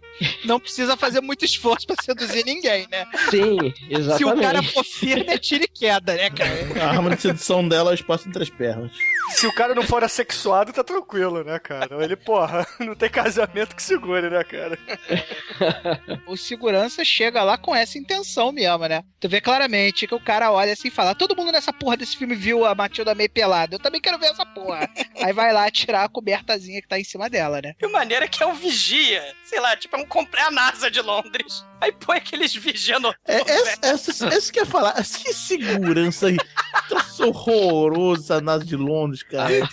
Não 0.44 0.58
precisa 0.58 0.96
fazer 0.96 1.20
muito 1.20 1.44
esforço 1.44 1.86
pra 1.86 1.96
seduzir 2.02 2.44
ninguém, 2.44 2.86
né? 2.90 3.06
Sim, 3.30 3.72
exatamente. 3.88 4.18
Se 4.18 4.24
o 4.24 4.40
cara 4.40 4.62
for 4.62 4.84
firme, 4.84 5.26
é 5.28 5.38
tiro 5.38 5.64
e 5.64 5.68
queda, 5.68 6.14
né, 6.14 6.30
cara? 6.30 6.84
A 6.84 6.90
arma 6.90 7.14
de 7.14 7.22
sedução 7.22 7.66
dela 7.66 7.90
é 7.90 7.92
o 7.92 7.94
espaço 7.94 8.28
entre 8.28 8.42
as 8.42 8.50
pernas. 8.50 8.92
Se 9.30 9.46
o 9.46 9.54
cara 9.54 9.74
não 9.74 9.82
for 9.82 10.02
assexuado, 10.02 10.72
tá 10.72 10.82
tranquilo, 10.82 11.44
né, 11.44 11.58
cara? 11.58 12.02
Ele, 12.02 12.16
porra, 12.16 12.66
não 12.80 12.94
tem 12.94 13.10
casamento 13.10 13.76
que 13.76 13.82
segure, 13.82 14.30
né, 14.30 14.42
cara? 14.44 14.78
O 16.26 16.36
segurança 16.36 17.04
chega 17.04 17.42
lá 17.42 17.58
com 17.58 17.74
essa 17.74 17.98
intenção 17.98 18.52
mesmo, 18.52 18.86
né? 18.86 19.02
Tu 19.20 19.28
vê 19.28 19.40
claramente 19.40 20.06
que 20.06 20.14
o 20.14 20.20
cara 20.20 20.50
olha 20.50 20.72
assim 20.72 20.88
e 20.88 20.92
fala: 20.92 21.14
todo 21.14 21.36
mundo 21.36 21.52
nessa 21.52 21.72
porra 21.72 21.96
desse 21.96 22.16
filme 22.16 22.34
viu 22.34 22.64
a 22.64 22.74
Matilda 22.74 23.14
meio 23.14 23.30
pelada. 23.30 23.74
Eu 23.74 23.80
também 23.80 24.00
quero 24.00 24.18
ver 24.18 24.26
essa 24.26 24.46
porra. 24.46 24.88
Aí 25.22 25.32
vai 25.32 25.52
lá 25.52 25.70
tirar 25.70 26.04
a 26.04 26.08
cobertazinha 26.08 26.80
que 26.80 26.88
tá 26.88 26.98
em 26.98 27.04
cima 27.04 27.28
dela, 27.28 27.60
né? 27.62 27.74
E 27.80 27.86
o 27.86 27.92
maneiro 27.92 28.24
é 28.24 28.28
que 28.28 28.42
é 28.42 28.46
um 28.46 28.54
vigia. 28.54 29.22
Sei 29.44 29.60
lá, 29.60 29.76
tipo, 29.76 29.96
é 29.96 29.98
um 29.98 30.06
comprei 30.08 30.42
a 30.42 30.50
NASA 30.50 30.90
de 30.90 31.00
Londres. 31.00 31.64
Aí 31.80 31.92
põe 31.92 32.16
aqueles 32.16 32.54
vigia 32.54 32.98
no. 32.98 33.14
É, 33.24 33.40
essa, 33.82 34.26
essa 34.26 34.52
que 34.52 34.58
eu 34.58 34.64
ia 34.64 34.70
falar, 34.70 34.94
que 34.94 35.32
segurança 35.32 36.26
aí. 36.26 36.36
Troço 36.88 37.28
horroroso 37.28 38.22
essa 38.22 38.40
NASA 38.40 38.64
de 38.64 38.76
Londres, 38.76 39.22
cara. 39.22 39.68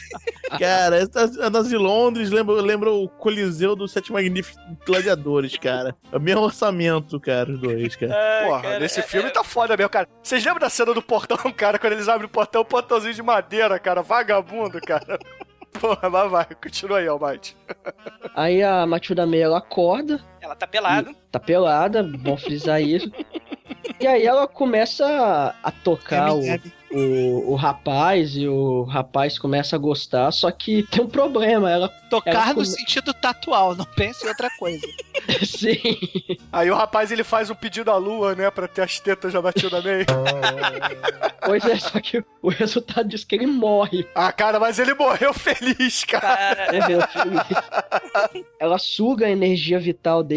Cara, 0.59 0.97
essa 0.97 1.45
a 1.45 1.49
NASA 1.49 1.69
de 1.69 1.77
Londres 1.77 2.29
lembra, 2.29 2.61
lembra 2.61 2.91
o 2.91 3.09
Coliseu 3.09 3.75
dos 3.75 3.91
Sete 3.91 4.11
Magníficos 4.11 4.61
Gladiadores, 4.85 5.57
cara. 5.57 5.95
É 6.11 6.17
o 6.17 6.21
mesmo 6.21 6.41
orçamento, 6.41 7.19
cara, 7.19 7.51
os 7.51 7.59
dois, 7.59 7.95
cara. 7.95 8.13
Porra, 8.45 8.79
nesse 8.79 9.01
filme 9.01 9.31
tá 9.31 9.43
foda 9.43 9.75
mesmo, 9.75 9.89
cara. 9.89 10.07
Vocês 10.21 10.43
lembram 10.43 10.61
da 10.61 10.69
cena 10.69 10.93
do 10.93 11.01
portão, 11.01 11.37
cara, 11.53 11.79
quando 11.79 11.93
eles 11.93 12.07
abrem 12.07 12.27
o 12.27 12.29
portão, 12.29 12.61
o 12.61 12.65
portãozinho 12.65 13.13
de 13.13 13.23
madeira, 13.23 13.79
cara, 13.79 14.03
vagabundo, 14.03 14.79
cara. 14.81 15.17
Porra, 15.79 16.09
mas 16.09 16.31
vai, 16.31 16.47
continua 16.61 16.99
aí, 16.99 17.07
Almighty. 17.07 17.55
Aí 18.35 18.63
a 18.63 18.85
Matilda 18.85 19.25
May, 19.25 19.41
ela 19.41 19.57
acorda, 19.59 20.19
Ela 20.45 20.55
tá 20.55 20.67
pelada. 20.67 21.11
tá 21.31 21.39
pelada, 21.39 22.03
bom 22.03 22.37
frisar 22.37 22.81
isso. 22.81 23.11
E 23.99 24.05
aí 24.07 24.25
ela 24.25 24.47
começa 24.47 25.05
a- 25.05 25.55
a 25.63 25.71
tocar 25.71 26.33
o, 26.33 26.41
o, 26.91 27.51
o 27.51 27.55
rapaz 27.55 28.35
e 28.35 28.47
o 28.47 28.83
rapaz 28.83 29.39
começa 29.39 29.75
a 29.75 29.79
gostar, 29.79 30.31
só 30.31 30.51
que 30.51 30.83
tem 30.83 31.03
um 31.03 31.07
problema, 31.09 31.69
ela... 31.71 31.89
Tocar 32.09 32.31
ela 32.31 32.45
no 32.47 32.53
come- 32.55 32.65
sentido 32.67 33.13
tatual, 33.13 33.75
não 33.75 33.85
pense 33.85 34.23
em 34.25 34.29
outra 34.29 34.49
coisa. 34.59 34.85
Sim. 35.45 35.81
Aí 36.51 36.69
o 36.69 36.75
rapaz, 36.75 37.11
ele 37.11 37.23
faz 37.23 37.49
um 37.49 37.55
pedido 37.55 37.89
à 37.89 37.95
lua, 37.97 38.35
né, 38.35 38.51
pra 38.51 38.67
ter 38.67 38.81
as 38.83 38.99
tetas 38.99 39.33
da 39.33 39.41
Matilda 39.41 39.81
May. 39.81 40.05
Pois 41.45 41.65
é, 41.65 41.77
só 41.77 41.99
que 41.99 42.23
o 42.41 42.49
resultado 42.49 43.07
diz 43.09 43.23
que 43.23 43.35
ele 43.35 43.47
morre. 43.47 44.05
Ah, 44.13 44.31
cara, 44.31 44.59
mas 44.59 44.77
ele 44.79 44.93
morreu 44.93 45.33
feliz, 45.33 46.03
cara. 46.03 46.67
É, 46.75 46.87
meu 46.87 47.01
filho. 47.07 48.45
Ela 48.59 48.77
suga 48.77 49.25
a 49.27 49.31
energia 49.31 49.79
vital 49.79 50.23
dele 50.23 50.34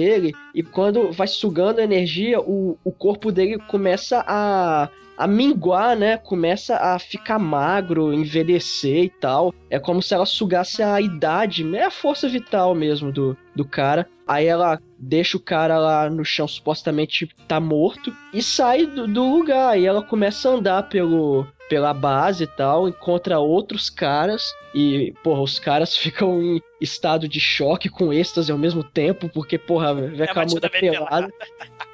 e 0.55 0.63
quando 0.63 1.13
vai 1.13 1.27
sugando 1.27 1.81
energia, 1.81 2.41
o, 2.41 2.79
o 2.85 2.93
corpo 2.93 3.33
dele 3.33 3.59
começa 3.69 4.25
a, 4.27 4.89
a 5.17 5.27
minguar, 5.27 5.97
né? 5.97 6.17
Começa 6.17 6.77
a 6.77 6.99
ficar 6.99 7.39
magro, 7.39 8.13
envelhecer 8.13 9.05
e 9.05 9.11
tal. 9.11 9.53
É 9.69 9.79
como 9.79 10.03
se 10.03 10.15
ela 10.15 10.27
sugasse 10.27 10.83
a 10.83 11.01
idade, 11.01 11.65
é 11.77 11.85
a 11.85 11.91
força 11.91 12.29
vital 12.29 12.75
mesmo 12.75 13.11
do, 13.11 13.37
do 13.55 13.65
cara. 13.65 14.09
Aí 14.27 14.47
ela 14.47 14.79
deixa 14.99 15.37
o 15.37 15.41
cara 15.41 15.79
lá 15.79 16.11
no 16.11 16.25
chão, 16.25 16.47
supostamente 16.47 17.29
tá 17.49 17.59
morto, 17.59 18.13
e 18.33 18.43
sai 18.43 18.87
do, 18.87 19.09
do 19.09 19.25
lugar. 19.25 19.79
E 19.79 19.87
ela 19.87 20.03
começa 20.03 20.49
a 20.49 20.53
andar 20.53 20.83
pelo, 20.89 21.47
pela 21.69 21.93
base 21.93 22.45
e 22.45 22.47
tal, 22.47 22.89
encontra 22.89 23.39
outros 23.39 23.91
caras. 23.91 24.55
E, 24.75 25.15
porra, 25.23 25.43
os 25.43 25.59
caras 25.59 25.95
ficam 25.99 26.43
em 26.43 26.63
estado 26.81 27.29
de 27.29 27.41
choque 27.41 27.89
com 27.89 28.13
êxtase 28.13 28.51
ao 28.51 28.59
mesmo 28.59 28.83
tempo, 28.83 29.29
porque, 29.29 29.59
porra, 29.59 29.95
vê 29.95 30.25
aquela 30.25 30.47
mulher 30.47 30.71
pelada. 30.71 31.29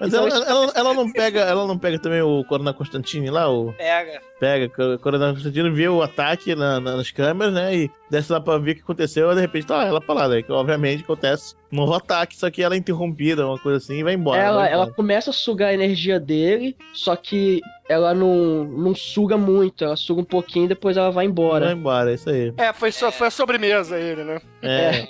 Mas 0.00 0.08
Então, 0.12 0.26
ela, 0.26 0.44
ela, 0.44 0.72
ela 0.74 0.94
não 0.94 1.10
pega, 1.10 1.40
ela 1.40 1.66
não 1.66 1.78
pega 1.78 1.98
também 1.98 2.20
o 2.22 2.44
Coronel 2.44 2.74
Constantine 2.74 3.30
lá, 3.30 3.50
o 3.50 3.72
Pega. 3.72 4.20
pega, 4.40 4.66
o 4.94 4.98
Coronel 4.98 5.34
Constantine 5.34 5.70
vê 5.70 5.88
o 5.88 6.02
ataque 6.02 6.54
na- 6.54 6.80
na- 6.80 6.96
nas 6.96 7.10
câmeras, 7.10 7.52
né? 7.54 7.74
E 7.76 7.90
desce 8.10 8.32
lá 8.32 8.40
pra 8.40 8.58
ver 8.58 8.72
o 8.72 8.74
que 8.76 8.80
aconteceu, 8.82 9.30
e 9.30 9.34
de 9.34 9.40
repente 9.40 9.66
tá 9.66 9.84
ela 9.84 10.00
pelada. 10.00 10.34
Aí, 10.34 10.42
que 10.42 10.52
obviamente 10.52 11.02
acontece 11.04 11.54
um 11.72 11.76
novo 11.76 11.94
ataque, 11.94 12.36
só 12.36 12.50
que 12.50 12.62
ela 12.62 12.74
é 12.74 12.78
interrompida, 12.78 13.46
uma 13.46 13.58
coisa 13.58 13.78
assim, 13.78 13.98
e 13.98 14.02
vai 14.02 14.14
embora. 14.14 14.40
ela, 14.42 14.56
vai 14.62 14.72
ela 14.72 14.82
embora. 14.82 14.96
começa 14.96 15.30
a 15.30 15.32
sugar 15.32 15.68
a 15.70 15.74
energia 15.74 16.18
dele, 16.20 16.76
só 16.92 17.14
que 17.16 17.60
ela 17.88 18.14
não, 18.14 18.64
não 18.64 18.94
suga 18.94 19.36
muito, 19.36 19.84
ela 19.84 19.96
suga 19.96 20.20
um 20.20 20.24
pouquinho 20.24 20.64
e 20.64 20.68
depois 20.68 20.96
ela 20.96 21.10
vai 21.10 21.26
embora. 21.26 21.66
Vai 21.66 21.74
embora, 21.74 22.10
é 22.10 22.14
isso 22.14 22.30
aí. 22.30 22.52
É, 22.56 22.72
foi, 22.72 22.90
só, 22.92 23.10
foi 23.12 23.26
a 23.26 23.30
sobremesa 23.30 23.98
ele, 23.98 24.24
né? 24.24 24.40
É. 24.62 25.06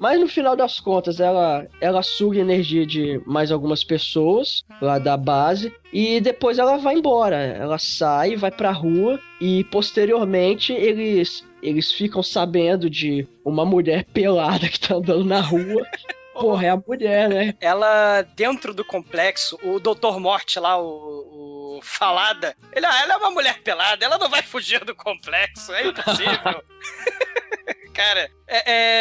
Mas 0.00 0.18
no 0.18 0.26
final 0.26 0.56
das 0.56 0.80
contas, 0.80 1.20
ela, 1.20 1.66
ela 1.78 2.02
suga 2.02 2.38
energia 2.38 2.86
de 2.86 3.20
mais 3.26 3.52
algumas 3.52 3.84
pessoas 3.84 4.64
lá 4.80 4.98
da 4.98 5.14
base 5.14 5.70
e 5.92 6.22
depois 6.22 6.58
ela 6.58 6.78
vai 6.78 6.94
embora. 6.94 7.36
Ela 7.36 7.78
sai, 7.78 8.34
vai 8.34 8.50
pra 8.50 8.70
rua 8.70 9.20
e 9.38 9.62
posteriormente 9.64 10.72
eles, 10.72 11.46
eles 11.62 11.92
ficam 11.92 12.22
sabendo 12.22 12.88
de 12.88 13.28
uma 13.44 13.66
mulher 13.66 14.04
pelada 14.10 14.66
que 14.70 14.80
tá 14.80 14.94
andando 14.94 15.24
na 15.26 15.42
rua. 15.42 15.86
Porra, 16.32 16.64
é 16.64 16.70
a 16.70 16.82
mulher, 16.88 17.28
né? 17.28 17.54
Ela, 17.60 18.22
dentro 18.22 18.72
do 18.72 18.82
complexo, 18.82 19.58
o 19.62 19.78
Dr. 19.78 20.18
Morte 20.18 20.58
lá, 20.58 20.80
o, 20.80 21.76
o 21.76 21.80
Falada, 21.82 22.56
ele, 22.72 22.86
ah, 22.86 23.02
ela 23.02 23.14
é 23.14 23.16
uma 23.18 23.30
mulher 23.30 23.60
pelada, 23.62 24.02
ela 24.02 24.16
não 24.16 24.30
vai 24.30 24.40
fugir 24.40 24.82
do 24.82 24.94
complexo, 24.94 25.70
é 25.74 25.88
impossível. 25.88 26.62
Cara, 27.92 28.30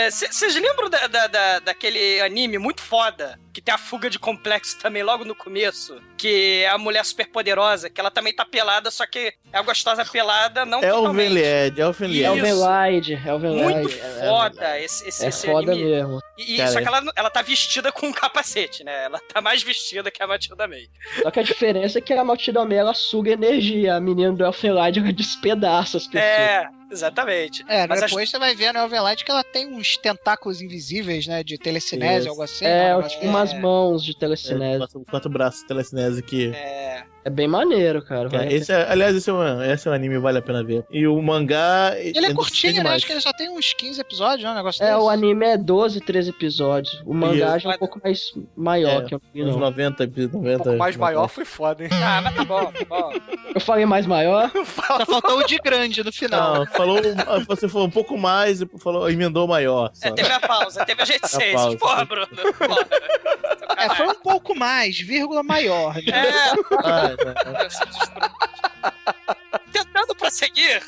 vocês 0.10 0.56
lembram 0.56 0.90
da, 0.90 1.08
da- 1.08 1.28
da- 1.28 1.60
daquele 1.60 2.20
anime 2.22 2.58
muito 2.58 2.82
foda, 2.82 3.40
que 3.54 3.62
tem 3.62 3.74
a 3.74 3.78
fuga 3.78 4.10
de 4.10 4.18
complexo 4.20 4.78
também 4.80 5.04
logo 5.04 5.24
no 5.24 5.36
começo? 5.36 6.02
Que 6.18 6.64
é 6.64 6.70
a 6.70 6.78
mulher 6.78 7.06
super 7.06 7.28
poderosa, 7.30 7.90
que 7.90 8.00
ela 8.02 8.12
também 8.12 8.34
tá 8.34 8.44
pelada, 8.46 8.90
só 8.92 9.06
que 9.06 9.34
é 9.54 9.58
a 9.58 9.62
gostosa 9.62 10.04
pelada, 10.06 10.66
não 10.66 10.80
Elven 10.80 10.92
totalmente. 10.98 11.34
Lied, 11.34 11.80
Elfen 11.80 12.08
Lied. 12.08 12.24
É 12.26 12.32
o 12.32 12.36
Velide, 12.36 13.22
é 13.26 13.34
o 13.34 13.40
Velide. 13.40 13.64
Muito 13.64 13.90
é, 13.96 14.28
foda 14.28 14.80
esse, 14.80 15.08
esse, 15.08 15.26
é 15.26 15.30
esse 15.30 15.48
foda 15.48 15.72
anime. 15.72 15.90
mesmo. 15.90 16.20
E, 16.38 16.54
e- 16.56 16.58
Cara, 16.58 16.72
só 16.72 16.82
que 16.82 16.88
ela, 16.88 17.04
ela 17.16 17.30
tá 17.30 17.42
vestida 17.42 17.92
com 17.92 18.08
um 18.08 18.14
capacete, 18.14 18.84
né? 18.84 19.06
Ela 19.06 19.20
tá 19.20 19.40
mais 19.40 19.62
vestida 19.64 20.10
que 20.12 20.22
a 20.22 20.28
Matilda 20.28 20.68
May. 20.68 20.88
Só 21.22 21.32
que 21.32 21.40
a 21.40 21.44
diferença 21.44 22.00
é 22.00 22.02
que 22.02 22.14
a 22.14 22.24
Matilda 22.24 22.66
May, 22.66 22.78
ela 22.78 22.94
suga 22.94 23.32
energia, 23.32 23.96
a 23.96 24.02
menina 24.02 24.34
do 24.34 24.44
Elfenlight, 24.44 25.00
ela 25.00 25.14
despedaça 25.14 25.98
as 25.98 26.08
pessoas. 26.08 26.24
É, 26.24 26.66
exatamente. 26.92 27.64
É, 27.68 27.88
Mas 27.88 28.02
as- 28.04 28.10
depois 28.10 28.30
você 28.30 28.38
vai 28.40 28.56
ver 28.56 28.74
no 28.74 28.80
Elvenlight 28.80 29.24
que 29.24 29.32
ela 29.32 29.44
tem 29.44 29.68
uns 29.68 29.98
tentáculos 29.98 30.62
invisíveis, 30.62 31.28
né? 31.28 31.44
De 31.44 31.58
telecinese, 31.58 32.22
Isso. 32.22 32.30
algo 32.30 32.42
assim. 32.44 32.66
É, 32.66 32.96
umas 33.22 33.54
mãos 33.54 34.04
de 34.04 34.18
telecinese. 34.18 34.78
Quatro, 34.80 35.06
quatro 35.10 35.30
braços 35.30 35.62
de 35.62 35.68
telecinese 35.68 36.22
que. 36.22 36.50
É. 36.54 37.04
É 37.26 37.30
bem 37.30 37.48
maneiro, 37.48 38.02
cara. 38.02 38.30
É, 38.46 38.54
esse 38.54 38.72
é- 38.72 38.90
aliás, 38.90 39.16
esse 39.16 39.30
é, 39.30 39.34
um, 39.34 39.62
esse 39.64 39.88
é 39.88 39.92
um 39.92 39.94
anime 39.94 40.16
que 40.16 40.22
vale 40.22 40.38
a 40.38 40.42
pena 40.42 40.64
ver. 40.64 40.86
E 40.90 41.06
o 41.06 41.22
mangá. 41.22 41.94
Ele 41.98 42.26
é 42.26 42.34
curtinho, 42.34 42.82
né? 42.84 42.92
Acho 42.92 43.06
que 43.06 43.12
ele 43.12 43.20
só 43.22 43.34
tem 43.34 43.50
uns 43.50 43.74
15 43.74 44.00
episódios, 44.00 44.44
né? 44.44 44.52
Um 44.52 44.56
negócio 44.56 44.84
É, 44.84 44.88
desse. 44.94 45.00
o 45.00 45.10
anime 45.10 45.46
é 45.46 45.58
12, 45.58 46.00
13 46.02 46.30
episódios. 46.30 47.02
O 47.06 47.14
mangá 47.14 47.58
já 47.58 47.72
é 47.72 47.76
um 47.76 47.78
pouco 47.78 48.00
mais 48.04 48.32
maior 48.56 49.04
É, 49.04 49.06
que 49.06 49.16
o 49.16 49.22
uns 49.36 49.52
não. 49.54 49.60
90, 49.60 50.06
90. 50.08 50.38
Um 50.38 50.58
pouco 50.64 50.78
mais 50.78 50.96
maior 50.96 51.28
foi 51.28 51.44
foda, 51.46 51.84
hein? 51.84 51.90
Ah, 52.02 52.22
mas 52.22 52.36
tá 52.36 52.44
bom, 52.46 52.72
tá 52.72 52.86
bom. 52.88 53.12
Eu 53.54 53.62
falei 53.62 53.86
mais 53.86 54.06
maior? 54.06 54.50
Só 54.88 55.06
faltou 55.06 55.40
o 55.40 55.44
de 55.46 55.58
grande 55.58 56.04
no 56.04 56.12
final. 56.14 56.56
Não, 56.60 56.66
falou. 56.68 56.98
Você 57.48 57.68
falou 57.68 57.88
um 57.88 57.92
pouco 57.92 58.18
mais 58.18 58.62
e 58.62 58.70
falou, 58.80 59.10
emendou 59.10 59.46
maior. 59.48 59.92
Só. 59.94 60.08
É, 60.08 60.12
teve 60.12 60.32
a 60.32 60.40
pausa, 60.40 60.86
teve 60.86 61.02
a 61.02 61.06
gente 61.06 61.28
seis. 61.28 61.54
pausa. 61.54 61.78
Porra, 61.78 62.06
Bruno. 62.06 62.28
Porra. 62.28 62.88
É, 63.78 63.90
foi 63.96 64.08
um 64.08 64.16
pouco 64.16 64.56
mais, 64.58 65.00
vírgula 65.00 65.42
maior. 65.44 65.96
né? 65.96 66.02
É. 66.06 66.34
Ah, 66.84 67.09
Tentando 69.72 70.16
prosseguir. 70.16 70.82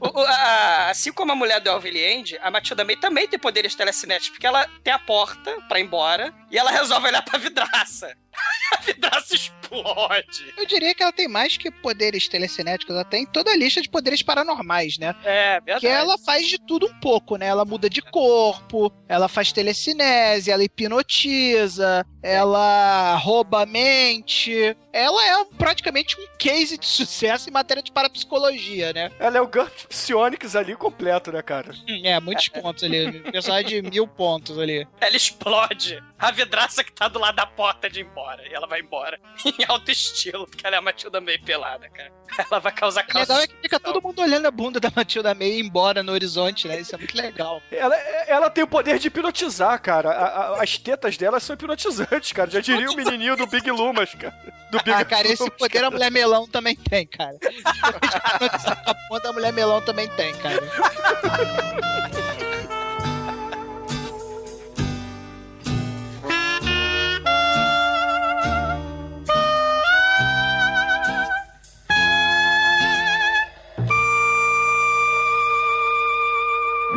O- 0.00 0.20
a- 0.20 0.90
assim 0.90 1.12
como 1.12 1.32
a 1.32 1.36
mulher 1.36 1.60
do 1.60 1.68
Elvin 1.70 1.96
End, 1.96 2.38
a 2.42 2.50
Matilda 2.50 2.84
May 2.84 2.96
também 2.96 3.26
tem 3.26 3.38
poderes 3.38 3.74
telecinéticos, 3.74 4.30
porque 4.30 4.46
ela 4.46 4.66
tem 4.82 4.92
a 4.92 4.98
porta 4.98 5.50
pra 5.68 5.78
ir 5.80 5.84
embora 5.84 6.32
e 6.50 6.58
ela 6.58 6.70
resolve 6.70 7.08
olhar 7.08 7.22
pra 7.22 7.38
vidraça. 7.38 8.14
A 8.72 8.76
vidraça 8.78 9.34
explode. 9.34 10.52
Eu 10.56 10.66
diria 10.66 10.94
que 10.94 11.02
ela 11.02 11.12
tem 11.12 11.28
mais 11.28 11.56
que 11.56 11.70
poderes 11.70 12.28
telecinéticos, 12.28 12.94
ela 12.94 13.04
tem 13.04 13.26
toda 13.26 13.50
a 13.50 13.56
lista 13.56 13.80
de 13.80 13.88
poderes 13.88 14.22
paranormais, 14.22 14.98
né? 14.98 15.14
É, 15.24 15.60
verdade. 15.60 15.80
Que 15.80 15.86
ela 15.86 16.18
faz 16.18 16.48
de 16.48 16.58
tudo 16.58 16.86
um 16.86 17.00
pouco, 17.00 17.36
né? 17.36 17.46
Ela 17.46 17.64
muda 17.64 17.88
de 17.88 18.02
corpo, 18.02 18.92
ela 19.08 19.28
faz 19.28 19.52
telecinese, 19.52 20.50
ela 20.50 20.64
hipnotiza, 20.64 22.04
ela 22.22 23.16
rouba 23.16 23.62
a 23.62 23.66
mente. 23.66 24.76
Ela 24.92 25.26
é 25.26 25.44
praticamente 25.58 26.16
um 26.20 26.26
case 26.38 26.78
de 26.78 26.86
sucesso 26.86 27.48
em 27.48 27.52
matéria 27.52 27.82
de 27.82 27.92
parapsicologia, 27.92 28.92
né? 28.92 29.10
Ela 29.18 29.38
é 29.38 29.40
o 29.40 29.46
GURPS 29.46 29.86
Psionics 29.86 30.56
ali 30.56 30.74
completo, 30.76 31.32
né, 31.32 31.42
cara? 31.42 31.74
É, 32.02 32.18
muitos 32.20 32.48
pontos 32.48 32.82
ali. 32.84 33.20
Personagem 33.30 33.82
de 33.82 33.90
mil 33.90 34.06
pontos 34.06 34.58
ali. 34.58 34.86
Ela 35.00 35.16
explode. 35.16 36.02
A 36.18 36.30
vidraça 36.30 36.82
que 36.82 36.92
tá 36.92 37.08
do 37.08 37.18
lado 37.18 37.34
da 37.34 37.46
porta 37.46 37.90
de 37.90 38.00
embora. 38.00 38.23
Embora. 38.24 38.48
E 38.48 38.54
ela 38.54 38.66
vai 38.66 38.80
embora 38.80 39.20
em 39.44 39.64
alto 39.68 39.90
estilo, 39.90 40.46
porque 40.46 40.66
ela 40.66 40.76
é 40.76 40.78
a 40.78 40.82
Matilda 40.82 41.20
May 41.20 41.38
pelada, 41.38 41.88
cara. 41.90 42.12
Ela 42.50 42.58
vai 42.58 42.72
causar 42.72 43.04
O 43.04 43.06
calça. 43.06 43.32
legal 43.32 43.44
é 43.44 43.46
que 43.46 43.54
fica 43.62 43.78
todo 43.78 44.02
mundo 44.02 44.20
olhando 44.20 44.46
a 44.46 44.50
bunda 44.50 44.80
da 44.80 44.90
Matilda 44.94 45.34
May 45.34 45.60
embora 45.60 46.02
no 46.02 46.10
horizonte, 46.12 46.66
né? 46.66 46.80
Isso 46.80 46.94
é 46.94 46.98
muito 46.98 47.16
legal. 47.16 47.62
Ela, 47.70 47.94
ela 48.26 48.50
tem 48.50 48.64
o 48.64 48.66
poder 48.66 48.98
de 48.98 49.06
hipnotizar, 49.08 49.80
cara. 49.80 50.10
A- 50.10 50.24
a- 50.56 50.62
as 50.62 50.76
tetas 50.78 51.16
dela 51.16 51.38
são 51.38 51.54
hipnotizantes, 51.54 52.32
cara. 52.32 52.50
Já 52.50 52.60
diria 52.60 52.90
o 52.90 52.96
menininho 52.96 53.36
do 53.36 53.46
Big 53.46 53.70
Lumas, 53.70 54.12
cara. 54.14 54.34
Do 54.70 54.78
Big 54.78 54.90
Ah, 54.90 55.04
cara, 55.04 55.28
esse 55.28 55.42
Lumas, 55.42 55.58
poder 55.58 55.74
cara. 55.74 55.86
a 55.86 55.90
mulher 55.90 56.10
melão 56.10 56.48
também 56.48 56.74
tem, 56.74 57.06
cara. 57.06 57.36
a 58.86 58.94
ponta 59.08 59.28
a 59.28 59.32
mulher 59.32 59.52
melão 59.52 59.80
também 59.82 60.08
tem, 60.08 60.34
cara. 60.34 60.60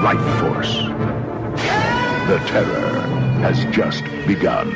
Life 0.07 0.23
Force. 0.39 0.71
The 2.29 2.39
terror 2.47 3.01
has 3.43 3.57
just 3.75 4.03
begun. 4.25 4.71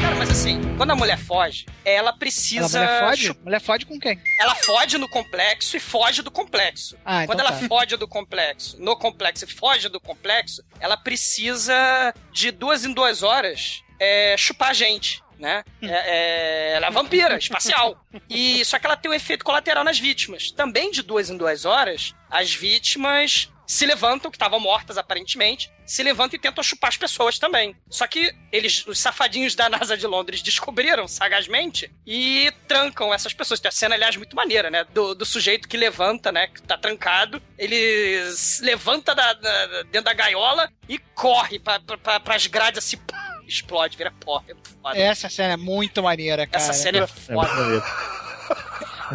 Cara, 0.00 0.14
mas 0.16 0.30
assim, 0.30 0.60
quando 0.76 0.90
a 0.90 0.94
mulher 0.94 1.18
foge, 1.18 1.66
ela 1.84 2.12
precisa. 2.12 2.78
A 2.80 3.02
mulher 3.02 3.16
chu- 3.16 3.36
Mulher 3.42 3.60
fode 3.60 3.86
com 3.86 3.98
quem? 3.98 4.20
Ela 4.38 4.54
foge 4.54 4.98
no 4.98 5.08
complexo 5.08 5.76
e 5.76 5.80
foge 5.80 6.22
do 6.22 6.30
complexo. 6.30 6.96
Ah, 7.04 7.24
então 7.24 7.34
Quando 7.34 7.40
ela 7.40 7.52
tá. 7.52 7.66
foge 7.68 7.96
do 7.96 8.06
complexo, 8.06 8.76
no 8.80 8.96
complexo 8.96 9.44
e 9.44 9.48
foge 9.48 9.88
do 9.88 10.00
complexo, 10.00 10.62
ela 10.78 10.96
precisa 10.96 12.14
de 12.32 12.50
duas 12.50 12.84
em 12.84 12.92
duas 12.92 13.22
horas 13.22 13.82
é, 13.98 14.36
chupar 14.38 14.70
a 14.70 14.74
gente. 14.74 15.22
Né? 15.38 15.62
É- 15.82 15.86
é- 15.88 16.72
ela 16.76 16.86
é 16.86 16.90
vampira, 16.90 17.36
espacial. 17.36 18.00
E 18.28 18.64
só 18.64 18.78
que 18.78 18.86
ela 18.86 18.96
tem 18.96 19.10
um 19.10 19.14
efeito 19.14 19.44
colateral 19.44 19.84
nas 19.84 19.98
vítimas. 19.98 20.50
Também 20.50 20.90
de 20.90 21.02
duas 21.02 21.28
em 21.30 21.36
duas 21.36 21.64
horas, 21.64 22.14
as 22.30 22.54
vítimas 22.54 23.50
se 23.66 23.84
levantam, 23.84 24.30
que 24.30 24.36
estavam 24.36 24.60
mortas 24.60 24.96
aparentemente, 24.96 25.72
se 25.84 26.00
levantam 26.00 26.36
e 26.36 26.40
tentam 26.40 26.62
chupar 26.62 26.88
as 26.88 26.96
pessoas 26.96 27.36
também. 27.36 27.74
Só 27.90 28.06
que 28.06 28.32
eles, 28.52 28.86
os 28.86 28.96
safadinhos 28.96 29.56
da 29.56 29.68
NASA 29.68 29.96
de 29.96 30.06
Londres, 30.06 30.40
descobriram 30.40 31.08
sagazmente 31.08 31.90
e 32.06 32.52
trancam 32.68 33.12
essas 33.12 33.32
pessoas. 33.32 33.58
Tem 33.58 33.68
a 33.68 33.72
cena, 33.72 33.96
aliás, 33.96 34.16
muito 34.16 34.36
maneira, 34.36 34.70
né? 34.70 34.84
Do, 34.94 35.16
do 35.16 35.26
sujeito 35.26 35.68
que 35.68 35.76
levanta, 35.76 36.30
né? 36.30 36.46
Que 36.46 36.62
tá 36.62 36.78
trancado. 36.78 37.42
Ele 37.58 38.22
levanta 38.60 39.14
da, 39.16 39.32
da- 39.32 39.82
dentro 39.82 40.02
da 40.04 40.12
gaiola 40.14 40.70
e 40.88 40.96
corre 40.98 41.58
pra, 41.58 41.80
pras 42.20 42.46
grades 42.46 42.78
assim, 42.78 42.96
pá, 42.98 43.25
explode, 43.46 43.96
vira 43.96 44.12
pó. 44.20 44.42
É 44.48 44.54
foda. 44.82 44.98
Essa 44.98 45.28
cena 45.28 45.54
é 45.54 45.56
muito 45.56 46.02
maneira, 46.02 46.46
cara. 46.46 46.62
Essa 46.62 46.72
cena 46.72 46.98
é 46.98 47.06
foda. 47.06 47.50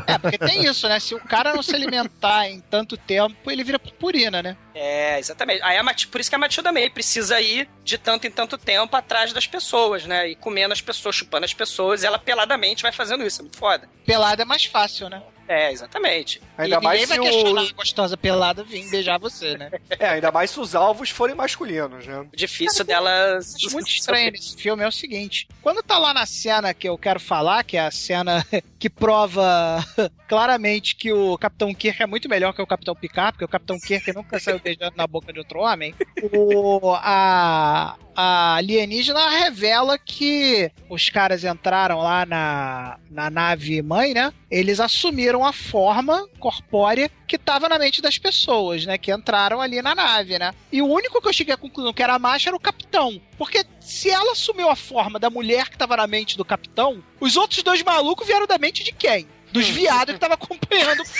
É, 0.07 0.17
porque 0.17 0.37
tem 0.37 0.63
isso, 0.63 0.87
né? 0.87 0.99
Se 1.01 1.13
o 1.13 1.19
cara 1.19 1.53
não 1.53 1.61
se 1.61 1.75
alimentar 1.75 2.47
em 2.47 2.61
tanto 2.61 2.95
tempo, 2.95 3.51
ele 3.51 3.61
vira 3.61 3.77
purpurina, 3.77 4.41
né? 4.41 4.55
É, 4.73 5.19
exatamente. 5.19 5.61
Aí 5.63 5.77
a 5.77 5.83
Mati- 5.83 6.07
por 6.07 6.21
isso 6.21 6.29
que 6.29 6.35
a 6.35 6.39
Matilda 6.39 6.71
May 6.71 6.89
precisa 6.89 7.41
ir 7.41 7.67
de 7.83 7.97
tanto 7.97 8.25
em 8.25 8.31
tanto 8.31 8.57
tempo 8.57 8.95
atrás 8.95 9.33
das 9.33 9.45
pessoas, 9.45 10.05
né? 10.05 10.29
E 10.29 10.35
comendo 10.35 10.71
as 10.71 10.79
pessoas, 10.79 11.13
chupando 11.17 11.43
as 11.43 11.53
pessoas, 11.53 12.03
e 12.03 12.07
ela 12.07 12.17
peladamente 12.17 12.83
vai 12.83 12.93
fazendo 12.93 13.25
isso. 13.25 13.41
É 13.41 13.43
muito 13.43 13.57
foda. 13.57 13.89
Pelada 14.05 14.43
é 14.43 14.45
mais 14.45 14.63
fácil, 14.63 15.09
né? 15.09 15.21
É, 15.51 15.69
exatamente. 15.69 16.41
Ainda 16.57 16.77
e 16.77 16.81
mais 16.81 17.01
ninguém 17.01 17.07
vai 17.07 17.17
se 17.17 17.19
o- 17.19 17.23
questionar 17.43 17.69
a 17.69 17.73
gostosa 17.73 18.15
pelada 18.15 18.63
vir 18.63 18.89
beijar 18.89 19.19
você, 19.19 19.57
né? 19.57 19.69
É, 19.99 20.07
ainda 20.07 20.31
mais 20.31 20.49
se 20.49 20.59
os 20.59 20.73
alvos 20.73 21.09
forem 21.09 21.35
masculinos, 21.35 22.07
né? 22.07 22.19
O 22.21 22.29
difícil 22.35 22.85
delas. 22.85 23.53
Acho 23.55 23.71
muito 23.73 23.89
estranho 23.89 24.31
nesse 24.31 24.55
filme 24.55 24.81
é 24.81 24.87
o 24.87 24.91
seguinte: 24.91 25.47
quando 25.61 25.83
tá 25.83 25.97
lá 25.97 26.13
na 26.13 26.25
cena 26.25 26.73
que 26.73 26.87
eu 26.87 26.97
quero 26.97 27.19
falar, 27.19 27.63
que 27.65 27.75
é 27.75 27.81
a 27.81 27.91
cena 27.91 28.45
que 28.79 28.89
prova 28.89 29.85
claramente 30.29 30.95
que 30.95 31.11
o 31.11 31.37
Capitão 31.37 31.73
Kirk 31.73 32.01
é 32.01 32.07
muito 32.07 32.29
melhor 32.29 32.53
que 32.53 32.61
o 32.61 32.67
Capitão 32.67 32.95
Picard, 32.95 33.33
porque 33.33 33.45
o 33.45 33.49
Capitão 33.49 33.77
Kirk 33.77 34.13
nunca 34.13 34.39
saiu 34.39 34.59
beijando 34.59 34.95
na 34.95 35.05
boca 35.05 35.33
de 35.33 35.39
outro 35.39 35.59
homem, 35.59 35.93
o, 36.31 36.93
a, 36.95 37.95
a 38.15 38.55
alienígena 38.55 39.29
revela 39.29 39.97
que 39.97 40.71
os 40.89 41.09
caras 41.09 41.43
entraram 41.43 41.99
lá 41.99 42.25
na, 42.25 42.97
na 43.09 43.29
nave 43.29 43.81
mãe, 43.81 44.13
né? 44.13 44.33
Eles 44.49 44.79
assumiram 44.79 45.45
a 45.45 45.53
forma 45.53 46.27
corpórea 46.39 47.09
que 47.27 47.37
tava 47.37 47.69
na 47.69 47.79
mente 47.79 48.01
das 48.01 48.17
pessoas, 48.17 48.85
né? 48.85 48.97
Que 48.97 49.11
entraram 49.11 49.61
ali 49.61 49.81
na 49.81 49.95
nave, 49.95 50.37
né? 50.37 50.53
E 50.71 50.81
o 50.81 50.87
único 50.87 51.21
que 51.21 51.27
eu 51.27 51.33
cheguei 51.33 51.53
à 51.53 51.57
conclusão 51.57 51.93
que 51.93 52.03
era 52.03 52.19
macho 52.19 52.49
era 52.49 52.55
o 52.55 52.59
capitão. 52.59 53.21
Porque 53.37 53.65
se 53.79 54.09
ela 54.09 54.33
assumiu 54.33 54.69
a 54.69 54.75
forma 54.75 55.17
da 55.17 55.29
mulher 55.29 55.69
que 55.69 55.77
tava 55.77 55.95
na 55.97 56.07
mente 56.07 56.37
do 56.37 56.45
capitão, 56.45 57.03
os 57.19 57.37
outros 57.37 57.63
dois 57.63 57.81
malucos 57.81 58.27
vieram 58.27 58.45
da 58.47 58.57
mente 58.57 58.83
de 58.83 58.91
quem? 58.91 59.27
Dos 59.51 59.67
viados 59.67 60.13
que 60.13 60.19
tava 60.19 60.35
acompanhando. 60.35 61.03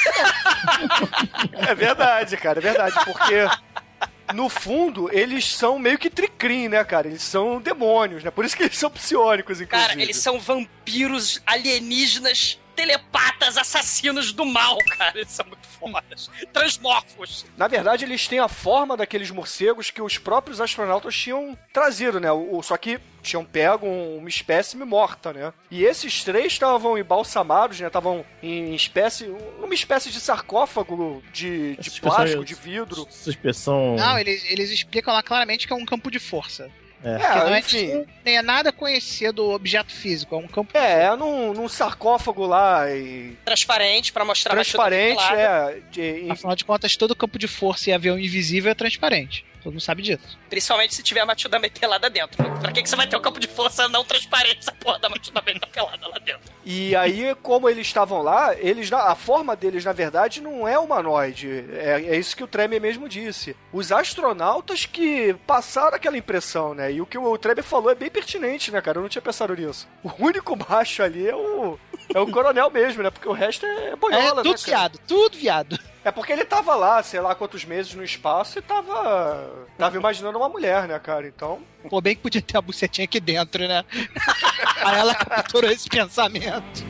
É 1.54 1.76
verdade, 1.76 2.36
cara, 2.38 2.60
é 2.60 2.62
verdade, 2.62 2.96
porque 3.06 3.48
no 4.34 4.50
fundo 4.50 5.10
eles 5.12 5.46
são 5.46 5.80
meio 5.80 5.98
que 5.98 6.10
tricrim, 6.10 6.68
né, 6.68 6.84
cara? 6.84 7.08
Eles 7.08 7.22
são 7.22 7.62
demônios, 7.62 8.24
né? 8.24 8.32
Por 8.32 8.46
isso 8.46 8.56
que 8.56 8.64
eles 8.64 8.78
são 8.78 8.90
psionicos, 8.90 9.62
inclusive. 9.62 9.88
Cara, 9.88 10.02
eles 10.02 10.18
são 10.18 10.40
vampiros 10.40 11.42
alienígenas, 11.46 12.60
telepatas, 12.86 13.58
assassinos 13.58 14.32
do 14.34 14.44
mal, 14.46 14.78
cara. 14.98 15.12
Eles 15.18 15.32
são 15.32 15.46
muito 15.46 15.68
fodas. 15.68 16.30
Transmorfos. 16.52 17.46
Na 17.56 17.68
verdade, 17.68 18.06
eles 18.06 18.28
têm 18.28 18.40
a 18.40 18.48
forma 18.48 18.98
daqueles 18.98 19.30
morcegos 19.30 19.92
que 19.92 20.02
os 20.02 20.18
próprios 20.18 20.60
astronautas 20.60 21.16
tinham 21.16 21.58
trazido, 21.72 22.20
né? 22.20 22.32
O, 22.32 22.62
só 22.64 22.76
que 22.78 23.00
tinham 23.22 23.46
pego 23.46 23.86
um- 23.86 24.18
uma 24.18 24.30
espécime 24.30 24.84
morta, 24.84 25.32
né? 25.32 25.54
E 25.70 25.84
esses 25.84 26.24
três 26.24 26.54
estavam 26.54 26.98
embalsamados, 26.98 27.80
né? 27.80 27.86
Estavam 27.88 28.26
em 28.42 28.74
espécie, 28.74 29.26
uma 29.60 29.74
espécie 29.76 30.10
de 30.10 30.20
sarcófago 30.20 31.22
de, 31.32 31.76
de 31.78 32.02
plástico, 32.02 32.44
de 32.44 32.56
vidro. 32.56 33.06
Suspensão. 33.12 33.96
Não, 33.96 34.18
eles, 34.18 34.44
eles 34.50 34.72
explicam 34.72 35.14
lá 35.14 35.22
claramente 35.22 35.68
que 35.68 35.74
é 35.74 35.76
um 35.76 35.86
campo 35.86 36.10
de 36.10 36.18
força. 36.20 36.70
É. 37.04 37.18
Que 37.18 37.24
não 37.40 37.54
é, 37.56 37.60
enfim. 37.60 38.06
nem 38.24 38.38
é 38.38 38.42
nada 38.42 38.72
conhecido 38.72 39.50
objeto 39.50 39.92
físico, 39.92 40.36
é 40.36 40.38
um 40.38 40.48
campo 40.48 40.78
É, 40.78 41.06
é 41.06 41.16
num, 41.16 41.54
num 41.54 41.68
sarcófago 41.68 42.46
lá 42.46 42.90
e 42.92 43.36
Transparente 43.44 44.14
pra 44.14 44.24
mostrar 44.24 44.54
transparente, 44.54 45.24
é. 45.34 45.80
de- 45.92 46.28
Afinal 46.30 46.56
de 46.56 46.64
contas, 46.64 46.96
todo 46.96 47.16
campo 47.16 47.40
de 47.40 47.48
força 47.48 47.90
e 47.90 47.94
avião 47.94 48.20
invisível 48.20 48.72
é 48.72 48.76
transparente. 48.76 49.44
Todo 49.62 49.74
mundo 49.74 49.82
sabe 49.82 50.02
disso. 50.02 50.38
Principalmente 50.50 50.96
se 50.96 51.04
tiver 51.04 51.22
a 51.22 51.26
Matilda 51.26 51.60
May 51.60 51.70
pelada 51.70 52.10
dentro. 52.10 52.44
Pra 52.60 52.72
que, 52.72 52.82
que 52.82 52.90
você 52.90 52.96
vai 52.96 53.08
ter 53.08 53.16
um 53.16 53.22
campo 53.22 53.40
de 53.40 53.48
força 53.48 53.88
não 53.88 54.04
transparente 54.04 54.60
essa 54.60 54.72
porra 54.72 55.00
da 55.00 55.10
Matilda 55.10 55.42
May 55.46 55.60
tá 55.60 55.68
pelada 55.68 56.08
lá 56.08 56.18
dentro? 56.20 56.52
E 56.64 56.96
aí, 56.96 57.36
como 57.42 57.68
eles 57.70 57.88
estavam 57.88 58.22
lá, 58.22 58.56
eles 58.56 58.92
a 58.92 59.16
forma 59.16 59.56
deles, 59.56 59.84
na 59.84 59.92
verdade, 59.92 60.42
não 60.42 60.68
é 60.68 60.78
humanoide. 60.78 61.66
É, 61.74 62.02
é 62.08 62.18
isso 62.18 62.36
que 62.36 62.44
o 62.44 62.48
Tremer 62.48 62.80
mesmo 62.80 63.10
disse. 63.10 63.56
Os 63.74 63.92
astronautas 63.92 64.86
que 64.86 65.36
passaram 65.48 65.96
aquela 65.96 66.18
impressão, 66.18 66.74
né? 66.74 66.92
E 66.92 67.02
o 67.02 67.06
que 67.06 67.18
o 67.18 67.38
Tremer 67.38 67.64
falou 67.64 67.92
é 67.92 67.96
bem 67.96 68.10
pertinente, 68.10 68.72
né, 68.72 68.82
cara? 68.82 69.00
Eu 69.00 69.02
não 69.02 69.10
tinha 69.10 69.22
pensado 69.22 69.56
nisso. 69.56 69.88
O 70.04 70.12
único 70.20 70.56
macho 70.56 71.02
ali 71.04 71.28
é 71.28 71.36
o. 71.36 71.80
É 72.14 72.20
o 72.20 72.30
coronel 72.30 72.70
mesmo, 72.70 73.02
né? 73.02 73.10
Porque 73.10 73.28
o 73.28 73.34
resto 73.34 73.66
é 73.66 73.96
boiola, 73.96 74.42
é 74.42 74.44
né? 74.44 74.44
tudo 74.44 74.60
cara? 74.60 74.66
viado, 74.66 75.00
tudo 75.08 75.38
viado. 75.38 75.80
É 76.04 76.12
porque 76.12 76.34
ele 76.34 76.44
tava 76.44 76.76
lá, 76.76 77.04
sei 77.04 77.20
lá 77.20 77.36
quantos 77.36 77.64
meses 77.64 77.94
no 77.94 78.04
espaço 78.04 78.58
e 78.58 78.62
tava. 78.62 79.68
Tava 79.78 79.98
imaginando 79.98 80.38
uma 80.38 80.50
mulher, 80.50 80.88
né, 80.88 80.98
cara? 80.98 81.28
Então. 81.28 81.60
Pô, 81.90 82.02
bem 82.02 82.16
que 82.16 82.22
podia 82.22 82.42
ter 82.42 82.58
a 82.58 82.62
bucetinha 82.62 83.06
aqui 83.06 83.20
dentro, 83.20 83.68
né? 83.68 83.86
Aí 84.84 85.00
ela 85.00 85.14
capturou 85.14 85.70
esse 85.70 85.88
pensamento. 85.88 86.84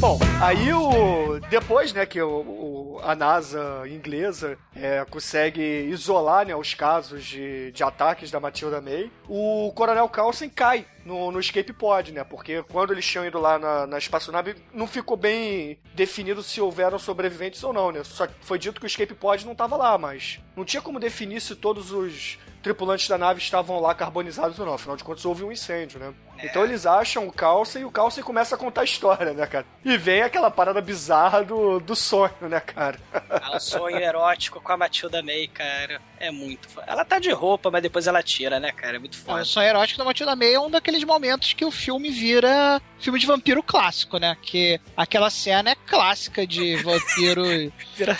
Bom, 0.00 0.18
aí 0.40 0.72
o. 0.72 1.38
Depois, 1.50 1.92
né, 1.92 2.06
que 2.06 2.20
o, 2.22 2.28
o- 2.30 3.00
a 3.02 3.14
NASA 3.14 3.82
inglesa 3.86 4.56
é, 4.74 5.04
consegue 5.10 5.60
isolar 5.90 6.46
né, 6.46 6.54
os 6.56 6.72
casos 6.74 7.22
de, 7.24 7.70
de 7.72 7.82
ataques 7.84 8.30
da 8.30 8.40
Matilda 8.40 8.80
May, 8.80 9.10
o 9.28 9.70
Coronel 9.74 10.08
Carlson 10.08 10.48
cai 10.54 10.86
no, 11.04 11.30
no 11.30 11.38
escape 11.40 11.72
pod, 11.74 12.12
né? 12.12 12.24
Porque 12.24 12.62
quando 12.70 12.92
eles 12.92 13.06
tinham 13.06 13.26
ido 13.26 13.38
lá 13.38 13.58
na, 13.58 13.86
na 13.86 13.98
espaçonave, 13.98 14.54
não 14.72 14.86
ficou 14.86 15.16
bem 15.18 15.78
definido 15.94 16.42
se 16.42 16.60
houveram 16.62 16.98
sobreviventes 16.98 17.62
ou 17.62 17.72
não, 17.72 17.90
né? 17.92 18.02
Só 18.02 18.26
foi 18.40 18.58
dito 18.58 18.80
que 18.80 18.86
o 18.86 18.88
escape 18.88 19.14
pod 19.14 19.44
não 19.46 19.54
tava 19.54 19.76
lá, 19.76 19.98
mas 19.98 20.40
não 20.56 20.64
tinha 20.64 20.80
como 20.82 20.98
definir 20.98 21.40
se 21.42 21.54
todos 21.54 21.90
os 21.92 22.38
tripulantes 22.62 23.08
da 23.08 23.16
nave 23.18 23.40
estavam 23.40 23.80
lá 23.80 23.94
carbonizados 23.94 24.58
ou 24.58 24.66
não. 24.66 24.74
Afinal 24.74 24.96
de 24.96 25.04
contas, 25.04 25.24
houve 25.24 25.42
um 25.44 25.50
incêndio, 25.52 25.98
né? 25.98 26.12
Então 26.42 26.64
eles 26.64 26.86
acham 26.86 27.26
o 27.26 27.32
Carlsen 27.32 27.82
e 27.82 27.84
o 27.84 27.90
Carlsen 27.90 28.22
começa 28.24 28.54
a 28.54 28.58
contar 28.58 28.80
a 28.82 28.84
história, 28.84 29.32
né, 29.32 29.46
cara? 29.46 29.66
E 29.84 29.96
vem 29.96 30.22
aquela 30.22 30.50
parada 30.50 30.80
bizarra 30.80 31.42
do, 31.44 31.78
do 31.80 31.94
sonho, 31.96 32.32
né, 32.42 32.60
cara? 32.60 32.98
Ah, 33.28 33.56
o 33.56 33.60
sonho 33.60 33.96
erótico 33.98 34.60
com 34.60 34.72
a 34.72 34.76
Matilda 34.76 35.22
May, 35.22 35.46
cara. 35.48 36.00
É 36.18 36.30
muito 36.30 36.68
foda. 36.68 36.86
Ela 36.86 37.04
tá 37.04 37.18
de 37.18 37.30
roupa, 37.30 37.70
mas 37.70 37.82
depois 37.82 38.06
ela 38.06 38.22
tira, 38.22 38.60
né, 38.60 38.70
cara? 38.72 38.96
É 38.96 38.98
muito 38.98 39.16
Não, 39.18 39.24
foda. 39.24 39.42
o 39.42 39.46
sonho 39.46 39.68
erótico 39.68 39.98
da 39.98 40.04
Matilda 40.04 40.36
May 40.36 40.52
é 40.54 40.60
um 40.60 40.70
daqueles 40.70 41.02
momentos 41.04 41.52
que 41.54 41.64
o 41.64 41.70
filme 41.70 42.10
vira 42.10 42.80
filme 42.98 43.18
de 43.18 43.26
vampiro 43.26 43.62
clássico, 43.62 44.18
né? 44.18 44.36
Que 44.42 44.78
aquela 44.96 45.30
cena 45.30 45.70
é 45.70 45.74
clássica 45.74 46.46
de 46.46 46.76
vampiro. 46.84 47.42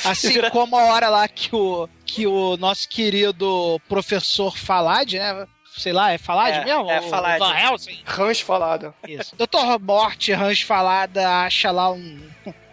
assim 0.04 0.32
vira- 0.32 0.50
como 0.50 0.76
a 0.76 0.84
hora 0.84 1.08
lá 1.10 1.28
que 1.28 1.54
o, 1.54 1.86
que 2.06 2.26
o 2.26 2.56
nosso 2.56 2.88
querido 2.88 3.78
professor 3.88 4.56
Falad, 4.56 5.12
né? 5.14 5.46
Sei 5.76 5.92
lá, 5.92 6.12
é 6.12 6.18
Falad 6.18 6.54
É, 6.56 6.64
mesmo? 6.64 6.90
é 6.90 7.00
O 7.00 7.08
Falad. 7.08 7.38
Van 7.38 7.54
Helsing? 7.58 7.98
Ranch 8.04 8.42
falada. 8.44 8.94
Isso. 9.08 9.34
Doutor 9.36 9.78
Morte 9.80 10.32
Hans 10.32 10.60
Falada 10.62 11.26
acha 11.44 11.70
lá 11.70 11.90
um 11.92 12.20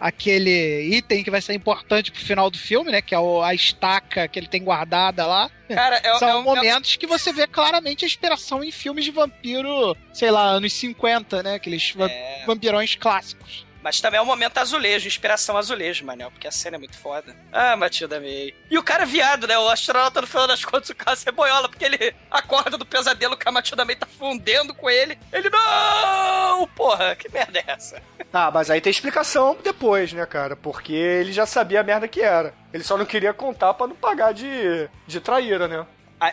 aquele 0.00 0.94
item 0.96 1.22
que 1.24 1.30
vai 1.30 1.40
ser 1.40 1.54
importante 1.54 2.10
pro 2.12 2.20
final 2.20 2.50
do 2.50 2.58
filme, 2.58 2.90
né? 2.92 3.00
Que 3.02 3.14
é 3.14 3.18
o- 3.18 3.42
a 3.42 3.54
estaca 3.54 4.26
que 4.28 4.38
ele 4.38 4.46
tem 4.48 4.62
guardada 4.62 5.26
lá. 5.26 5.50
Cara, 5.68 6.00
é, 6.02 6.18
São 6.18 6.28
é 6.28 6.34
um- 6.36 6.42
momentos 6.42 6.96
que 6.96 7.06
você 7.06 7.32
vê 7.32 7.46
claramente 7.46 8.04
a 8.04 8.08
inspiração 8.08 8.62
em 8.62 8.70
filmes 8.70 9.04
de 9.04 9.10
vampiro, 9.10 9.96
sei 10.12 10.30
lá, 10.30 10.42
anos 10.44 10.72
50, 10.72 11.42
né? 11.42 11.54
Aqueles 11.54 11.94
É. 11.98 12.44
vampirões 12.46 12.94
clássicos. 12.94 13.66
Mas 13.82 14.00
também 14.00 14.18
é 14.18 14.22
um 14.22 14.26
momento 14.26 14.58
azulejo, 14.58 15.06
inspiração 15.06 15.56
azulejo, 15.56 16.04
Manel, 16.04 16.30
porque 16.30 16.48
a 16.48 16.52
cena 16.52 16.76
é 16.76 16.78
muito 16.78 16.96
foda. 16.98 17.34
Ah, 17.52 17.76
Matilda 17.76 18.20
May. 18.20 18.54
E 18.70 18.76
o 18.76 18.82
cara 18.82 19.04
é 19.04 19.06
viado, 19.06 19.46
né? 19.46 19.56
O 19.58 19.68
astronauta, 19.68 20.20
no 20.20 20.26
final 20.26 20.46
das 20.46 20.64
contas, 20.64 20.90
o 20.90 20.94
cara 20.94 21.16
é 21.24 21.32
boiola, 21.32 21.68
porque 21.68 21.84
ele 21.84 22.14
acorda 22.30 22.76
do 22.76 22.84
pesadelo 22.84 23.36
que 23.36 23.48
a 23.48 23.52
Matilda 23.52 23.84
May 23.84 23.96
tá 23.96 24.06
fundendo 24.06 24.74
com 24.74 24.90
ele. 24.90 25.18
Ele, 25.32 25.48
não! 25.50 26.66
Porra, 26.68 27.14
que 27.14 27.30
merda 27.32 27.58
é 27.60 27.64
essa? 27.68 28.02
Ah, 28.32 28.50
mas 28.50 28.70
aí 28.70 28.80
tem 28.80 28.90
explicação 28.90 29.56
depois, 29.62 30.12
né, 30.12 30.26
cara? 30.26 30.56
Porque 30.56 30.92
ele 30.92 31.32
já 31.32 31.46
sabia 31.46 31.80
a 31.80 31.84
merda 31.84 32.08
que 32.08 32.20
era. 32.20 32.52
Ele 32.72 32.84
só 32.84 32.98
não 32.98 33.06
queria 33.06 33.32
contar 33.32 33.74
pra 33.74 33.86
não 33.86 33.96
pagar 33.96 34.32
de, 34.34 34.88
de 35.06 35.20
traíra, 35.20 35.66
né? 35.68 35.86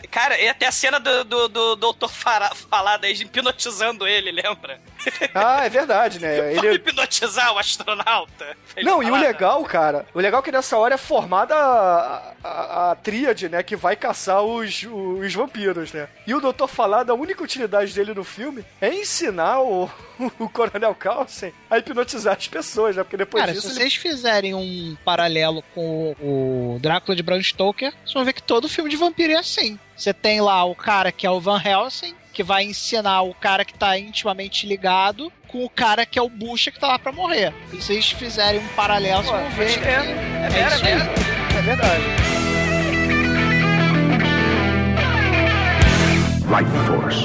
Cara, 0.10 0.40
e 0.40 0.48
até 0.48 0.66
a 0.66 0.72
cena 0.72 1.00
do, 1.00 1.24
do, 1.24 1.48
do 1.48 1.76
doutor 1.76 2.10
Falada 2.10 3.06
aí 3.06 3.14
hipnotizando 3.14 4.08
ele, 4.08 4.32
lembra? 4.32 4.80
Ah, 5.34 5.66
é 5.66 5.70
verdade, 5.70 6.20
né? 6.20 6.36
Ele... 6.54 6.74
hipnotizar 6.74 7.54
o 7.54 7.60
astronauta. 7.60 8.58
Não, 8.82 9.04
e 9.04 9.12
o 9.12 9.16
legal, 9.16 9.64
cara, 9.64 10.06
o 10.14 10.20
legal 10.20 10.42
é 10.42 10.44
que 10.44 10.52
nessa 10.52 10.78
hora 10.78 10.96
é 10.96 10.98
formada 10.98 11.56
a, 11.56 12.34
a, 12.46 12.92
a 12.92 12.96
tríade, 12.96 13.50
né, 13.50 13.64
que 13.64 13.76
vai 13.76 13.96
caçar 13.96 14.44
os, 14.44 14.84
os 14.84 15.34
vampiros, 15.34 15.92
né? 15.92 16.08
E 16.28 16.34
o 16.34 16.40
Doutor 16.40 16.68
Falada, 16.68 17.12
a 17.12 17.16
única 17.16 17.44
utilidade 17.44 17.94
dele 17.94 18.14
no 18.14 18.24
filme 18.24 18.64
é 18.80 18.94
ensinar 18.94 19.62
o, 19.62 19.90
o 20.40 20.48
Coronel 20.48 20.94
Carlsen 20.94 21.52
a 21.70 21.80
hipnotizar 21.80 22.38
as 22.38 22.48
pessoas, 22.48 22.96
né? 22.96 23.04
Porque 23.04 23.18
depois 23.18 23.42
Cara, 23.42 23.54
disso 23.54 23.68
se 23.68 23.74
ele 23.74 23.90
vocês 23.90 23.96
fizerem 23.96 24.54
um 24.54 24.96
paralelo 25.04 25.64
com 25.74 26.16
o, 26.20 26.76
o 26.76 26.80
Drácula 26.80 27.16
de 27.16 27.24
Bram 27.24 27.42
Stoker, 27.42 27.92
vocês 27.92 28.14
vão 28.14 28.24
ver 28.24 28.34
que 28.34 28.44
todo 28.44 28.70
filme 28.70 28.90
de 28.90 28.96
vampiro 28.96 29.34
é 29.34 29.38
assim. 29.38 29.80
Você 29.96 30.14
tem 30.14 30.42
lá 30.42 30.64
o 30.66 30.76
cara 30.76 31.12
que 31.12 31.26
é 31.26 31.32
o 31.32 31.40
Van 31.40 31.62
Helsing, 31.64 32.14
que 32.34 32.44
vai 32.44 32.64
ensinar 32.64 33.22
o 33.22 33.34
cara 33.34 33.64
que 33.64 33.74
tá 33.74 33.98
intimamente 33.98 34.68
ligado 34.68 35.32
com 35.48 35.64
o 35.64 35.70
cara 35.70 36.06
que 36.06 36.20
é 36.20 36.22
o 36.22 36.30
Bucha 36.30 36.70
que 36.70 36.80
tá 36.80 36.88
lá 36.88 37.00
pra 37.00 37.12
morrer. 37.12 37.54
E 37.72 37.78
se 37.78 37.88
vocês 37.88 38.12
fizerem 38.12 38.60
um 38.60 38.68
paralelo, 38.70 39.24
vocês 39.24 39.42
vão 39.42 39.50
ver 39.52 39.80
que 39.80 39.88
é, 39.88 40.60
é 40.60 40.68
isso 40.68 41.45
é 41.66 41.76
verdade. 41.76 42.04
Uh, 45.00 46.52
Life 46.52 46.70
Force. 46.86 47.22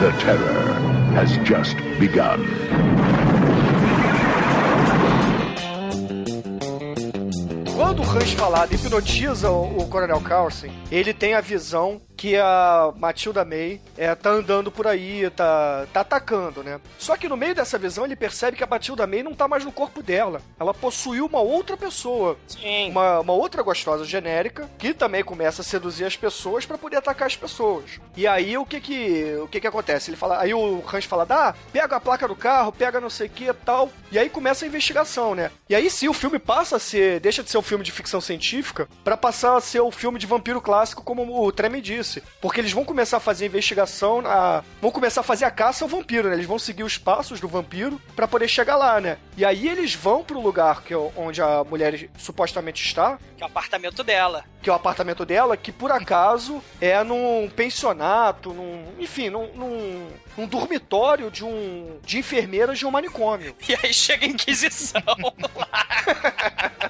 The 0.00 0.10
terror 0.18 0.72
has 1.14 1.36
just 1.46 1.76
begun. 2.00 3.39
Quando 7.80 8.02
o 8.02 8.10
Hans 8.10 8.32
Falada 8.32 8.74
hipnotiza 8.74 9.50
o, 9.50 9.78
o 9.78 9.88
Coronel 9.88 10.20
Carlsen, 10.20 10.70
ele 10.92 11.14
tem 11.14 11.32
a 11.32 11.40
visão 11.40 11.98
que 12.20 12.36
a 12.36 12.92
Matilda 12.98 13.46
May 13.46 13.80
é, 13.96 14.14
tá 14.14 14.28
andando 14.28 14.70
por 14.70 14.86
aí, 14.86 15.30
tá, 15.30 15.86
tá 15.90 16.02
atacando, 16.02 16.62
né? 16.62 16.78
Só 16.98 17.16
que 17.16 17.26
no 17.26 17.34
meio 17.34 17.54
dessa 17.54 17.78
visão 17.78 18.04
ele 18.04 18.14
percebe 18.14 18.58
que 18.58 18.62
a 18.62 18.66
Matilda 18.66 19.06
May 19.06 19.22
não 19.22 19.32
tá 19.32 19.48
mais 19.48 19.64
no 19.64 19.72
corpo 19.72 20.02
dela. 20.02 20.42
Ela 20.58 20.74
possuiu 20.74 21.24
uma 21.24 21.40
outra 21.40 21.78
pessoa. 21.78 22.36
Sim. 22.46 22.90
Uma, 22.90 23.20
uma 23.20 23.32
outra 23.32 23.62
gostosa 23.62 24.04
genérica 24.04 24.68
que 24.78 24.92
também 24.92 25.24
começa 25.24 25.62
a 25.62 25.64
seduzir 25.64 26.04
as 26.04 26.14
pessoas 26.14 26.66
pra 26.66 26.76
poder 26.76 26.98
atacar 26.98 27.26
as 27.26 27.36
pessoas. 27.36 27.98
E 28.14 28.26
aí 28.26 28.58
o 28.58 28.66
que 28.66 28.82
que, 28.82 29.38
o 29.42 29.48
que 29.48 29.58
que 29.58 29.66
acontece? 29.66 30.10
Ele 30.10 30.18
fala, 30.18 30.42
aí 30.42 30.52
o 30.52 30.84
Hans 30.92 31.06
fala, 31.06 31.24
dá, 31.24 31.54
pega 31.72 31.96
a 31.96 32.00
placa 32.00 32.28
do 32.28 32.36
carro, 32.36 32.70
pega 32.70 33.00
não 33.00 33.08
sei 33.08 33.28
o 33.28 33.30
que 33.30 33.50
tal. 33.64 33.88
E 34.12 34.18
aí 34.18 34.28
começa 34.28 34.66
a 34.66 34.68
investigação, 34.68 35.34
né? 35.34 35.50
E 35.70 35.74
aí 35.74 35.88
sim 35.88 36.06
o 36.06 36.12
filme 36.12 36.38
passa 36.38 36.76
a 36.76 36.78
ser, 36.78 37.18
deixa 37.20 37.42
de 37.42 37.50
ser 37.50 37.56
um 37.56 37.62
filme 37.70 37.84
de 37.84 37.92
ficção 37.92 38.20
científica 38.20 38.88
pra 39.04 39.16
passar 39.16 39.56
a 39.56 39.60
ser 39.60 39.78
o 39.80 39.92
filme 39.92 40.18
de 40.18 40.26
vampiro 40.26 40.60
clássico, 40.60 41.04
como 41.04 41.40
o 41.40 41.52
Treme 41.52 41.80
disse. 41.80 42.20
Porque 42.40 42.58
eles 42.60 42.72
vão 42.72 42.84
começar 42.84 43.18
a 43.18 43.20
fazer 43.20 43.44
a 43.44 43.46
investigação, 43.46 44.22
a, 44.26 44.64
vão 44.82 44.90
começar 44.90 45.20
a 45.20 45.24
fazer 45.24 45.44
a 45.44 45.50
caça 45.52 45.84
ao 45.84 45.88
vampiro, 45.88 46.28
né? 46.28 46.34
Eles 46.34 46.46
vão 46.46 46.58
seguir 46.58 46.82
os 46.82 46.98
passos 46.98 47.38
do 47.38 47.46
vampiro 47.46 48.00
pra 48.16 48.26
poder 48.26 48.48
chegar 48.48 48.74
lá, 48.76 49.00
né? 49.00 49.18
E 49.36 49.44
aí 49.44 49.68
eles 49.68 49.94
vão 49.94 50.24
pro 50.24 50.40
lugar 50.40 50.82
que 50.82 50.92
é 50.92 50.96
onde 51.16 51.40
a 51.40 51.62
mulher 51.62 52.08
supostamente 52.18 52.84
está, 52.84 53.18
Que 53.36 53.44
é 53.44 53.46
o 53.46 53.48
apartamento 53.48 54.02
dela. 54.02 54.44
que 54.60 54.68
é 54.68 54.72
o 54.72 54.76
apartamento 54.76 55.24
dela, 55.24 55.56
que 55.56 55.70
por 55.70 55.92
acaso 55.92 56.60
é 56.80 57.02
num 57.04 57.48
pensionato, 57.54 58.52
num, 58.52 58.84
enfim, 58.98 59.30
num, 59.30 59.46
num, 59.54 60.08
num 60.36 60.46
dormitório 60.48 61.30
de 61.30 61.44
um 61.44 61.98
de 62.04 62.18
enfermeiras 62.18 62.78
de 62.80 62.84
um 62.84 62.90
manicômio. 62.90 63.54
E 63.70 63.76
aí 63.80 63.94
chega 63.94 64.26
a 64.26 64.28
Inquisição. 64.28 65.00
Inquisição 65.00 65.32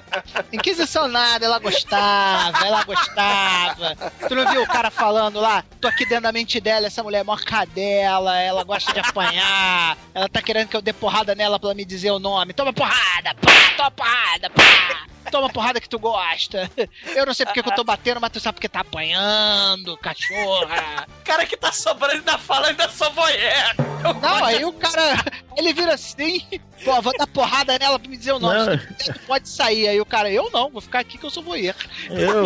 nada, 1.07 1.45
ela 1.45 1.59
gostava, 1.59 2.65
ela 2.65 2.83
gostava. 2.83 3.95
Tu 4.27 4.35
não 4.35 4.49
viu 4.51 4.63
o 4.63 4.67
cara 4.67 4.89
falando 4.89 5.39
lá? 5.39 5.63
Tô 5.79 5.87
aqui 5.87 6.05
dentro 6.05 6.23
da 6.23 6.31
mente 6.31 6.59
dela, 6.59 6.87
essa 6.87 7.03
mulher 7.03 7.19
é 7.19 7.23
mó 7.23 7.37
cadela, 7.37 8.37
ela 8.39 8.63
gosta 8.63 8.91
de 8.93 8.99
apanhar, 8.99 9.97
ela 10.13 10.29
tá 10.29 10.41
querendo 10.41 10.69
que 10.69 10.75
eu 10.75 10.81
dê 10.81 10.93
porrada 10.93 11.35
nela 11.35 11.59
pra 11.59 11.67
ela 11.69 11.75
me 11.75 11.85
dizer 11.85 12.11
o 12.11 12.19
nome. 12.19 12.53
Toma 12.53 12.73
porrada, 12.73 13.35
pá, 13.35 13.51
toma 13.77 13.91
porrada, 13.91 14.49
pá. 14.49 15.05
Toma 15.29 15.49
porrada 15.49 15.79
que 15.79 15.89
tu 15.89 15.99
gosta. 15.99 16.69
Eu 17.15 17.25
não 17.25 17.33
sei 17.33 17.45
porque 17.45 17.61
que 17.61 17.69
eu 17.69 17.75
tô 17.75 17.83
batendo, 17.83 18.19
mas 18.19 18.31
tu 18.31 18.39
sabe 18.39 18.55
porque 18.55 18.69
tá 18.69 18.79
apanhando, 18.81 19.97
cachorra. 19.97 21.07
cara 21.23 21.45
que 21.45 21.55
tá 21.55 21.71
sobrando 21.71 22.15
ainda 22.15 22.37
fala, 22.37 22.67
ainda 22.67 22.89
sou 22.89 23.11
voyeur. 23.11 23.75
Eu 24.03 24.13
Não, 24.15 24.45
aí 24.45 24.65
o 24.65 24.73
cara, 24.73 25.23
ele 25.55 25.73
vira 25.73 25.93
assim, 25.93 26.41
pô, 26.83 27.01
vou 27.01 27.13
dar 27.17 27.27
porrada 27.27 27.77
nela 27.77 27.99
pra 27.99 28.09
me 28.09 28.17
dizer 28.17 28.33
o 28.33 28.39
nome. 28.39 28.77
Tu 29.03 29.19
pode 29.27 29.47
sair. 29.47 29.87
Aí 29.87 30.01
o 30.01 30.05
cara, 30.05 30.31
eu 30.31 30.49
não, 30.51 30.69
vou 30.69 30.81
ficar 30.81 30.99
aqui 30.99 31.17
que 31.17 31.25
eu 31.25 31.29
sou 31.29 31.43
voyeur. 31.43 31.75
Eu. 32.09 32.45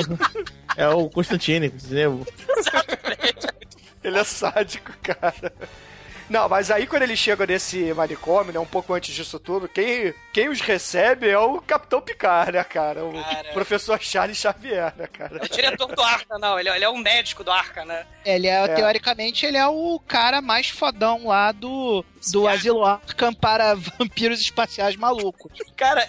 É 0.77 0.89
o 0.89 1.09
Constantine, 1.09 1.67
entendeu? 1.67 2.25
Ele 4.03 4.19
é 4.19 4.23
sádico, 4.23 4.91
cara. 5.01 5.53
Não, 6.29 6.49
mas 6.49 6.71
aí 6.71 6.87
quando 6.87 7.03
ele 7.03 7.15
chega 7.15 7.45
nesse 7.45 7.93
manicômio, 7.93 8.51
né, 8.53 8.59
um 8.59 8.65
pouco 8.65 8.93
antes 8.93 9.13
disso 9.13 9.39
tudo, 9.39 9.67
quem, 9.67 10.13
quem 10.33 10.49
os 10.49 10.59
recebe 10.59 11.29
é 11.29 11.37
o 11.37 11.61
Capitão 11.61 12.01
Picard, 12.01 12.51
né, 12.53 12.63
cara? 12.63 13.05
O 13.05 13.13
Cara. 13.13 13.51
professor 13.53 13.99
Charles 14.01 14.37
Xavier, 14.37 14.93
né, 14.97 15.07
cara? 15.07 15.37
É 15.41 15.45
o 15.45 15.49
diretor 15.49 15.95
do 15.95 16.01
Arca, 16.01 16.37
não. 16.39 16.59
Ele, 16.59 16.69
é- 16.69 16.75
ele 16.75 16.85
é 16.85 16.89
um 16.89 16.97
médico 16.97 17.43
do 17.43 17.51
Arca, 17.51 17.85
né? 17.85 18.05
Ele 18.25 18.47
é, 18.47 18.63
É. 18.63 18.67
teoricamente, 18.69 19.45
ele 19.45 19.57
é 19.57 19.67
o 19.67 19.99
cara 20.07 20.41
mais 20.41 20.69
fodão 20.69 21.27
lá 21.27 21.51
do, 21.51 22.03
do 22.31 22.47
Asilo 22.47 22.83
Arkham 22.85 23.33
para 23.33 23.73
vampiros 23.97 24.39
espaciais 24.41 24.95
malucos. 24.95 25.51
Cara, 25.75 26.01
é- 26.01 26.05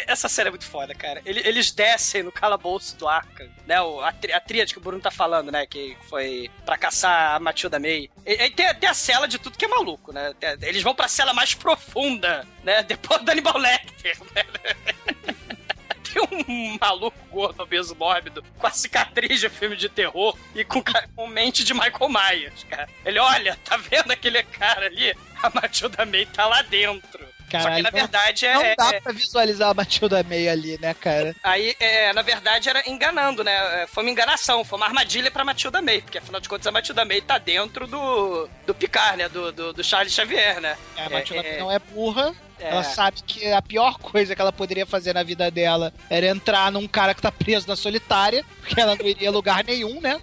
é- 0.00 0.04
essa 0.08 0.28
série 0.28 0.48
é 0.48 0.50
muito 0.50 0.64
foda, 0.66 0.94
cara. 0.94 1.20
Ele- 1.24 1.40
Eles 1.46 1.70
descem 1.70 2.22
no 2.22 2.32
calabouço 2.32 2.96
do 2.96 3.06
Arca, 3.08 3.48
né? 3.66 3.76
A, 4.04 4.12
tri- 4.12 4.32
a 4.32 4.40
tríade 4.40 4.72
que 4.72 4.78
o 4.78 4.82
Bruno 4.82 5.00
tá 5.02 5.10
falando, 5.10 5.50
né? 5.52 5.66
Que 5.66 5.96
foi 6.08 6.50
pra 6.64 6.76
caçar 6.78 7.34
a 7.36 7.40
Matilda 7.40 7.78
May. 7.78 8.10
E, 8.24 8.50
tem, 8.50 8.74
tem 8.74 8.88
a 8.88 8.94
cela 8.94 9.26
de 9.28 9.38
tudo 9.38 9.56
que 9.58 9.64
é 9.64 9.68
maluco, 9.68 10.12
né? 10.12 10.32
Eles 10.62 10.82
vão 10.82 10.94
pra 10.94 11.08
cela 11.08 11.32
mais 11.32 11.54
profunda, 11.54 12.46
né? 12.62 12.82
Depois 12.88 13.22
do 13.22 13.30
Hannibal 13.30 13.56
Lecter, 13.58 14.16
né? 14.34 14.44
Tem 16.10 16.22
um 16.22 16.78
maluco 16.80 17.18
gordo, 17.30 17.62
obeso 17.62 17.94
mórbido, 17.94 18.42
com 18.58 18.66
a 18.66 18.70
cicatriz 18.70 19.40
de 19.40 19.50
filme 19.50 19.76
de 19.76 19.90
terror 19.90 20.34
e 20.54 20.64
com, 20.64 20.82
com 21.14 21.26
mente 21.26 21.62
de 21.62 21.74
Michael 21.74 22.08
Myers, 22.08 22.64
cara. 22.64 22.88
Ele, 23.04 23.18
olha, 23.18 23.58
tá 23.62 23.76
vendo 23.76 24.10
aquele 24.10 24.42
cara 24.42 24.86
ali? 24.86 25.14
A 25.42 25.50
Matilda 25.54 26.04
May 26.06 26.26
tá 26.26 26.46
lá 26.46 26.62
dentro. 26.62 27.26
Só 27.48 27.56
que 27.58 27.62
Caralho, 27.64 27.82
na 27.82 27.90
não- 27.90 27.98
verdade 27.98 28.44
é. 28.44 28.54
Não 28.54 28.62
dá 28.76 28.94
é- 28.96 29.00
pra 29.00 29.12
visualizar 29.12 29.70
a 29.70 29.74
Matilda 29.74 30.22
May 30.22 30.48
ali, 30.50 30.78
né, 30.78 30.92
cara? 30.92 31.34
Aí, 31.42 31.74
é, 31.80 32.12
na 32.12 32.20
verdade, 32.20 32.68
era 32.68 32.82
enganando, 32.86 33.42
né? 33.42 33.82
É, 33.82 33.86
Foi 33.86 34.02
uma 34.04 34.10
enganação, 34.10 34.62
foi 34.64 34.76
uma 34.78 34.84
armadilha 34.86 35.30
pra 35.30 35.44
Matilda 35.44 35.80
May, 35.80 36.02
porque 36.02 36.18
afinal 36.18 36.42
de 36.42 36.48
contas 36.48 36.66
a 36.66 36.70
Matilda 36.72 37.06
May 37.06 37.22
tá 37.22 37.38
dentro 37.38 37.86
do, 37.86 38.46
do 38.66 38.74
Picard, 38.74 39.16
né? 39.16 39.28
Do, 39.30 39.50
do, 39.50 39.72
do 39.72 39.82
Charles 39.84 40.12
Xavier, 40.12 40.60
né? 40.60 40.76
É, 40.96 41.04
a 41.06 41.10
Matilda 41.10 41.48
é, 41.48 41.58
não 41.58 41.72
é 41.72 41.78
burra. 41.78 42.34
É. 42.60 42.70
Ela 42.70 42.82
sabe 42.82 43.22
que 43.24 43.50
a 43.52 43.62
pior 43.62 43.98
coisa 43.98 44.34
que 44.34 44.42
ela 44.42 44.52
poderia 44.52 44.84
fazer 44.84 45.14
na 45.14 45.22
vida 45.22 45.48
dela 45.48 45.94
era 46.10 46.26
entrar 46.26 46.72
num 46.72 46.88
cara 46.88 47.14
que 47.14 47.22
tá 47.22 47.30
preso 47.30 47.68
na 47.68 47.76
solitária, 47.76 48.44
porque 48.60 48.78
ela 48.80 48.96
não 48.96 49.06
iria 49.06 49.28
a 49.28 49.32
lugar 49.32 49.62
nenhum, 49.62 50.00
né? 50.00 50.20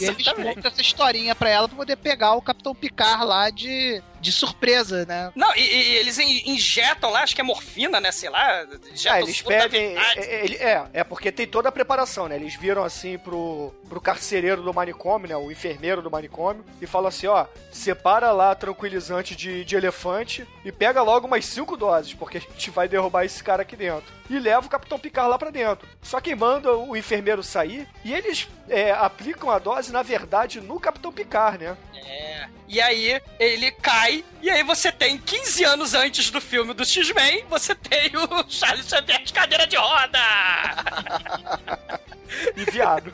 E 0.00 0.04
eles 0.04 0.26
contam 0.34 0.70
essa 0.72 0.80
historinha 0.82 1.36
pra 1.36 1.48
ela 1.48 1.68
pra 1.68 1.76
poder 1.76 1.94
pegar 1.96 2.34
o 2.34 2.42
Capitão 2.42 2.74
Picard 2.74 3.24
lá 3.24 3.48
de, 3.48 4.02
de 4.20 4.32
surpresa, 4.32 5.04
né? 5.06 5.30
Não, 5.34 5.54
e, 5.54 5.60
e 5.60 5.96
eles 5.96 6.18
in- 6.18 6.50
injetam 6.50 7.10
lá, 7.10 7.22
acho 7.22 7.34
que 7.34 7.40
é 7.40 7.44
morfina, 7.44 8.00
né? 8.00 8.10
Sei 8.12 8.28
lá. 8.28 8.64
Injetam 8.92 9.12
Ah, 9.18 9.20
eles 9.22 9.42
pedem. 9.42 9.96
É, 9.96 10.18
é, 10.18 10.54
é, 10.72 10.86
é, 10.94 11.04
porque 11.04 11.30
tem 11.32 11.46
toda 11.46 11.68
a 11.68 11.72
preparação, 11.72 12.28
né? 12.28 12.36
Eles 12.36 12.54
viram 12.54 12.82
assim 12.84 13.18
pro, 13.18 13.72
pro 13.88 14.00
carcereiro 14.00 14.62
do 14.62 14.72
manicômio, 14.74 15.28
né? 15.28 15.36
O 15.36 15.50
enfermeiro 15.50 16.02
do 16.02 16.10
manicômio, 16.10 16.64
e 16.80 16.86
falam 16.86 17.08
assim: 17.08 17.26
ó, 17.26 17.46
separa 17.70 18.32
lá 18.32 18.54
tranquilizante 18.54 19.34
de, 19.36 19.64
de 19.64 19.76
elefante 19.76 20.46
e 20.64 20.72
pega 20.72 21.02
logo 21.02 21.26
umas 21.26 21.44
cinco 21.46 21.76
doses, 21.76 22.14
porque 22.14 22.38
a 22.38 22.40
gente 22.40 22.70
vai 22.70 22.88
derrubar 22.88 23.24
esse 23.24 23.42
cara 23.42 23.62
aqui 23.62 23.76
dentro. 23.76 24.18
E 24.30 24.38
leva 24.38 24.66
o 24.66 24.70
Capitão 24.70 24.98
Picard 24.98 25.30
lá 25.30 25.38
pra 25.38 25.48
dentro. 25.50 25.88
Só 26.02 26.20
que 26.20 26.34
manda 26.34 26.74
o 26.76 26.94
enfermeiro 26.96 27.42
sair 27.42 27.88
e 28.04 28.12
eles 28.12 28.46
é, 28.68 28.90
aplicam 28.90 29.50
a 29.50 29.58
dose, 29.58 29.90
na 29.90 30.02
verdade, 30.02 30.60
no 30.60 30.78
Capitão 30.78 31.10
Picard, 31.10 31.64
né? 31.64 31.76
É. 31.94 32.37
E 32.68 32.80
aí 32.82 33.20
ele 33.40 33.70
cai, 33.70 34.22
e 34.42 34.50
aí 34.50 34.62
você 34.62 34.92
tem 34.92 35.16
15 35.16 35.64
anos 35.64 35.94
antes 35.94 36.30
do 36.30 36.38
filme 36.38 36.74
do 36.74 36.84
X-Men, 36.84 37.44
você 37.48 37.74
tem 37.74 38.10
o 38.14 38.44
Charles 38.48 38.86
Xavier 38.86 39.22
de 39.22 39.32
cadeira 39.32 39.66
de 39.66 39.76
roda! 39.76 40.18
E 42.56 42.70
viado. 42.70 43.12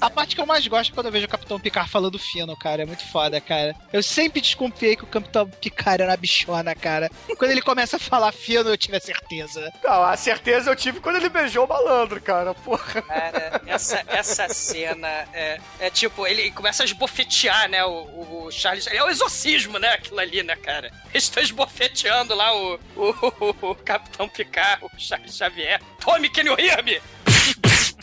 A 0.00 0.10
parte 0.10 0.34
que 0.34 0.40
eu 0.40 0.46
mais 0.46 0.66
gosto 0.66 0.92
é 0.92 0.94
quando 0.94 1.06
eu 1.06 1.12
vejo 1.12 1.26
o 1.26 1.28
Capitão 1.28 1.58
Picard 1.58 1.90
falando 1.90 2.18
fino, 2.18 2.56
cara. 2.56 2.82
É 2.82 2.86
muito 2.86 3.04
foda, 3.10 3.40
cara. 3.40 3.74
Eu 3.92 4.02
sempre 4.02 4.40
desconfiei 4.40 4.96
que 4.96 5.04
o 5.04 5.08
Capitão 5.08 5.48
Picard 5.48 6.02
era 6.02 6.12
uma 6.12 6.16
bichona, 6.16 6.74
cara. 6.74 7.10
Quando 7.36 7.50
ele 7.50 7.62
começa 7.62 7.96
a 7.96 8.00
falar 8.00 8.32
fino, 8.32 8.70
eu 8.70 8.78
tive 8.78 8.96
a 8.96 9.00
certeza. 9.00 9.72
Não, 9.82 10.02
a 10.04 10.16
certeza 10.16 10.70
eu 10.70 10.76
tive 10.76 11.00
quando 11.00 11.16
ele 11.16 11.28
beijou 11.28 11.64
o 11.64 11.68
malandro, 11.68 12.20
cara. 12.20 12.54
Porra. 12.54 13.02
Cara, 13.02 13.60
essa, 13.66 14.02
essa 14.06 14.48
cena 14.48 15.08
é, 15.32 15.60
é 15.80 15.90
tipo, 15.90 16.26
ele 16.26 16.50
começa 16.52 16.82
a 16.82 16.86
esbofetear, 16.86 17.51
né, 17.68 17.84
o, 17.84 18.46
o 18.46 18.50
Charles. 18.50 18.86
É 18.86 19.02
o 19.02 19.10
exorcismo, 19.10 19.78
né, 19.78 19.88
aquilo 19.90 20.18
ali, 20.20 20.42
né, 20.42 20.56
cara? 20.56 20.90
Eles 21.12 21.24
estão 21.24 21.42
esbofeteando 21.42 22.34
lá 22.34 22.54
o, 22.54 22.80
o, 22.96 23.70
o 23.70 23.74
Capitão 23.74 24.28
Picard, 24.28 24.84
o 24.84 24.90
Charles 24.98 25.36
Xavier. 25.36 25.80
Tome, 26.00 26.28
can 26.30 26.42
you 26.42 26.58
hear 26.58 26.82
me? 26.82 27.00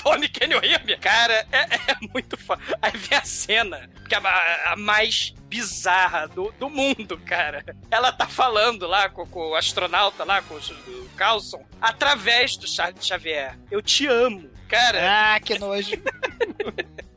Tome, 0.02 0.30
can 0.30 0.46
you 0.46 0.64
hear 0.64 0.84
me? 0.86 0.96
Cara, 0.98 1.46
é, 1.52 1.92
é 1.92 1.96
muito 2.14 2.38
foda. 2.38 2.62
Aí 2.82 2.92
vem 2.96 3.18
a 3.18 3.24
cena, 3.24 3.90
que 4.08 4.16
é 4.16 4.18
a, 4.18 4.74
a 4.74 4.76
mais 4.76 5.34
bizarra 5.48 6.28
do, 6.28 6.54
do 6.60 6.70
mundo, 6.70 7.18
cara. 7.26 7.66
Ela 7.90 8.12
tá 8.12 8.28
falando 8.28 8.88
lá 8.88 9.10
com, 9.10 9.26
com 9.26 9.50
o 9.50 9.56
astronauta 9.56 10.24
lá, 10.24 10.42
com 10.42 10.54
o, 10.54 10.58
o 10.58 11.10
Carlson, 11.18 11.66
através 11.82 12.56
do 12.56 12.68
Charles 12.68 13.06
Xavier. 13.06 13.58
Eu 13.70 13.82
te 13.82 14.06
amo. 14.08 14.50
Cara. 14.70 15.34
Ah, 15.34 15.40
que 15.40 15.58
nojo. 15.58 15.96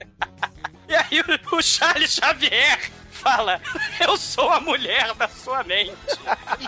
E 0.92 0.94
aí 0.94 1.20
o, 1.22 1.56
o 1.56 1.62
Charles 1.62 2.12
Xavier 2.12 2.78
fala: 3.10 3.58
Eu 3.98 4.14
sou 4.18 4.50
a 4.50 4.60
mulher 4.60 5.14
da 5.14 5.26
sua 5.26 5.64
mente. 5.64 5.96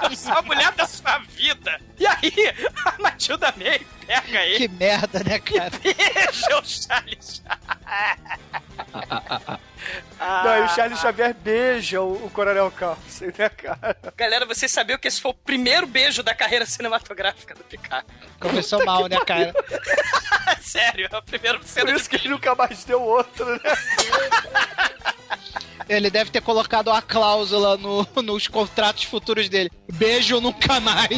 Eu 0.02 0.10
sou 0.16 0.32
a 0.32 0.40
mulher 0.40 0.72
da 0.72 0.86
sua 0.86 1.18
vida. 1.18 1.78
E 1.98 2.06
aí 2.06 2.32
a 2.86 3.02
Matilda 3.02 3.52
May 3.54 3.86
pega 4.06 4.46
ele. 4.46 4.58
Que 4.58 4.68
merda, 4.68 5.22
né, 5.24 5.38
cara? 5.38 5.70
Beija 5.82 6.58
o 6.58 6.64
Charles 6.64 7.42
Não, 10.18 10.58
e 10.58 10.62
o 10.62 10.68
Charles 10.68 10.98
Xavier 10.98 11.34
beija 11.34 12.00
o, 12.00 12.26
o 12.26 12.30
Coronel 12.30 12.70
Carlson, 12.70 13.26
né, 13.36 13.48
cara? 13.48 13.96
Galera, 14.16 14.46
vocês 14.46 14.72
sabiam 14.72 14.98
que 14.98 15.08
esse 15.08 15.20
foi 15.20 15.32
o 15.32 15.34
primeiro 15.34 15.86
beijo 15.86 16.22
da 16.22 16.34
carreira 16.34 16.64
cinematográfica 16.64 17.54
do 17.54 17.64
Picard? 17.64 18.06
Começou 18.40 18.84
mal, 18.84 19.06
né, 19.06 19.18
cara? 19.26 19.52
Sério, 20.62 21.08
é 21.10 21.16
o 21.16 21.22
primeiro 21.22 21.58
Por 21.58 21.68
cena 21.68 21.92
isso 21.92 22.08
que 22.08 22.16
ele 22.16 22.28
nunca 22.28 22.54
mais 22.54 22.84
deu 22.84 23.02
outro, 23.02 23.44
né? 23.44 23.60
Ele 25.88 26.10
deve 26.10 26.30
ter 26.30 26.40
colocado 26.40 26.90
a 26.90 27.02
cláusula 27.02 27.76
no- 27.76 28.06
nos 28.22 28.48
contratos 28.48 29.04
futuros 29.04 29.48
dele. 29.48 29.70
Beijo 29.92 30.40
nunca 30.40 30.80
mais. 30.80 31.08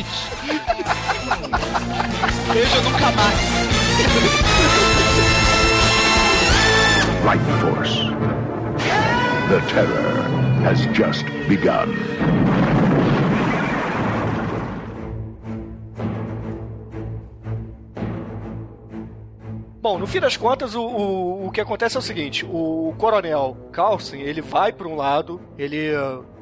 Beijo 2.53 2.83
nunca 2.83 3.11
mais. 3.13 4.47
Light 7.25 7.41
Force. 7.61 7.95
The 9.49 9.61
terror 9.73 10.23
has 10.65 10.81
just 10.93 11.25
begun. 11.49 11.95
Bom, 19.87 20.01
no 20.01 20.07
fim 20.09 20.19
das 20.19 20.37
contas, 20.37 20.75
o, 20.75 20.83
o, 20.83 21.47
o 21.47 21.51
que 21.53 21.61
acontece 21.61 21.95
é 21.95 22.01
o 22.01 22.03
seguinte: 22.03 22.45
o 22.45 22.93
coronel 22.99 23.57
Carlson, 23.71 24.17
ele 24.17 24.41
vai 24.41 24.73
pra 24.73 24.89
um 24.89 24.97
lado, 24.97 25.41
ele. 25.57 25.93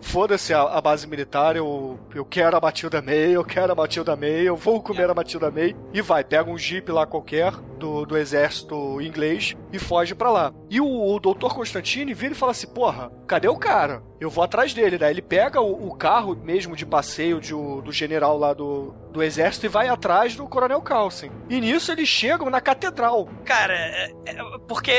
Foda-se 0.05 0.53
a, 0.55 0.61
a 0.63 0.81
base 0.81 1.07
militar, 1.09 1.57
eu, 1.57 1.99
eu 2.15 2.25
quero 2.25 2.57
a 2.57 2.61
Matilda 2.61 3.01
May, 3.03 3.31
eu 3.35 3.43
quero 3.45 3.73
a 3.73 3.75
Matilda 3.75 4.15
May, 4.15 4.43
eu 4.47 4.55
vou 4.55 4.81
comer 4.83 5.09
a 5.11 5.15
Matilda 5.15 5.51
May. 5.51 5.75
E 5.93 6.01
vai, 6.03 6.23
pega 6.23 6.49
um 6.49 6.59
jeep 6.59 6.93
lá 6.93 7.05
qualquer 7.07 7.51
do, 7.79 8.05
do 8.05 8.17
exército 8.17 9.01
inglês 9.01 9.57
e 9.73 9.79
foge 9.79 10.15
pra 10.15 10.31
lá. 10.31 10.53
E 10.71 10.81
o, 10.81 10.87
o 10.87 11.19
Dr. 11.19 11.49
Constantine 11.55 12.15
vira 12.15 12.33
e 12.33 12.37
fala 12.37 12.53
assim: 12.53 12.67
Porra, 12.69 13.11
cadê 13.27 13.49
o 13.49 13.57
cara? 13.57 14.03
Eu 14.21 14.31
vou 14.31 14.45
atrás 14.45 14.73
dele. 14.73 14.99
Daí 14.99 15.13
ele 15.13 15.23
pega 15.23 15.61
o, 15.61 15.89
o 15.89 15.95
carro 15.97 16.37
mesmo 16.37 16.77
de 16.77 16.87
passeio 16.87 17.41
de, 17.41 17.53
do 17.53 17.91
general 17.91 18.39
lá 18.39 18.53
do, 18.55 18.95
do 19.11 19.23
exército 19.23 19.67
e 19.67 19.69
vai 19.69 19.89
atrás 19.89 20.37
do 20.37 20.47
coronel 20.47 20.81
Carlson. 20.83 21.29
E 21.49 21.61
nisso 21.61 21.91
eles 21.91 22.09
chegam 22.09 22.49
na 22.51 22.61
catedral. 22.61 23.29
Cara, 23.45 23.75
é- 23.75 24.13
é- 24.27 24.37
porque, 24.69 24.93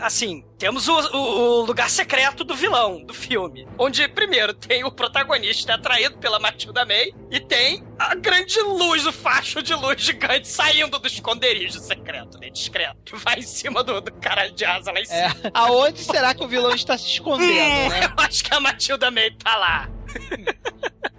assim, 0.00 0.44
temos 0.64 0.88
o, 0.88 0.98
o- 1.14 1.60
o 1.60 1.60
lugar 1.66 1.90
secreto 1.90 2.42
do 2.42 2.54
vilão 2.54 3.04
do 3.04 3.12
filme. 3.12 3.68
Onde, 3.78 4.08
primeiro, 4.08 4.54
tem 4.54 4.82
o 4.82 4.90
protagonista 4.90 5.74
atraído 5.74 6.16
pela 6.16 6.38
Matilda 6.38 6.86
May 6.86 7.12
e 7.30 7.38
tem 7.38 7.84
a 7.98 8.14
grande 8.14 8.58
luz, 8.62 9.06
o 9.06 9.12
facho 9.12 9.62
de 9.62 9.74
luz 9.74 10.00
gigante 10.00 10.48
saindo 10.48 10.98
do 10.98 11.06
esconderijo 11.06 11.78
secreto, 11.80 12.38
né? 12.38 12.48
Discreto. 12.48 12.96
Que 13.04 13.14
vai 13.14 13.40
em 13.40 13.42
cima 13.42 13.84
do, 13.84 14.00
do 14.00 14.10
caralho 14.12 14.52
de 14.54 14.64
asa 14.64 14.90
lá 14.90 15.00
em 15.00 15.02
É, 15.02 15.28
cima. 15.28 15.50
aonde 15.52 16.02
será 16.02 16.32
que 16.34 16.42
o 16.42 16.48
vilão 16.48 16.74
está 16.74 16.96
se 16.96 17.08
escondendo, 17.08 17.50
Hum, 17.50 17.88
né? 17.92 18.06
Eu 18.06 18.24
acho 18.24 18.42
que 18.42 18.54
a 18.54 18.58
Matilda 18.58 19.10
May 19.10 19.32
tá 19.32 19.56
lá. 19.58 19.90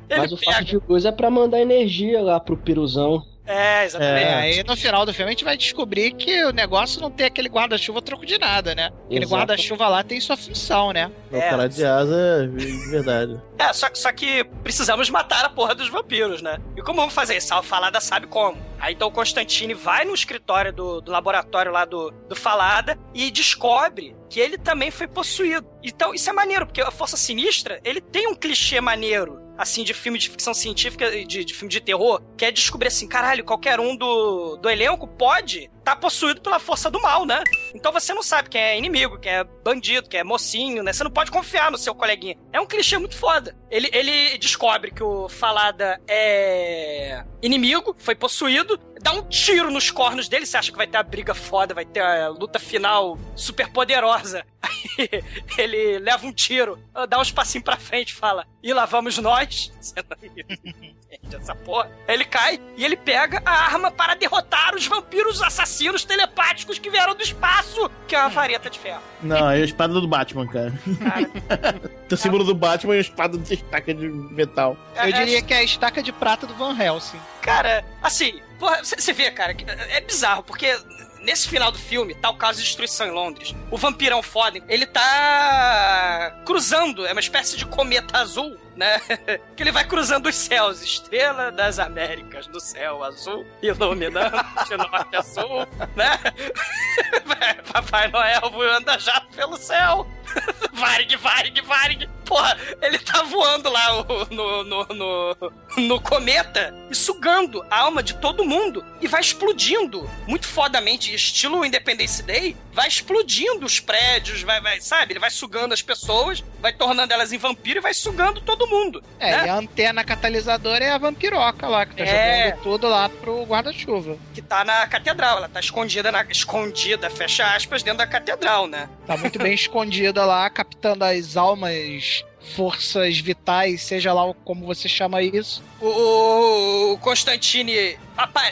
Mas 0.09 0.31
o 0.31 0.37
fato 0.37 0.63
de 0.65 0.79
coisa 0.79 1.09
é 1.09 1.11
pra 1.11 1.29
mandar 1.29 1.61
energia 1.61 2.19
lá 2.19 2.39
pro 2.39 2.57
piruzão. 2.57 3.21
É, 3.45 3.85
exatamente. 3.85 4.23
É, 4.23 4.33
aí 4.33 4.63
no 4.63 4.75
final 4.75 5.05
do 5.05 5.13
filme 5.13 5.29
a 5.29 5.33
gente 5.33 5.43
vai 5.43 5.55
descobrir 5.55 6.11
que 6.11 6.45
o 6.45 6.51
negócio 6.51 6.99
não 6.99 7.11
tem 7.11 7.27
aquele 7.27 7.47
guarda-chuva 7.47 8.01
troco 8.01 8.25
de 8.25 8.37
nada, 8.37 8.73
né? 8.73 8.91
Aquele 9.05 9.25
guarda-chuva 9.25 9.87
lá 9.87 10.03
tem 10.03 10.19
sua 10.19 10.35
função, 10.35 10.91
né? 10.91 11.11
O 11.31 11.39
cara 11.39 11.67
de 11.67 11.85
asa, 11.85 12.47
de 12.47 12.89
verdade. 12.89 13.39
É, 13.57 13.71
só, 13.71 13.87
só 13.93 14.11
que 14.11 14.43
precisamos 14.63 15.09
matar 15.09 15.45
a 15.45 15.49
porra 15.49 15.73
dos 15.73 15.87
vampiros, 15.87 16.41
né? 16.41 16.57
E 16.75 16.81
como 16.81 16.99
vamos 16.99 17.13
fazer 17.13 17.37
isso? 17.37 17.53
A 17.53 17.63
Falada 17.63 18.01
sabe 18.01 18.27
como. 18.27 18.57
Aí 18.77 18.93
então 18.93 19.07
o 19.07 19.11
Constantine 19.11 19.73
vai 19.73 20.03
no 20.03 20.13
escritório 20.13 20.73
do, 20.73 20.99
do 20.99 21.09
laboratório 21.09 21.71
lá 21.71 21.85
do, 21.85 22.11
do 22.27 22.35
Falada 22.35 22.99
e 23.13 23.31
descobre 23.31 24.13
que 24.29 24.41
ele 24.41 24.57
também 24.57 24.91
foi 24.91 25.07
possuído. 25.07 25.65
Então 25.81 26.13
isso 26.13 26.29
é 26.29 26.33
maneiro, 26.33 26.65
porque 26.65 26.81
a 26.81 26.91
Força 26.91 27.15
Sinistra, 27.15 27.79
ele 27.83 28.01
tem 28.01 28.27
um 28.27 28.35
clichê 28.35 28.81
maneiro. 28.81 29.44
Assim, 29.57 29.83
de 29.83 29.93
filme 29.93 30.19
de 30.19 30.29
ficção 30.29 30.53
científica, 30.53 31.09
de, 31.25 31.45
de 31.45 31.53
filme 31.53 31.71
de 31.71 31.79
terror, 31.79 32.21
que 32.35 32.45
é 32.45 32.51
descobrir 32.51 32.87
assim, 32.87 33.07
caralho, 33.07 33.43
qualquer 33.43 33.79
um 33.79 33.95
do, 33.95 34.57
do 34.57 34.69
elenco 34.69 35.07
pode 35.07 35.69
estar 35.85 35.95
possuído 35.97 36.41
pela 36.41 36.57
força 36.57 36.89
do 36.89 36.99
mal, 36.99 37.25
né? 37.25 37.43
Então 37.73 37.91
você 37.91 38.11
não 38.11 38.23
sabe 38.23 38.49
quem 38.49 38.59
é 38.59 38.77
inimigo, 38.77 39.19
quem 39.19 39.31
é 39.31 39.43
bandido, 39.43 40.09
quem 40.09 40.19
é 40.19 40.23
mocinho, 40.23 40.81
né? 40.81 40.91
Você 40.91 41.03
não 41.03 41.11
pode 41.11 41.29
confiar 41.29 41.69
no 41.71 41.77
seu 41.77 41.93
coleguinha. 41.93 42.35
É 42.51 42.59
um 42.59 42.65
clichê 42.65 42.97
muito 42.97 43.15
foda. 43.15 43.55
Ele, 43.69 43.87
ele 43.93 44.37
descobre 44.39 44.89
que 44.89 45.03
o 45.03 45.29
Falada 45.29 46.01
é 46.07 47.23
inimigo, 47.41 47.95
foi 47.99 48.15
possuído, 48.15 48.79
dá 48.99 49.11
um 49.11 49.21
tiro 49.29 49.69
nos 49.69 49.91
cornos 49.91 50.27
dele, 50.27 50.47
você 50.47 50.57
acha 50.57 50.71
que 50.71 50.77
vai 50.77 50.87
ter 50.87 50.97
a 50.97 51.03
briga 51.03 51.35
foda, 51.35 51.75
vai 51.75 51.85
ter 51.85 52.01
a 52.01 52.29
luta 52.29 52.57
final 52.57 53.19
super 53.35 53.69
poderosa. 53.71 54.43
Aí 54.63 55.23
ele 55.57 55.99
leva 55.99 56.25
um 56.25 56.33
tiro, 56.33 56.79
dá 57.07 57.19
um 57.19 57.21
espacinho 57.21 57.63
pra 57.63 57.77
frente 57.77 58.13
fala, 58.13 58.47
e 58.63 58.73
lá 58.73 58.85
vamos 58.85 59.19
nós. 59.19 59.71
Entende 61.11 61.35
essa 61.35 61.55
porra. 61.55 61.89
Aí 62.07 62.15
ele 62.15 62.25
cai 62.25 62.59
e 62.75 62.83
ele 62.83 62.97
pega 62.97 63.41
a 63.45 63.51
arma 63.51 63.91
para 63.91 64.15
derrotar 64.15 64.75
os 64.75 64.85
vampiros 64.87 65.41
assassinos 65.41 66.03
telepáticos 66.03 66.79
que 66.79 66.89
vieram 66.89 67.15
do 67.15 67.21
espaço, 67.21 67.89
que 68.07 68.15
é 68.15 68.19
uma 68.19 68.29
vareta 68.29 68.69
de 68.69 68.79
ferro. 68.79 69.01
Não, 69.21 69.49
é 69.49 69.55
a 69.55 69.65
espada 69.65 69.93
do 69.93 70.07
Batman, 70.07 70.47
cara. 70.47 70.73
Tem 72.07 72.15
o 72.15 72.17
símbolo 72.17 72.43
do 72.43 72.55
Batman 72.55 72.95
e 72.95 72.97
a 72.97 73.01
espada 73.01 73.37
de 73.37 73.53
estaca 73.53 73.93
de 73.93 74.07
metal. 74.07 74.77
Eu 74.95 75.11
diria 75.11 75.41
que 75.41 75.53
é 75.53 75.57
a 75.57 75.63
estaca 75.63 76.01
de 76.01 76.11
prata 76.11 76.45
do 76.45 76.53
Van 76.55 76.77
Helsing. 76.77 77.19
Cara, 77.41 77.85
assim, 78.01 78.41
você 78.83 79.13
vê, 79.13 79.31
cara, 79.31 79.53
que 79.53 79.65
é 79.69 80.01
bizarro, 80.01 80.43
porque 80.43 80.75
nesse 81.21 81.49
final 81.49 81.71
do 81.71 81.77
filme 81.77 82.13
tá 82.15 82.29
o 82.29 82.37
caso 82.37 82.59
de 82.59 82.65
destruição 82.65 83.07
em 83.07 83.11
Londres. 83.11 83.55
O 83.71 83.77
vampirão 83.77 84.21
foda, 84.21 84.59
ele 84.69 84.85
tá 84.85 86.41
cruzando, 86.45 87.05
é 87.05 87.11
uma 87.11 87.19
espécie 87.19 87.57
de 87.57 87.65
cometa 87.65 88.19
azul, 88.19 88.55
né? 88.75 88.99
que 89.55 89.63
ele 89.63 89.71
vai 89.71 89.85
cruzando 89.85 90.27
os 90.27 90.35
céus, 90.35 90.81
estrela 90.81 91.51
das 91.51 91.79
Américas 91.79 92.47
do 92.47 92.59
céu 92.59 93.03
azul, 93.03 93.45
iluminando 93.61 94.37
de 94.67 94.77
norte 94.77 95.15
a 95.15 95.23
sul, 95.23 95.67
né? 95.95 96.19
Papai 97.71 98.07
Noel 98.07 98.49
voando 98.51 98.97
jato 98.99 99.27
pelo 99.35 99.57
céu. 99.57 100.07
Varig, 100.73 101.15
Varig, 101.17 101.61
Varig. 101.61 102.09
Porra, 102.25 102.57
ele 102.81 102.97
tá 102.97 103.21
voando 103.23 103.69
lá 103.69 104.03
no, 104.31 104.63
no, 104.63 104.85
no, 104.85 105.37
no 105.77 106.01
cometa 106.01 106.73
e 106.89 106.95
sugando 106.95 107.63
a 107.69 107.81
alma 107.81 108.01
de 108.01 108.15
todo 108.15 108.45
mundo 108.45 108.83
e 108.99 109.07
vai 109.07 109.21
explodindo 109.21 110.09
muito 110.27 110.47
fodamente, 110.47 111.13
estilo 111.13 111.63
Independence 111.63 112.23
Day, 112.23 112.57
vai 112.73 112.87
explodindo 112.87 113.65
os 113.65 113.79
prédios, 113.79 114.41
vai, 114.41 114.59
vai, 114.59 114.81
sabe? 114.81 115.13
Ele 115.13 115.19
vai 115.19 115.29
sugando 115.29 115.73
as 115.73 115.81
pessoas, 115.81 116.43
vai 116.59 116.73
tornando 116.73 117.13
elas 117.13 117.31
em 117.31 117.37
vampiro 117.37 117.79
e 117.79 117.81
vai 117.81 117.93
sugando 117.93 118.41
todo 118.41 118.64
mundo. 118.67 119.03
É, 119.19 119.31
né? 119.31 119.45
e 119.45 119.49
a 119.49 119.55
antena 119.55 120.03
catalisadora 120.03 120.83
é 120.83 120.91
a 120.91 120.97
vampiroca 120.97 121.67
lá, 121.67 121.85
que 121.85 121.95
tá 121.95 122.03
É. 122.03 122.43
jogando 122.49 122.63
tudo 122.63 122.87
lá 122.89 123.09
pro 123.09 123.43
guarda-chuva. 123.43 124.17
Que 124.33 124.41
tá 124.41 124.63
na 124.63 124.85
catedral, 124.87 125.37
ela 125.37 125.49
tá 125.49 125.59
escondida, 125.59 126.11
na, 126.11 126.23
escondida, 126.23 127.09
fecha 127.09 127.45
aspas, 127.55 127.83
dentro 127.83 127.99
da 127.99 128.07
catedral, 128.07 128.67
né? 128.67 128.89
Tá 129.05 129.17
muito 129.17 129.39
bem 129.39 129.53
escondida 129.55 130.25
lá, 130.25 130.49
captando 130.49 131.03
as 131.05 131.35
almas, 131.37 132.23
forças 132.53 133.17
vitais, 133.19 133.81
seja 133.81 134.13
lá 134.13 134.33
como 134.45 134.65
você 134.65 134.87
chama 134.87 135.21
isso. 135.21 135.63
O, 135.81 136.93
o 136.93 136.97
Constantine 136.99 137.97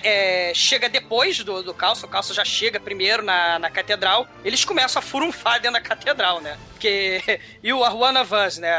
é, 0.04 0.52
chega 0.54 0.90
depois 0.90 1.44
do, 1.44 1.64
do 1.64 1.74
Calço, 1.74 2.06
o 2.06 2.10
Calço 2.10 2.34
já 2.34 2.44
chega 2.44 2.80
primeiro 2.80 3.24
na, 3.24 3.60
na 3.60 3.70
catedral, 3.70 4.28
eles 4.44 4.66
começam 4.66 5.00
a 5.00 5.04
furunfar 5.04 5.62
dentro 5.62 5.80
da 5.80 5.82
catedral, 5.82 6.42
né? 6.42 6.58
Porque. 6.72 7.22
E 7.64 7.72
o 7.72 7.80
of 7.82 8.36
Us, 8.36 8.58
né? 8.58 8.74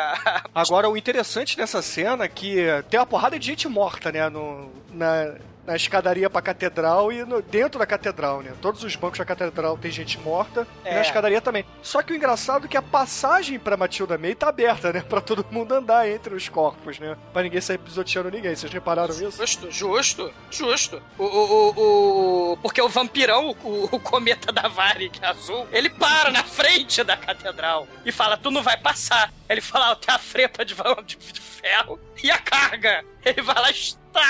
Agora, 0.55 0.91
o 0.91 0.97
interessante 0.97 1.57
dessa 1.57 1.81
cena 1.81 2.25
é 2.25 2.29
que 2.29 2.67
tem 2.91 3.01
uma 3.01 3.07
porrada 3.07 3.39
de 3.39 3.47
gente 3.47 3.67
morta, 3.67 4.13
né? 4.13 4.29
No, 4.29 4.71
na, 4.93 5.37
na 5.67 5.75
escadaria 5.77 6.29
pra 6.29 6.43
catedral 6.43 7.11
e 7.13 7.25
no- 7.25 7.41
dentro 7.41 7.79
da 7.79 7.87
catedral, 7.87 8.43
né? 8.43 8.53
Todos 8.61 8.85
os 8.85 8.95
bancos 8.97 9.19
da 9.19 9.25
catedral 9.25 9.79
tem 9.79 9.91
gente 9.91 10.19
morta 10.19 10.67
e 10.85 10.89
É. 10.89 10.95
na 10.97 11.01
escadaria 11.01 11.41
também. 11.41 11.65
Só 11.83 12.03
que 12.03 12.13
o 12.13 12.17
engraçado 12.17 12.67
é 12.67 12.69
que 12.69 12.77
a 12.77 12.83
passagem 12.83 13.59
pra 13.59 13.77
Matilda 13.77 14.19
May 14.19 14.35
tá 14.35 14.49
aberta, 14.49 14.93
né? 14.93 15.01
Pra 15.01 15.21
todo 15.21 15.45
mundo 15.51 15.73
andar 15.75 16.09
entre 16.09 16.35
os 16.35 16.49
corpos, 16.49 16.99
né? 16.99 17.17
Pra 17.33 17.43
ninguém 17.43 17.61
sair 17.61 17.79
pisoteando 17.79 18.31
ninguém. 18.31 18.55
Vocês 18.55 18.73
repararam 18.73 19.15
isso? 19.15 19.31
Justo, 19.39 19.71
justo, 19.71 20.35
justo. 20.51 21.03
O, 21.19 21.25
o, 21.25 21.71
o, 21.71 22.53
o- 22.53 22.57
porque 22.59 22.81
o 22.83 22.89
vampirão, 22.89 23.57
o, 23.65 23.85
o 23.97 24.01
cometa 24.01 24.53
da 24.53 24.69
Varig 24.69 25.19
azul, 25.25 25.67
ele 25.73 25.89
para 25.91 26.31
na 26.31 26.45
frente 26.45 27.03
da 27.03 27.17
catedral 27.17 27.87
e 28.05 28.13
fala: 28.13 28.37
Tu 28.37 28.51
não 28.51 28.63
vai 28.63 28.77
passar. 28.77 29.33
Ele 29.49 29.61
fala: 29.61 29.93
ah, 29.93 29.97
Tem 29.97 30.15
a 30.15 30.19
frepa 30.19 30.65
de, 30.65 30.75
de 31.05 31.41
ferro 31.41 31.99
e 32.23 32.31
a 32.31 32.39
carga. 32.39 33.03
Ele 33.25 33.41
vai 33.43 33.55
lá 33.55 33.71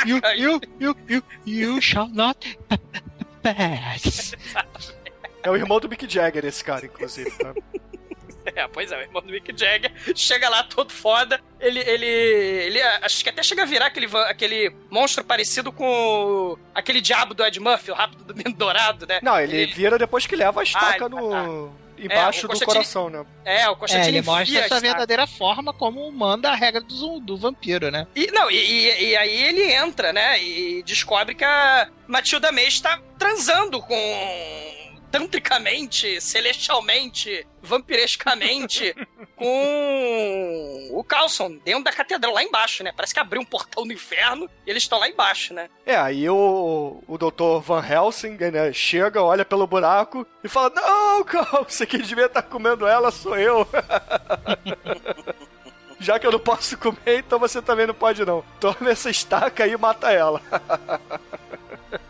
You, 0.07 0.21
you, 0.37 0.61
you, 0.81 0.97
you, 1.09 1.23
you 1.47 1.81
shall 1.81 2.09
not 2.09 2.59
pass. 3.43 4.35
É 5.43 5.51
o 5.51 5.57
irmão 5.57 5.79
do 5.81 5.89
Mick 5.89 6.09
Jagger, 6.13 6.45
esse 6.45 6.65
cara, 6.65 6.87
inclusive. 6.87 7.31
Né? 7.43 7.55
É, 8.55 8.69
pois 8.69 8.93
é, 8.93 8.99
o 8.99 9.01
irmão 9.01 9.23
do 9.23 9.33
Mick 9.33 9.59
Jagger 9.59 9.91
chega 10.15 10.51
lá 10.51 10.63
todo 10.65 10.93
foda. 10.93 11.41
Ele, 11.59 11.81
ele, 11.81 12.05
ele 12.05 12.83
acho 12.83 13.25
que 13.25 13.31
até 13.31 13.43
chega 13.43 13.63
a 13.63 13.65
virar 13.65 13.87
aquele, 13.87 14.07
aquele 14.29 14.71
monstro 14.91 15.25
parecido 15.25 15.73
com 15.73 15.83
o- 16.53 16.59
aquele 16.75 17.01
diabo 17.01 17.33
do 17.33 17.43
Ed 17.43 17.59
Murphy, 17.59 17.91
o 17.91 17.95
rápido 17.95 18.23
do 18.23 18.35
menino 18.35 18.55
dourado, 18.55 19.07
né? 19.07 19.19
Não, 19.23 19.41
ele 19.41 19.65
vira 19.69 19.97
depois 19.99 20.27
que 20.27 20.37
leva 20.37 20.61
a 20.61 20.63
estaca 20.63 21.05
Ah, 21.05 21.07
ele- 21.07 21.15
no. 21.15 21.75
Embaixo 21.99 22.47
É, 22.47 22.55
do 22.55 22.65
coração, 22.65 23.09
né? 23.11 23.25
É, 23.45 23.69
o 23.69 23.73
É, 23.73 23.75
Constantine 23.77 24.09
ele 24.19 24.23
mostra 24.23 24.43
enfia 24.43 24.59
a 24.61 24.65
essa 24.65 24.75
estaca. 24.77 24.81
verdadeira 24.93 25.27
forma 25.27 25.73
como 25.73 26.11
manda 26.13 26.51
a 26.51 26.55
regra 26.55 26.81
do, 26.81 27.21
do 27.21 27.37
vampiro, 27.37 27.91
né? 27.91 28.07
E, 28.15 28.27
não, 28.33 28.51
e, 28.51 28.57
e- 28.57 29.05
e 29.11 29.17
aí 29.17 29.43
ele 29.45 29.73
entra, 29.73 30.13
né? 30.13 30.43
E 30.43 30.83
descobre 30.83 31.35
que 31.35 31.45
a 31.45 31.89
Matilda 32.07 32.51
May 32.53 32.67
está 32.67 33.01
transando 33.19 33.81
com. 33.81 33.95
Tantricamente, 35.15 36.21
celestialmente, 36.21 37.47
vampirescamente, 37.63 38.93
com 39.37 40.89
o 40.91 41.05
Carlson, 41.05 41.57
dentro 41.65 41.85
da 41.85 41.93
catedral, 41.93 42.35
lá 42.35 42.43
embaixo, 42.43 42.83
né? 42.83 42.91
Parece 42.91 43.15
que 43.15 43.21
abriu 43.21 43.41
um 43.41 43.45
portão 43.45 43.87
do 43.87 43.93
inferno 43.93 44.51
e 44.67 44.71
eles 44.71 44.83
estão 44.83 44.99
lá 44.99 45.09
embaixo, 45.09 45.55
né? 45.55 45.71
É, 45.87 45.95
aí 45.95 46.29
o, 46.29 47.01
o 47.07 47.17
Dr. 47.17 47.61
Van 47.63 47.87
Helsing 47.87 48.37
né, 48.39 48.73
chega, 48.73 49.23
olha 49.23 49.45
pelo 49.45 49.69
buraco 49.69 50.27
e 50.43 50.49
fala: 50.49 50.73
Não, 50.75 51.23
Carl, 51.23 51.63
você 51.63 51.87
que 51.87 51.99
devia 51.99 52.27
estar 52.27 52.43
comendo 52.43 52.85
ela 52.85 53.13
sou 53.13 53.39
eu. 53.39 53.65
Já 56.05 56.19
que 56.19 56.27
eu 56.27 56.33
não 56.33 56.39
posso 56.39 56.77
comer, 56.77 57.19
então 57.21 57.39
você 57.39 57.63
também 57.63 57.87
não 57.87 57.95
pode, 57.95 58.25
não. 58.25 58.45
Toma 58.61 58.91
essa 58.91 59.09
estaca 59.11 59.65
aí 59.65 59.73
e 59.73 59.77
mata 59.77 60.11
ela. 60.13 60.41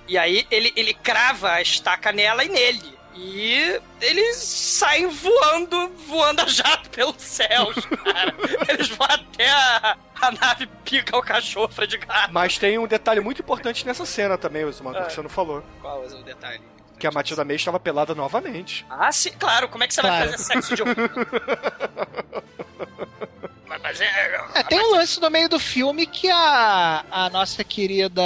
E 0.09 0.17
aí 0.19 0.47
ele, 0.51 0.73
ele 0.77 0.95
crava 0.95 1.51
a 1.53 1.63
estaca 1.63 2.11
nela 2.13 2.43
e 2.45 2.49
nele. 2.49 2.99
E 3.15 3.81
eles 4.01 4.37
saem 4.37 5.07
voando, 5.09 5.89
voando 6.07 6.41
a 6.43 6.47
jato 6.47 6.89
pelos 6.91 7.21
céus, 7.23 7.75
cara. 7.87 8.35
Eles 8.69 8.89
vão 8.89 9.07
até 9.09 9.49
a, 9.51 9.97
a 10.21 10.31
nave 10.33 10.67
pica 10.85 11.17
o 11.17 11.23
cachorro 11.23 11.87
de 11.87 11.99
gato. 11.99 12.33
Mas 12.33 12.59
tem 12.59 12.77
um 12.79 12.87
detalhe 12.87 13.21
muito 13.21 13.41
importante 13.43 13.87
nessa 13.87 14.05
cena 14.07 14.37
também, 14.39 14.65
Osmar, 14.65 14.97
Ah. 14.97 15.05
que 15.05 15.13
você 15.13 15.23
não 15.23 15.29
falou. 15.31 15.63
Qual 15.81 16.03
é 16.03 16.07
o 16.09 16.23
detalhe? 16.23 16.61
Que 16.99 17.07
a 17.07 17.11
Matilda 17.13 17.45
May 17.45 17.57
estava 17.57 17.79
pelada 17.79 18.15
novamente. 18.15 18.85
Ah, 18.91 19.13
sim, 19.13 19.33
claro. 19.39 19.69
Como 19.69 19.85
é 19.85 19.87
que 19.87 19.95
você 19.95 20.01
Claro. 20.01 20.17
vai 20.17 20.33
fazer 20.33 20.43
sexo 20.45 20.75
de 20.77 20.83
um... 20.83 20.87
Mas- 23.83 24.01
é... 24.01 24.45
É, 24.55 24.63
tem 24.63 24.81
um 24.81 24.93
lance 24.93 25.21
no 25.21 25.31
meio 25.31 25.49
do 25.49 25.59
filme 25.59 26.07
que 26.07 26.31
a, 26.31 27.05
a 27.11 27.31
nossa 27.31 27.63
querida 27.65 28.23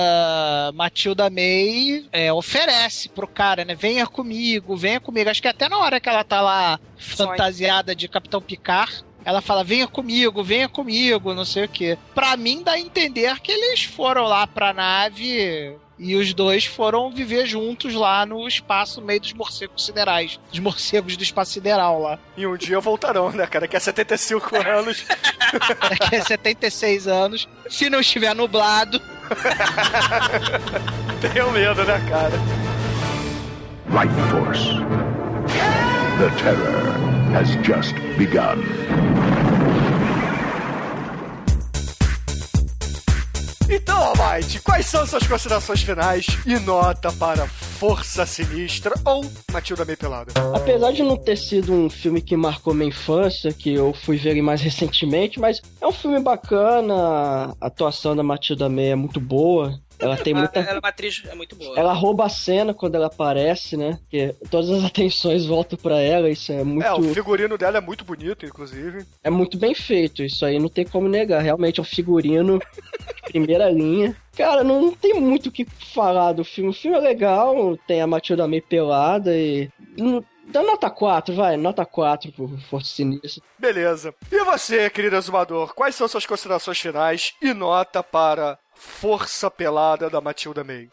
Matilda 0.74 1.30
May 1.30 2.07
é, 2.12 2.32
oferece 2.32 3.09
pro 3.09 3.26
cara, 3.26 3.64
né? 3.64 3.74
Venha 3.74 4.07
comigo, 4.07 4.76
venha 4.76 5.01
comigo. 5.01 5.30
Acho 5.30 5.42
que 5.42 5.49
até 5.49 5.68
na 5.68 5.78
hora 5.78 6.01
que 6.01 6.09
ela 6.09 6.24
tá 6.24 6.40
lá 6.40 6.78
fantasiada 6.96 7.94
de 7.94 8.09
Capitão 8.09 8.40
Picard, 8.40 9.05
ela 9.24 9.40
fala, 9.40 9.62
venha 9.64 9.86
comigo, 9.86 10.42
venha 10.42 10.68
comigo, 10.68 11.34
não 11.34 11.44
sei 11.44 11.64
o 11.64 11.68
quê. 11.68 11.99
Pra 12.14 12.36
mim 12.36 12.62
dá 12.62 12.72
a 12.72 12.80
entender 12.80 13.38
que 13.40 13.53
eles 13.53 13.84
foram 13.84 14.24
lá 14.24 14.46
pra 14.46 14.72
nave 14.72 15.76
e 15.99 16.14
os 16.14 16.32
dois 16.32 16.64
foram 16.64 17.11
viver 17.11 17.44
juntos 17.46 17.92
lá 17.94 18.24
no 18.24 18.46
espaço, 18.46 19.01
no 19.01 19.07
meio 19.07 19.20
dos 19.20 19.32
morcegos 19.32 19.84
siderais. 19.84 20.38
Dos 20.51 20.61
morcegos 20.61 21.16
do 21.16 21.22
espaço 21.22 21.53
sideral 21.53 22.01
lá. 22.01 22.18
E 22.36 22.46
um 22.46 22.57
dia 22.57 22.78
voltarão, 22.80 23.30
né, 23.32 23.46
cara? 23.46 23.66
Que 23.66 23.76
é 23.76 23.80
75 23.80 24.57
anos. 24.68 25.05
Daqui 25.90 26.16
a 26.16 26.22
76 26.24 27.09
anos. 27.09 27.49
Se 27.68 27.90
não 27.90 28.01
estiver 28.01 28.34
nublado. 28.34 29.01
Tenho 31.20 31.51
medo, 31.51 31.84
né, 31.84 32.07
cara? 32.09 32.38
Life 33.90 34.14
Force. 34.30 34.78
The 36.18 36.30
terror 36.42 36.92
has 37.34 37.49
just 37.64 37.94
begun. 38.16 38.62
Então, 43.71 44.03
Almighty, 44.03 44.61
quais 44.61 44.87
são 44.87 45.07
suas 45.07 45.27
considerações 45.27 45.83
finais 45.83 46.27
e 46.47 46.59
nota 46.59 47.12
para 47.12 47.47
Força 47.47 48.25
Sinistra 48.25 48.95
ou 49.05 49.23
Matilda 49.53 49.85
May 49.85 49.95
Pelada? 49.95 50.33
Apesar 50.55 50.91
de 50.91 51.03
não 51.03 51.19
ter 51.19 51.37
sido 51.37 51.73
um 51.73 51.91
filme 51.91 52.23
que 52.23 52.35
marcou 52.35 52.73
minha 52.73 52.89
infância, 52.89 53.53
que 53.53 53.75
eu 53.75 53.93
fui 53.93 54.16
ver 54.16 54.31
ele 54.31 54.43
mais 54.43 54.62
recentemente, 54.62 55.39
mas 55.39 55.61
é 55.83 55.87
um 55.87 55.93
filme 55.93 56.19
bacana, 56.19 57.55
a 57.61 57.66
atuação 57.66 58.16
da 58.16 58.23
Matilda 58.23 58.71
May 58.71 58.93
é 58.93 58.97
muito 58.97 59.21
boa. 59.21 59.79
Ela 59.99 60.16
tem 60.16 60.32
muita. 60.34 60.61
Ela 60.61 60.70
é 60.76 60.78
uma 60.78 60.88
atriz 60.88 61.22
é 61.28 61.34
muito 61.34 61.57
boa. 61.57 61.78
Ela 61.78 61.92
rouba 61.92 62.26
a 62.26 62.28
cena 62.28 62.72
quando 62.72 62.94
ela 62.94 63.07
aparece, 63.07 63.76
né? 63.76 63.99
Porque 64.03 64.34
todas 64.51 64.70
as 64.70 64.84
atenções 64.86 65.44
voltam 65.46 65.78
pra 65.78 66.01
ela, 66.01 66.28
isso 66.30 66.53
é 66.53 66.62
muito. 66.62 66.84
É, 66.86 66.92
o 66.92 67.03
figurino 67.14 67.59
dela 67.59 67.78
é 67.78 67.80
muito 67.80 68.05
bonito, 68.05 68.46
inclusive. 68.46 69.05
É 69.24 69.30
muito 69.30 69.57
bem 69.59 69.74
feito, 69.74 70.22
isso 70.22 70.44
aí 70.44 70.59
não 70.59 70.68
tem 70.68 70.84
como 70.86 71.09
negar. 71.09 71.42
Realmente 71.42 71.80
é 71.80 71.82
um 71.82 71.86
figurino 71.86 72.59
de 72.59 73.22
primeira 73.32 73.68
linha. 73.70 74.16
Cara, 74.36 74.62
não 74.62 74.92
tem 74.94 75.14
muito 75.14 75.49
o 75.49 75.53
que 75.53 75.66
falar 75.92 76.32
do 76.32 76.44
filme. 76.44 76.70
O 76.70 76.74
filme 76.74 76.96
é 76.96 77.01
legal, 77.01 77.76
tem 77.86 78.01
a 78.01 78.07
Matilda 78.07 78.46
May 78.46 78.61
pelada 78.61 79.36
e. 79.36 79.68
não- 79.96 80.24
Dá 80.51 80.62
nota 80.62 80.88
4, 80.88 81.34
vai, 81.34 81.59
nota 81.59 81.84
4 81.84 82.32
pro 82.32 82.49
Força 82.70 82.94
Sinistra. 82.94 83.42
Beleza. 83.59 84.14
E 84.32 84.44
você, 84.44 84.88
querido 84.88 85.14
exumador, 85.16 85.74
quais 85.74 85.94
são 85.94 86.09
suas 86.09 86.24
considerações 86.24 86.78
finais 86.78 87.35
e 87.43 87.52
nota 87.52 88.02
para 88.02 88.59
Força 88.78 89.50
Pelada 89.50 90.09
da 90.09 90.20
Matilda 90.20 90.64
May? 90.64 90.88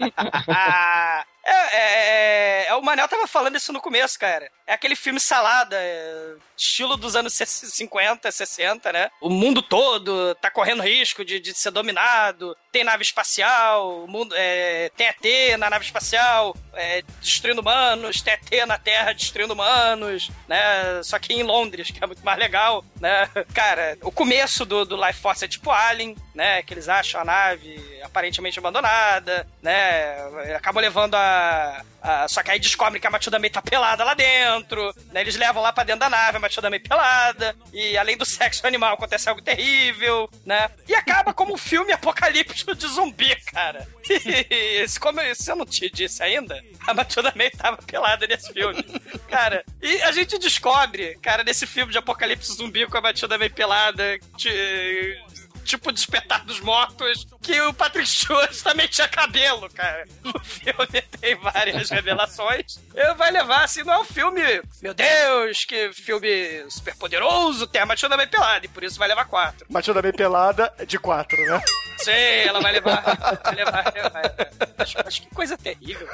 É, 1.46 1.76
é, 1.76 2.66
é, 2.68 2.74
o 2.74 2.80
Manel 2.80 3.06
tava 3.06 3.26
falando 3.26 3.56
isso 3.56 3.70
no 3.70 3.80
começo, 3.80 4.18
cara. 4.18 4.50
É 4.66 4.72
aquele 4.72 4.96
filme 4.96 5.20
salada, 5.20 5.76
é, 5.78 6.36
estilo 6.56 6.96
dos 6.96 7.14
anos 7.14 7.34
50, 7.34 8.32
60, 8.32 8.90
né? 8.92 9.10
O 9.20 9.28
mundo 9.28 9.60
todo 9.60 10.34
tá 10.36 10.50
correndo 10.50 10.82
risco 10.82 11.22
de, 11.22 11.38
de 11.38 11.52
ser 11.52 11.70
dominado, 11.70 12.56
tem 12.74 12.82
nave 12.82 13.04
espacial, 13.04 14.04
mundo, 14.08 14.34
é, 14.36 14.90
tem 14.96 15.06
ET 15.06 15.56
na 15.56 15.70
nave 15.70 15.84
espacial, 15.84 16.56
é, 16.72 17.04
destruindo 17.20 17.60
humanos, 17.60 18.20
tem 18.20 18.34
ET 18.34 18.66
na 18.66 18.76
Terra 18.76 19.12
destruindo 19.12 19.52
humanos, 19.52 20.28
né? 20.48 21.00
Só 21.04 21.16
que 21.20 21.32
em 21.32 21.44
Londres, 21.44 21.92
que 21.92 22.02
é 22.02 22.06
muito 22.08 22.24
mais 22.24 22.36
legal, 22.36 22.84
né? 23.00 23.30
Cara, 23.54 23.96
o 24.02 24.10
começo 24.10 24.64
do, 24.64 24.84
do 24.84 24.96
Life 24.96 25.20
Force 25.20 25.44
é 25.44 25.48
tipo 25.48 25.70
Alien, 25.70 26.16
né? 26.34 26.62
Que 26.62 26.74
eles 26.74 26.88
acham 26.88 27.20
a 27.20 27.24
nave 27.24 27.80
aparentemente 28.02 28.58
abandonada, 28.58 29.46
né? 29.62 30.16
Acabam 30.56 30.82
levando 30.82 31.14
a, 31.14 31.80
a. 32.04 32.28
só 32.28 32.42
que 32.42 32.50
aí 32.50 32.58
descobrem 32.58 33.00
que 33.00 33.06
a 33.06 33.10
Matilda 33.10 33.38
May 33.38 33.50
tá 33.50 33.62
pelada 33.62 34.04
lá 34.04 34.14
dentro, 34.14 34.94
né? 35.12 35.22
Eles 35.22 35.36
levam 35.36 35.62
lá 35.62 35.72
pra 35.72 35.84
dentro 35.84 36.00
da 36.00 36.10
nave 36.10 36.36
a 36.36 36.40
Matilda 36.40 36.70
May 36.70 36.78
pelada, 36.78 37.56
e 37.72 37.96
além 37.96 38.16
do 38.16 38.24
sexo 38.24 38.66
animal 38.66 38.94
acontece 38.94 39.28
algo 39.28 39.42
terrível, 39.42 40.28
né? 40.44 40.70
E 40.88 40.94
acaba 40.94 41.32
como 41.32 41.54
um 41.54 41.58
filme 41.58 41.92
apocalíptico 41.92 42.74
de 42.74 42.86
zumbi, 42.86 43.34
cara. 43.46 43.86
E, 44.06 44.84
como 45.00 45.20
se 45.34 45.50
eu 45.50 45.56
não 45.56 45.64
te 45.64 45.88
disse 45.90 46.22
ainda, 46.22 46.62
a 46.86 46.92
Matilda 46.92 47.32
May 47.34 47.50
tava 47.50 47.78
pelada 47.78 48.26
nesse 48.26 48.52
filme. 48.52 48.84
Cara, 49.28 49.64
e 49.80 50.02
a 50.02 50.12
gente 50.12 50.38
descobre, 50.38 51.18
cara, 51.22 51.42
nesse 51.42 51.66
filme 51.66 51.90
de 51.90 51.98
apocalipse 51.98 52.52
zumbi 52.52 52.86
com 52.86 52.98
a 52.98 53.00
Matilda 53.00 53.38
May 53.38 53.48
pelada, 53.48 54.18
de, 54.36 55.16
tipo 55.64 55.90
Despertar 55.90 56.44
dos 56.44 56.60
Mortos, 56.60 57.26
que 57.42 57.60
o 57.62 57.72
Patrick 57.74 58.08
Stewart 58.08 58.54
também 58.62 58.86
tinha 58.86 59.08
cabelo, 59.08 59.68
cara. 59.70 60.06
O 60.24 60.38
filme 60.40 61.02
tem 61.20 61.34
várias 61.36 61.90
revelações. 61.90 62.78
Ele 62.94 63.14
vai 63.14 63.30
levar, 63.30 63.64
assim, 63.64 63.82
não 63.82 63.94
é 63.94 63.98
um 64.00 64.04
filme, 64.04 64.42
meu 64.82 64.94
Deus, 64.94 65.64
que 65.64 65.92
filme 65.92 66.64
super 66.68 66.94
poderoso, 66.96 67.66
tem 67.66 67.82
a 67.82 67.86
Matilda 67.86 68.16
bem 68.16 68.28
pelada, 68.28 68.66
e 68.66 68.68
por 68.68 68.84
isso 68.84 68.98
vai 68.98 69.08
levar 69.08 69.24
quatro. 69.24 69.66
Matilda 69.70 70.02
bem 70.02 70.12
pelada 70.12 70.72
de 70.86 70.98
quatro, 70.98 71.36
né? 71.46 71.62
Sim, 72.04 72.10
ela 72.46 72.60
vai 72.60 72.72
levar. 72.72 73.02
Vai 73.42 73.54
levar, 73.54 73.82
vai 73.82 74.02
levar. 74.02 74.48
Acho, 74.78 74.98
acho 75.06 75.22
que 75.22 75.34
coisa 75.34 75.56
terrível. 75.56 76.06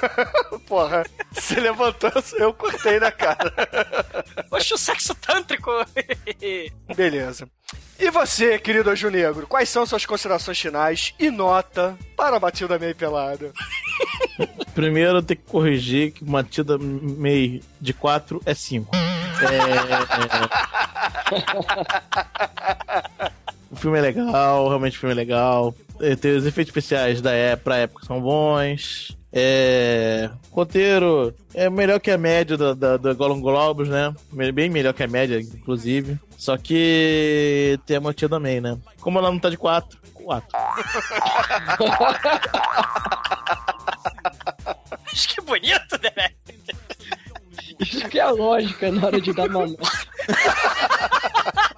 Porra, 0.68 1.04
você 1.32 1.58
levantou, 1.58 2.12
eu 2.38 2.54
cortei 2.54 3.00
na 3.00 3.10
cara. 3.10 3.52
Oxe, 4.50 4.74
o 4.74 4.78
sexo 4.78 5.14
tântrico. 5.16 5.70
Beleza. 6.94 7.48
E 7.98 8.10
você, 8.10 8.58
querido 8.58 8.90
Anjo 8.90 9.10
Negro, 9.10 9.46
quais 9.46 9.68
são 9.68 9.84
suas 9.84 10.06
considerações 10.06 10.58
finais 10.58 11.12
e 11.18 11.30
nota 11.30 11.98
para 12.16 12.36
a 12.36 12.40
Matilda 12.40 12.78
May 12.78 12.94
pelada? 12.94 13.52
Primeiro 14.74 15.18
eu 15.18 15.22
tenho 15.22 15.40
que 15.40 15.46
corrigir 15.50 16.12
que 16.12 16.24
Matilda 16.24 16.78
May 16.78 17.60
de 17.80 17.92
4 17.92 18.40
é 18.46 18.54
5. 18.54 18.96
É... 18.96 19.00
o 23.80 23.80
filme 23.80 23.98
é 23.98 24.02
legal, 24.02 24.68
realmente 24.68 24.98
o 24.98 25.00
filme 25.00 25.14
é 25.14 25.16
legal. 25.16 25.74
Tem 26.20 26.36
os 26.36 26.44
efeitos 26.44 26.68
especiais 26.68 27.22
da 27.22 27.32
época, 27.32 27.64
pra 27.64 27.78
época 27.78 28.04
são 28.04 28.20
bons. 28.20 29.16
É. 29.32 30.28
Roteiro 30.50 31.34
é 31.54 31.70
melhor 31.70 31.98
que 31.98 32.10
a 32.10 32.18
média 32.18 32.58
da, 32.58 32.74
da, 32.74 32.98
da 32.98 33.14
Golden 33.14 33.40
Globes, 33.40 33.88
né? 33.88 34.14
Bem 34.52 34.68
melhor 34.68 34.92
que 34.92 35.02
a 35.02 35.08
média, 35.08 35.40
inclusive. 35.40 36.20
Só 36.36 36.58
que 36.58 37.80
tem 37.86 37.96
a 37.96 38.00
Matilda 38.00 38.38
May, 38.38 38.60
né? 38.60 38.76
Como 39.00 39.18
ela 39.18 39.30
não 39.30 39.38
tá 39.38 39.48
de 39.48 39.56
4, 39.56 39.98
4. 40.12 40.48
Acho 45.10 45.28
que 45.28 45.40
bonito, 45.40 45.98
né? 46.02 46.10
Isso 47.80 48.06
que 48.10 48.18
é 48.18 48.22
a 48.22 48.30
lógica 48.30 48.92
na 48.92 49.06
hora 49.06 49.18
de 49.20 49.32
dar 49.32 49.48
uma 49.48 49.64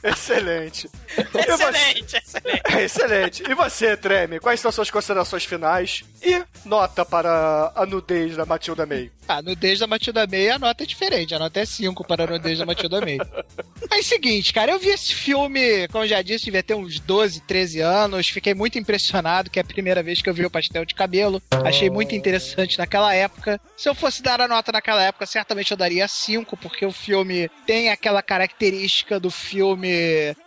Excelente. 0.04 0.88
Excelente, 1.16 2.16
excelente. 2.16 2.78
Excelente. 2.78 3.42
E 3.48 3.54
você, 3.54 3.96
Treme, 3.96 4.40
quais 4.40 4.60
são 4.60 4.72
suas 4.72 4.90
considerações 4.90 5.44
finais 5.44 6.04
e 6.22 6.42
nota 6.64 7.04
para 7.04 7.72
a 7.74 7.84
nudez 7.84 8.36
da 8.36 8.46
Matilda 8.46 8.86
May? 8.86 9.10
A 9.28 9.42
nudez 9.42 9.78
da 9.78 9.86
Matilda 9.86 10.26
May, 10.26 10.48
a 10.48 10.58
nota 10.58 10.82
é 10.82 10.86
diferente. 10.86 11.34
A 11.34 11.38
nota 11.38 11.60
é 11.60 11.66
5 11.66 12.04
para 12.06 12.24
a 12.24 12.26
nudez 12.26 12.58
da 12.58 12.66
Matilda 12.66 13.00
May. 13.00 13.18
Mas 13.90 13.98
é 13.98 14.00
o 14.00 14.04
seguinte, 14.04 14.52
cara, 14.52 14.72
eu 14.72 14.78
vi 14.78 14.88
esse 14.88 15.14
filme, 15.14 15.86
como 15.88 16.04
eu 16.04 16.08
já 16.08 16.22
disse, 16.22 16.46
devia 16.46 16.62
ter 16.62 16.74
uns 16.74 16.98
12, 16.98 17.40
13 17.42 17.80
anos. 17.80 18.28
Fiquei 18.28 18.54
muito 18.54 18.78
impressionado, 18.78 19.50
que 19.50 19.58
é 19.58 19.62
a 19.62 19.64
primeira 19.64 20.02
vez 20.02 20.22
que 20.22 20.30
eu 20.30 20.34
vi 20.34 20.46
o 20.46 20.50
pastel 20.50 20.84
de 20.84 20.94
cabelo. 20.94 21.42
Achei 21.64 21.90
muito 21.90 22.14
interessante 22.14 22.78
naquela 22.78 23.14
época. 23.14 23.60
Se 23.76 23.88
eu 23.88 23.94
fosse 23.94 24.22
dar 24.22 24.40
a 24.40 24.48
nota 24.48 24.72
naquela 24.72 25.02
época, 25.02 25.26
certamente 25.26 25.70
eu 25.70 25.76
daria 25.76 26.08
5, 26.08 26.56
porque 26.56 26.86
o 26.86 26.92
filme 26.92 27.50
tem 27.66 27.90
aquela 27.90 28.22
característica 28.22 29.20
do 29.20 29.30
filme 29.30 29.89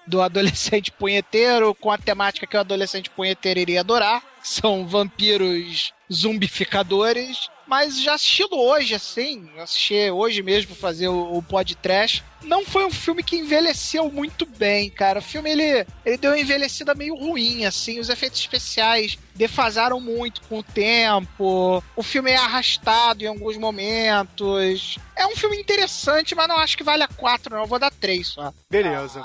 do 0.08 0.22
adolescente 0.22 0.92
punheteiro 0.92 1.74
com 1.76 1.92
a 1.92 1.98
temática 1.98 2.48
que 2.48 2.58
o 2.58 2.60
adolescente 2.60 3.10
punheteiro 3.10 3.60
iria 3.60 3.80
adorar. 3.80 4.24
São 4.42 4.88
vampiros 4.88 5.94
zumbificadores. 6.12 7.50
Mas 7.68 8.02
já 8.02 8.14
assistindo 8.14 8.58
hoje, 8.58 8.94
assim, 8.94 9.50
assisti 9.58 10.10
hoje 10.12 10.44
mesmo 10.44 10.76
fazer 10.76 11.08
o, 11.08 11.38
o 11.38 11.42
pod 11.42 11.76
trash, 11.76 12.24
não 12.44 12.66
foi 12.66 12.86
um 12.86 12.92
filme 12.92 13.24
que 13.24 13.38
envelheceu 13.38 14.12
muito 14.12 14.46
bem, 14.46 14.90
cara. 14.90 15.20
O 15.20 15.22
filme 15.22 15.50
ele, 15.50 15.86
ele 16.06 16.18
deu 16.18 16.32
uma 16.32 16.40
envelhecida 16.40 16.94
meio 16.94 17.16
ruim, 17.16 17.66
assim. 17.66 18.00
Os 18.00 18.10
efeitos 18.10 18.40
especiais 18.40 19.18
defasaram 19.34 20.00
muito 20.00 20.42
com 20.44 20.60
o 20.60 20.64
tempo. 20.64 21.84
O 21.96 22.04
filme 22.04 22.32
é 22.32 22.36
arrastado 22.36 23.24
em 23.24 23.28
alguns 23.28 23.58
momentos. 23.58 24.98
É 25.16 25.26
um 25.26 25.36
filme 25.36 25.58
interessante, 25.58 26.36
mas 26.36 26.48
não 26.48 26.58
acho 26.58 26.78
que 26.78 26.84
vale 26.84 27.04
a 27.04 27.08
4, 27.08 27.56
não. 27.56 27.64
Eu 27.64 27.68
vou 27.68 27.80
dar 27.80 27.92
3 27.92 28.28
só. 28.28 28.54
Beleza. 28.70 29.24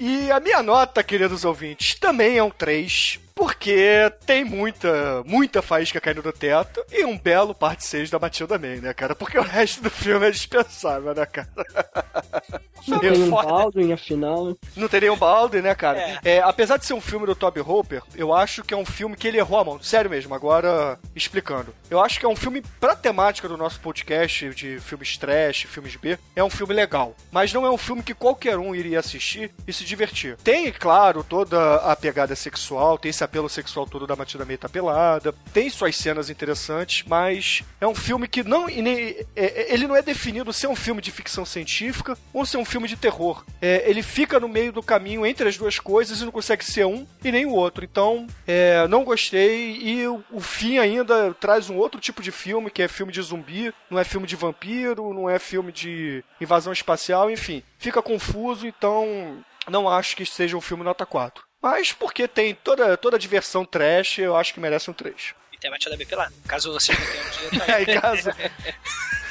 E 0.00 0.32
a 0.32 0.40
minha 0.40 0.62
nota, 0.62 1.04
queridos 1.04 1.44
ouvintes, 1.44 1.94
também 1.98 2.38
é 2.38 2.42
um 2.42 2.50
3 2.50 3.20
porque 3.34 4.12
tem 4.26 4.44
muita, 4.44 5.22
muita 5.24 5.62
faísca 5.62 6.00
caindo 6.00 6.22
do 6.22 6.32
teto 6.32 6.84
e 6.90 7.04
um 7.04 7.18
belo 7.18 7.54
parte 7.54 7.84
6 7.84 8.10
da 8.10 8.18
Matilda 8.18 8.58
May, 8.58 8.80
né, 8.80 8.92
cara? 8.92 9.14
Porque 9.14 9.38
o 9.38 9.42
resto 9.42 9.82
do 9.82 9.90
filme 9.90 10.26
é 10.26 10.30
dispensável, 10.30 11.14
né, 11.14 11.26
cara? 11.26 11.48
Não 12.86 12.98
tem 12.98 13.12
um 13.12 13.30
Baldwin, 13.30 13.92
afinal. 13.92 14.56
Não 14.76 14.88
teria 14.88 15.12
um 15.12 15.16
Baldwin, 15.16 15.60
né, 15.60 15.74
cara? 15.74 15.98
É. 15.98 16.18
É, 16.24 16.40
apesar 16.40 16.76
de 16.76 16.86
ser 16.86 16.94
um 16.94 17.00
filme 17.00 17.26
do 17.26 17.34
Toby 17.34 17.60
Hooper, 17.60 18.02
eu 18.14 18.32
acho 18.34 18.62
que 18.62 18.74
é 18.74 18.76
um 18.76 18.84
filme 18.84 19.16
que 19.16 19.28
ele 19.28 19.38
errou 19.38 19.58
a 19.58 19.64
mão. 19.64 19.82
Sério 19.82 20.10
mesmo, 20.10 20.34
agora 20.34 20.98
explicando. 21.14 21.74
Eu 21.90 22.00
acho 22.00 22.18
que 22.18 22.26
é 22.26 22.28
um 22.28 22.36
filme 22.36 22.62
pra 22.80 22.96
temática 22.96 23.48
do 23.48 23.56
nosso 23.56 23.80
podcast 23.80 24.50
de 24.54 24.80
filmes 24.80 25.16
trash, 25.16 25.66
filmes 25.68 25.96
B. 25.96 26.18
É 26.34 26.42
um 26.42 26.50
filme 26.50 26.74
legal. 26.74 27.14
Mas 27.30 27.52
não 27.52 27.66
é 27.66 27.70
um 27.70 27.78
filme 27.78 28.02
que 28.02 28.14
qualquer 28.14 28.58
um 28.58 28.74
iria 28.74 28.98
assistir 28.98 29.50
e 29.66 29.72
se 29.72 29.84
divertir. 29.84 30.36
Tem, 30.42 30.70
claro, 30.72 31.22
toda 31.22 31.76
a 31.76 31.94
pegada 31.94 32.34
sexual, 32.34 32.98
tem 32.98 33.10
esse 33.10 33.24
apelo 33.24 33.48
sexual 33.48 33.86
todo 33.86 34.06
da 34.06 34.16
Matilda 34.16 34.44
May 34.44 34.56
tá 34.56 34.68
pelada, 34.68 35.34
tem 35.52 35.68
suas 35.70 35.96
cenas 35.96 36.30
interessantes, 36.30 37.04
mas 37.06 37.62
é 37.80 37.86
um 37.86 37.94
filme 37.94 38.26
que 38.26 38.42
não. 38.42 38.68
Ele 38.68 39.86
não 39.86 39.96
é 39.96 40.02
definido 40.02 40.52
ser 40.52 40.66
um 40.66 40.76
filme 40.76 41.00
de 41.00 41.10
ficção 41.10 41.44
científica 41.44 42.16
ou 42.32 42.46
ser 42.46 42.56
um 42.56 42.64
filme 42.72 42.88
de 42.88 42.96
terror. 42.96 43.44
É, 43.60 43.88
ele 43.88 44.02
fica 44.02 44.40
no 44.40 44.48
meio 44.48 44.72
do 44.72 44.82
caminho 44.82 45.26
entre 45.26 45.46
as 45.48 45.56
duas 45.58 45.78
coisas 45.78 46.20
e 46.20 46.24
não 46.24 46.32
consegue 46.32 46.64
ser 46.64 46.86
um 46.86 47.06
e 47.22 47.30
nem 47.30 47.44
o 47.44 47.50
outro. 47.52 47.84
Então, 47.84 48.26
é, 48.46 48.88
não 48.88 49.04
gostei. 49.04 49.76
E 49.76 50.06
o, 50.06 50.24
o 50.30 50.40
fim 50.40 50.78
ainda 50.78 51.34
traz 51.34 51.68
um 51.68 51.76
outro 51.76 52.00
tipo 52.00 52.22
de 52.22 52.32
filme, 52.32 52.70
que 52.70 52.82
é 52.82 52.88
filme 52.88 53.12
de 53.12 53.20
zumbi, 53.20 53.72
não 53.90 53.98
é 53.98 54.04
filme 54.04 54.26
de 54.26 54.36
vampiro, 54.36 55.12
não 55.12 55.28
é 55.28 55.38
filme 55.38 55.70
de 55.70 56.24
invasão 56.40 56.72
espacial, 56.72 57.30
enfim. 57.30 57.62
Fica 57.78 58.00
confuso, 58.02 58.66
então 58.66 59.44
não 59.68 59.88
acho 59.88 60.16
que 60.16 60.24
seja 60.24 60.56
um 60.56 60.60
filme 60.60 60.82
nota 60.82 61.04
4. 61.04 61.44
Mas 61.60 61.92
porque 61.92 62.26
tem 62.26 62.54
toda, 62.54 62.96
toda 62.96 63.16
a 63.16 63.20
diversão 63.20 63.64
trash, 63.64 64.18
eu 64.18 64.34
acho 64.34 64.54
que 64.54 64.60
merece 64.60 64.90
um 64.90 64.94
3. 64.94 65.34
E 65.52 65.58
tem 65.58 65.68
a 65.68 65.72
Matilda 65.72 65.96
pelada. 66.06 66.32
Caso 66.48 66.72
você 66.72 66.92
não 66.92 67.00
tenha 67.00 67.22
um 67.22 67.50
dia, 67.50 67.60
tá 67.66 67.78
É, 67.78 67.82
em 67.82 68.00
caso. 68.00 68.30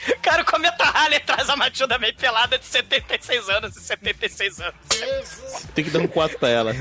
Cara, 0.22 0.42
o 0.42 0.44
Cometa 0.44 0.84
Halley 0.84 1.20
traz 1.20 1.48
a 1.48 1.56
Matilda 1.56 1.98
May 1.98 2.12
pelada 2.12 2.58
de 2.58 2.64
76 2.64 3.48
anos 3.48 3.76
e 3.76 3.80
76 3.80 4.60
anos. 4.60 4.74
Tem 5.74 5.84
que 5.84 5.90
dar 5.90 6.00
um 6.00 6.06
4 6.06 6.38
pra 6.38 6.48
ela. 6.48 6.72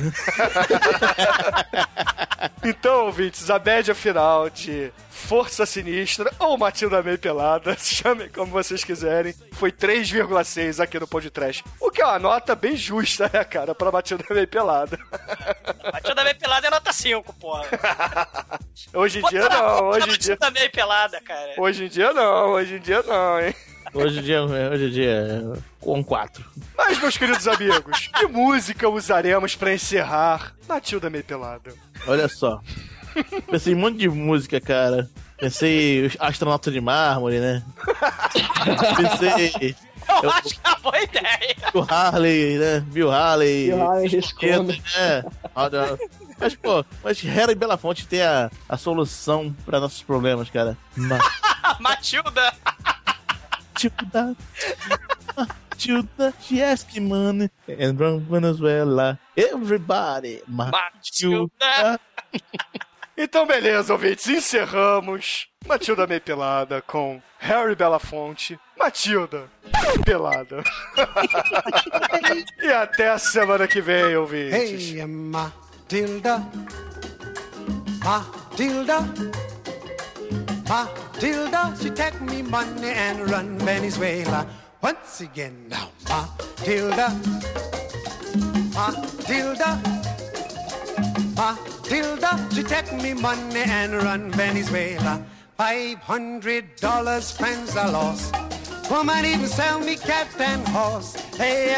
Então, 2.64 3.06
ouvintes, 3.06 3.50
a 3.50 3.58
média 3.60 3.96
final 3.96 4.50
de 4.50 4.92
Força 5.20 5.66
Sinistra 5.66 6.32
ou 6.40 6.58
Matilda 6.58 7.04
May 7.04 7.18
pelada, 7.18 7.76
chamem 7.78 8.30
como 8.30 8.52
vocês 8.52 8.84
quiserem, 8.84 9.36
foi 9.52 9.72
3,6 9.72 10.82
aqui 10.82 11.00
no 11.00 11.08
podcast. 11.08 11.64
O 11.80 11.92
que 11.92 12.02
é 12.02 12.06
uma 12.06 12.18
nota 12.18 12.56
bem 12.56 12.76
justa, 12.76 13.30
né, 13.32 13.44
cara, 13.44 13.76
pra 13.76 13.92
Matilda 13.92 14.24
May 14.30 14.48
pelada. 14.48 14.98
Matilda 15.94 16.24
May 16.24 16.34
pelada 16.34 16.68
é 16.68 16.70
nota 16.72 16.92
5, 16.92 17.34
porra. 17.34 17.68
Hoje 18.94 19.20
em 19.20 19.24
dia 19.30 19.48
não, 19.50 19.90
hoje 19.90 20.10
em 20.10 20.18
dia... 20.18 20.38
Matilda 20.40 20.52
May 20.52 20.70
pelada, 20.70 21.22
cara. 21.22 21.54
Hoje 21.58 21.86
em 21.86 21.88
dia 21.90 22.14
não, 22.14 22.52
hoje 22.52 22.76
em 22.76 22.80
dia 22.80 23.04
não, 23.04 23.40
hein. 23.40 23.54
Hoje 23.94 24.20
em 24.20 24.22
dia, 24.24 24.42
hoje 24.44 24.86
em 24.86 24.90
dia 24.90 25.12
é 25.12 25.60
com 25.80 26.04
4. 26.04 26.44
Mas, 26.76 27.00
meus 27.00 27.18
queridos 27.18 27.48
amigos, 27.48 28.08
que 28.08 28.26
música 28.28 28.88
usaremos 28.88 29.56
pra 29.56 29.74
encerrar 29.74 30.56
Matilda 30.68 31.10
May 31.10 31.24
pelada? 31.24 31.74
Olha 32.08 32.28
só. 32.28 32.62
Pensei 33.50 33.74
em 33.74 33.76
um 33.76 33.80
monte 33.80 33.98
de 33.98 34.10
música, 34.10 34.60
cara. 34.62 35.10
Pensei 35.38 36.06
os 36.06 36.18
astronautas 36.20 36.74
de 36.74 36.82
mármore, 36.82 37.40
né? 37.40 37.64
Pensei. 38.98 39.76
Eu, 40.24 40.32
acho 40.32 40.50
que 40.50 40.60
é 40.64 40.70
uma 40.70 40.80
boa 40.80 41.02
ideia. 41.02 41.56
O 41.74 41.82
Harley, 41.82 42.58
né? 42.58 42.80
Bill 42.88 43.12
Harley. 43.12 43.68
Bill 43.68 43.82
Harley 43.88 44.08
responde. 44.10 44.82
né? 44.98 45.24
Olha, 45.56 45.98
Mas, 46.40 46.56
pô, 46.56 46.84
mas 47.04 47.24
Hera 47.24 47.52
e 47.52 47.56
Belafonte 47.56 48.08
tem 48.08 48.22
a, 48.22 48.50
a 48.68 48.76
solução 48.78 49.56
pra 49.66 49.80
nossos 49.80 50.02
problemas, 50.02 50.50
cara. 50.50 50.76
Ma 50.96 51.20
Matilda. 51.80 52.54
Matilda. 53.74 54.36
Matilda, 55.38 56.34
she 56.42 56.62
asked 56.62 57.00
money. 57.00 57.50
And 57.70 57.96
from 57.96 58.20
Venezuela, 58.20 59.18
everybody. 59.38 60.42
Matilda. 60.48 62.00
Então, 63.22 63.46
beleza, 63.46 63.92
ouvintes, 63.92 64.28
encerramos 64.28 65.50
Matilda 65.68 66.08
meio 66.08 66.22
pelada 66.22 66.82
com 66.82 67.22
Harry 67.38 67.76
Belafonte, 67.76 68.58
Matilda 68.78 69.52
pelada. 70.06 70.64
e 72.64 72.68
até 72.72 73.10
a 73.10 73.20
semana 73.20 73.68
que 73.68 73.82
vem, 73.82 74.16
ouvintes. 74.16 74.94
Hey, 74.94 75.06
Matilda, 75.06 76.48
Matilda, 78.06 79.00
Matilda, 80.70 81.76
she 81.76 81.90
take 81.90 82.24
me 82.24 82.42
money 82.42 82.92
and 82.92 83.30
run 83.30 83.58
Venezuela. 83.60 84.48
Once 84.82 85.20
again 85.26 85.68
now, 85.68 85.90
Matilda, 86.08 87.10
Matilda, 88.74 89.99
Matilda, 91.40 92.32
she 92.54 92.64
take 92.64 92.92
me 93.02 93.14
money 93.14 93.64
and 93.64 93.94
run 93.94 94.30
Venezuela. 94.32 95.24
Five 95.56 96.00
hundred 96.00 96.76
dollars, 96.76 97.32
friends 97.32 97.78
are 97.78 97.90
lost. 97.90 98.36
Woman 98.92 99.24
even 99.24 99.48
sell 99.48 99.80
me 99.80 99.96
cat 99.96 100.28
and 100.38 100.68
horse. 100.68 101.16
Hey, 101.38 101.78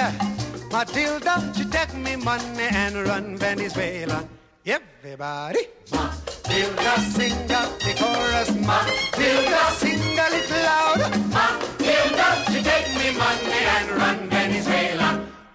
Matilda, 0.72 1.54
she 1.56 1.66
take 1.66 1.94
me 1.94 2.16
money 2.16 2.70
and 2.72 2.96
run 3.08 3.38
Venezuela. 3.38 4.28
Everybody, 4.66 5.68
Matilda, 5.92 6.94
sing 7.14 7.52
up 7.52 7.70
the 7.86 7.94
chorus. 8.02 8.50
Matilda, 8.66 9.64
sing 9.78 10.18
a 10.18 10.28
little 10.34 10.64
louder. 10.70 11.10
Matilda, 11.38 12.28
she 12.50 12.60
take 12.64 12.90
me 12.98 13.08
money 13.16 13.62
and 13.78 13.90
run 13.92 14.18
Venezuela. 14.28 14.71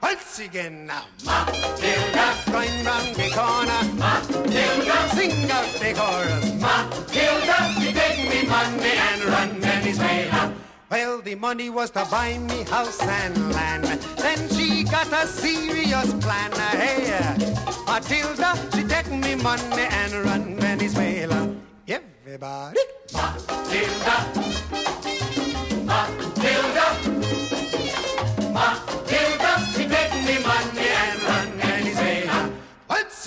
Now, 0.09 1.05
Matilda, 1.25 2.27
going 2.53 2.85
round 2.85 3.17
the 3.17 3.29
corner. 3.35 3.83
Matilda, 3.99 5.09
sing 5.17 5.51
out 5.51 5.67
the 5.81 5.93
chorus. 5.99 6.45
Matilda, 6.63 7.57
she 7.81 7.93
take 7.93 8.19
me 8.31 8.49
money 8.49 8.93
and 9.09 9.25
run 9.25 9.61
Venezuela. 9.61 10.55
Well, 10.91 11.21
the 11.23 11.35
money 11.35 11.71
was 11.71 11.91
to 11.91 12.05
buy 12.09 12.39
me 12.39 12.63
house 12.63 13.03
and 13.03 13.53
land. 13.53 13.85
Then 14.17 14.49
she 14.51 14.85
got 14.85 15.13
a 15.13 15.27
serious 15.27 16.15
plan. 16.15 16.53
Hey, 16.53 17.35
Matilda, 17.85 18.57
she 18.75 18.85
take 18.85 19.11
me 19.11 19.35
money 19.35 19.87
and 19.91 20.13
run 20.25 20.57
Venezuela. 20.57 21.53
Everybody, 21.89 22.79
Matilda, 23.13 24.17
Matilda, 25.85 26.87
Matilda, 28.53 29.46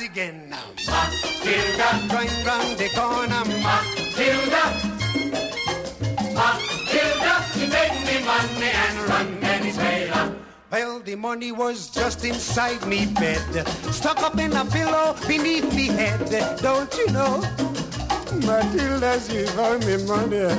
again 0.01 0.49
now, 0.49 0.63
Matilda, 0.87 1.89
going 2.07 2.45
round 2.45 2.77
the 2.77 2.89
corner. 2.95 3.43
Matilda. 3.63 4.63
Matilda, 6.33 7.33
she 7.53 7.67
make 7.67 7.97
me 8.07 8.25
money 8.25 8.71
and 8.71 9.09
run 9.09 9.39
Venezuela. 9.39 10.35
Well, 10.71 10.99
the 10.99 11.15
money 11.15 11.51
was 11.51 11.89
just 11.89 12.23
inside 12.23 12.85
me 12.85 13.07
bed, 13.07 13.67
stuck 13.91 14.21
up 14.21 14.37
in 14.37 14.53
a 14.53 14.65
pillow 14.65 15.15
beneath 15.27 15.73
me 15.73 15.87
head. 15.87 16.29
Don't 16.61 16.93
you 16.95 17.07
know? 17.11 17.41
Matilda, 18.45 19.19
she 19.19 19.45
found 19.47 19.85
me 19.85 19.97
money. 20.05 20.49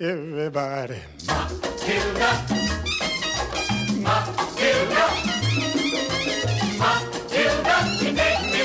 Everybody. 0.00 0.98
Matilda. 1.26 2.30
Matilda, 4.00 5.39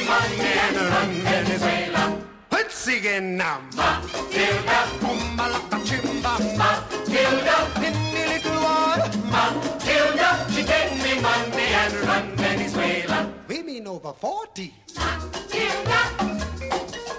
and 0.08 0.78
run 0.78 1.12
Venezuela. 1.22 2.22
Once 2.52 2.88
again 2.88 3.38
now, 3.38 3.60
Matilda, 3.76 4.86
Umbalaka 5.02 5.80
Chimba, 5.88 6.34
Matilda, 6.58 7.58
in 7.86 7.94
the 8.14 8.24
little 8.32 8.62
water, 8.62 9.10
Matilda, 9.34 10.30
she 10.52 10.64
take 10.64 10.94
me 11.04 11.20
money 11.22 11.68
and 11.82 11.94
run 12.08 12.36
Venezuela. 12.36 13.32
Women 13.48 13.88
over 13.88 14.14
40. 14.14 14.74
Matilda, 14.96 16.00
Matilda. 16.22 17.14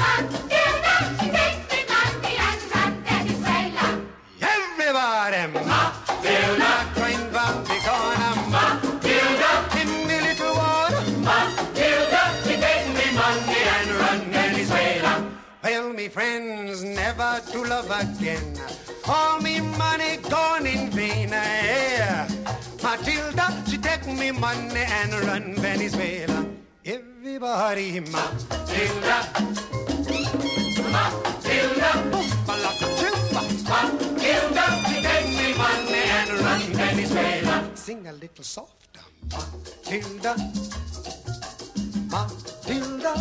Matilda, 0.00 0.94
she 1.18 1.28
take 1.36 1.60
me 1.70 1.80
money 1.88 2.34
and 2.46 2.62
run 2.74 2.92
Venezuela. 3.04 3.86
Everybody, 4.42 5.75
love 17.76 17.90
again. 18.00 18.54
All 19.06 19.40
me 19.40 19.60
money 19.60 20.16
gone 20.30 20.66
in 20.66 20.90
vain. 20.90 21.28
Yeah. 21.28 22.26
Matilda, 22.82 23.46
she 23.68 23.76
take 23.76 24.06
me 24.06 24.30
money 24.30 24.84
and 24.98 25.12
run 25.26 25.54
Venezuela. 25.56 26.46
Everybody, 26.84 28.00
Matilda. 28.00 29.18
Matilda. 30.94 31.90
Matilda, 33.72 34.66
she 34.88 34.96
take 35.08 35.30
me 35.38 35.48
money 35.64 36.04
and 36.18 36.30
run 36.44 36.62
Venezuela. 36.80 37.70
Sing 37.74 38.06
a 38.06 38.12
little 38.12 38.44
softer. 38.44 39.04
Matilda. 39.32 40.32
Matilda, 42.12 43.12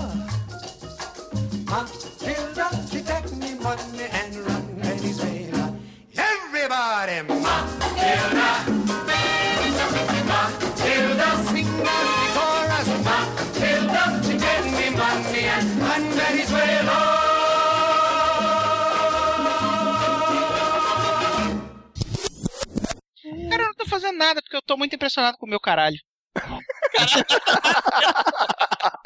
Cara, 23.49 23.63
eu 23.63 23.67
não 23.67 23.73
tô 23.75 23.85
fazendo 23.87 24.17
nada 24.17 24.41
porque 24.41 24.55
eu 24.55 24.61
tô 24.61 24.75
muito 24.77 24.95
impressionado 24.95 25.37
com 25.37 25.45
o 25.45 25.49
meu 25.49 25.59
caralho. 25.59 25.97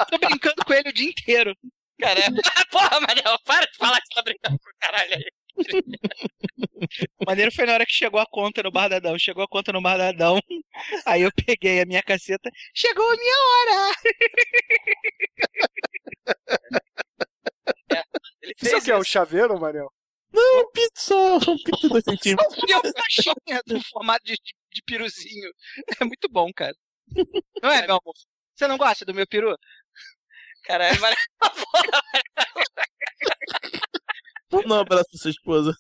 tô 0.10 0.18
brincando 0.18 0.66
com 0.66 0.74
ele 0.74 0.90
o 0.90 0.94
dia 0.94 1.10
inteiro. 1.10 1.56
Cara, 2.00 2.22
porra, 2.72 3.00
Manel, 3.02 3.38
para 3.46 3.66
de 3.66 3.78
falar 3.78 4.00
que 4.02 4.08
você 4.08 4.14
tá 4.16 4.22
brincando 4.22 4.58
com 4.60 4.70
o 4.70 4.74
caralho 4.80 5.14
aí. 5.16 5.26
O 7.20 7.26
maneiro 7.26 7.52
foi 7.52 7.66
na 7.66 7.74
hora 7.74 7.86
que 7.86 7.92
chegou 7.92 8.20
a 8.20 8.26
conta 8.26 8.64
no 8.64 8.72
Bar 8.72 8.88
da 8.90 8.96
Adão. 8.98 9.18
Chegou 9.20 9.44
a 9.44 9.48
conta 9.48 9.72
no 9.72 9.82
Bar 9.82 9.98
da 9.98 10.10
Adão. 10.10 10.40
Aí 11.06 11.22
eu 11.22 11.32
peguei 11.46 11.82
a 11.82 11.86
minha 11.86 12.02
caceta. 12.02 12.50
Chegou 12.74 13.08
a 13.10 13.16
minha 13.16 13.36
hora! 13.36 13.96
Isso 18.62 18.78
aqui 18.78 18.92
é 18.92 18.98
o 18.98 19.04
chaveiro, 19.04 19.60
Manel? 19.60 19.92
Não, 20.32 20.72
pizza! 20.72 21.16
Pizza 21.66 21.90
dois 21.90 22.04
centímetros. 22.04 22.56
E 22.68 22.74
uma 22.74 22.94
caixinha 22.94 23.62
do 23.66 23.82
formato 23.90 24.24
de, 24.26 24.34
de, 24.34 24.54
de 24.72 24.82
piruzinho. 24.84 25.52
É 26.00 26.06
muito 26.06 26.30
bom, 26.30 26.52
cara. 26.54 26.76
Não 27.62 27.72
é, 27.72 27.86
meu 27.86 27.98
amor? 27.98 28.14
Você 28.56 28.68
não 28.68 28.78
gosta 28.78 29.04
do 29.06 29.14
meu 29.14 29.28
peru? 29.28 29.56
Caralho, 30.64 31.00
dar 31.02 31.16
um 34.68 34.74
abraço 34.74 35.10
pra 35.10 35.20
sua 35.20 35.32
esposa. 35.32 35.74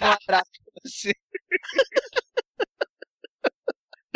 Um 0.00 0.06
abraço 0.06 0.50
pra 0.52 0.82
você. 0.84 1.12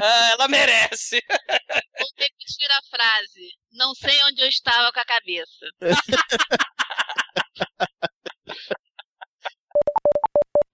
Ah, 0.01 0.31
ela 0.33 0.49
merece. 0.49 1.23
Vou 1.29 2.09
repetir 2.17 2.69
a 2.71 2.83
frase. 2.91 3.51
Não 3.73 3.95
sei 3.95 4.23
onde 4.25 4.41
eu 4.43 4.49
estava 4.49 4.93
com 4.93 5.01
a 5.01 5.05
cabeça. 5.05 5.67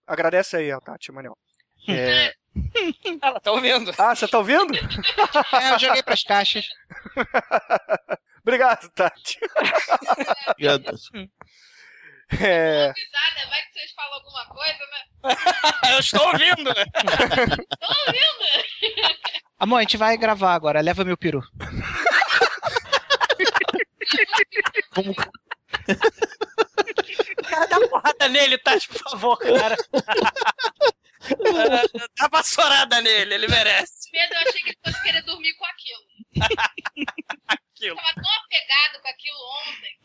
Agradece 0.07 0.57
aí 0.57 0.71
Tati, 0.81 1.13
Manel. 1.13 1.37
É, 1.91 2.35
Ela 3.23 3.41
tá 3.41 3.51
ouvindo. 3.53 3.91
Ah, 3.97 4.15
você 4.15 4.29
tá 4.29 4.37
ouvindo? 4.37 4.77
É, 4.77 5.73
eu 5.73 5.79
joguei 5.79 6.03
pras 6.03 6.23
caixas. 6.23 6.67
Obrigado, 8.43 8.91
Tati. 8.91 9.39
Obrigado. 10.51 10.99
É... 12.33 12.93
Risada, 12.95 13.49
vai 13.49 13.63
que 13.63 13.73
vocês 13.73 13.93
falam 13.93 14.15
alguma 14.15 14.47
coisa, 14.47 14.87
né? 14.87 15.05
Eu 15.93 15.99
estou 15.99 16.27
ouvindo. 16.27 16.75
Tô 16.75 17.89
ouvindo. 18.07 18.49
Amor, 19.59 19.79
a 19.79 19.81
gente 19.81 19.97
vai 19.97 20.17
gravar 20.17 20.55
agora. 20.55 20.81
Leva 20.81 21.05
meu 21.05 21.17
peru. 21.17 21.43
Vamos... 24.93 25.17
Cara, 27.49 27.67
dá 27.67 27.89
porrada 27.89 28.29
nele, 28.29 28.59
Tati, 28.59 28.89
por 28.89 28.99
favor, 28.99 29.37
cara. 29.39 29.77
Dá 32.17 32.29
vassourada 32.31 33.01
nele, 33.03 33.35
ele 33.35 33.49
merece. 33.49 34.11
Pedro, 34.11 34.35
eu 34.35 34.49
achei 34.49 34.63
que 34.63 34.69
ele 34.71 34.79
fosse 34.85 35.03
querer 35.03 35.23
dormir 35.23 35.55
com 35.55 35.65
aquilo. 35.67 36.03
Aquilo. 37.49 37.97
Tava 37.97 38.15
tão 38.15 38.33
apegado 38.45 39.01
com 39.03 39.09
aquilo 39.09 39.39
ontem. 39.69 39.99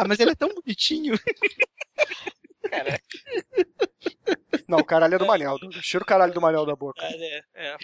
Ah, 0.00 0.04
mas 0.08 0.18
ele 0.18 0.30
é 0.30 0.34
tão 0.34 0.48
bonitinho. 0.48 1.12
Não, 4.66 4.78
o 4.78 4.84
caralho 4.84 5.14
é 5.14 5.18
do 5.18 5.26
Manel. 5.26 5.58
Tira 5.82 6.02
o 6.02 6.06
caralho 6.06 6.32
do 6.32 6.40
Manel 6.40 6.64
da 6.64 6.74
boca. 6.74 7.04
É, 7.04 7.42
é. 7.54 7.76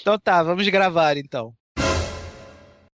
Então 0.00 0.16
tá, 0.16 0.44
vamos 0.44 0.68
gravar 0.68 1.16
então. 1.16 1.52